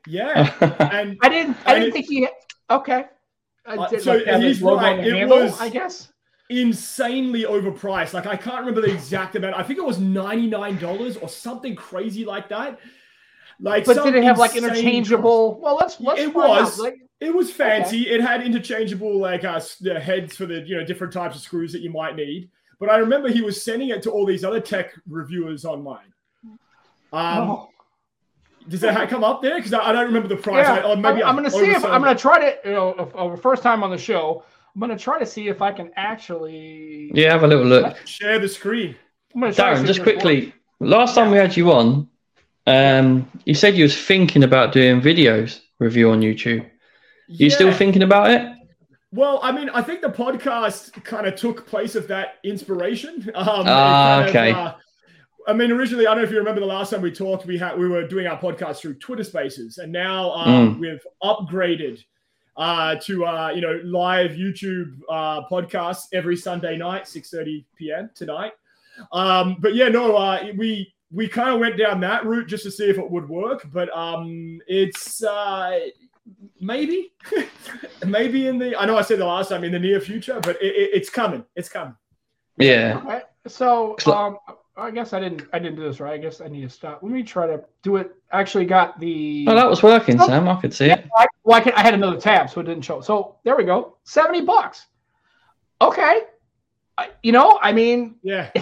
Yeah, 0.10 0.53
and 0.91 1.18
I 1.22 1.30
didn't. 1.30 1.57
I 1.66 1.78
didn't 1.78 1.93
think 1.93 2.07
he. 2.07 2.28
Okay. 2.70 3.05
Uh, 3.66 3.97
so 3.99 4.14
like, 4.14 4.41
he's 4.41 4.62
right. 4.62 4.99
It 4.99 5.14
handle, 5.14 5.39
was. 5.41 5.60
I 5.62 5.70
guess 5.70 6.12
insanely 6.49 7.43
overpriced. 7.43 8.14
Like 8.14 8.26
I 8.26 8.36
can't 8.36 8.60
remember 8.60 8.82
the 8.82 8.91
exact 8.91 9.36
amount. 9.36 9.55
I 9.55 9.64
think 9.64 9.80
it 9.80 9.86
was 9.86 9.99
ninety 9.99 10.47
nine 10.47 10.78
dollars 10.80 11.18
or 11.18 11.30
something 11.30 11.76
crazy 11.76 12.26
like 12.26 12.49
that. 12.49 12.80
Like, 13.62 13.86
but 13.86 14.03
did 14.03 14.16
it 14.16 14.24
have 14.24 14.39
like 14.39 14.55
interchangeable? 14.55 15.53
Cost. 15.53 15.62
Well, 15.62 15.76
let's 15.76 15.99
let's. 15.99 16.22
It 16.22 16.34
was. 16.34 16.80
Like, 16.80 16.95
it 17.20 17.34
was 17.34 17.51
fancy. 17.51 18.05
Okay. 18.05 18.16
It 18.16 18.22
had 18.22 18.41
interchangeable 18.41 19.20
like 19.20 19.43
uh, 19.43 19.60
the 19.82 19.99
heads 19.99 20.36
for 20.36 20.45
the 20.45 20.62
you 20.62 20.78
know 20.78 20.86
different 20.86 21.14
types 21.14 21.36
of 21.36 21.41
screws 21.41 21.72
that 21.74 21.82
you 21.82 21.91
might 21.91 22.16
need. 22.16 22.49
But 22.80 22.89
I 22.89 22.97
remember 22.97 23.30
he 23.30 23.41
was 23.41 23.62
sending 23.62 23.89
it 23.89 24.01
to 24.03 24.12
all 24.12 24.26
these 24.26 24.45
other 24.45 24.62
tech 24.62 24.93
reviewers 25.07 25.66
online. 25.66 26.14
Um, 27.12 27.49
oh. 27.49 27.70
Does 28.70 28.82
that 28.82 29.09
come 29.09 29.24
up 29.24 29.41
there? 29.41 29.55
Because 29.55 29.74
I, 29.74 29.89
I, 29.89 29.91
don't 29.91 30.05
remember 30.05 30.28
the 30.28 30.38
price. 30.38 30.67
Yeah, 30.67 30.86
I, 30.86 30.95
maybe 30.95 31.24
I'm, 31.24 31.30
I'm 31.30 31.36
going 31.36 31.49
to 31.49 31.51
see 31.51 31.72
if 31.72 31.84
I'm 31.84 32.01
going 32.01 32.15
to 32.15 32.22
try 32.22 32.39
to 32.39 32.57
you 32.65 32.74
know 32.74 33.38
first 33.41 33.63
time 33.63 33.84
on 33.84 33.89
the 33.89 33.97
show. 33.97 34.43
I'm 34.76 34.80
gonna 34.80 34.97
try 34.97 35.20
to 35.20 35.26
see 35.26 35.47
if 35.47 35.61
I 35.61 35.72
can 35.72 35.91
actually. 35.95 37.11
Yeah, 37.13 37.32
have 37.32 37.43
a 37.43 37.47
little 37.47 37.65
look. 37.65 37.97
Share 38.05 38.39
the 38.39 38.47
screen. 38.47 38.95
Darren, 39.36 39.86
just 39.86 40.03
quickly. 40.03 40.53
Last 40.80 41.15
time 41.15 41.32
we 41.32 41.38
had 41.38 41.57
you 41.57 41.72
on, 41.72 42.07
um, 42.65 43.30
you 43.45 43.53
said 43.53 43.76
you 43.76 43.84
was 43.84 43.99
thinking 43.99 44.43
about 44.43 44.72
doing 44.72 45.01
videos 45.01 45.59
review 45.80 46.11
on 46.11 46.22
YouTube. 46.22 46.65
You 47.28 47.47
yeah. 47.47 47.55
still 47.55 47.74
thinking 47.74 48.03
about 48.03 48.32
it? 48.32 48.55
Well, 49.11 49.39
I 49.43 49.51
mean, 49.51 49.70
I 49.70 49.82
think 49.82 50.01
the 50.01 50.09
podcast 50.09 51.03
kind 51.03 51.28
of 51.28 51.36
took 51.36 51.65
place 51.67 51.95
of 51.95 52.07
that 52.07 52.36
inspiration. 52.43 53.30
Um, 53.36 53.63
ah, 53.67 54.24
okay. 54.26 54.51
Of, 54.51 54.57
uh, 54.57 54.76
I 55.48 55.54
mean, 55.54 55.72
originally, 55.72 56.06
I 56.06 56.12
don't 56.12 56.20
know 56.20 56.24
if 56.24 56.32
you 56.32 56.38
remember 56.38 56.62
the 56.62 56.68
last 56.68 56.92
time 56.92 57.02
we 57.02 57.12
talked. 57.12 57.46
We 57.46 57.58
had 57.58 57.78
we 57.78 57.88
were 57.88 58.08
doing 58.08 58.28
our 58.28 58.40
podcast 58.40 58.78
through 58.78 58.96
Twitter 58.96 59.24
Spaces, 59.24 59.78
and 59.78 59.92
now 59.92 60.32
um, 60.32 60.76
mm. 60.76 60.80
we've 60.80 61.06
upgraded 61.24 62.04
uh, 62.58 62.96
to 62.96 63.26
uh, 63.26 63.50
you 63.50 63.62
know 63.62 63.80
live 63.84 64.32
YouTube 64.32 65.00
uh, 65.10 65.42
podcasts 65.50 66.08
every 66.14 66.36
Sunday 66.36 66.78
night, 66.78 67.04
6:30 67.04 67.66
p.m. 67.78 68.10
tonight. 68.14 68.52
Um, 69.12 69.58
but 69.60 69.76
yeah, 69.76 69.88
no, 69.88 70.16
uh, 70.16 70.52
we 70.58 70.94
we 71.12 71.28
kind 71.28 71.50
of 71.50 71.60
went 71.60 71.78
down 71.78 72.00
that 72.02 72.26
route 72.26 72.48
just 72.48 72.64
to 72.64 72.72
see 72.72 72.90
if 72.90 72.98
it 72.98 73.10
would 73.10 73.28
work, 73.28 73.68
but 73.72 73.90
um, 73.98 74.62
it's 74.68 75.24
uh, 75.24 75.80
maybe 76.60 77.14
maybe 78.06 78.48
in 78.48 78.60
the 78.60 78.80
I 78.80 78.86
know 78.86 78.98
I 78.98 79.02
said 79.02 79.20
the 79.20 79.26
last 79.26 79.50
time 79.50 79.64
in 79.64 79.72
the 79.72 79.80
near 79.80 80.00
future, 80.00 80.40
but 80.42 80.62
it, 80.62 80.76
it, 80.76 80.90
it's 80.94 81.10
coming. 81.10 81.46
It's 81.56 81.70
coming. 81.70 81.96
Yeah. 82.58 83.02
Okay. 83.04 83.22
So 83.48 83.96
um, 84.06 84.38
I 84.80 84.92
guess 84.92 85.14
I 85.14 85.20
didn't 85.20 85.44
I 85.54 85.60
didn't 85.60 85.76
do 85.76 85.84
this 85.84 86.00
right. 86.00 86.14
I 86.14 86.18
guess 86.18 86.42
I 86.42 86.48
need 86.48 86.62
to 86.62 86.70
stop. 86.70 87.04
Let 87.04 87.12
me 87.12 87.24
try 87.24 87.48
to 87.48 87.64
do 87.84 87.98
it. 87.98 88.16
Actually, 88.32 88.66
got 88.66 89.00
the. 89.00 89.46
Oh, 89.48 89.56
that 89.56 89.70
was 89.70 89.84
working, 89.84 90.20
oh, 90.20 90.28
Sam. 90.28 90.48
I 90.48 90.60
could 90.60 90.74
see 90.74 90.88
yeah, 90.88 91.00
it. 91.00 91.10
I, 91.18 91.26
well, 91.44 91.58
I, 91.58 91.62
can, 91.62 91.74
I 91.74 91.82
had 91.82 91.94
another 91.94 92.20
tab, 92.20 92.50
so 92.50 92.62
it 92.62 92.66
didn't 92.66 92.84
show. 92.84 93.02
So 93.02 93.36
there 93.44 93.56
we 93.56 93.64
go. 93.64 93.98
Seventy 94.04 94.42
bucks. 94.42 94.88
Okay. 95.82 96.22
I, 96.98 97.10
you 97.24 97.32
know, 97.32 97.60
I 97.62 97.72
mean, 97.72 98.16
yeah. 98.24 98.52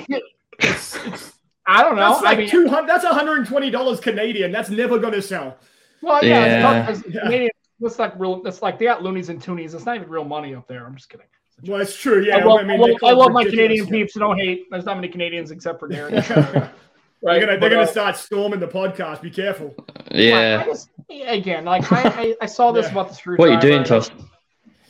It's, 0.59 0.95
it's, 1.05 1.33
I 1.67 1.83
don't 1.83 1.95
know. 1.97 2.13
That's 2.13 2.23
like 2.23 2.37
I 2.37 2.41
mean, 2.41 2.49
two 2.49 2.67
hundred. 2.67 2.89
That's 2.89 3.03
one 3.03 3.13
hundred 3.13 3.37
and 3.37 3.47
twenty 3.47 3.69
dollars 3.69 3.99
Canadian. 3.99 4.51
That's 4.51 4.71
never 4.71 4.97
going 4.97 5.13
to 5.13 5.21
sell. 5.21 5.57
Well, 6.01 6.25
yeah, 6.25 6.45
yeah. 6.45 6.89
It's, 6.89 7.03
yeah. 7.07 7.21
Canadian. 7.21 7.51
It's 7.81 7.99
like 7.99 8.19
real. 8.19 8.41
It's 8.43 8.63
like 8.63 8.79
they 8.79 8.85
got 8.85 9.03
loonies 9.03 9.29
and 9.29 9.39
toonies. 9.39 9.75
It's 9.75 9.85
not 9.85 9.97
even 9.97 10.09
real 10.09 10.23
money 10.23 10.55
up 10.55 10.67
there. 10.67 10.83
I'm 10.83 10.95
just 10.95 11.09
kidding. 11.09 11.27
Well, 11.65 11.81
it's 11.81 11.97
true. 11.97 12.23
Yeah, 12.23 12.37
I 12.37 12.43
love, 12.43 12.59
I 12.59 12.63
mean, 12.63 12.79
I 12.79 12.83
love, 12.83 12.97
I 13.03 13.11
love 13.11 13.31
my 13.31 13.43
Canadian 13.43 13.87
peeps. 13.87 14.13
So 14.13 14.19
don't 14.19 14.37
hate. 14.37 14.67
There's 14.69 14.85
not 14.85 14.95
many 14.97 15.07
Canadians 15.07 15.51
except 15.51 15.79
for 15.79 15.89
Darren. 15.89 16.13
right? 16.53 16.69
They're 17.21 17.39
gonna, 17.39 17.57
they're 17.59 17.69
gonna 17.71 17.81
uh, 17.81 17.87
start 17.87 18.15
storming 18.15 18.59
the 18.59 18.67
podcast. 18.67 19.21
Be 19.21 19.31
careful. 19.31 19.73
Yeah. 20.11 20.63
Just, 20.65 20.89
again, 21.09 21.65
like 21.65 21.91
I, 21.91 22.35
I, 22.39 22.45
saw 22.45 22.71
this 22.71 22.85
yeah. 22.85 22.91
about 22.91 23.09
the 23.09 23.15
screwdriver. 23.15 23.49
What 23.49 23.63
are 23.63 23.67
you 23.67 23.73
doing, 23.73 23.83
Toss? 23.83 24.11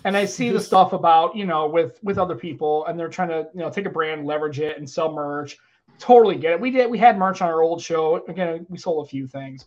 And 0.04 0.16
I 0.16 0.26
see 0.26 0.50
the 0.50 0.60
stuff 0.60 0.92
about 0.92 1.38
you 1.38 1.46
know 1.46 1.68
with 1.68 2.00
with 2.04 2.18
other 2.18 2.36
people, 2.36 2.86
and 2.86 3.00
they're 3.00 3.08
trying 3.08 3.30
to 3.30 3.48
you 3.54 3.62
know 3.62 3.70
take 3.70 3.86
a 3.86 3.90
brand, 3.90 4.26
leverage 4.26 4.60
it, 4.60 4.78
and 4.78 4.90
sell 4.90 5.14
merch. 5.14 5.58
Totally 6.00 6.36
get 6.36 6.52
it. 6.52 6.60
We 6.60 6.70
did. 6.70 6.92
We 6.92 6.98
had 6.98 7.18
merch 7.18 7.42
on 7.42 7.48
our 7.48 7.62
old 7.62 7.82
show. 7.82 8.24
Again, 8.28 8.66
we 8.70 8.78
sold 8.78 9.06
a 9.06 9.10
few 9.10 9.26
things. 9.26 9.66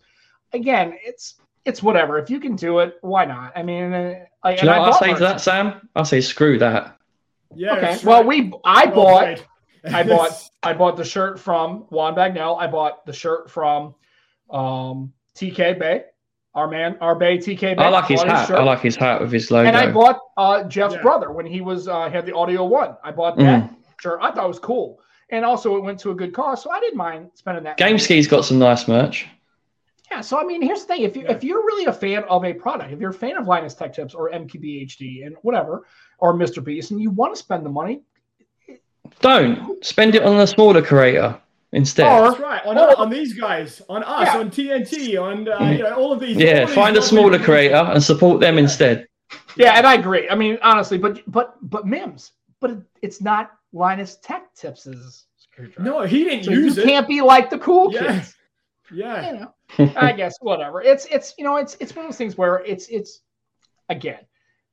Again, 0.52 0.98
it's 1.02 1.36
it's 1.64 1.82
whatever. 1.82 2.18
If 2.18 2.30
you 2.30 2.40
can 2.40 2.56
do 2.56 2.78
it, 2.80 2.98
why 3.00 3.24
not? 3.24 3.52
I 3.56 3.62
mean, 3.62 3.92
uh, 3.92 4.24
I, 4.42 4.54
do 4.54 4.62
you 4.62 4.72
know 4.72 4.80
what 4.80 5.02
I 5.02 5.06
say 5.06 5.14
to 5.14 5.20
that, 5.20 5.40
Sam? 5.40 5.88
I'll 5.94 6.04
say 6.04 6.20
screw 6.20 6.58
that. 6.58 6.96
Yeah. 7.54 7.76
Okay. 7.76 7.98
Well, 8.04 8.24
we 8.24 8.52
I 8.64 8.86
bought 8.86 9.42
I 9.84 10.02
bought 10.08 10.50
I 10.62 10.72
bought 10.72 10.96
the 10.96 11.04
shirt 11.04 11.38
from 11.38 11.86
Juan 11.90 12.14
Bagnell. 12.14 12.58
I 12.58 12.66
bought 12.66 13.04
the 13.06 13.12
shirt 13.12 13.50
from 13.50 13.94
um, 14.48 15.12
TK 15.34 15.78
Bay. 15.78 16.04
Our 16.52 16.66
man, 16.66 16.96
our 17.00 17.14
Bay 17.14 17.38
TK 17.38 17.60
Bay. 17.60 17.76
I 17.76 17.88
like 17.90 18.06
his 18.06 18.22
hat. 18.22 18.48
His 18.48 18.50
I 18.50 18.62
like 18.62 18.80
his 18.80 18.96
hat 18.96 19.20
with 19.20 19.30
his 19.30 19.50
logo. 19.50 19.68
And 19.68 19.76
I 19.76 19.90
bought 19.90 20.18
uh, 20.36 20.64
Jeff's 20.64 20.94
yeah. 20.94 21.02
brother 21.02 21.30
when 21.30 21.46
he 21.46 21.60
was 21.60 21.86
uh, 21.86 22.10
had 22.10 22.26
the 22.26 22.34
Audio 22.34 22.64
One. 22.64 22.96
I 23.04 23.12
bought 23.12 23.36
that 23.36 23.70
mm. 23.70 23.76
shirt. 24.00 24.18
I 24.20 24.32
thought 24.32 24.44
it 24.46 24.48
was 24.48 24.58
cool, 24.58 25.00
and 25.30 25.44
also 25.44 25.76
it 25.76 25.84
went 25.84 26.00
to 26.00 26.10
a 26.10 26.14
good 26.14 26.34
cause, 26.34 26.62
so 26.62 26.70
I 26.70 26.80
didn't 26.80 26.96
mind 26.96 27.30
spending 27.34 27.62
that. 27.64 27.76
Game 27.76 27.98
Ski's 27.98 28.26
got 28.26 28.44
some 28.44 28.58
nice 28.58 28.88
merch. 28.88 29.28
Yeah, 30.10 30.20
so 30.22 30.40
I 30.40 30.44
mean, 30.44 30.60
here's 30.60 30.80
the 30.80 30.86
thing: 30.86 31.02
if 31.02 31.16
you 31.16 31.22
yeah. 31.22 31.32
if 31.32 31.44
you're 31.44 31.64
really 31.64 31.84
a 31.84 31.92
fan 31.92 32.24
of 32.24 32.44
a 32.44 32.52
product, 32.52 32.92
if 32.92 33.00
you're 33.00 33.10
a 33.10 33.14
fan 33.14 33.36
of 33.36 33.46
Linus 33.46 33.74
Tech 33.74 33.92
Tips 33.92 34.12
or 34.12 34.30
MKBHD 34.30 35.26
and 35.26 35.36
whatever, 35.42 35.86
or 36.18 36.34
Mr. 36.34 36.62
Beast, 36.62 36.90
and 36.90 37.00
you 37.00 37.10
want 37.10 37.32
to 37.34 37.38
spend 37.38 37.64
the 37.64 37.70
money, 37.70 38.02
don't 39.20 39.84
spend 39.84 40.16
it 40.16 40.24
on 40.24 40.40
a 40.40 40.46
smaller 40.46 40.82
creator 40.82 41.40
instead. 41.72 42.06
Or, 42.06 42.30
That's 42.30 42.40
right 42.40 42.66
on, 42.66 42.76
or, 42.76 42.98
on 42.98 43.08
these 43.10 43.34
guys, 43.34 43.82
on 43.88 44.02
us, 44.02 44.26
yeah. 44.26 44.38
on 44.38 44.50
TNT, 44.50 45.22
on 45.22 45.48
uh, 45.48 45.70
you 45.70 45.84
know, 45.84 45.94
all 45.94 46.12
of 46.12 46.18
these. 46.18 46.36
Yeah, 46.36 46.66
find 46.66 46.96
a 46.96 47.02
smaller 47.02 47.38
creator 47.38 47.76
and 47.76 48.02
support 48.02 48.40
them 48.40 48.58
instead. 48.58 49.06
Yeah, 49.56 49.74
and 49.78 49.86
I 49.86 49.94
agree. 49.94 50.28
I 50.28 50.34
mean, 50.34 50.58
honestly, 50.62 50.98
but 50.98 51.22
but 51.30 51.56
but 51.62 51.86
Mims, 51.86 52.32
but 52.60 52.82
it's 53.00 53.20
not 53.20 53.52
Linus 53.72 54.18
Tech 54.22 54.52
Tips's. 54.54 55.26
No, 55.78 56.02
he 56.02 56.24
didn't 56.24 56.44
so 56.44 56.52
use 56.52 56.76
you 56.76 56.82
it. 56.82 56.86
Can't 56.86 57.06
be 57.06 57.20
like 57.20 57.50
the 57.50 57.58
cool 57.58 57.92
yeah. 57.92 58.00
kids. 58.00 58.34
Yeah. 58.92 59.32
You 59.32 59.40
know, 59.40 59.54
I 59.96 60.12
guess 60.12 60.36
whatever. 60.40 60.82
It's 60.82 61.06
it's 61.06 61.34
you 61.38 61.44
know 61.44 61.56
it's 61.56 61.76
it's 61.80 61.94
one 61.94 62.04
of 62.04 62.10
those 62.10 62.18
things 62.18 62.36
where 62.36 62.58
it's 62.64 62.88
it's 62.88 63.20
again, 63.88 64.20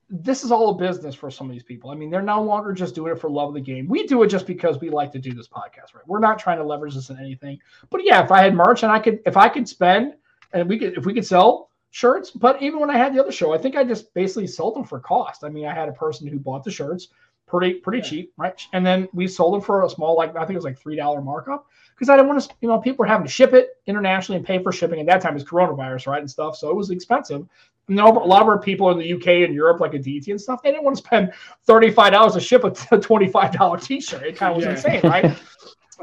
this 0.09 0.43
is 0.43 0.51
all 0.51 0.69
a 0.69 0.75
business 0.75 1.15
for 1.15 1.29
some 1.29 1.47
of 1.47 1.53
these 1.53 1.63
people. 1.63 1.89
I 1.89 1.95
mean, 1.95 2.09
they're 2.09 2.21
no 2.21 2.41
longer 2.41 2.71
just 2.71 2.95
doing 2.95 3.11
it 3.11 3.19
for 3.19 3.29
love 3.29 3.49
of 3.49 3.53
the 3.55 3.61
game. 3.61 3.87
We 3.87 4.07
do 4.07 4.23
it 4.23 4.27
just 4.27 4.47
because 4.47 4.79
we 4.79 4.89
like 4.89 5.11
to 5.13 5.19
do 5.19 5.33
this 5.33 5.47
podcast, 5.47 5.93
right? 5.93 6.07
We're 6.07 6.19
not 6.19 6.39
trying 6.39 6.57
to 6.59 6.63
leverage 6.63 6.95
this 6.95 7.09
in 7.09 7.19
anything. 7.19 7.59
But 7.89 8.05
yeah, 8.05 8.23
if 8.23 8.31
I 8.31 8.41
had 8.41 8.55
merch 8.55 8.83
and 8.83 8.91
I 8.91 8.99
could 8.99 9.19
if 9.25 9.35
I 9.35 9.49
could 9.49 9.67
spend 9.67 10.13
and 10.53 10.69
we 10.69 10.79
could 10.79 10.97
if 10.97 11.05
we 11.05 11.13
could 11.13 11.25
sell 11.25 11.71
shirts, 11.91 12.31
but 12.31 12.61
even 12.61 12.79
when 12.79 12.89
I 12.89 12.97
had 12.97 13.13
the 13.13 13.19
other 13.19 13.31
show, 13.31 13.53
I 13.53 13.57
think 13.57 13.75
I 13.75 13.83
just 13.83 14.13
basically 14.13 14.47
sold 14.47 14.75
them 14.75 14.83
for 14.83 14.99
cost. 14.99 15.43
I 15.43 15.49
mean, 15.49 15.65
I 15.65 15.73
had 15.73 15.89
a 15.89 15.93
person 15.93 16.27
who 16.27 16.39
bought 16.39 16.63
the 16.63 16.71
shirts 16.71 17.09
pretty 17.47 17.75
pretty 17.75 17.99
yeah. 17.99 18.09
cheap, 18.09 18.33
right? 18.37 18.61
And 18.73 18.85
then 18.85 19.07
we 19.13 19.27
sold 19.27 19.53
them 19.53 19.61
for 19.61 19.83
a 19.83 19.89
small, 19.89 20.15
like 20.15 20.35
I 20.35 20.39
think 20.41 20.51
it 20.51 20.55
was 20.55 20.65
like 20.65 20.77
three 20.77 20.95
dollar 20.95 21.21
markup 21.21 21.65
because 21.95 22.09
I 22.09 22.15
didn't 22.15 22.27
want 22.27 22.43
to, 22.43 22.49
you 22.61 22.67
know, 22.67 22.79
people 22.79 23.03
were 23.03 23.07
having 23.07 23.25
to 23.25 23.31
ship 23.31 23.53
it 23.53 23.69
internationally 23.87 24.37
and 24.37 24.45
pay 24.45 24.61
for 24.61 24.71
shipping. 24.71 24.99
At 24.99 25.07
that 25.07 25.21
time, 25.21 25.31
it 25.31 25.35
was 25.35 25.43
coronavirus, 25.43 26.07
right, 26.07 26.19
and 26.19 26.29
stuff, 26.29 26.55
so 26.55 26.69
it 26.69 26.75
was 26.75 26.91
expensive. 26.91 27.47
And 27.89 27.99
a 27.99 28.05
lot 28.05 28.41
of 28.41 28.49
our 28.49 28.59
people 28.59 28.91
in 28.91 28.99
the 28.99 29.13
UK 29.13 29.45
and 29.47 29.53
Europe, 29.53 29.79
like 29.79 29.93
a 29.93 29.99
DT 29.99 30.27
and 30.27 30.39
stuff, 30.39 30.61
they 30.61 30.71
didn't 30.71 30.83
want 30.83 30.97
to 30.97 31.03
spend 31.03 31.33
thirty 31.65 31.89
five 31.89 32.11
dollars 32.11 32.33
to 32.33 32.39
ship 32.41 32.63
a 32.63 32.97
twenty 32.99 33.27
five 33.27 33.53
dollar 33.53 33.79
T 33.79 34.01
shirt. 34.01 34.23
It 34.23 34.35
kind 34.35 34.51
of 34.51 34.57
was 34.57 34.65
yeah. 34.65 34.71
insane, 34.71 35.01
right? 35.09 35.37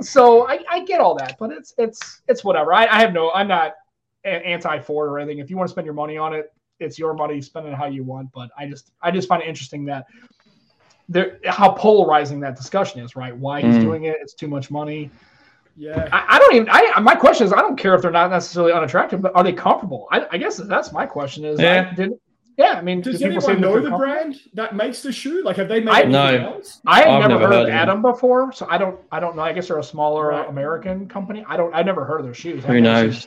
so 0.01 0.49
I, 0.49 0.59
I, 0.69 0.85
get 0.85 1.01
all 1.01 1.15
that, 1.17 1.37
but 1.39 1.53
it's 1.53 1.75
it's 1.79 2.23
it's 2.27 2.43
whatever. 2.43 2.73
I, 2.73 2.87
I 2.87 3.01
have 3.01 3.13
no, 3.13 3.31
I'm 3.33 3.49
not 3.49 3.75
anti 4.25 4.81
Ford 4.81 5.11
or 5.11 5.19
anything. 5.19 5.39
If 5.39 5.51
you 5.51 5.57
want 5.57 5.69
to 5.69 5.73
spend 5.73 5.85
your 5.85 5.95
money 5.95 6.17
on 6.17 6.35
it, 6.35 6.53
it's 6.81 6.99
your 6.99 7.15
money. 7.15 7.41
Spend 7.41 7.67
it 7.67 7.75
how 7.75 7.87
you 7.87 8.03
want. 8.03 8.33
But 8.33 8.51
I 8.59 8.67
just 8.67 8.93
I 9.03 9.11
just 9.11 9.29
find 9.29 9.43
it 9.43 9.49
interesting 9.49 9.85
that 9.87 10.07
there 11.09 11.39
how 11.47 11.73
polarizing 11.73 12.41
that 12.41 12.57
discussion 12.57 13.01
is, 13.01 13.17
right? 13.17 13.37
Why 13.37 13.61
he's 13.61 13.77
mm. 13.77 13.81
doing 13.81 14.05
it? 14.05 14.17
It's 14.21 14.35
too 14.35 14.49
much 14.49 14.71
money. 14.71 15.11
Yeah, 15.77 16.09
I, 16.13 16.37
I, 16.37 16.39
don't 16.39 16.55
even. 16.55 16.69
I 16.71 17.01
my 17.01 17.17
question 17.17 17.47
is, 17.47 17.53
I 17.53 17.59
don't 17.59 17.77
care 17.77 17.95
if 17.95 18.03
they're 18.03 18.11
not 18.11 18.31
necessarily 18.31 18.73
unattractive, 18.73 19.21
but 19.21 19.35
are 19.35 19.43
they 19.43 19.53
comfortable? 19.53 20.07
I, 20.13 20.27
I 20.31 20.39
guess 20.39 20.57
that's 20.57 20.93
my 20.93 21.05
question. 21.05 21.45
Is 21.45 21.61
yeah. 21.61 21.91
I 21.91 21.95
did, 21.95 22.13
yeah, 22.57 22.75
I 22.75 22.83
mean, 22.83 23.01
does 23.01 23.21
anyone 23.21 23.61
know 23.61 23.81
the 23.81 23.91
brand 23.91 24.41
that 24.55 24.77
makes 24.77 25.03
the 25.03 25.11
shoe? 25.11 25.43
Like, 25.43 25.57
have 25.57 25.69
they 25.69 25.81
made 25.81 25.93
I, 25.93 26.03
no. 26.05 26.55
else? 26.55 26.81
I 26.87 27.03
have 27.03 27.21
never, 27.23 27.29
never, 27.29 27.47
heard, 27.47 27.53
heard 27.53 27.69
of 27.69 27.75
Atom 27.75 28.03
before, 28.03 28.53
so 28.53 28.67
I 28.71 28.79
don't. 28.79 29.01
I 29.11 29.19
don't 29.19 29.35
know. 29.35 29.43
I 29.43 29.53
guess 29.53 29.67
they're 29.67 29.79
a 29.79 29.83
smaller 29.83 30.29
right. 30.29 30.49
American 30.49 31.09
company. 31.09 31.45
I 31.49 31.57
don't. 31.57 31.75
I 31.75 31.83
never 31.83 32.05
heard 32.05 32.21
of 32.21 32.25
their 32.25 32.35
shoes. 32.35 32.65
Who 32.65 32.81
knows? 32.81 33.27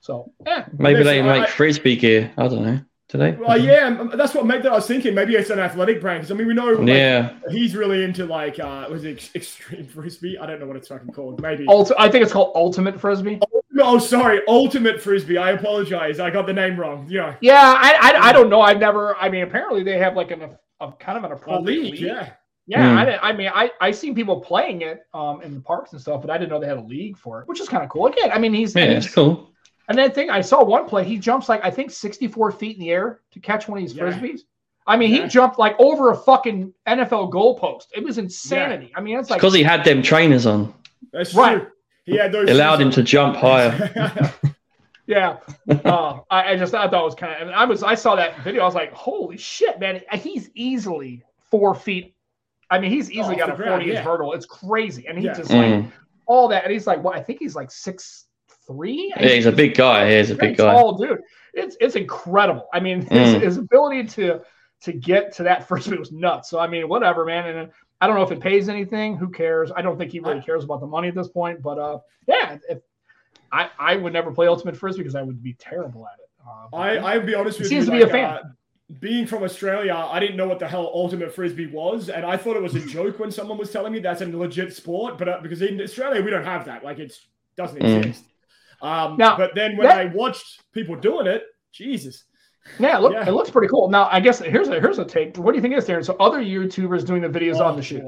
So 0.00 0.32
yeah, 0.44 0.66
maybe 0.76 1.04
they 1.04 1.22
make 1.22 1.42
I, 1.42 1.46
frisbee 1.46 1.96
gear. 1.96 2.32
I 2.36 2.48
don't 2.48 2.64
know 2.64 2.80
today? 3.08 3.36
Well, 3.38 3.58
yeah, 3.58 4.08
that's 4.14 4.34
what 4.34 4.46
made 4.46 4.62
that. 4.62 4.72
I 4.72 4.76
was 4.76 4.86
thinking 4.86 5.14
maybe 5.14 5.34
it's 5.34 5.50
an 5.50 5.58
athletic 5.58 6.00
brand 6.00 6.20
because 6.20 6.32
I 6.32 6.34
mean 6.34 6.46
we 6.46 6.54
know 6.54 6.66
like, 6.66 6.88
yeah 6.88 7.38
he's 7.50 7.74
really 7.74 8.04
into 8.04 8.26
like 8.26 8.58
uh 8.58 8.86
was 8.90 9.04
it 9.04 9.30
extreme 9.34 9.86
frisbee? 9.86 10.38
I 10.38 10.46
don't 10.46 10.60
know 10.60 10.66
what 10.66 10.76
it's 10.76 10.88
fucking 10.88 11.12
called. 11.12 11.40
Maybe 11.40 11.66
Ulti- 11.66 11.92
I 11.98 12.08
think 12.08 12.24
it's 12.24 12.32
called 12.32 12.52
ultimate 12.54 13.00
frisbee. 13.00 13.40
Oh, 13.78 13.98
sorry, 13.98 14.40
ultimate 14.48 15.00
frisbee. 15.00 15.36
I 15.36 15.50
apologize. 15.50 16.18
I 16.18 16.30
got 16.30 16.46
the 16.46 16.52
name 16.52 16.78
wrong. 16.78 17.06
Yeah. 17.08 17.36
Yeah, 17.40 17.74
I 17.76 17.92
I, 18.00 18.28
I 18.28 18.32
don't 18.32 18.48
know. 18.48 18.60
I've 18.60 18.78
never. 18.78 19.16
I 19.16 19.28
mean, 19.28 19.42
apparently 19.42 19.82
they 19.82 19.98
have 19.98 20.16
like 20.16 20.30
an 20.30 20.56
a 20.80 20.92
kind 20.92 21.18
of 21.18 21.24
an 21.24 21.32
appropriate 21.32 21.82
league. 21.82 21.92
league. 21.92 22.00
Yeah. 22.00 22.30
Yeah, 22.68 22.80
mm. 22.80 22.96
I, 22.96 23.04
didn't, 23.04 23.20
I 23.22 23.32
mean, 23.32 23.50
I 23.54 23.70
I 23.80 23.90
seen 23.92 24.14
people 24.14 24.40
playing 24.40 24.82
it 24.82 25.06
um 25.14 25.40
in 25.42 25.54
the 25.54 25.60
parks 25.60 25.92
and 25.92 26.00
stuff, 26.00 26.20
but 26.20 26.30
I 26.30 26.38
didn't 26.38 26.50
know 26.50 26.58
they 26.58 26.66
had 26.66 26.78
a 26.78 26.82
league 26.82 27.16
for 27.16 27.40
it, 27.40 27.48
which 27.48 27.60
is 27.60 27.68
kind 27.68 27.84
of 27.84 27.90
cool. 27.90 28.06
Again, 28.06 28.32
I 28.32 28.38
mean, 28.38 28.52
he's 28.52 28.74
yeah, 28.74 28.84
I 28.84 28.88
mean, 28.88 28.96
it's 28.96 29.14
cool. 29.14 29.52
And 29.88 29.96
then 29.96 30.10
thing 30.10 30.30
I 30.30 30.40
saw 30.40 30.64
one 30.64 30.86
play, 30.86 31.04
he 31.04 31.18
jumps 31.18 31.48
like 31.48 31.64
I 31.64 31.70
think 31.70 31.90
64 31.90 32.52
feet 32.52 32.76
in 32.76 32.80
the 32.80 32.90
air 32.90 33.20
to 33.32 33.40
catch 33.40 33.68
one 33.68 33.78
of 33.78 33.84
these 33.84 33.94
yeah. 33.94 34.04
frisbees. 34.04 34.40
I 34.86 34.96
mean, 34.96 35.12
yeah. 35.12 35.22
he 35.22 35.28
jumped 35.28 35.58
like 35.58 35.78
over 35.78 36.10
a 36.10 36.16
fucking 36.16 36.72
NFL 36.86 37.32
goalpost. 37.32 37.86
It 37.94 38.04
was 38.04 38.18
insanity. 38.18 38.86
Yeah. 38.86 38.98
I 38.98 39.00
mean, 39.00 39.18
it's 39.18 39.30
like 39.30 39.40
because 39.40 39.54
he 39.54 39.62
had 39.62 39.84
them 39.84 40.02
trainers 40.02 40.46
on. 40.46 40.72
That's 41.12 41.34
right. 41.34 41.60
True. 41.60 41.70
He 42.04 42.16
had 42.16 42.32
those. 42.32 42.48
It 42.48 42.52
allowed 42.52 42.80
him 42.80 42.88
on. 42.88 42.94
to 42.94 43.02
jump 43.02 43.36
higher. 43.36 44.32
yeah, 45.06 45.38
uh, 45.84 46.20
I, 46.30 46.52
I, 46.52 46.56
just 46.56 46.72
I 46.72 46.88
thought 46.88 47.02
it 47.02 47.04
was 47.04 47.14
kind 47.16 47.42
of. 47.42 47.48
I 47.48 47.64
was 47.64 47.82
I 47.82 47.96
saw 47.96 48.14
that 48.14 48.38
video. 48.44 48.62
I 48.62 48.64
was 48.64 48.76
like, 48.76 48.92
holy 48.92 49.36
shit, 49.36 49.80
man! 49.80 50.00
He's 50.14 50.50
easily 50.54 51.24
four 51.50 51.74
feet. 51.74 52.14
I 52.70 52.78
mean, 52.78 52.92
he's 52.92 53.10
easily 53.10 53.36
oh, 53.36 53.46
got 53.46 53.60
a 53.60 53.64
forty 53.64 53.90
inch 53.90 54.04
hurdle. 54.04 54.34
It's 54.34 54.46
crazy, 54.46 55.06
and 55.08 55.18
he's 55.18 55.36
just 55.36 55.50
mm. 55.50 55.82
like 55.82 55.92
all 56.26 56.46
that, 56.48 56.62
and 56.62 56.72
he's 56.72 56.86
like, 56.86 57.02
what? 57.02 57.16
I 57.16 57.22
think 57.22 57.40
he's 57.40 57.56
like 57.56 57.72
six 57.72 58.25
three. 58.66 59.12
Yeah, 59.16 59.28
he's 59.28 59.46
a 59.46 59.52
big 59.52 59.74
guy. 59.74 60.08
He 60.08 60.14
is 60.14 60.30
a 60.30 60.34
big 60.34 60.56
guy. 60.56 60.74
Tall 60.74 60.96
dude. 60.98 61.20
It's 61.54 61.76
it's 61.80 61.96
incredible. 61.96 62.68
I 62.72 62.80
mean, 62.80 63.00
his, 63.02 63.34
mm. 63.34 63.40
his 63.40 63.56
ability 63.56 64.04
to 64.08 64.40
to 64.82 64.92
get 64.92 65.32
to 65.36 65.44
that 65.44 65.66
first 65.68 65.88
bit 65.88 65.98
was 65.98 66.12
nuts. 66.12 66.50
So 66.50 66.58
I 66.58 66.66
mean, 66.66 66.88
whatever, 66.88 67.24
man. 67.24 67.56
And 67.56 67.70
I 68.00 68.06
don't 68.06 68.16
know 68.16 68.22
if 68.22 68.32
it 68.32 68.40
pays 68.40 68.68
anything. 68.68 69.16
Who 69.16 69.30
cares? 69.30 69.72
I 69.74 69.82
don't 69.82 69.96
think 69.96 70.12
he 70.12 70.20
really 70.20 70.42
cares 70.42 70.64
about 70.64 70.80
the 70.80 70.86
money 70.86 71.08
at 71.08 71.14
this 71.14 71.28
point. 71.28 71.62
But 71.62 71.78
uh, 71.78 71.98
yeah, 72.26 72.58
if 72.68 72.78
I 73.52 73.70
I 73.78 73.96
would 73.96 74.12
never 74.12 74.32
play 74.32 74.46
ultimate 74.46 74.76
frisbee 74.76 75.02
because 75.02 75.14
I 75.14 75.22
would 75.22 75.42
be 75.42 75.54
terrible 75.54 76.06
at 76.06 76.18
it. 76.18 76.30
Uh, 76.46 76.76
I 76.76 76.96
I 76.96 77.16
would 77.16 77.26
be 77.26 77.34
honest 77.34 77.58
with 77.58 77.70
you. 77.70 77.80
Seems 77.80 77.86
to 77.86 77.92
be 77.92 78.00
like, 78.00 78.08
a 78.08 78.12
fan. 78.12 78.24
Uh, 78.24 78.42
being 79.00 79.26
from 79.26 79.42
Australia, 79.42 79.94
I 79.94 80.20
didn't 80.20 80.36
know 80.36 80.46
what 80.46 80.60
the 80.60 80.68
hell 80.68 80.88
ultimate 80.94 81.34
frisbee 81.34 81.66
was, 81.66 82.08
and 82.08 82.24
I 82.24 82.36
thought 82.36 82.56
it 82.56 82.62
was 82.62 82.76
a 82.76 82.80
joke 82.86 83.18
when 83.18 83.32
someone 83.32 83.58
was 83.58 83.72
telling 83.72 83.92
me 83.92 83.98
that's 83.98 84.20
a 84.20 84.26
legit 84.26 84.74
sport. 84.74 85.18
But 85.18 85.28
uh, 85.28 85.40
because 85.42 85.62
in 85.62 85.80
Australia 85.80 86.22
we 86.22 86.30
don't 86.30 86.44
have 86.44 86.66
that, 86.66 86.84
like 86.84 86.98
it 86.98 87.16
doesn't 87.56 87.80
mm. 87.80 88.16
Exist. 88.82 88.92
Um, 88.92 89.16
now, 89.16 89.36
but 89.36 89.54
then 89.54 89.76
when 89.76 89.86
that, 89.86 89.98
I 89.98 90.04
watched 90.06 90.62
people 90.72 90.96
doing 90.96 91.26
it, 91.26 91.44
Jesus. 91.72 92.24
Yeah, 92.78 92.98
look, 92.98 93.12
yeah. 93.12 93.28
it 93.28 93.32
looks 93.32 93.50
pretty 93.50 93.68
cool. 93.68 93.88
Now, 93.88 94.08
I 94.10 94.20
guess 94.20 94.40
here's 94.40 94.68
a 94.68 94.80
here's 94.80 94.98
a 94.98 95.04
take. 95.04 95.36
What 95.36 95.52
do 95.52 95.56
you 95.56 95.62
think 95.62 95.74
is 95.74 95.86
there? 95.86 96.02
So 96.02 96.16
other 96.18 96.42
YouTubers 96.42 97.06
doing 97.06 97.22
the 97.22 97.28
videos 97.28 97.56
oh, 97.56 97.64
on 97.64 97.76
the 97.76 97.82
shoe. 97.82 98.02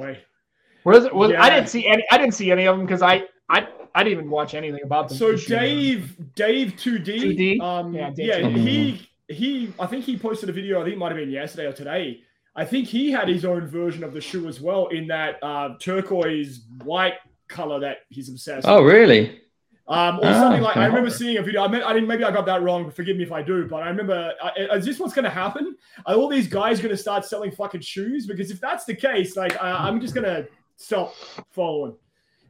Was 0.85 1.05
it? 1.05 1.15
Was 1.15 1.31
yeah. 1.31 1.43
I 1.43 1.51
didn't 1.51 1.69
see 1.69 1.87
any. 1.87 2.05
I 2.11 2.19
didn't 2.19 2.35
see 2.35 2.51
any 2.51 2.67
of 2.67 2.77
them 2.77 2.87
because 2.87 3.03
I 3.03 3.25
I 3.49 3.67
I 3.95 4.03
didn't 4.03 4.19
even 4.19 4.31
watch 4.31 4.55
anything 4.55 4.81
about 4.85 5.09
them. 5.09 5.19
So 5.19 5.37
Dave 5.37 6.17
Dave 6.35 6.77
two 6.77 6.99
D. 6.99 7.21
Two 7.21 7.35
D. 7.35 7.61
Um, 7.61 7.95
yeah, 7.95 8.11
yeah 8.17 8.49
he 8.49 9.09
he. 9.29 9.73
I 9.79 9.87
think 9.87 10.05
he 10.05 10.19
posted 10.19 10.49
a 10.49 10.53
video. 10.53 10.81
I 10.81 10.85
think 10.85 10.95
it 10.95 10.99
might 10.99 11.09
have 11.09 11.19
been 11.19 11.31
yesterday 11.31 11.67
or 11.67 11.73
today. 11.73 12.21
I 12.57 12.65
think 12.65 12.89
he 12.89 13.13
had 13.13 13.29
his 13.29 13.45
own 13.45 13.69
version 13.69 14.03
of 14.03 14.13
the 14.13 14.21
shoe 14.21 14.49
as 14.49 14.61
well 14.61 14.89
in 14.89 15.07
that 15.09 15.37
uh, 15.43 15.77
turquoise 15.81 16.63
white 16.83 17.15
color 17.49 17.79
that 17.81 17.99
he's 18.09 18.29
obsessed. 18.29 18.67
Oh, 18.67 18.83
with. 18.83 18.93
really? 18.93 19.41
Um, 19.89 20.19
or 20.19 20.27
oh, 20.27 20.33
something 20.35 20.61
like 20.61 20.77
I 20.77 20.85
remember 20.85 21.09
seeing 21.09 21.39
a 21.39 21.43
video. 21.43 21.65
I, 21.65 21.69
mean, 21.69 21.83
I 21.83 21.95
didn't. 21.95 22.09
Maybe 22.09 22.23
I 22.23 22.31
got 22.31 22.45
that 22.45 22.63
wrong. 22.63 22.91
Forgive 22.91 23.17
me 23.17 23.23
if 23.23 23.33
I 23.33 23.43
do. 23.43 23.67
But 23.67 23.83
I 23.83 23.89
remember. 23.89 24.35
is 24.75 24.85
this 24.85 24.99
what's 24.99 25.15
going 25.15 25.25
to 25.25 25.31
happen? 25.31 25.77
Are 26.05 26.15
all 26.15 26.29
these 26.29 26.47
guys 26.47 26.79
going 26.79 26.91
to 26.91 26.97
start 26.97 27.25
selling 27.25 27.51
fucking 27.51 27.81
shoes? 27.81 28.27
Because 28.27 28.51
if 28.51 28.61
that's 28.61 28.85
the 28.85 28.95
case, 28.95 29.35
like 29.35 29.57
uh, 29.57 29.77
I'm 29.79 29.99
just 29.99 30.15
going 30.15 30.27
to 30.27 30.47
stop 30.77 31.15
following 31.51 31.97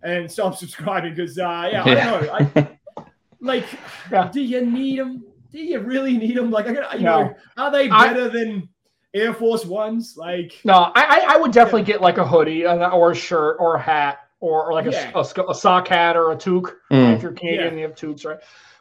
and 0.03 0.31
stop 0.31 0.57
subscribing. 0.57 1.15
Because 1.15 1.39
uh, 1.39 1.69
yeah, 1.71 1.85
yeah, 1.87 2.15
I 2.33 2.39
don't 2.41 2.57
know. 2.57 2.67
I, 2.97 3.05
like, 3.41 3.67
yeah. 4.11 4.29
do 4.33 4.41
you 4.41 4.67
need 4.67 4.99
them? 4.99 5.25
Do 5.53 5.61
you 5.61 5.79
really 5.79 6.17
need 6.19 6.37
them? 6.37 6.51
Like, 6.51 6.67
I 6.67 6.73
got 6.75 6.99
you 6.99 7.05
no. 7.05 7.23
know, 7.23 7.35
are 7.57 7.71
they 7.71 7.87
better 7.87 8.25
I, 8.25 8.29
than 8.29 8.69
Air 9.15 9.33
Force 9.33 9.65
Ones? 9.65 10.15
Like, 10.17 10.61
no, 10.65 10.91
I 10.97 11.25
I 11.29 11.37
would 11.37 11.53
definitely 11.53 11.83
yeah. 11.83 11.87
get 11.87 12.01
like 12.01 12.19
a 12.19 12.27
hoodie 12.27 12.67
or 12.67 13.13
a 13.13 13.15
shirt 13.15 13.59
or 13.61 13.77
a 13.77 13.81
hat 13.81 14.28
or, 14.41 14.67
or 14.67 14.73
like 14.73 14.87
yeah. 14.87 15.11
a, 15.15 15.19
a, 15.19 15.51
a, 15.51 15.55
sock 15.55 15.89
hat 15.89 16.17
or 16.17 16.33
a 16.33 16.37
toque. 16.37 16.75
Mm. 16.91 17.17
If 17.17 17.23
you're 17.23 17.33
Canadian, 17.33 17.75
yeah. 17.75 17.81
you 17.81 17.87
have 17.87 17.97
toques, 17.97 18.25
right? 18.25 18.39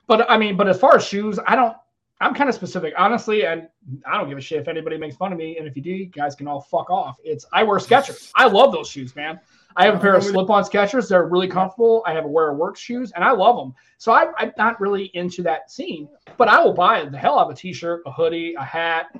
But 0.07 0.29
I 0.29 0.37
mean, 0.37 0.55
but 0.55 0.67
as 0.67 0.79
far 0.79 0.95
as 0.95 1.05
shoes, 1.05 1.39
I 1.45 1.55
don't. 1.55 1.75
I'm 2.19 2.33
kind 2.33 2.49
of 2.49 2.55
specific, 2.55 2.95
honestly, 2.97 3.45
and 3.45 3.67
I 4.03 4.17
don't 4.17 4.27
give 4.27 4.39
a 4.39 4.41
shit 4.41 4.59
if 4.59 4.67
anybody 4.67 4.97
makes 4.97 5.15
fun 5.15 5.31
of 5.31 5.37
me. 5.37 5.57
And 5.59 5.67
if 5.67 5.75
you 5.75 5.83
do, 5.83 5.91
you 5.91 6.07
guys 6.07 6.33
can 6.33 6.47
all 6.47 6.61
fuck 6.61 6.89
off. 6.89 7.19
It's 7.23 7.45
I 7.53 7.61
wear 7.61 7.77
Skechers. 7.77 8.31
I 8.33 8.47
love 8.47 8.71
those 8.71 8.89
shoes, 8.89 9.15
man. 9.15 9.39
I 9.75 9.85
have 9.85 9.93
a 9.93 9.99
pair 9.99 10.15
of 10.15 10.23
slip-on 10.23 10.63
Skechers. 10.63 11.07
They're 11.07 11.27
really 11.27 11.47
comfortable. 11.47 12.01
I 12.07 12.13
have 12.13 12.25
a 12.25 12.27
wear 12.27 12.49
of 12.49 12.57
work 12.57 12.75
shoes, 12.75 13.11
and 13.11 13.23
I 13.23 13.29
love 13.29 13.55
them. 13.57 13.75
So 13.99 14.11
I, 14.11 14.25
am 14.39 14.51
not 14.57 14.81
really 14.81 15.11
into 15.13 15.43
that 15.43 15.69
scene, 15.69 16.09
but 16.37 16.47
I 16.47 16.59
will 16.59 16.73
buy 16.73 17.05
the 17.05 17.17
hell 17.17 17.37
out 17.37 17.45
of 17.45 17.51
a 17.51 17.55
t-shirt, 17.55 18.01
a 18.07 18.11
hoodie, 18.11 18.55
a 18.55 18.63
hat, 18.63 19.15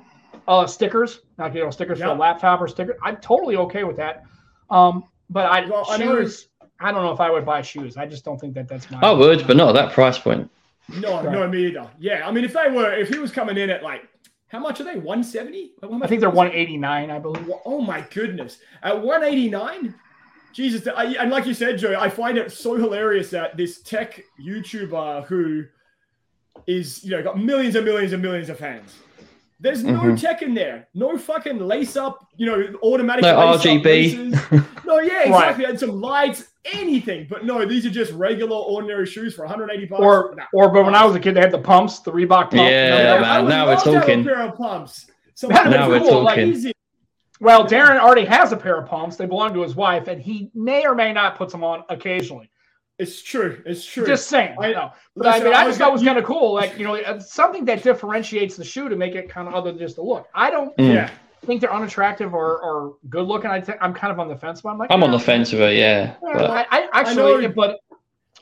uh, 0.48 0.66
stickers. 0.66 1.20
Not 1.38 1.54
you 1.54 1.62
know 1.62 1.70
stickers 1.70 2.00
yep. 2.00 2.08
for 2.08 2.14
a 2.16 2.18
laptop 2.18 2.60
or 2.60 2.66
sticker. 2.66 2.96
I'm 3.04 3.18
totally 3.18 3.54
okay 3.54 3.84
with 3.84 3.96
that. 3.98 4.24
Um, 4.70 5.04
but 5.30 5.46
I 5.46 5.66
well, 5.66 5.84
shoes. 5.96 6.48
I, 6.80 6.88
I, 6.88 6.92
don't 6.92 7.02
know 7.02 7.12
if 7.12 7.20
I 7.20 7.30
would 7.30 7.44
buy 7.44 7.62
shoes. 7.62 7.96
I 7.96 8.06
just 8.06 8.24
don't 8.24 8.40
think 8.40 8.54
that 8.54 8.68
that's 8.68 8.90
my. 8.90 9.00
I 9.00 9.12
would, 9.12 9.46
but 9.46 9.56
not 9.56 9.70
at 9.70 9.74
that 9.74 9.92
price 9.92 10.18
point. 10.18 10.50
No, 10.88 11.22
right. 11.22 11.30
no, 11.30 11.46
me 11.48 11.66
either. 11.66 11.90
Yeah, 11.98 12.26
I 12.26 12.30
mean, 12.30 12.44
if 12.44 12.54
they 12.54 12.70
were, 12.70 12.92
if 12.92 13.08
he 13.08 13.18
was 13.18 13.30
coming 13.30 13.58
in 13.58 13.68
at 13.68 13.82
like, 13.82 14.08
how 14.48 14.58
much 14.58 14.80
are 14.80 14.84
they? 14.84 14.98
One 14.98 15.22
seventy? 15.22 15.72
I 15.82 16.06
think 16.06 16.20
they're 16.20 16.30
one 16.30 16.50
eighty 16.52 16.76
nine. 16.76 17.10
I 17.10 17.18
believe. 17.18 17.50
Oh 17.64 17.80
my 17.80 18.00
goodness! 18.10 18.58
At 18.82 19.00
one 19.02 19.22
eighty 19.22 19.50
nine. 19.50 19.94
Jesus, 20.54 20.88
I, 20.88 21.04
and 21.16 21.30
like 21.30 21.46
you 21.46 21.54
said, 21.54 21.78
Joe, 21.78 21.96
I 22.00 22.08
find 22.08 22.38
it 22.38 22.50
so 22.50 22.74
hilarious 22.74 23.30
that 23.30 23.56
this 23.56 23.80
tech 23.82 24.20
YouTuber 24.40 25.26
who 25.26 25.64
is, 26.66 27.04
you 27.04 27.10
know, 27.10 27.22
got 27.22 27.38
millions 27.38 27.76
and 27.76 27.84
millions 27.84 28.12
and 28.12 28.22
millions 28.22 28.48
of 28.48 28.58
fans 28.58 28.96
there's 29.60 29.82
no 29.82 29.94
mm-hmm. 29.94 30.14
tech 30.14 30.42
in 30.42 30.54
there. 30.54 30.88
No 30.94 31.18
fucking 31.18 31.58
lace 31.58 31.96
up, 31.96 32.28
you 32.36 32.46
know, 32.46 32.78
automatic. 32.82 33.22
No 33.22 33.34
RGB. 33.34 34.84
no, 34.84 35.00
yeah, 35.00 35.24
exactly. 35.24 35.64
right. 35.64 35.70
And 35.70 35.80
some 35.80 36.00
lights, 36.00 36.50
anything. 36.64 37.26
But 37.28 37.44
no, 37.44 37.64
these 37.66 37.84
are 37.84 37.90
just 37.90 38.12
regular, 38.12 38.56
ordinary 38.56 39.06
shoes 39.06 39.34
for 39.34 39.44
180 39.44 39.86
bucks. 39.86 40.00
Or, 40.00 40.34
nah. 40.36 40.44
or, 40.52 40.70
but 40.70 40.84
when 40.84 40.94
I 40.94 41.04
was 41.04 41.16
a 41.16 41.20
kid, 41.20 41.34
they 41.34 41.40
had 41.40 41.50
the 41.50 41.58
pumps, 41.58 41.98
the 42.00 42.12
Reebok 42.12 42.50
pump. 42.50 42.54
Yeah, 42.54 43.16
no, 43.16 43.20
man. 43.20 43.48
Now 43.48 43.66
we're 43.66 43.76
talking. 43.76 44.24
pair 44.24 44.42
of 44.42 44.54
pumps. 44.56 45.06
So 45.34 45.48
now 45.48 45.88
we're 45.88 45.98
talking. 46.00 46.62
Like, 46.62 46.76
well, 47.40 47.66
Darren 47.66 47.98
already 47.98 48.24
has 48.24 48.52
a 48.52 48.56
pair 48.56 48.78
of 48.80 48.88
pumps. 48.88 49.16
They 49.16 49.26
belong 49.26 49.54
to 49.54 49.62
his 49.62 49.74
wife, 49.74 50.08
and 50.08 50.20
he 50.20 50.50
may 50.54 50.86
or 50.86 50.94
may 50.94 51.12
not 51.12 51.36
put 51.36 51.50
them 51.50 51.64
on 51.64 51.84
occasionally. 51.88 52.50
It's 52.98 53.22
true. 53.22 53.62
It's 53.64 53.84
true. 53.84 54.04
Just 54.04 54.28
saying. 54.28 54.56
I 54.60 54.72
know. 54.72 54.92
But 55.14 55.26
listen, 55.26 55.42
I 55.42 55.44
mean, 55.44 55.54
I, 55.54 55.60
I 55.60 55.64
just 55.66 55.78
thought 55.78 55.90
it 55.90 55.92
was 55.92 56.02
kind 56.02 56.18
of 56.18 56.24
cool. 56.24 56.52
Like, 56.52 56.76
you 56.76 56.84
know, 56.84 56.96
uh, 56.96 57.20
something 57.20 57.64
that 57.66 57.84
differentiates 57.84 58.56
the 58.56 58.64
shoe 58.64 58.88
to 58.88 58.96
make 58.96 59.14
it 59.14 59.28
kind 59.28 59.46
of 59.46 59.54
other 59.54 59.70
than 59.70 59.78
just 59.78 59.96
the 59.96 60.02
look. 60.02 60.28
I 60.34 60.50
don't 60.50 60.76
mm. 60.76 61.08
think 61.46 61.60
they're 61.60 61.72
unattractive 61.72 62.34
or, 62.34 62.60
or 62.60 62.96
good 63.08 63.26
looking. 63.26 63.50
I 63.50 63.60
think 63.60 63.78
I'm 63.80 63.94
kind 63.94 64.12
of 64.12 64.18
on 64.18 64.28
the 64.28 64.36
fence, 64.36 64.62
but 64.62 64.70
I'm 64.70 64.78
like, 64.78 64.90
I'm 64.90 65.04
on 65.04 65.12
the 65.12 65.20
fence 65.20 65.52
with 65.52 65.60
it. 65.60 65.76
Yeah. 65.76 66.16
yeah 66.22 66.32
but... 66.32 66.50
I, 66.50 66.66
I, 66.70 66.88
actually, 66.92 67.46
I 67.46 67.48
but 67.50 67.78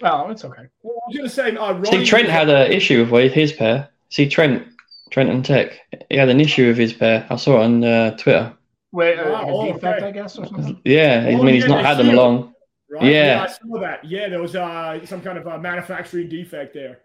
oh, 0.03 0.31
it's 0.31 0.45
okay. 0.45 0.63
Well, 0.83 0.95
I 0.95 1.09
was 1.09 1.17
going 1.17 1.29
to 1.29 1.35
say, 1.35 1.57
uh, 1.57 1.75
Ronnie, 1.75 2.07
Trent 2.07 2.29
had 2.29 2.49
an 2.49 2.73
issue 2.73 3.05
with 3.05 3.35
his 3.35 3.53
pair. 3.53 3.91
See 4.09 4.27
Trent, 4.27 4.67
Trenton 5.11 5.43
Tech. 5.43 5.79
He 6.09 6.17
had 6.17 6.31
an 6.31 6.41
issue 6.41 6.69
with 6.69 6.79
his 6.79 6.95
pair. 6.95 7.27
I 7.29 7.37
saw 7.37 7.61
it 7.61 7.65
on 7.65 7.85
uh, 7.85 8.17
Twitter. 8.17 8.57
Wait, 8.93 9.19
uh, 9.19 9.31
Wow, 9.31 9.49
a 9.49 9.53
oh, 9.53 9.73
defect, 9.75 9.99
okay. 9.99 10.07
I 10.07 10.11
guess, 10.13 10.39
or 10.39 10.47
something. 10.47 10.81
Yeah, 10.85 11.27
I 11.29 11.35
Oh, 11.35 11.43
mean 11.43 11.55
he's 11.55 11.65
yeah, 11.65 11.69
not 11.69 11.85
had 11.85 11.99
them 11.99 12.07
heel. 12.07 12.17
long. 12.17 12.55
Right? 12.91 13.05
Yeah. 13.05 13.47
I 13.49 13.53
saw 13.53 13.79
that. 13.81 14.05
Yeah, 14.05 14.29
there 14.29 14.41
was 14.41 14.55
uh, 14.55 15.05
some 15.07 15.21
kind 15.21 15.39
of 15.39 15.47
a 15.47 15.59
manufacturing 15.59 16.29
defect 16.29 16.75
there. 16.75 16.99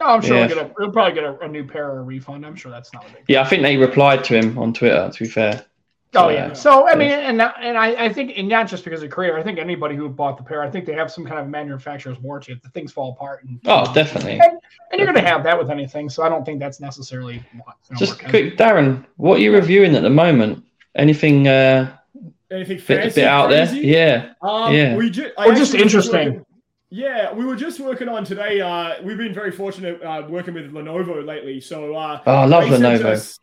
Oh, 0.00 0.14
I'm 0.14 0.20
sure 0.22 0.36
Yeah. 0.36 0.46
we'll, 0.46 0.56
get 0.56 0.66
a, 0.66 0.74
we'll 0.78 0.92
probably 0.92 1.14
get 1.14 1.24
a, 1.24 1.38
a 1.40 1.48
new 1.48 1.64
pair 1.66 1.88
or 1.90 2.00
a 2.00 2.02
refund. 2.02 2.44
I'm 2.46 2.54
sure 2.56 2.70
that's 2.70 2.92
not 2.92 3.04
a 3.08 3.12
big. 3.12 3.24
Yeah, 3.28 3.42
I 3.42 3.44
think 3.44 3.62
they 3.62 3.76
replied 3.76 4.24
to 4.24 4.36
him 4.38 4.58
on 4.58 4.72
Twitter. 4.72 5.10
To 5.12 5.24
be 5.24 5.28
fair. 5.28 5.64
Oh 6.14 6.22
So, 6.22 6.28
yeah. 6.30 6.46
uh, 6.46 6.54
So 6.54 6.88
I 6.88 6.94
mean, 6.94 7.10
and 7.10 7.42
and 7.42 7.76
I, 7.76 8.06
I 8.06 8.12
think, 8.12 8.32
and 8.38 8.48
not 8.48 8.66
just 8.66 8.82
because 8.82 9.02
of 9.02 9.10
career, 9.10 9.36
I 9.36 9.42
think 9.42 9.58
anybody 9.58 9.94
who 9.94 10.08
bought 10.08 10.38
the 10.38 10.42
pair, 10.42 10.62
I 10.62 10.70
think 10.70 10.86
they 10.86 10.94
have 10.94 11.10
some 11.10 11.26
kind 11.26 11.38
of 11.38 11.48
manufacturer's 11.48 12.18
warranty 12.18 12.52
if 12.52 12.62
the 12.62 12.70
things 12.70 12.92
fall 12.92 13.12
apart. 13.12 13.44
And, 13.44 13.60
Oh, 13.66 13.92
definitely. 13.92 14.40
And, 14.40 14.58
and 14.90 14.98
you're 14.98 15.04
going 15.12 15.22
to 15.22 15.28
have 15.30 15.44
that 15.44 15.58
with 15.58 15.70
anything, 15.70 16.08
so 16.08 16.22
I 16.22 16.28
don't 16.30 16.44
think 16.46 16.60
that's 16.60 16.80
necessarily. 16.80 17.34
You 17.52 17.58
know, 17.58 17.64
Just 17.98 18.24
quick, 18.24 18.56
Darren, 18.56 19.04
what 19.16 19.36
are 19.36 19.42
you 19.42 19.52
reviewing 19.52 19.94
at 19.96 20.02
the 20.02 20.10
moment? 20.10 20.64
Anything 20.94 21.46
uh, 21.46 21.94
Anything 22.50 22.76
bit, 22.78 22.84
fancy? 22.86 23.20
bit 23.20 23.24
out 23.28 23.48
there? 23.50 23.72
Yeah. 23.74 24.32
Um, 24.42 24.72
Yeah. 24.74 24.96
We 24.96 25.10
ju- 25.10 25.30
Or 25.36 25.54
just 25.54 25.74
interesting. 25.74 26.28
working- 26.28 26.44
yeah, 26.90 27.32
we 27.32 27.44
were 27.44 27.56
just 27.56 27.78
working 27.80 28.08
on 28.08 28.24
today. 28.24 28.60
Uh, 28.62 28.94
we've 29.02 29.18
been 29.18 29.34
very 29.34 29.50
fortunate 29.52 30.02
uh, 30.02 30.22
working 30.28 30.54
with 30.54 30.72
Lenovo 30.72 31.24
lately. 31.26 31.60
So 31.60 31.94
uh, 31.94 32.20
Oh, 32.26 32.32
I 32.32 32.44
love 32.46 32.64
they 32.64 32.78
sent 32.78 33.02
Lenovo. 33.02 33.04
us- 33.12 33.38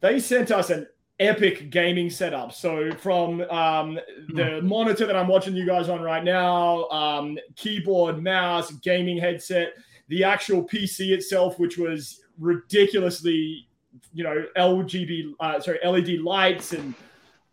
they 0.00 0.20
sent 0.20 0.50
us 0.50 0.68
an 0.68 0.86
epic 1.18 1.70
gaming 1.70 2.10
setup. 2.10 2.52
So 2.52 2.90
from 2.96 3.40
um, 3.42 3.98
the 4.34 4.58
Hmm. 4.60 4.66
monitor 4.68 5.06
that 5.06 5.16
I'm 5.16 5.28
watching 5.28 5.54
you 5.56 5.64
guys 5.64 5.88
on 5.88 6.02
right 6.02 6.22
now, 6.24 6.86
um, 6.90 7.38
keyboard, 7.56 8.22
mouse, 8.22 8.70
gaming 8.72 9.16
headset, 9.16 9.72
the 10.08 10.22
actual 10.24 10.62
PC 10.62 11.12
itself, 11.12 11.58
which 11.58 11.78
was 11.78 12.20
ridiculously, 12.38 13.66
you 14.12 14.24
know, 14.24 14.44
LGB, 14.56 15.32
uh, 15.40 15.60
sorry, 15.60 15.78
LED 15.84 16.18
lights 16.18 16.72
and 16.74 16.94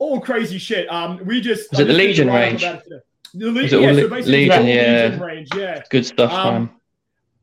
all 0.01 0.19
crazy 0.19 0.57
shit. 0.57 0.91
Um, 0.91 1.19
we 1.25 1.39
just 1.41 1.69
Was 1.71 1.79
it 1.81 1.85
the 1.87 1.93
Legion 1.93 2.27
a 2.29 2.33
range? 2.33 2.63
about 2.63 2.77
it 2.79 2.83
today. 2.85 2.99
The 3.35 3.45
Le- 3.51 3.61
Was 3.61 3.71
it 3.73 3.75
all 3.77 3.81
yeah, 3.83 3.93
so 3.93 4.09
basically 4.09 4.31
Legion, 4.49 4.65
yeah. 4.67 5.03
Legion 5.05 5.19
range, 5.21 5.49
yeah 5.55 5.83
Good 5.89 6.05
stuff, 6.05 6.31
Um, 6.33 6.53
man. 6.55 6.69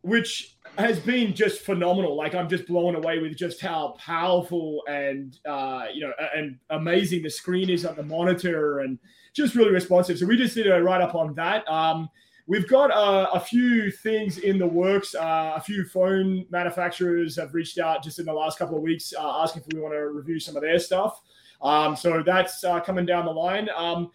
which 0.03 0.57
has 0.77 0.99
been 0.99 1.35
just 1.35 1.61
phenomenal. 1.61 2.17
Like 2.17 2.35
I'm 2.35 2.49
just 2.49 2.67
blown 2.67 2.95
away 2.97 3.21
with 3.21 3.37
just 3.37 3.61
how 3.61 3.95
powerful 3.99 4.83
and 4.89 5.39
uh, 5.49 5.87
you 5.95 6.01
know 6.05 6.13
and 6.37 6.59
amazing 6.71 7.23
the 7.23 7.31
screen 7.31 7.71
is 7.71 7.87
on 7.87 7.95
the 7.97 8.03
monitor 8.03 8.81
and 8.81 8.99
just 9.35 9.55
really 9.55 9.71
responsive. 9.71 10.19
So 10.19 10.27
we 10.27 10.37
just 10.37 10.55
did 10.57 10.67
a 10.67 10.83
write 10.83 11.01
up 11.01 11.15
on 11.15 11.35
that. 11.35 11.67
Um, 11.71 12.09
we've 12.49 12.69
got 12.69 12.91
uh, 12.91 13.29
a 13.33 13.41
few 13.41 13.91
things 13.91 14.39
in 14.39 14.59
the 14.59 14.67
works. 14.67 15.15
Uh, 15.15 15.53
a 15.57 15.61
few 15.61 15.85
phone 15.85 16.45
manufacturers 16.51 17.37
have 17.37 17.55
reached 17.55 17.79
out 17.79 18.03
just 18.03 18.19
in 18.19 18.27
the 18.27 18.33
last 18.33 18.59
couple 18.59 18.77
of 18.77 18.83
weeks 18.83 19.13
uh, 19.19 19.43
asking 19.43 19.63
if 19.63 19.69
we 19.75 19.81
want 19.81 19.95
to 19.95 20.01
review 20.11 20.39
some 20.41 20.57
of 20.57 20.63
their 20.63 20.79
stuff. 20.79 21.21
Um, 21.61 21.97
so 21.97 22.23
that's 22.23 22.63
uh, 22.65 22.81
coming 22.81 23.07
down 23.07 23.25
the 23.25 23.33
line. 23.33 23.69
Um, 23.77 24.11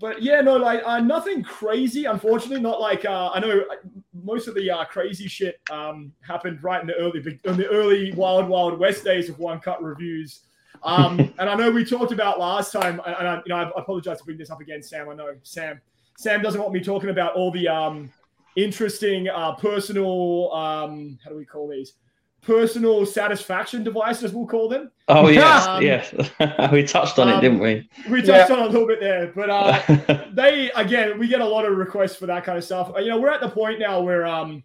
but 0.00 0.22
yeah, 0.22 0.40
no, 0.40 0.56
like 0.56 0.82
uh, 0.84 1.00
nothing 1.00 1.42
crazy. 1.42 2.04
Unfortunately, 2.04 2.60
not 2.60 2.80
like 2.80 3.04
uh, 3.04 3.30
I 3.32 3.40
know 3.40 3.64
most 4.12 4.46
of 4.46 4.54
the 4.54 4.70
uh, 4.70 4.84
crazy 4.84 5.28
shit 5.28 5.60
um, 5.70 6.12
happened 6.20 6.62
right 6.62 6.80
in 6.80 6.86
the 6.86 6.94
early, 6.94 7.40
in 7.44 7.56
the 7.56 7.68
early 7.68 8.12
Wild 8.12 8.48
Wild 8.48 8.78
West 8.78 9.04
days 9.04 9.28
of 9.28 9.38
One 9.38 9.60
Cut 9.60 9.82
reviews. 9.82 10.42
Um, 10.82 11.18
and 11.38 11.50
I 11.50 11.54
know 11.54 11.70
we 11.70 11.84
talked 11.84 12.12
about 12.12 12.38
last 12.38 12.72
time, 12.72 13.00
and 13.04 13.28
I, 13.28 13.36
you 13.44 13.48
know, 13.48 13.56
I 13.56 13.70
apologize 13.80 14.18
to 14.18 14.24
bring 14.24 14.38
this 14.38 14.50
up 14.50 14.60
again, 14.60 14.82
Sam. 14.82 15.08
I 15.08 15.14
know 15.14 15.34
Sam, 15.42 15.80
Sam 16.16 16.42
doesn't 16.42 16.60
want 16.60 16.72
me 16.72 16.80
talking 16.80 17.10
about 17.10 17.34
all 17.34 17.50
the 17.50 17.66
um, 17.66 18.12
interesting 18.56 19.28
uh, 19.28 19.54
personal, 19.56 20.52
um, 20.52 21.18
how 21.24 21.30
do 21.30 21.36
we 21.36 21.44
call 21.44 21.68
these? 21.68 21.94
Personal 22.42 23.04
satisfaction 23.04 23.84
devices, 23.84 24.32
we'll 24.32 24.46
call 24.46 24.68
them. 24.68 24.90
Oh 25.08 25.28
yes, 25.28 25.66
um, 25.66 25.82
yes. 25.82 26.12
we 26.72 26.82
touched 26.82 27.18
on 27.18 27.28
um, 27.28 27.38
it, 27.38 27.40
didn't 27.40 27.58
we? 27.58 27.88
We 28.08 28.22
touched 28.22 28.50
on 28.50 28.60
it 28.60 28.66
a 28.66 28.68
little 28.68 28.86
bit 28.86 29.00
there, 29.00 29.32
but 29.34 29.50
uh, 29.50 30.24
they 30.32 30.70
again 30.72 31.18
we 31.18 31.28
get 31.28 31.40
a 31.40 31.46
lot 31.46 31.64
of 31.64 31.76
requests 31.76 32.16
for 32.16 32.26
that 32.26 32.44
kind 32.44 32.56
of 32.56 32.64
stuff 32.64 32.92
Uh, 32.94 33.00
you 33.00 33.10
know 33.10 33.20
we're 33.20 33.30
at 33.30 33.40
the 33.40 33.48
point 33.48 33.80
now 33.80 34.00
where 34.00 34.26
um 34.26 34.62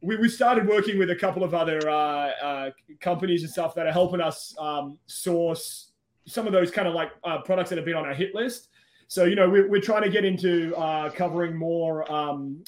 we, 0.00 0.16
we 0.16 0.28
started 0.28 0.66
working 0.66 0.98
with 0.98 1.10
a 1.10 1.16
couple 1.16 1.44
of 1.44 1.54
other 1.54 1.88
uh, 1.88 2.30
uh, 2.42 2.70
companies 3.00 3.42
and 3.42 3.52
stuff 3.52 3.74
that 3.74 3.86
are 3.86 3.92
helping 3.92 4.20
us 4.20 4.54
um, 4.58 4.98
source 5.06 5.92
some 6.26 6.46
of 6.46 6.52
those 6.52 6.70
kind 6.70 6.86
of 6.86 6.94
like 6.94 7.10
uh, 7.24 7.38
products 7.42 7.70
that 7.70 7.76
have 7.76 7.84
been 7.84 7.96
on 7.96 8.06
our 8.06 8.14
hit 8.14 8.34
list 8.34 8.68
so 9.08 9.24
you 9.24 9.34
know 9.34 9.48
we're, 9.48 9.68
we're 9.68 9.80
trying 9.80 10.02
to 10.02 10.10
get 10.10 10.24
into 10.24 10.74
uh, 10.76 11.10
covering 11.10 11.56
more 11.56 12.10
um, 12.10 12.62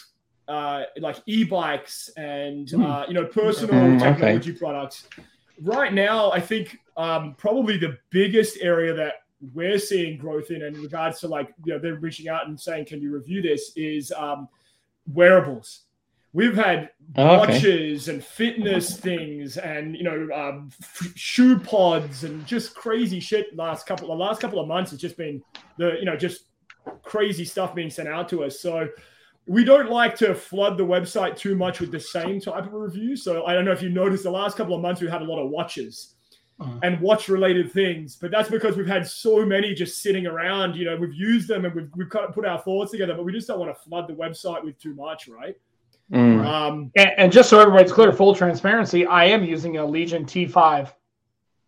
uh, 0.49 0.83
like 0.99 1.17
e-bikes 1.27 2.11
and 2.17 2.73
uh, 2.75 3.05
you 3.09 3.15
know 3.15 3.25
personal 3.25 3.75
Mm, 3.75 3.97
okay. 3.97 4.11
technology 4.13 4.53
products. 4.53 5.09
Right 5.61 5.93
now 5.93 6.33
i 6.33 6.41
think 6.41 6.79
um, 6.97 7.35
probably 7.39 7.77
the 7.79 7.97
biggest 8.11 8.59
area 8.61 8.93
that 8.95 9.15
we're 9.55 9.79
seeing 9.79 10.17
growth 10.19 10.51
in 10.51 10.63
in 10.63 10.75
regards 10.83 11.21
to 11.21 11.29
like 11.29 11.53
you 11.65 11.73
know 11.73 11.79
they're 11.79 11.97
reaching 11.97 12.29
out 12.29 12.47
and 12.49 12.59
saying 12.59 12.85
can 12.87 13.01
you 13.01 13.13
review 13.13 13.41
this? 13.43 13.73
is 13.77 14.13
um, 14.13 14.49
wearables. 15.07 15.83
We've 16.35 16.55
had 16.57 16.91
Oh, 17.17 17.41
okay. 17.43 17.53
watches 17.53 18.09
and 18.09 18.25
fitness 18.25 18.97
things 18.99 19.59
and 19.59 19.95
you 19.97 20.03
know 20.05 20.29
um, 20.35 20.71
f- 20.81 21.13
shoe 21.15 21.59
pods 21.59 22.25
and 22.25 22.47
just 22.47 22.75
crazy 22.75 23.21
shit 23.21 23.55
last 23.55 23.87
couple 23.87 24.09
the 24.09 24.15
last 24.15 24.41
couple 24.41 24.59
of 24.59 24.67
months 24.67 24.93
it's 24.93 25.03
just 25.03 25.17
been 25.19 25.43
the 25.77 25.97
you 25.99 26.07
know 26.07 26.17
just 26.17 26.45
crazy 27.03 27.45
stuff 27.45 27.75
being 27.75 27.91
sent 27.91 28.09
out 28.09 28.29
to 28.31 28.45
us. 28.45 28.61
So 28.61 28.89
we 29.47 29.65
don't 29.65 29.91
like 29.91 30.15
to 30.17 30.35
flood 30.35 30.79
the 30.79 30.85
website 30.85 31.37
too 31.37 31.55
much 31.57 31.81
with 31.81 31.91
the 31.91 31.99
same 32.01 32.41
type 32.41 32.65
of 32.67 32.73
review 32.73 33.17
so 33.17 33.45
i 33.47 33.53
don't 33.55 33.65
know 33.65 33.73
if 33.73 33.83
you 33.83 33.89
noticed 33.89 34.23
the 34.23 34.31
last 34.31 34.57
couple 34.57 34.75
of 34.75 34.81
months 34.81 35.01
we 35.01 35.09
had 35.09 35.21
a 35.23 35.25
lot 35.25 35.43
of 35.43 35.51
watches 35.51 36.15
Uh-huh. 36.61 36.79
and 36.85 37.01
watch 37.01 37.29
related 37.29 37.73
things 37.73 38.15
but 38.17 38.31
that's 38.31 38.49
because 38.49 38.77
we've 38.77 38.87
had 38.87 39.05
so 39.07 39.45
many 39.45 39.75
just 39.75 40.01
sitting 40.01 40.27
around 40.27 40.77
you 40.77 40.85
know 40.85 40.97
we've 40.97 41.15
used 41.15 41.49
them 41.49 41.65
and 41.65 41.75
we've, 41.75 41.91
we've 41.97 42.09
kind 42.11 42.25
of 42.27 42.33
put 42.35 42.45
our 42.47 42.61
thoughts 42.61 42.93
together 42.93 43.15
but 43.15 43.25
we 43.25 43.33
just 43.33 43.49
don't 43.49 43.59
want 43.59 43.75
to 43.75 43.83
flood 43.89 44.07
the 44.07 44.15
website 44.15 44.63
with 44.65 44.79
too 44.79 44.95
much 44.95 45.29
right 45.29 45.57
Mm. 46.13 46.45
um 46.45 46.91
And, 46.95 47.11
and 47.17 47.33
just 47.33 47.49
so 47.49 47.59
everybody's 47.59 47.91
clear, 47.93 48.13
full 48.13 48.35
transparency, 48.35 49.07
I 49.07 49.25
am 49.27 49.43
using 49.45 49.79
a 49.79 49.87
Legion 49.87 50.25
T5 50.27 50.93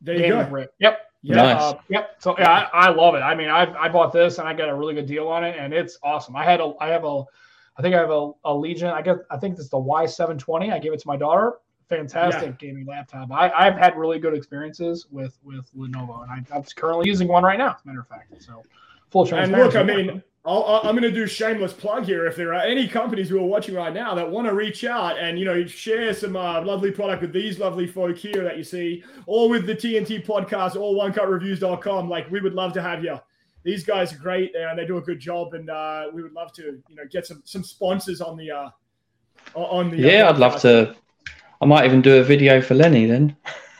there 0.02 0.14
you 0.16 0.20
gaming 0.22 0.44
go 0.44 0.50
rig. 0.50 0.68
Yep. 0.80 0.98
yeah 1.22 1.34
Nice. 1.36 1.62
Uh, 1.62 1.74
yep. 1.88 2.16
So 2.18 2.36
yeah, 2.38 2.50
I, 2.50 2.88
I 2.88 2.90
love 2.90 3.14
it. 3.14 3.20
I 3.20 3.34
mean, 3.34 3.48
I 3.48 3.62
I 3.84 3.88
bought 3.88 4.12
this 4.12 4.36
and 4.38 4.46
I 4.46 4.52
got 4.52 4.68
a 4.68 4.74
really 4.74 4.92
good 4.92 5.06
deal 5.06 5.28
on 5.28 5.44
it, 5.44 5.56
and 5.58 5.72
it's 5.72 5.98
awesome. 6.02 6.36
I 6.36 6.44
had 6.44 6.60
a 6.60 6.74
I 6.78 6.88
have 6.88 7.04
a 7.04 7.24
I 7.76 7.82
think 7.82 7.94
I 7.94 7.98
have 7.98 8.10
a, 8.10 8.30
a 8.44 8.54
Legion. 8.54 8.88
I 8.88 9.02
guess 9.02 9.18
I 9.30 9.36
think 9.36 9.58
it's 9.58 9.68
the 9.68 9.76
Y720. 9.78 10.72
I 10.72 10.78
gave 10.78 10.92
it 10.92 11.00
to 11.00 11.08
my 11.08 11.16
daughter. 11.16 11.54
Fantastic 11.88 12.58
gaming 12.58 12.86
laptop. 12.86 13.30
I, 13.30 13.50
I've 13.50 13.76
had 13.76 13.96
really 13.96 14.18
good 14.18 14.34
experiences 14.34 15.06
with 15.10 15.38
with 15.42 15.70
Lenovo, 15.76 16.22
and 16.22 16.30
I, 16.30 16.56
I'm 16.56 16.62
currently 16.76 17.06
using 17.08 17.28
one 17.28 17.42
right 17.42 17.58
now. 17.58 17.70
As 17.74 17.82
a 17.84 17.86
matter 17.88 18.00
of 18.00 18.08
fact, 18.08 18.42
so 18.42 18.62
full 19.10 19.22
And 19.22 19.28
transparency. 19.30 19.76
look, 19.76 19.76
I 19.76 19.82
mean, 19.94 20.22
I'll, 20.46 20.62
I'll- 20.64 20.80
I'm 20.88 20.96
going 20.96 21.02
to 21.02 21.12
do 21.12 21.26
shameless 21.26 21.72
plug 21.74 22.04
here. 22.04 22.26
If 22.26 22.36
there 22.36 22.54
are 22.54 22.62
any 22.62 22.88
companies 22.88 23.28
who 23.28 23.38
are 23.38 23.44
watching 23.46 23.74
right 23.74 23.92
now 23.92 24.14
that 24.14 24.28
want 24.30 24.46
to 24.48 24.54
reach 24.54 24.84
out 24.84 25.18
and 25.18 25.38
you 25.38 25.44
know 25.44 25.66
share 25.66 26.14
some 26.14 26.36
uh, 26.36 26.62
lovely 26.62 26.90
product 26.90 27.20
with 27.22 27.32
these 27.34 27.58
lovely 27.58 27.86
folk 27.86 28.16
here 28.16 28.42
that 28.44 28.56
you 28.56 28.64
see, 28.64 29.04
or 29.26 29.48
with 29.50 29.66
the 29.66 29.74
TNT 29.74 30.24
podcast, 30.24 30.76
or 30.80 30.94
OneCutReviews.com, 30.94 32.08
like 32.08 32.30
we 32.30 32.40
would 32.40 32.54
love 32.54 32.72
to 32.74 32.82
have 32.82 33.04
you. 33.04 33.18
These 33.64 33.84
guys 33.84 34.12
are 34.12 34.18
great 34.18 34.54
and 34.54 34.78
they 34.78 34.86
do 34.86 34.98
a 34.98 35.02
good 35.02 35.18
job, 35.18 35.54
and 35.54 35.68
uh, 35.70 36.04
we 36.12 36.22
would 36.22 36.32
love 36.34 36.52
to 36.52 36.62
you 36.88 36.94
know 36.96 37.02
get 37.10 37.26
some 37.26 37.42
some 37.44 37.64
sponsors 37.64 38.20
on 38.20 38.36
the 38.36 38.50
uh, 38.50 38.68
on 39.54 39.90
the. 39.90 39.96
uh, 40.04 40.08
Yeah, 40.10 40.28
I'd 40.28 40.38
love 40.38 40.60
to. 40.60 40.94
I 41.60 41.66
might 41.66 41.84
even 41.86 42.02
do 42.02 42.18
a 42.20 42.22
video 42.22 42.60
for 42.60 42.74
Lenny 42.74 43.06
then. 43.06 43.36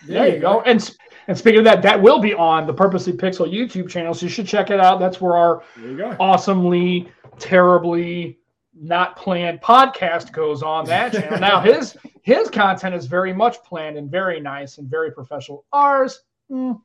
There 0.06 0.28
you 0.34 0.40
go. 0.40 0.62
And 0.62 0.80
s- 0.80 0.96
and 1.28 1.36
speaking 1.36 1.58
of 1.60 1.64
that, 1.64 1.80
that 1.82 2.00
will 2.00 2.18
be 2.18 2.34
on 2.34 2.66
the 2.66 2.72
Purposely 2.74 3.12
Pixel 3.14 3.50
YouTube 3.50 3.88
channel, 3.88 4.12
so 4.14 4.26
you 4.26 4.30
should 4.30 4.46
check 4.46 4.70
it 4.70 4.78
out. 4.80 5.00
That's 5.00 5.20
where 5.20 5.36
our 5.36 5.62
There 5.76 5.90
you 5.90 5.96
go. 5.96 6.16
awesomely, 6.20 7.10
terribly 7.38 8.38
not 8.76 9.16
planned 9.16 9.60
podcast 9.60 10.32
goes 10.32 10.62
on 10.62 10.84
that 10.86 11.12
channel. 11.18 11.38
now 11.38 11.60
his 11.60 11.96
his 12.22 12.50
content 12.50 12.94
is 12.94 13.06
very 13.06 13.32
much 13.32 13.62
planned 13.62 13.96
and 13.96 14.10
very 14.10 14.40
nice 14.40 14.78
and 14.78 14.88
very 14.90 15.12
professional. 15.12 15.64
Ours, 15.72 16.22
mm, 16.50 16.80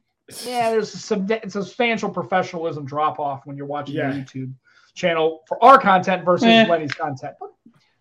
yeah, 0.46 0.70
there's 0.72 0.94
a 0.94 0.98
sub- 0.98 1.32
substantial 1.50 2.10
professionalism 2.10 2.86
drop 2.86 3.20
off 3.20 3.46
when 3.46 3.56
you're 3.58 3.66
watching 3.66 3.96
Yeah. 3.96 4.12
the 4.12 4.20
YouTube 4.20 4.54
channel 4.96 5.42
for 5.48 5.62
our 5.64 5.78
content 5.80 6.26
versus 6.26 6.46
Eh. 6.48 6.66
Lenny's 6.68 6.94
content. 6.94 7.36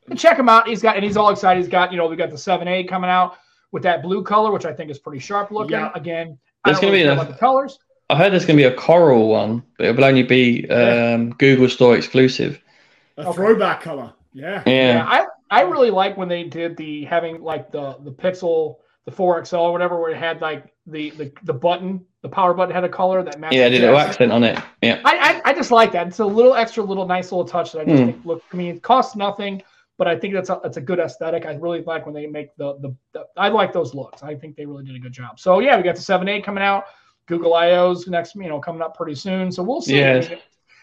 But 0.06 0.18
check 0.18 0.38
him 0.38 0.48
out. 0.48 0.66
He's 0.68 0.82
got 0.82 0.96
and 0.96 1.04
he's 1.04 1.16
all 1.16 1.30
excited. 1.30 1.60
He's 1.62 1.70
got 1.70 1.90
you 1.92 1.98
know 1.98 2.06
we 2.06 2.16
got 2.16 2.30
the 2.30 2.38
seven 2.38 2.66
A 2.68 2.84
coming 2.84 3.10
out 3.10 3.36
with 3.72 3.82
that 3.82 4.02
blue 4.02 4.22
color, 4.22 4.50
which 4.52 4.64
I 4.64 4.72
think 4.72 4.90
is 4.90 4.98
pretty 4.98 5.18
sharp 5.18 5.50
looking. 5.50 5.72
Yeah. 5.72 5.90
Again, 5.94 6.38
I 6.64 6.70
There's 6.70 6.80
don't 6.80 6.90
gonna 6.90 7.04
really 7.04 7.16
be 7.16 7.20
a- 7.28 7.32
the 7.32 7.38
colors. 7.38 7.78
I 8.10 8.16
heard 8.16 8.32
there's 8.32 8.46
going 8.46 8.56
to 8.56 8.62
be 8.62 8.66
a 8.66 8.74
coral 8.74 9.28
one, 9.28 9.62
but 9.76 9.86
it 9.88 9.94
will 9.94 10.04
only 10.06 10.22
be 10.22 10.66
um, 10.70 11.28
Google 11.32 11.68
Store 11.68 11.94
exclusive. 11.94 12.58
A 13.18 13.20
Okay. 13.26 13.32
throwback 13.32 13.82
color. 13.82 14.14
Yeah. 14.32 14.62
Yeah. 14.64 14.72
Yeah, 14.94 15.06
I 15.06 15.26
I 15.50 15.60
really 15.64 15.90
like 15.90 16.16
when 16.16 16.26
they 16.28 16.44
did 16.44 16.76
the 16.78 17.04
having 17.04 17.42
like 17.42 17.70
the 17.70 17.96
the 18.04 18.10
Pixel 18.12 18.76
the 19.04 19.10
4XL 19.12 19.60
or 19.60 19.72
whatever 19.72 20.00
where 20.00 20.10
it 20.10 20.16
had 20.16 20.40
like 20.40 20.72
the 20.90 21.10
the, 21.10 21.32
the 21.44 21.52
button 21.52 22.04
the 22.22 22.28
power 22.28 22.52
button 22.54 22.74
had 22.74 22.84
a 22.84 22.88
color 22.88 23.22
that 23.22 23.38
matched. 23.38 23.54
Yeah, 23.54 23.66
I 23.66 23.68
did 23.68 23.82
a 23.82 23.86
little 23.86 24.00
accent 24.00 24.32
on 24.32 24.42
it. 24.42 24.58
Yeah. 24.82 25.00
I, 25.04 25.40
I 25.44 25.50
I 25.50 25.54
just 25.54 25.70
like 25.70 25.92
that. 25.92 26.08
It's 26.08 26.18
a 26.18 26.26
little 26.26 26.54
extra 26.54 26.82
little 26.82 27.06
nice 27.06 27.30
little 27.30 27.44
touch 27.46 27.72
that 27.72 27.80
I 27.80 27.84
just 27.84 28.00
Hmm. 28.02 28.06
think 28.10 28.24
look. 28.24 28.42
I 28.52 28.56
mean, 28.56 28.76
it 28.76 28.82
costs 28.82 29.14
nothing. 29.16 29.62
but 29.98 30.06
I 30.06 30.16
think 30.16 30.32
that's 30.34 30.48
a, 30.48 30.60
that's 30.62 30.76
a 30.76 30.80
good 30.80 31.00
aesthetic. 31.00 31.44
I 31.44 31.54
really 31.54 31.82
like 31.82 32.06
when 32.06 32.14
they 32.14 32.26
make 32.26 32.54
the, 32.56 32.78
the, 32.78 32.94
the 33.12 33.24
I 33.36 33.48
like 33.48 33.72
those 33.72 33.94
looks. 33.94 34.22
I 34.22 34.34
think 34.34 34.54
they 34.56 34.64
really 34.64 34.84
did 34.84 34.94
a 34.96 34.98
good 35.00 35.12
job. 35.12 35.40
So 35.40 35.58
yeah, 35.60 35.76
we 35.76 35.82
got 35.82 35.96
the 35.96 36.02
seven 36.02 36.28
A 36.28 36.40
coming 36.40 36.62
out. 36.62 36.84
Google 37.26 37.54
I/O's 37.54 38.06
next, 38.06 38.34
you 38.36 38.48
know, 38.48 38.60
coming 38.60 38.80
up 38.80 38.96
pretty 38.96 39.14
soon. 39.16 39.50
So 39.52 39.62
we'll 39.62 39.80
see. 39.82 39.98
Yeah, 39.98 40.20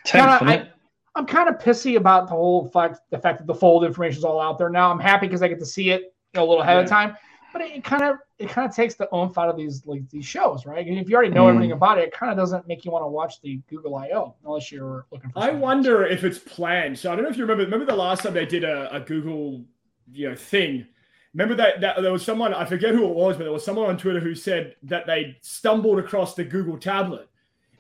kinda, 0.06 0.38
I, 0.42 0.70
I'm 1.16 1.26
kind 1.26 1.50
of 1.50 1.56
pissy 1.56 1.96
about 1.96 2.28
the 2.28 2.34
whole 2.34 2.68
fact 2.70 3.00
the 3.10 3.18
fact 3.18 3.40
that 3.40 3.48
the 3.48 3.56
fold 3.56 3.84
information 3.86 4.18
is 4.20 4.24
all 4.26 4.40
out 4.40 4.58
there 4.58 4.70
now. 4.70 4.92
I'm 4.92 5.00
happy 5.00 5.28
because 5.28 5.42
I 5.42 5.48
get 5.48 5.60
to 5.60 5.66
see 5.66 5.90
it 5.92 6.02
you 6.02 6.40
know, 6.40 6.44
a 6.44 6.48
little 6.48 6.62
ahead 6.62 6.76
yeah. 6.78 6.84
of 6.84 6.90
time. 6.90 7.16
But 7.54 7.62
it 7.62 7.84
kind 7.84 8.04
of 8.04 8.18
it 8.38 8.50
kind 8.50 8.70
of 8.70 8.76
takes 8.76 8.96
the 8.96 9.14
oomph 9.16 9.38
out 9.38 9.50
of 9.50 9.56
these 9.56 9.86
like 9.86 10.10
these 10.10 10.26
shows, 10.26 10.66
right? 10.66 10.86
And 10.86 10.98
if 10.98 11.10
you 11.10 11.16
already 11.16 11.34
know 11.34 11.46
mm. 11.46 11.50
everything 11.50 11.72
about 11.72 11.98
it, 11.98 12.06
it 12.06 12.14
kind 12.14 12.32
of 12.32 12.38
doesn't 12.38 12.68
make 12.68 12.84
you 12.84 12.92
want 12.92 13.04
to 13.04 13.08
watch 13.08 13.42
the 13.42 13.62
Google 13.70 13.96
I/O 13.96 14.36
unless 14.46 14.72
you're 14.72 15.06
looking 15.12 15.30
for. 15.32 15.40
I 15.40 15.52
wonder 15.52 16.06
else. 16.06 16.14
if 16.14 16.24
it's 16.24 16.40
planned. 16.40 17.00
So 17.00 17.12
I 17.12 17.16
don't 17.16 17.24
know 17.24 17.30
if 17.30 17.38
you 17.38 17.44
remember. 17.44 17.64
Remember 17.64 17.86
the 17.86 17.96
last 17.96 18.24
time 18.24 18.34
they 18.34 18.46
did 18.46 18.64
a, 18.64 18.94
a 18.94 19.00
Google, 19.00 19.64
you 20.12 20.30
know, 20.30 20.36
thing. 20.36 20.86
Remember 21.34 21.56
that, 21.56 21.82
that 21.82 22.02
there 22.02 22.14
was 22.14 22.24
someone 22.24 22.54
I 22.54 22.64
forget 22.66 22.94
who 22.94 23.06
it 23.06 23.14
was, 23.14 23.36
but 23.36 23.44
there 23.44 23.52
was 23.52 23.64
someone 23.64 23.90
on 23.90 23.98
Twitter 23.98 24.22
who 24.22 24.36
said 24.36 24.76
that 24.84 25.06
they 25.06 25.38
stumbled 25.42 26.00
across 26.00 26.34
the 26.34 26.46
Google 26.46 26.78
tablet 26.78 27.28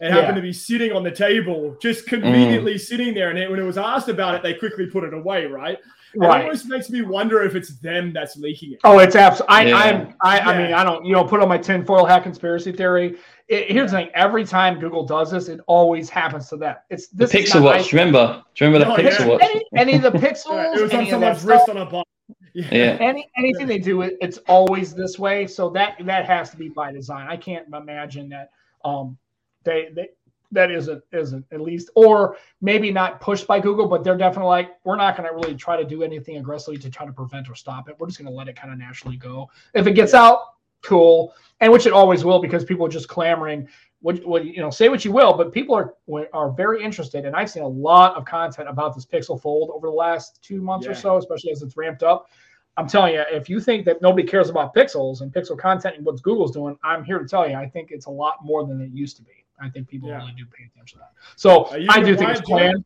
and 0.01 0.13
yeah. 0.13 0.21
happened 0.21 0.35
to 0.35 0.41
be 0.41 0.51
sitting 0.51 0.91
on 0.91 1.03
the 1.03 1.11
table, 1.11 1.77
just 1.81 2.05
conveniently 2.05 2.75
mm. 2.75 2.79
sitting 2.79 3.13
there. 3.13 3.29
And 3.29 3.39
it, 3.39 3.49
when 3.49 3.59
it 3.59 3.63
was 3.63 3.77
asked 3.77 4.09
about 4.09 4.35
it, 4.35 4.43
they 4.43 4.53
quickly 4.53 4.87
put 4.87 5.05
it 5.05 5.13
away, 5.13 5.45
right? 5.45 5.77
Right. 6.17 6.41
It 6.41 6.43
almost 6.45 6.65
makes 6.67 6.89
me 6.89 7.01
wonder 7.01 7.41
if 7.43 7.55
it's 7.55 7.77
them 7.79 8.13
that's 8.13 8.37
leaking 8.37 8.73
it. 8.73 8.79
Oh, 8.83 8.99
it's 8.99 9.15
absolutely. 9.15 9.55
I, 9.55 9.61
yeah. 9.63 9.77
I'm, 9.77 10.15
I, 10.21 10.37
yeah. 10.37 10.49
I 10.49 10.57
mean, 10.57 10.73
I 10.73 10.83
don't, 10.83 11.05
you 11.05 11.13
know, 11.13 11.23
put 11.23 11.41
on 11.41 11.49
my 11.49 11.57
tinfoil 11.57 12.05
hat 12.05 12.23
conspiracy 12.23 12.71
theory. 12.71 13.17
It, 13.47 13.71
here's 13.71 13.91
the 13.91 13.97
thing: 13.97 14.09
every 14.13 14.45
time 14.45 14.79
Google 14.79 15.05
does 15.05 15.31
this, 15.31 15.49
it 15.49 15.59
always 15.67 16.09
happens 16.09 16.49
to 16.49 16.57
them. 16.57 16.75
It's 16.89 17.07
this 17.09 17.31
the 17.31 17.37
Pixel 17.39 17.63
Watch. 17.63 17.93
Remember? 17.93 18.43
Do 18.55 18.65
you 18.65 18.71
remember 18.71 18.95
the 18.95 19.03
no, 19.03 19.09
Pixel 19.09 19.29
Watch? 19.29 19.41
Any, 19.43 19.65
any, 19.75 19.95
of 19.95 20.01
the 20.01 20.11
Pixels, 20.19 20.75
it 20.75 20.81
was 20.81 20.93
on 20.93 21.07
someone's 21.07 21.43
wrist 21.43 21.69
on 21.69 21.77
a 21.77 21.85
button. 21.85 22.03
Yeah. 22.55 22.67
yeah. 22.71 22.97
Any 23.01 23.29
anything 23.37 23.67
they 23.67 23.79
do, 23.79 24.01
it's 24.01 24.37
always 24.47 24.95
this 24.95 25.19
way. 25.19 25.45
So 25.45 25.69
that 25.71 25.97
that 26.05 26.25
has 26.25 26.51
to 26.51 26.57
be 26.57 26.69
by 26.69 26.93
design. 26.93 27.27
I 27.27 27.35
can't 27.35 27.67
imagine 27.67 28.29
that 28.29 28.51
um 28.85 29.17
they 29.65 29.89
they 29.93 30.07
that 30.55 30.71
isn't 30.71 31.03
isn't 31.11 31.45
at 31.51 31.61
least 31.61 31.89
or 31.95 32.37
maybe 32.61 32.91
not 32.91 33.21
pushed 33.21 33.45
by 33.45 33.59
google 33.59 33.87
but 33.87 34.03
they're 34.03 34.17
definitely 34.17 34.49
like 34.49 34.71
we're 34.83 34.95
not 34.95 35.15
going 35.15 35.29
to 35.29 35.35
really 35.35 35.55
try 35.55 35.77
to 35.77 35.85
do 35.85 36.01
anything 36.01 36.37
aggressively 36.37 36.77
to 36.77 36.89
try 36.89 37.05
to 37.05 37.11
prevent 37.11 37.49
or 37.49 37.55
stop 37.55 37.89
it. 37.89 37.95
We're 37.99 38.07
just 38.07 38.19
going 38.19 38.31
to 38.31 38.35
let 38.35 38.47
it 38.47 38.55
kind 38.55 38.71
of 38.71 38.79
naturally 38.79 39.17
go. 39.17 39.49
If 39.73 39.87
it 39.87 39.93
gets 39.93 40.13
out 40.13 40.39
cool. 40.85 41.33
And 41.61 41.71
which 41.71 41.85
it 41.85 41.93
always 41.93 42.23
will 42.23 42.39
because 42.39 42.63
people 42.63 42.85
are 42.85 42.89
just 42.89 43.07
clamoring 43.07 43.67
what, 44.01 44.23
what 44.25 44.45
you 44.45 44.59
know 44.59 44.69
say 44.69 44.87
what 44.89 45.03
you 45.03 45.11
will 45.11 45.33
but 45.33 45.51
people 45.51 45.73
are 45.73 45.95
are 46.33 46.51
very 46.51 46.83
interested. 46.83 47.25
And 47.25 47.35
i've 47.35 47.49
seen 47.49 47.63
a 47.63 47.67
lot 47.67 48.15
of 48.15 48.25
content 48.25 48.69
about 48.69 48.93
this 48.93 49.05
pixel 49.05 49.41
fold 49.41 49.71
over 49.73 49.87
the 49.87 49.93
last 49.93 50.41
two 50.43 50.61
months 50.61 50.85
yeah. 50.85 50.91
or 50.91 50.95
so 50.95 51.17
especially 51.17 51.51
as 51.51 51.61
it's 51.61 51.75
ramped 51.77 52.03
up. 52.03 52.29
I'm 52.77 52.87
telling 52.87 53.13
you 53.13 53.23
if 53.31 53.49
you 53.49 53.61
think 53.61 53.85
that 53.85 54.01
nobody 54.01 54.27
cares 54.27 54.49
about 54.49 54.75
pixels 54.75 55.21
and 55.21 55.33
pixel 55.33 55.57
content 55.57 55.95
and 55.95 56.05
what 56.05 56.21
google's 56.21 56.51
doing 56.51 56.77
i'm 56.83 57.05
here 57.05 57.19
to 57.19 57.27
tell 57.27 57.49
you 57.49 57.55
i 57.55 57.67
think 57.67 57.91
it's 57.91 58.07
a 58.07 58.11
lot 58.11 58.43
more 58.43 58.67
than 58.67 58.81
it 58.81 58.91
used 58.91 59.15
to 59.15 59.23
be 59.23 59.44
I 59.59 59.69
think 59.69 59.87
people 59.87 60.09
yeah. 60.09 60.17
really 60.17 60.33
do 60.37 60.45
pay 60.45 60.65
attention 60.65 60.99
to 60.99 61.05
that. 61.05 61.11
So 61.35 61.65
I 61.89 62.01
do 62.03 62.15
think 62.15 62.29
it's 62.31 62.41
planned. 62.41 62.83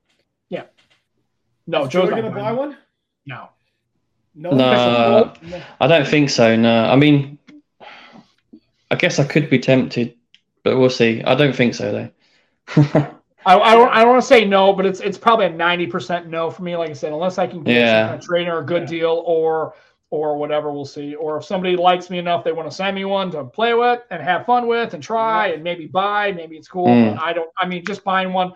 Yeah. 0.50 0.64
No, 1.68 1.86
Is 1.86 1.90
Joe's 1.90 2.10
going 2.10 2.24
to 2.24 2.32
buy 2.32 2.52
one. 2.52 2.78
No. 3.26 3.50
No, 4.36 4.52
no, 4.52 5.34
I 5.82 5.88
don't 5.88 6.08
think 6.08 6.30
so. 6.30 6.56
No, 6.56 6.86
I 6.86 6.96
mean, 6.96 7.38
I 8.90 8.96
guess 8.96 9.20
I 9.20 9.26
could 9.26 9.50
be 9.50 9.60
tempted, 9.60 10.16
but 10.64 10.78
we'll 10.78 10.90
see. 10.90 11.22
I 11.24 11.36
don't 11.36 11.54
think 11.54 11.76
so 11.76 11.92
though. 11.92 12.10
I, 13.46 13.60
I 13.60 13.74
don't 13.74 13.90
I 13.90 14.00
don't 14.02 14.10
want 14.10 14.22
to 14.22 14.28
say 14.28 14.46
no, 14.46 14.72
but 14.74 14.86
it's 14.86 15.00
it's 15.00 15.18
probably 15.18 15.48
a 15.48 15.50
ninety 15.50 15.88
percent 15.88 16.28
no 16.28 16.50
for 16.52 16.64
me. 16.64 16.78
Like 16.78 16.90
I 16.90 16.94
said, 16.94 17.12
unless 17.12 17.38
I 17.38 17.48
can 17.48 17.64
get 17.64 17.76
yeah. 17.76 18.14
a 18.14 18.22
trainer 18.22 18.60
a 18.60 18.66
good 18.66 18.84
yeah. 18.84 19.00
deal 19.00 19.24
or 19.26 19.74
or 20.12 20.38
whatever 20.38 20.72
we'll 20.72 20.86
see. 20.86 21.16
Or 21.16 21.38
if 21.38 21.46
somebody 21.46 21.76
likes 21.76 22.10
me 22.10 22.18
enough 22.18 22.44
they 22.44 22.52
want 22.52 22.70
to 22.70 22.76
send 22.76 22.96
me 22.96 23.06
one 23.06 23.32
to 23.32 23.44
play 23.44 23.74
with 23.74 24.02
and 24.10 24.22
have 24.22 24.46
fun 24.46 24.68
with 24.68 24.94
and 24.94 25.04
try 25.04 25.48
and 25.48 25.64
maybe 25.64 25.86
buy 25.88 26.32
maybe 26.32 26.58
it's 26.58 26.68
cool 26.68 26.88
mm. 26.88 27.20
i 27.20 27.34
don't 27.34 27.50
i 27.58 27.66
mean 27.66 27.84
just 27.86 28.04
buying 28.04 28.34
one 28.34 28.54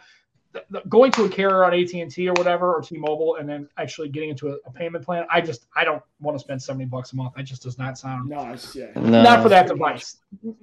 going 0.90 1.12
to 1.12 1.26
a 1.26 1.30
carrier 1.30 1.64
on 1.64 1.74
AT&T 1.74 2.28
or 2.28 2.34
whatever 2.34 2.74
or 2.74 2.82
T-Mobile 2.82 3.38
and 3.38 3.48
then 3.48 3.68
actually 3.78 4.10
getting 4.10 4.30
into 4.30 4.50
a, 4.50 4.58
a, 4.66 4.72
payment 4.72 5.04
plan 5.04 5.26
I 5.30 5.42
just 5.42 5.66
I 5.76 5.84
don't 5.84 6.02
want 6.20 6.38
to 6.38 6.44
spend 6.44 6.62
70 6.62 6.86
bucks 6.86 7.14
a 7.14 7.16
month. 7.16 7.34
That 7.36 7.44
just 7.44 7.64
does 7.64 7.78
not 7.78 7.98
sound 7.98 8.30
nice 8.30 8.76
yeah. 8.76 8.92
No, 8.96 9.24
not 9.24 9.42
for 9.42 9.50
that 9.50 9.68
device. 9.68 10.18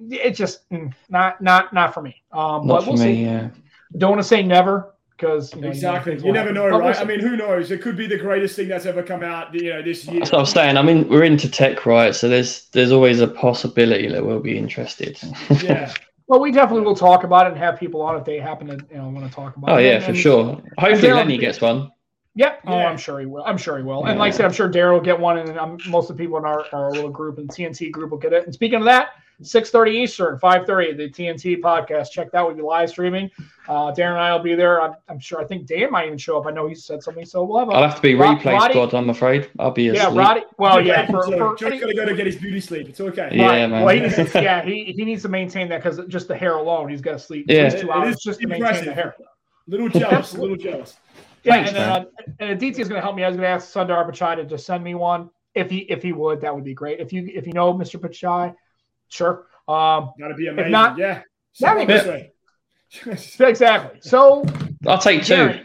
It 0.09 0.31
just 0.31 0.69
mm, 0.69 0.93
not 1.09 1.41
not 1.41 1.73
not 1.73 1.93
for 1.93 2.01
me. 2.01 2.21
Um 2.31 2.67
not 2.67 2.79
but 2.79 2.87
we'll 2.87 2.97
me, 2.97 3.15
see. 3.15 3.25
yeah. 3.25 3.49
don't 3.97 4.11
want 4.11 4.21
to 4.21 4.27
say 4.27 4.43
never 4.43 4.93
because 5.21 5.53
you 5.53 5.61
know, 5.61 5.67
exactly 5.67 6.17
you, 6.17 6.25
you 6.25 6.31
never 6.31 6.51
know, 6.51 6.67
right? 6.67 6.99
I 6.99 7.03
mean, 7.03 7.19
who 7.19 7.37
knows? 7.37 7.69
It 7.69 7.81
could 7.81 7.95
be 7.95 8.07
the 8.07 8.17
greatest 8.17 8.55
thing 8.55 8.67
that's 8.67 8.87
ever 8.87 9.03
come 9.03 9.21
out, 9.21 9.53
you 9.53 9.69
know, 9.69 9.81
this 9.81 10.05
year. 10.05 10.19
That's 10.19 10.31
what 10.31 10.39
I'm 10.39 10.45
saying. 10.45 10.77
I 10.77 10.81
mean, 10.81 11.07
we're 11.07 11.23
into 11.23 11.49
tech, 11.49 11.85
right? 11.85 12.15
So 12.15 12.27
there's 12.27 12.67
there's 12.69 12.91
always 12.91 13.21
a 13.21 13.27
possibility 13.27 14.07
that 14.07 14.25
we'll 14.25 14.39
be 14.39 14.57
interested. 14.57 15.19
yeah. 15.61 15.93
Well, 16.27 16.39
we 16.39 16.51
definitely 16.51 16.85
will 16.85 16.95
talk 16.95 17.23
about 17.23 17.45
it 17.45 17.49
and 17.49 17.57
have 17.57 17.79
people 17.79 18.01
on 18.01 18.15
if 18.15 18.25
they 18.25 18.39
happen 18.39 18.67
to 18.67 18.85
you 18.89 18.97
know 18.97 19.09
want 19.09 19.27
to 19.27 19.33
talk 19.33 19.55
about 19.55 19.69
oh, 19.69 19.77
it. 19.77 19.77
Oh 19.77 19.79
yeah, 19.79 19.95
and, 19.95 20.05
for 20.05 20.15
sure. 20.15 20.61
Hopefully 20.79 21.13
Lenny 21.13 21.37
gets 21.37 21.61
one. 21.61 21.91
Yep. 22.33 22.61
Oh, 22.65 22.71
yeah. 22.71 22.85
Oh, 22.85 22.87
I'm 22.87 22.97
sure 22.97 23.19
he 23.19 23.25
will. 23.25 23.43
I'm 23.43 23.57
sure 23.57 23.77
he 23.77 23.83
will. 23.83 24.03
Yeah. 24.03 24.11
And 24.11 24.19
like 24.19 24.33
I 24.33 24.37
said, 24.37 24.45
I'm 24.45 24.53
sure 24.53 24.69
Daryl 24.69 24.93
will 24.93 25.01
get 25.01 25.19
one, 25.19 25.37
and 25.37 25.59
I'm, 25.59 25.77
most 25.87 26.09
of 26.09 26.15
the 26.15 26.23
people 26.23 26.37
in 26.37 26.45
our, 26.45 26.65
our 26.71 26.89
little 26.91 27.09
group 27.09 27.37
and 27.37 27.49
TNT 27.49 27.91
group 27.91 28.11
will 28.11 28.17
get 28.17 28.31
it. 28.31 28.45
And 28.45 28.53
speaking 28.53 28.79
of 28.79 28.85
that, 28.85 29.09
6.30 29.41 29.93
Eastern, 29.93 30.39
5.30, 30.39 30.97
the 30.97 31.09
TNT 31.09 31.59
podcast. 31.59 32.11
Check 32.11 32.31
that. 32.31 32.45
We'll 32.45 32.55
be 32.55 32.61
live 32.61 32.89
streaming. 32.89 33.29
Uh, 33.67 33.91
Darren 33.91 34.11
and 34.11 34.19
I 34.19 34.33
will 34.33 34.43
be 34.43 34.55
there. 34.55 34.81
I'm, 34.81 34.93
I'm, 35.09 35.19
sure. 35.19 35.41
I 35.41 35.45
think 35.45 35.67
Dan 35.67 35.91
might 35.91 36.05
even 36.05 36.17
show 36.17 36.39
up. 36.39 36.45
I 36.45 36.51
know 36.51 36.67
he 36.67 36.75
said 36.75 37.01
something, 37.01 37.25
so 37.25 37.43
we'll 37.43 37.59
have 37.59 37.69
a, 37.69 37.71
I'll 37.71 37.83
have 37.83 37.95
to 37.95 38.01
be 38.01 38.15
Rod, 38.15 38.39
replay 38.39 38.53
Roddy, 38.53 38.73
squad, 38.73 38.93
I'm 38.93 39.09
afraid. 39.09 39.49
I'll 39.59 39.71
be 39.71 39.89
asleep. 39.89 40.03
Yeah, 40.03 40.17
Roddy. 40.17 40.41
Well, 40.57 40.85
yeah. 40.85 41.05
For, 41.05 41.23
so 41.23 41.37
for, 41.37 41.55
Joe's 41.55 41.79
going 41.79 41.87
to 41.87 41.93
go 41.93 42.05
to 42.05 42.15
get 42.15 42.25
his 42.25 42.35
beauty 42.35 42.59
sleep. 42.59 42.89
It's 42.89 42.99
okay. 42.99 43.29
Yeah, 43.31 43.47
right. 43.47 43.69
man. 43.69 43.83
Well, 43.83 43.95
he 43.95 44.01
needs 44.01 44.15
to, 44.15 44.29
yeah, 44.41 44.63
he, 44.63 44.93
he 44.95 45.05
needs 45.05 45.21
to 45.23 45.29
maintain 45.29 45.69
that 45.69 45.83
because 45.83 45.99
just 46.07 46.27
the 46.27 46.35
hair 46.35 46.55
alone, 46.55 46.89
he's 46.89 47.01
got 47.01 47.13
to 47.13 47.19
sleep 47.19 47.45
yeah. 47.47 47.69
two 47.69 47.91
hours 47.91 48.17
just 48.17 48.39
to 48.41 48.47
maintain 48.47 48.85
the 48.85 48.93
hair. 48.93 49.15
Little 49.67 49.89
jealous, 49.89 50.33
little 50.33 50.57
jealous. 50.57 50.97
Yeah, 51.43 51.53
Thanks, 51.53 51.69
and 51.69 51.77
then 51.77 51.89
uh, 51.89 52.05
and 52.39 52.61
DT 52.61 52.79
is 52.79 52.87
going 52.87 52.99
to 52.99 53.01
help 53.01 53.15
me. 53.15 53.23
I 53.23 53.27
was 53.27 53.35
going 53.35 53.45
to 53.45 53.49
ask 53.49 53.73
Sundar 53.73 54.07
Pichai 54.07 54.35
to 54.35 54.45
just 54.45 54.65
send 54.65 54.83
me 54.83 54.93
one 54.93 55.29
if 55.55 55.69
he 55.69 55.79
if 55.79 56.03
he 56.03 56.13
would. 56.13 56.41
That 56.41 56.53
would 56.53 56.63
be 56.63 56.73
great. 56.73 56.99
If 56.99 57.11
you 57.11 57.29
if 57.33 57.47
you 57.47 57.53
know 57.53 57.73
Mr. 57.73 57.99
Pichai, 57.99 58.53
sure. 59.11 59.45
Um, 59.67 60.13
Gotta 60.19 60.33
be 60.35 60.47
amazing. 60.47 60.67
If 60.67 60.71
not, 60.71 60.97
yeah. 60.97 61.21
exactly. 63.39 63.99
So 64.01 64.45
I'll 64.87 64.97
take 64.97 65.23
two. 65.23 65.61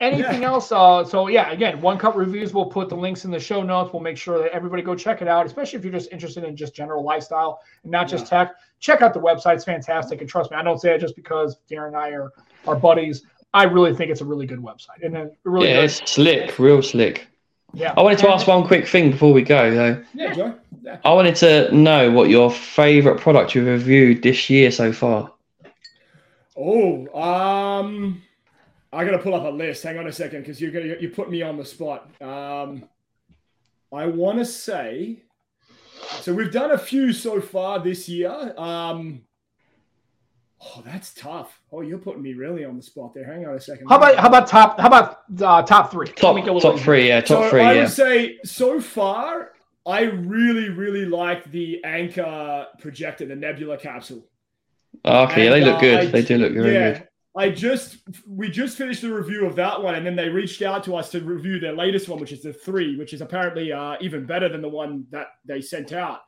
anything 0.00 0.42
yeah. 0.42 0.48
else? 0.48 0.72
Uh, 0.72 1.04
so 1.04 1.28
yeah, 1.28 1.50
again, 1.50 1.80
One 1.80 1.98
Cut 1.98 2.16
reviews. 2.16 2.52
We'll 2.52 2.66
put 2.66 2.88
the 2.88 2.96
links 2.96 3.24
in 3.24 3.30
the 3.30 3.38
show 3.38 3.62
notes. 3.62 3.92
We'll 3.92 4.02
make 4.02 4.16
sure 4.16 4.38
that 4.38 4.52
everybody 4.52 4.82
go 4.82 4.94
check 4.94 5.22
it 5.22 5.28
out, 5.28 5.46
especially 5.46 5.78
if 5.78 5.84
you're 5.84 5.92
just 5.92 6.10
interested 6.10 6.44
in 6.44 6.56
just 6.56 6.74
general 6.74 7.04
lifestyle 7.04 7.60
and 7.82 7.92
not 7.92 8.08
just 8.08 8.24
yeah. 8.24 8.44
tech. 8.44 8.54
Check 8.80 9.02
out 9.02 9.14
the 9.14 9.20
website; 9.20 9.56
it's 9.56 9.64
fantastic. 9.64 10.20
And 10.20 10.28
trust 10.28 10.50
me, 10.50 10.56
I 10.56 10.62
don't 10.62 10.80
say 10.80 10.94
it 10.94 11.00
just 11.00 11.16
because 11.16 11.58
Darren 11.70 11.88
and 11.88 11.96
I 11.96 12.10
are 12.10 12.32
are 12.66 12.76
buddies. 12.76 13.24
I 13.52 13.64
really 13.64 13.94
think 13.94 14.10
it's 14.10 14.20
a 14.20 14.24
really 14.24 14.46
good 14.46 14.58
website, 14.58 15.04
and 15.04 15.14
then 15.14 15.30
really 15.44 15.68
yeah, 15.68 15.82
it's 15.82 16.10
slick, 16.10 16.58
real 16.58 16.82
slick. 16.82 17.28
Yeah. 17.74 17.94
I 17.96 18.02
wanted 18.02 18.18
to 18.18 18.30
ask 18.30 18.46
one 18.46 18.66
quick 18.66 18.86
thing 18.86 19.10
before 19.10 19.32
we 19.32 19.42
go, 19.42 19.74
though. 19.74 20.04
Yeah, 20.14 20.34
Joe. 20.34 20.54
Yeah. 20.82 20.98
I 21.04 21.12
wanted 21.12 21.36
to 21.36 21.74
know 21.74 22.10
what 22.10 22.28
your 22.28 22.50
favorite 22.50 23.20
product 23.20 23.54
you've 23.54 23.66
reviewed 23.66 24.22
this 24.22 24.48
year 24.50 24.70
so 24.70 24.92
far. 24.92 25.32
Oh, 26.56 27.08
um, 27.20 28.22
I 28.92 29.04
gotta 29.04 29.18
pull 29.18 29.34
up 29.34 29.44
a 29.44 29.48
list. 29.48 29.82
Hang 29.82 29.98
on 29.98 30.06
a 30.06 30.12
second, 30.12 30.40
because 30.40 30.60
you're 30.60 30.70
gonna 30.70 30.96
you 31.00 31.08
put 31.08 31.30
me 31.30 31.42
on 31.42 31.56
the 31.56 31.64
spot. 31.64 32.08
Um, 32.22 32.84
I 33.92 34.06
want 34.06 34.38
to 34.38 34.44
say, 34.44 35.22
so 36.20 36.32
we've 36.32 36.52
done 36.52 36.72
a 36.72 36.78
few 36.78 37.12
so 37.12 37.40
far 37.40 37.80
this 37.80 38.08
year. 38.08 38.54
Um, 38.56 39.22
Oh, 40.66 40.82
that's 40.84 41.12
tough. 41.14 41.60
Oh, 41.72 41.82
you're 41.82 41.98
putting 41.98 42.22
me 42.22 42.34
really 42.34 42.64
on 42.64 42.76
the 42.76 42.82
spot 42.82 43.12
there. 43.14 43.24
Hang 43.24 43.46
on 43.46 43.54
a 43.54 43.60
second. 43.60 43.86
How 43.88 43.96
about 43.96 44.16
how 44.16 44.28
about 44.28 44.46
top 44.46 44.80
how 44.80 44.86
about 44.86 45.18
uh, 45.40 45.62
top 45.62 45.90
three? 45.90 46.08
Top, 46.08 46.36
top 46.44 46.78
three, 46.78 47.08
yeah, 47.08 47.20
top 47.20 47.44
so 47.44 47.50
three. 47.50 47.60
I 47.60 47.76
would 47.76 47.90
say 47.90 48.38
so 48.44 48.80
far, 48.80 49.52
I 49.86 50.02
really 50.02 50.70
really 50.70 51.04
like 51.04 51.50
the 51.50 51.84
Anker 51.84 52.66
projector, 52.78 53.26
the 53.26 53.36
Nebula 53.36 53.76
capsule. 53.76 54.26
Okay, 55.04 55.46
and, 55.46 55.54
they 55.54 55.60
look 55.60 55.80
good. 55.80 55.98
Uh, 55.98 56.02
I, 56.02 56.06
they 56.06 56.22
do 56.22 56.38
look 56.38 56.52
very 56.52 56.72
yeah, 56.72 56.92
good. 56.92 57.08
I 57.36 57.50
just 57.50 57.98
we 58.26 58.48
just 58.48 58.78
finished 58.78 59.02
the 59.02 59.12
review 59.12 59.46
of 59.46 59.56
that 59.56 59.82
one, 59.82 59.96
and 59.96 60.06
then 60.06 60.16
they 60.16 60.28
reached 60.28 60.62
out 60.62 60.84
to 60.84 60.96
us 60.96 61.10
to 61.10 61.20
review 61.20 61.58
their 61.58 61.74
latest 61.74 62.08
one, 62.08 62.20
which 62.20 62.32
is 62.32 62.42
the 62.42 62.52
three, 62.52 62.96
which 62.96 63.12
is 63.12 63.20
apparently 63.20 63.72
uh, 63.72 63.96
even 64.00 64.24
better 64.24 64.48
than 64.48 64.62
the 64.62 64.68
one 64.68 65.06
that 65.10 65.26
they 65.44 65.60
sent 65.60 65.92
out. 65.92 66.20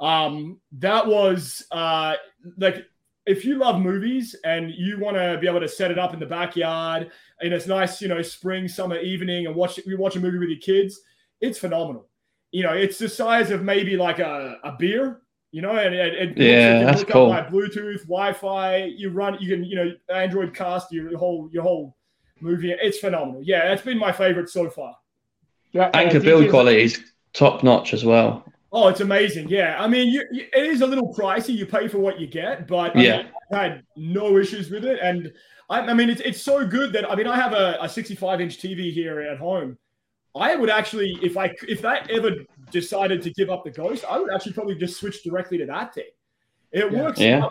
Um, 0.00 0.58
that 0.72 1.06
was 1.06 1.64
uh, 1.70 2.14
like 2.58 2.86
if 3.26 3.44
you 3.44 3.56
love 3.56 3.80
movies 3.80 4.36
and 4.44 4.70
you 4.70 4.98
want 4.98 5.16
to 5.16 5.38
be 5.40 5.48
able 5.48 5.60
to 5.60 5.68
set 5.68 5.90
it 5.90 5.98
up 5.98 6.12
in 6.12 6.20
the 6.20 6.26
backyard 6.26 7.10
in 7.40 7.52
a 7.52 7.66
nice, 7.66 8.00
you 8.00 8.08
know, 8.08 8.20
spring 8.22 8.68
summer 8.68 8.98
evening 8.98 9.46
and 9.46 9.54
watch 9.54 9.78
you 9.84 9.96
watch 9.96 10.16
a 10.16 10.20
movie 10.20 10.38
with 10.38 10.50
your 10.50 10.58
kids, 10.60 11.00
it's 11.40 11.58
phenomenal. 11.58 12.08
You 12.52 12.62
know, 12.62 12.72
it's 12.72 12.98
the 12.98 13.08
size 13.08 13.50
of 13.50 13.62
maybe 13.62 13.96
like 13.96 14.18
a, 14.18 14.58
a 14.62 14.72
beer. 14.78 15.20
You 15.50 15.62
know, 15.62 15.70
and 15.70 15.94
it, 15.94 16.36
yeah, 16.36 16.82
that's 16.82 17.04
cool. 17.04 17.28
By 17.28 17.42
Bluetooth, 17.42 18.00
Wi-Fi, 18.02 18.86
you 18.96 19.10
run, 19.10 19.38
you 19.40 19.54
can, 19.54 19.62
you 19.64 19.76
know, 19.76 19.92
Android 20.12 20.52
cast 20.52 20.90
your 20.90 21.16
whole 21.16 21.48
your 21.52 21.62
whole 21.62 21.96
movie. 22.40 22.72
It's 22.72 22.98
phenomenal. 22.98 23.40
Yeah, 23.40 23.68
that's 23.68 23.82
been 23.82 23.96
my 23.96 24.10
favorite 24.10 24.48
so 24.48 24.68
far. 24.68 24.96
Yeah, 25.70 25.90
Anker 25.94 26.18
uh, 26.18 26.22
build 26.22 26.50
quality 26.50 26.82
is 26.82 27.00
top 27.34 27.62
notch 27.62 27.94
as 27.94 28.04
well. 28.04 28.44
Oh, 28.76 28.88
it's 28.88 29.00
amazing. 29.00 29.48
Yeah. 29.48 29.76
I 29.78 29.86
mean, 29.86 30.08
you, 30.08 30.26
you, 30.32 30.46
it 30.52 30.64
is 30.64 30.80
a 30.80 30.86
little 30.86 31.14
pricey. 31.14 31.54
You 31.54 31.64
pay 31.64 31.86
for 31.86 31.98
what 31.98 32.18
you 32.18 32.26
get, 32.26 32.66
but 32.66 32.96
I 32.96 33.00
yeah, 33.00 33.16
mean, 33.18 33.26
I've 33.52 33.56
had 33.56 33.82
no 33.94 34.36
issues 34.36 34.68
with 34.68 34.84
it. 34.84 34.98
And 35.00 35.32
I, 35.70 35.78
I 35.82 35.94
mean, 35.94 36.10
it's, 36.10 36.20
it's 36.20 36.42
so 36.42 36.66
good 36.66 36.92
that, 36.94 37.08
I 37.08 37.14
mean, 37.14 37.28
I 37.28 37.36
have 37.36 37.52
a, 37.52 37.78
a 37.80 37.88
65 37.88 38.40
inch 38.40 38.58
TV 38.58 38.92
here 38.92 39.20
at 39.20 39.38
home. 39.38 39.78
I 40.34 40.56
would 40.56 40.70
actually, 40.70 41.16
if 41.22 41.36
I, 41.36 41.54
if 41.68 41.82
that 41.82 42.10
ever 42.10 42.30
decided 42.72 43.22
to 43.22 43.30
give 43.30 43.48
up 43.48 43.62
the 43.62 43.70
ghost, 43.70 44.04
I 44.10 44.18
would 44.18 44.34
actually 44.34 44.54
probably 44.54 44.74
just 44.74 44.98
switch 44.98 45.22
directly 45.22 45.56
to 45.58 45.66
that 45.66 45.94
thing. 45.94 46.10
It 46.72 46.92
yeah. 46.92 47.02
works. 47.02 47.20
Yeah. 47.20 47.48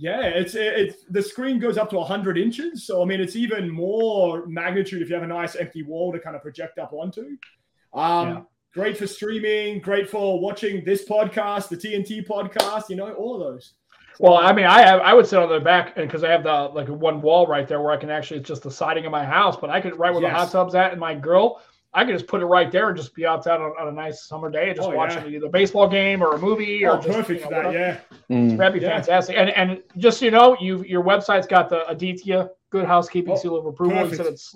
Yeah, 0.00 0.20
it's 0.20 0.54
it's 0.54 1.02
the 1.10 1.20
screen 1.20 1.58
goes 1.58 1.76
up 1.76 1.90
to 1.90 1.96
100 1.96 2.38
inches, 2.38 2.86
so 2.86 3.02
I 3.02 3.04
mean 3.04 3.20
it's 3.20 3.34
even 3.34 3.68
more 3.68 4.46
magnitude 4.46 5.02
if 5.02 5.08
you 5.08 5.14
have 5.16 5.24
a 5.24 5.26
nice 5.26 5.56
empty 5.56 5.82
wall 5.82 6.12
to 6.12 6.20
kind 6.20 6.36
of 6.36 6.42
project 6.42 6.78
up 6.78 6.92
onto. 6.92 7.36
Um, 7.92 8.28
yeah. 8.28 8.40
Great 8.74 8.96
for 8.96 9.06
streaming, 9.06 9.80
great 9.80 10.08
for 10.08 10.40
watching 10.40 10.84
this 10.84 11.08
podcast, 11.08 11.68
the 11.68 11.76
TNT 11.76 12.26
podcast, 12.26 12.90
you 12.90 12.96
know, 12.96 13.12
all 13.14 13.34
of 13.34 13.40
those. 13.40 13.74
Well, 14.18 14.34
I 14.34 14.52
mean, 14.52 14.66
I 14.66 14.82
have 14.82 15.00
I 15.00 15.14
would 15.14 15.26
sit 15.26 15.38
on 15.38 15.48
the 15.48 15.60
back 15.60 15.96
and 15.96 16.06
because 16.06 16.24
I 16.24 16.30
have 16.30 16.42
the 16.42 16.70
like 16.74 16.88
one 16.88 17.22
wall 17.22 17.46
right 17.46 17.68
there 17.68 17.80
where 17.80 17.92
I 17.92 17.96
can 17.96 18.10
actually 18.10 18.40
it's 18.40 18.48
just 18.48 18.62
the 18.62 18.70
siding 18.70 19.06
of 19.06 19.12
my 19.12 19.24
house, 19.24 19.56
but 19.56 19.70
I 19.70 19.80
could 19.80 19.98
right 19.98 20.12
where 20.12 20.22
yes. 20.22 20.32
the 20.32 20.36
hot 20.36 20.50
tub's 20.50 20.74
at 20.74 20.90
and 20.90 21.00
my 21.00 21.14
grill. 21.14 21.60
I 21.94 22.04
could 22.04 22.12
just 22.12 22.26
put 22.26 22.42
it 22.42 22.46
right 22.46 22.70
there 22.70 22.88
and 22.88 22.96
just 22.96 23.14
be 23.14 23.26
outside 23.26 23.60
on, 23.60 23.72
on 23.80 23.88
a 23.88 23.92
nice 23.92 24.24
summer 24.24 24.50
day 24.50 24.68
and 24.68 24.76
just 24.76 24.88
oh, 24.88 24.94
watching 24.94 25.22
yeah. 25.24 25.36
either 25.36 25.46
a 25.46 25.50
baseball 25.50 25.88
game 25.88 26.22
or 26.22 26.34
a 26.34 26.38
movie 26.38 26.84
oh, 26.84 26.96
or 26.96 26.96
just, 26.96 27.08
perfect 27.08 27.44
you 27.44 27.50
know, 27.50 27.62
for 27.62 27.72
that, 27.72 27.72
yeah. 27.72 28.00
Mm. 28.30 28.58
That'd 28.58 28.74
be 28.78 28.84
yeah. 28.84 28.96
fantastic. 28.96 29.36
And 29.36 29.50
and 29.50 29.82
just 29.96 30.18
so 30.18 30.26
you 30.26 30.30
know, 30.30 30.56
you 30.60 30.82
your 30.84 31.02
website's 31.02 31.46
got 31.46 31.70
the 31.70 31.88
Aditya 31.88 32.50
Good 32.70 32.86
Housekeeping 32.86 33.32
oh, 33.32 33.36
seal 33.36 33.56
of 33.56 33.66
approval. 33.66 33.96
Perfect. 33.96 34.12
You 34.12 34.16
said 34.18 34.32
it's 34.32 34.54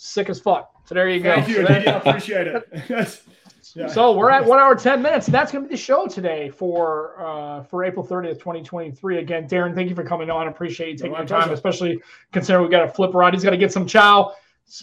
sick 0.00 0.28
as 0.28 0.40
fuck. 0.40 0.70
So 0.86 0.94
there 0.94 1.08
you 1.08 1.20
go. 1.20 1.34
Thank 1.36 1.48
you, 1.48 1.66
Aditya. 1.66 2.02
appreciate 2.04 2.46
it. 2.46 3.20
Yeah. 3.76 3.86
So 3.86 4.16
we're 4.16 4.30
at 4.30 4.44
one 4.44 4.58
hour 4.58 4.74
ten 4.74 5.00
minutes. 5.00 5.26
And 5.26 5.34
that's 5.34 5.52
going 5.52 5.62
to 5.62 5.68
be 5.68 5.76
the 5.76 5.80
show 5.80 6.08
today 6.08 6.48
for 6.48 7.14
uh, 7.20 7.62
for 7.62 7.84
April 7.84 8.04
thirtieth, 8.04 8.40
twenty 8.40 8.64
twenty 8.64 8.90
three. 8.90 9.18
Again, 9.18 9.46
Darren, 9.48 9.76
thank 9.76 9.88
you 9.88 9.94
for 9.94 10.02
coming 10.02 10.28
on. 10.28 10.48
I 10.48 10.50
appreciate 10.50 10.88
you 10.88 10.96
taking 10.96 11.12
no, 11.12 11.18
your 11.18 11.26
time, 11.26 11.42
pleasure. 11.42 11.54
especially 11.54 12.02
considering 12.32 12.64
we 12.64 12.70
got 12.70 12.88
a 12.88 12.92
flip 12.92 13.14
around. 13.14 13.34
He's 13.34 13.44
got 13.44 13.50
to 13.50 13.56
get 13.56 13.72
some 13.72 13.86
chow 13.86 14.32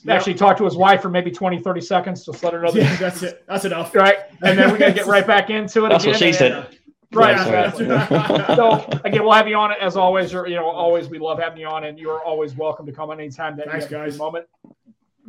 actually 0.09 0.33
talk 0.33 0.57
to 0.57 0.65
his 0.65 0.75
wife 0.75 1.01
for 1.01 1.09
maybe 1.09 1.31
20, 1.31 1.59
30 1.59 1.81
seconds. 1.81 2.25
Just 2.25 2.43
let 2.43 2.53
her 2.53 2.61
know. 2.61 2.71
That 2.71 2.81
yeah, 2.81 2.95
that's 2.97 3.23
it. 3.23 3.43
That's 3.47 3.65
enough. 3.65 3.95
Right. 3.95 4.17
And 4.41 4.57
then 4.57 4.71
we're 4.71 4.77
going 4.77 4.93
to 4.93 4.97
get 4.97 5.07
right 5.07 5.25
back 5.25 5.49
into 5.49 5.85
it. 5.85 5.89
That's 5.89 6.03
again. 6.03 6.13
what 6.13 6.19
she 6.19 6.33
said. 6.33 6.77
Right. 7.13 7.37
Yeah, 7.47 8.55
so 8.55 8.85
again, 9.05 9.23
we'll 9.23 9.31
have 9.31 9.47
you 9.47 9.55
on 9.55 9.71
it 9.71 9.77
as 9.81 9.95
always. 9.95 10.33
You're, 10.33 10.45
you 10.47 10.55
know, 10.55 10.65
always 10.65 11.07
we 11.07 11.19
love 11.19 11.39
having 11.39 11.59
you 11.59 11.67
on, 11.67 11.85
and 11.85 11.97
you're 11.97 12.21
always 12.21 12.53
welcome 12.55 12.85
to 12.85 12.91
come 12.91 13.11
anytime 13.11 13.55
that 13.57 13.67
Thanks, 13.67 13.89
you 13.89 13.95
have 13.97 14.07
guys. 14.07 14.17
moment. 14.17 14.45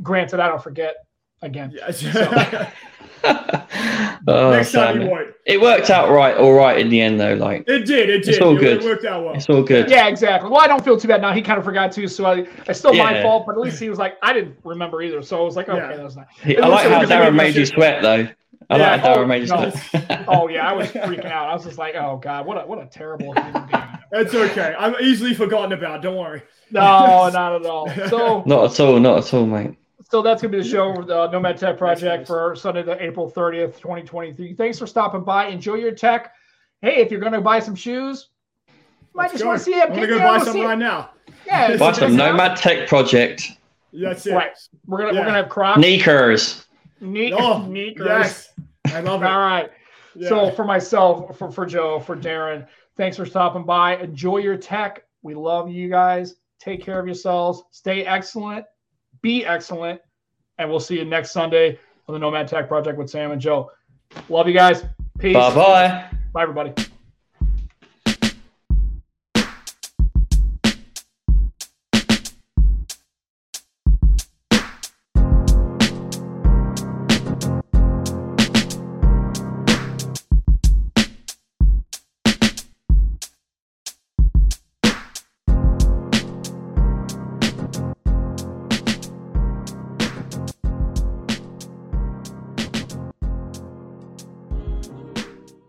Granted, 0.03 0.41
I 0.41 0.49
don't 0.49 0.63
forget 0.63 0.97
again. 1.43 1.73
Yes. 1.75 2.01
So. 2.01 2.67
oh, 3.25 4.51
Next 4.51 4.73
time 4.73 5.01
you 5.01 5.09
won't. 5.09 5.29
It 5.45 5.61
worked 5.61 5.91
out 5.91 6.11
right, 6.11 6.37
all 6.37 6.53
right 6.53 6.79
in 6.79 6.89
the 6.89 7.01
end, 7.01 7.19
though. 7.19 7.35
Like 7.35 7.65
it 7.67 7.87
did, 7.87 8.09
it 8.11 8.25
did. 8.25 8.29
It's 8.29 8.41
all 8.41 8.57
it, 8.57 8.61
good. 8.61 8.79
It 8.79 8.85
worked 8.85 9.05
out 9.05 9.25
well. 9.25 9.35
It's 9.35 9.49
all 9.49 9.63
good. 9.63 9.91
Yeah, 9.91 10.09
exactly. 10.09 10.51
Well, 10.51 10.61
I 10.61 10.67
don't 10.67 10.85
feel 10.85 10.99
too 10.99 11.09
bad 11.09 11.21
now. 11.21 11.33
He 11.33 11.43
kind 11.43 11.59
of 11.59 11.65
forgot 11.65 11.93
too, 11.93 12.07
so 12.07 12.27
I, 12.27 12.47
it's 12.67 12.79
still 12.79 12.95
yeah. 12.95 13.05
my 13.05 13.23
fault. 13.23 13.47
But 13.47 13.53
at 13.53 13.61
least 13.61 13.81
he 13.81 13.89
was 13.89 13.99
like, 13.99 14.17
I 14.23 14.33
didn't 14.33 14.57
remember 14.65 15.03
either, 15.03 15.23
so 15.23 15.41
I 15.41 15.45
was 15.45 15.57
like, 15.57 15.69
okay, 15.69 15.79
yeah. 15.79 15.97
that's 15.97 16.17
not. 16.17 16.27
I 16.45 16.67
like 16.69 16.89
how 16.89 17.05
Darren 17.05 17.35
made 17.35 17.55
you 17.55 17.67
sweat, 17.67 18.03
though. 18.03 18.29
I 18.71 18.77
yeah. 18.77 18.91
like 18.91 19.01
how 19.01 19.15
Darren 19.15 19.19
oh, 19.19 19.27
made 19.27 19.43
you 19.43 19.49
no. 19.49 19.71
sweat. 19.71 20.25
oh 20.29 20.49
yeah, 20.49 20.69
I 20.69 20.73
was 20.75 20.89
freaking 20.89 21.31
out. 21.31 21.49
I 21.49 21.55
was 21.55 21.65
just 21.65 21.79
like, 21.79 21.95
oh 21.95 22.19
god, 22.23 22.47
what 22.47 22.63
a 22.63 22.67
what 22.67 22.79
a 22.79 22.87
terrible 22.87 23.33
human 23.33 23.67
being. 23.67 23.83
It's 24.13 24.35
okay. 24.35 24.75
I'm 24.79 24.95
easily 25.01 25.35
forgotten 25.35 25.73
about. 25.73 26.03
Don't 26.03 26.17
worry. 26.17 26.43
No, 26.71 27.29
not 27.31 27.55
at 27.55 27.67
all. 27.67 27.89
So 28.09 28.43
not 28.47 28.73
at 28.73 28.81
all, 28.81 29.01
not 29.01 29.19
at 29.19 29.35
all, 29.35 29.47
mate 29.47 29.77
so 30.11 30.23
that's 30.23 30.41
going 30.41 30.53
to 30.53 30.59
be 30.59 30.63
the 30.63 30.69
show, 30.69 31.03
the 31.03 31.31
Nomad 31.31 31.59
Tech 31.59 31.77
Project 31.77 32.27
for 32.27 32.57
Sunday, 32.57 32.83
the 32.83 33.03
April 33.03 33.31
30th, 33.31 33.77
2023. 33.77 34.55
Thanks 34.55 34.79
for 34.79 34.87
stopping 34.87 35.23
by. 35.23 35.49
Enjoy 35.49 35.75
your 35.75 35.93
tech. 35.93 36.33
Hey, 36.81 36.97
if 36.97 37.11
you're 37.11 37.21
going 37.21 37.35
to 37.35 37.43
buy 37.43 37.61
some 37.61 37.75
shoes, 37.75 38.29
you 38.69 38.75
might 39.13 39.31
just 39.31 39.45
want 39.45 39.59
to 39.59 39.65
see 39.65 39.75
it. 39.75 39.91
I'm 39.91 39.97
going 39.97 40.01
to 40.03 40.07
go 40.07 40.19
buy 40.19 40.39
some 40.39 40.61
right 40.61 40.79
now. 40.79 41.11
Yeah. 41.47 41.77
Buy 41.77 41.93
some 41.93 42.17
Nomad 42.17 42.57
Tech 42.57 42.89
Project. 42.89 43.51
That's 43.93 44.27
it. 44.27 44.33
Right. 44.33 44.53
We're 44.87 44.99
going 44.99 45.11
to, 45.11 45.15
yeah. 45.15 45.21
we're 45.21 45.25
going 45.27 45.37
to 45.37 45.43
have 45.43 45.51
Crocs. 45.51 45.79
Sneakers. 45.79 46.65
Ne- 47.01 47.35
oh, 47.35 47.67
sneakers. 47.67 48.07
Yes. 48.07 48.53
I 48.87 49.01
love 49.01 49.23
it. 49.23 49.27
All 49.27 49.39
right. 49.39 49.71
Yeah. 50.15 50.29
So 50.31 50.51
for 50.53 50.65
myself, 50.65 51.37
for, 51.37 51.51
for 51.51 51.67
Joe, 51.67 52.01
for 52.01 52.17
Darren, 52.17 52.67
thanks 52.97 53.19
for 53.19 53.27
stopping 53.27 53.65
by. 53.65 53.97
Enjoy 53.97 54.39
your 54.39 54.57
tech. 54.57 55.05
We 55.21 55.35
love 55.35 55.71
you 55.71 55.91
guys. 55.91 56.37
Take 56.61 56.83
care 56.83 56.99
of 56.99 57.05
yourselves. 57.05 57.63
Stay 57.73 58.07
excellent 58.07 58.65
be 59.29 59.45
excellent. 59.45 60.01
And 60.57 60.71
we'll 60.71 60.81
see 60.81 60.99
you 60.99 61.05
next 61.05 61.33
Sunday 61.33 61.79
on 62.09 62.15
the 62.15 62.19
Nomad 62.19 62.49
Tech 62.49 62.67
Project 62.67 62.97
with 62.97 63.11
Sam 63.11 63.31
and 63.31 63.41
Joe. 63.41 63.71
Love 64.31 64.49
you 64.49 64.55
guys. 64.55 64.85
Peace. 65.19 65.35
Bye 65.35 65.55
bye. 65.55 66.11
Bye, 66.33 66.43
everybody. 66.43 66.73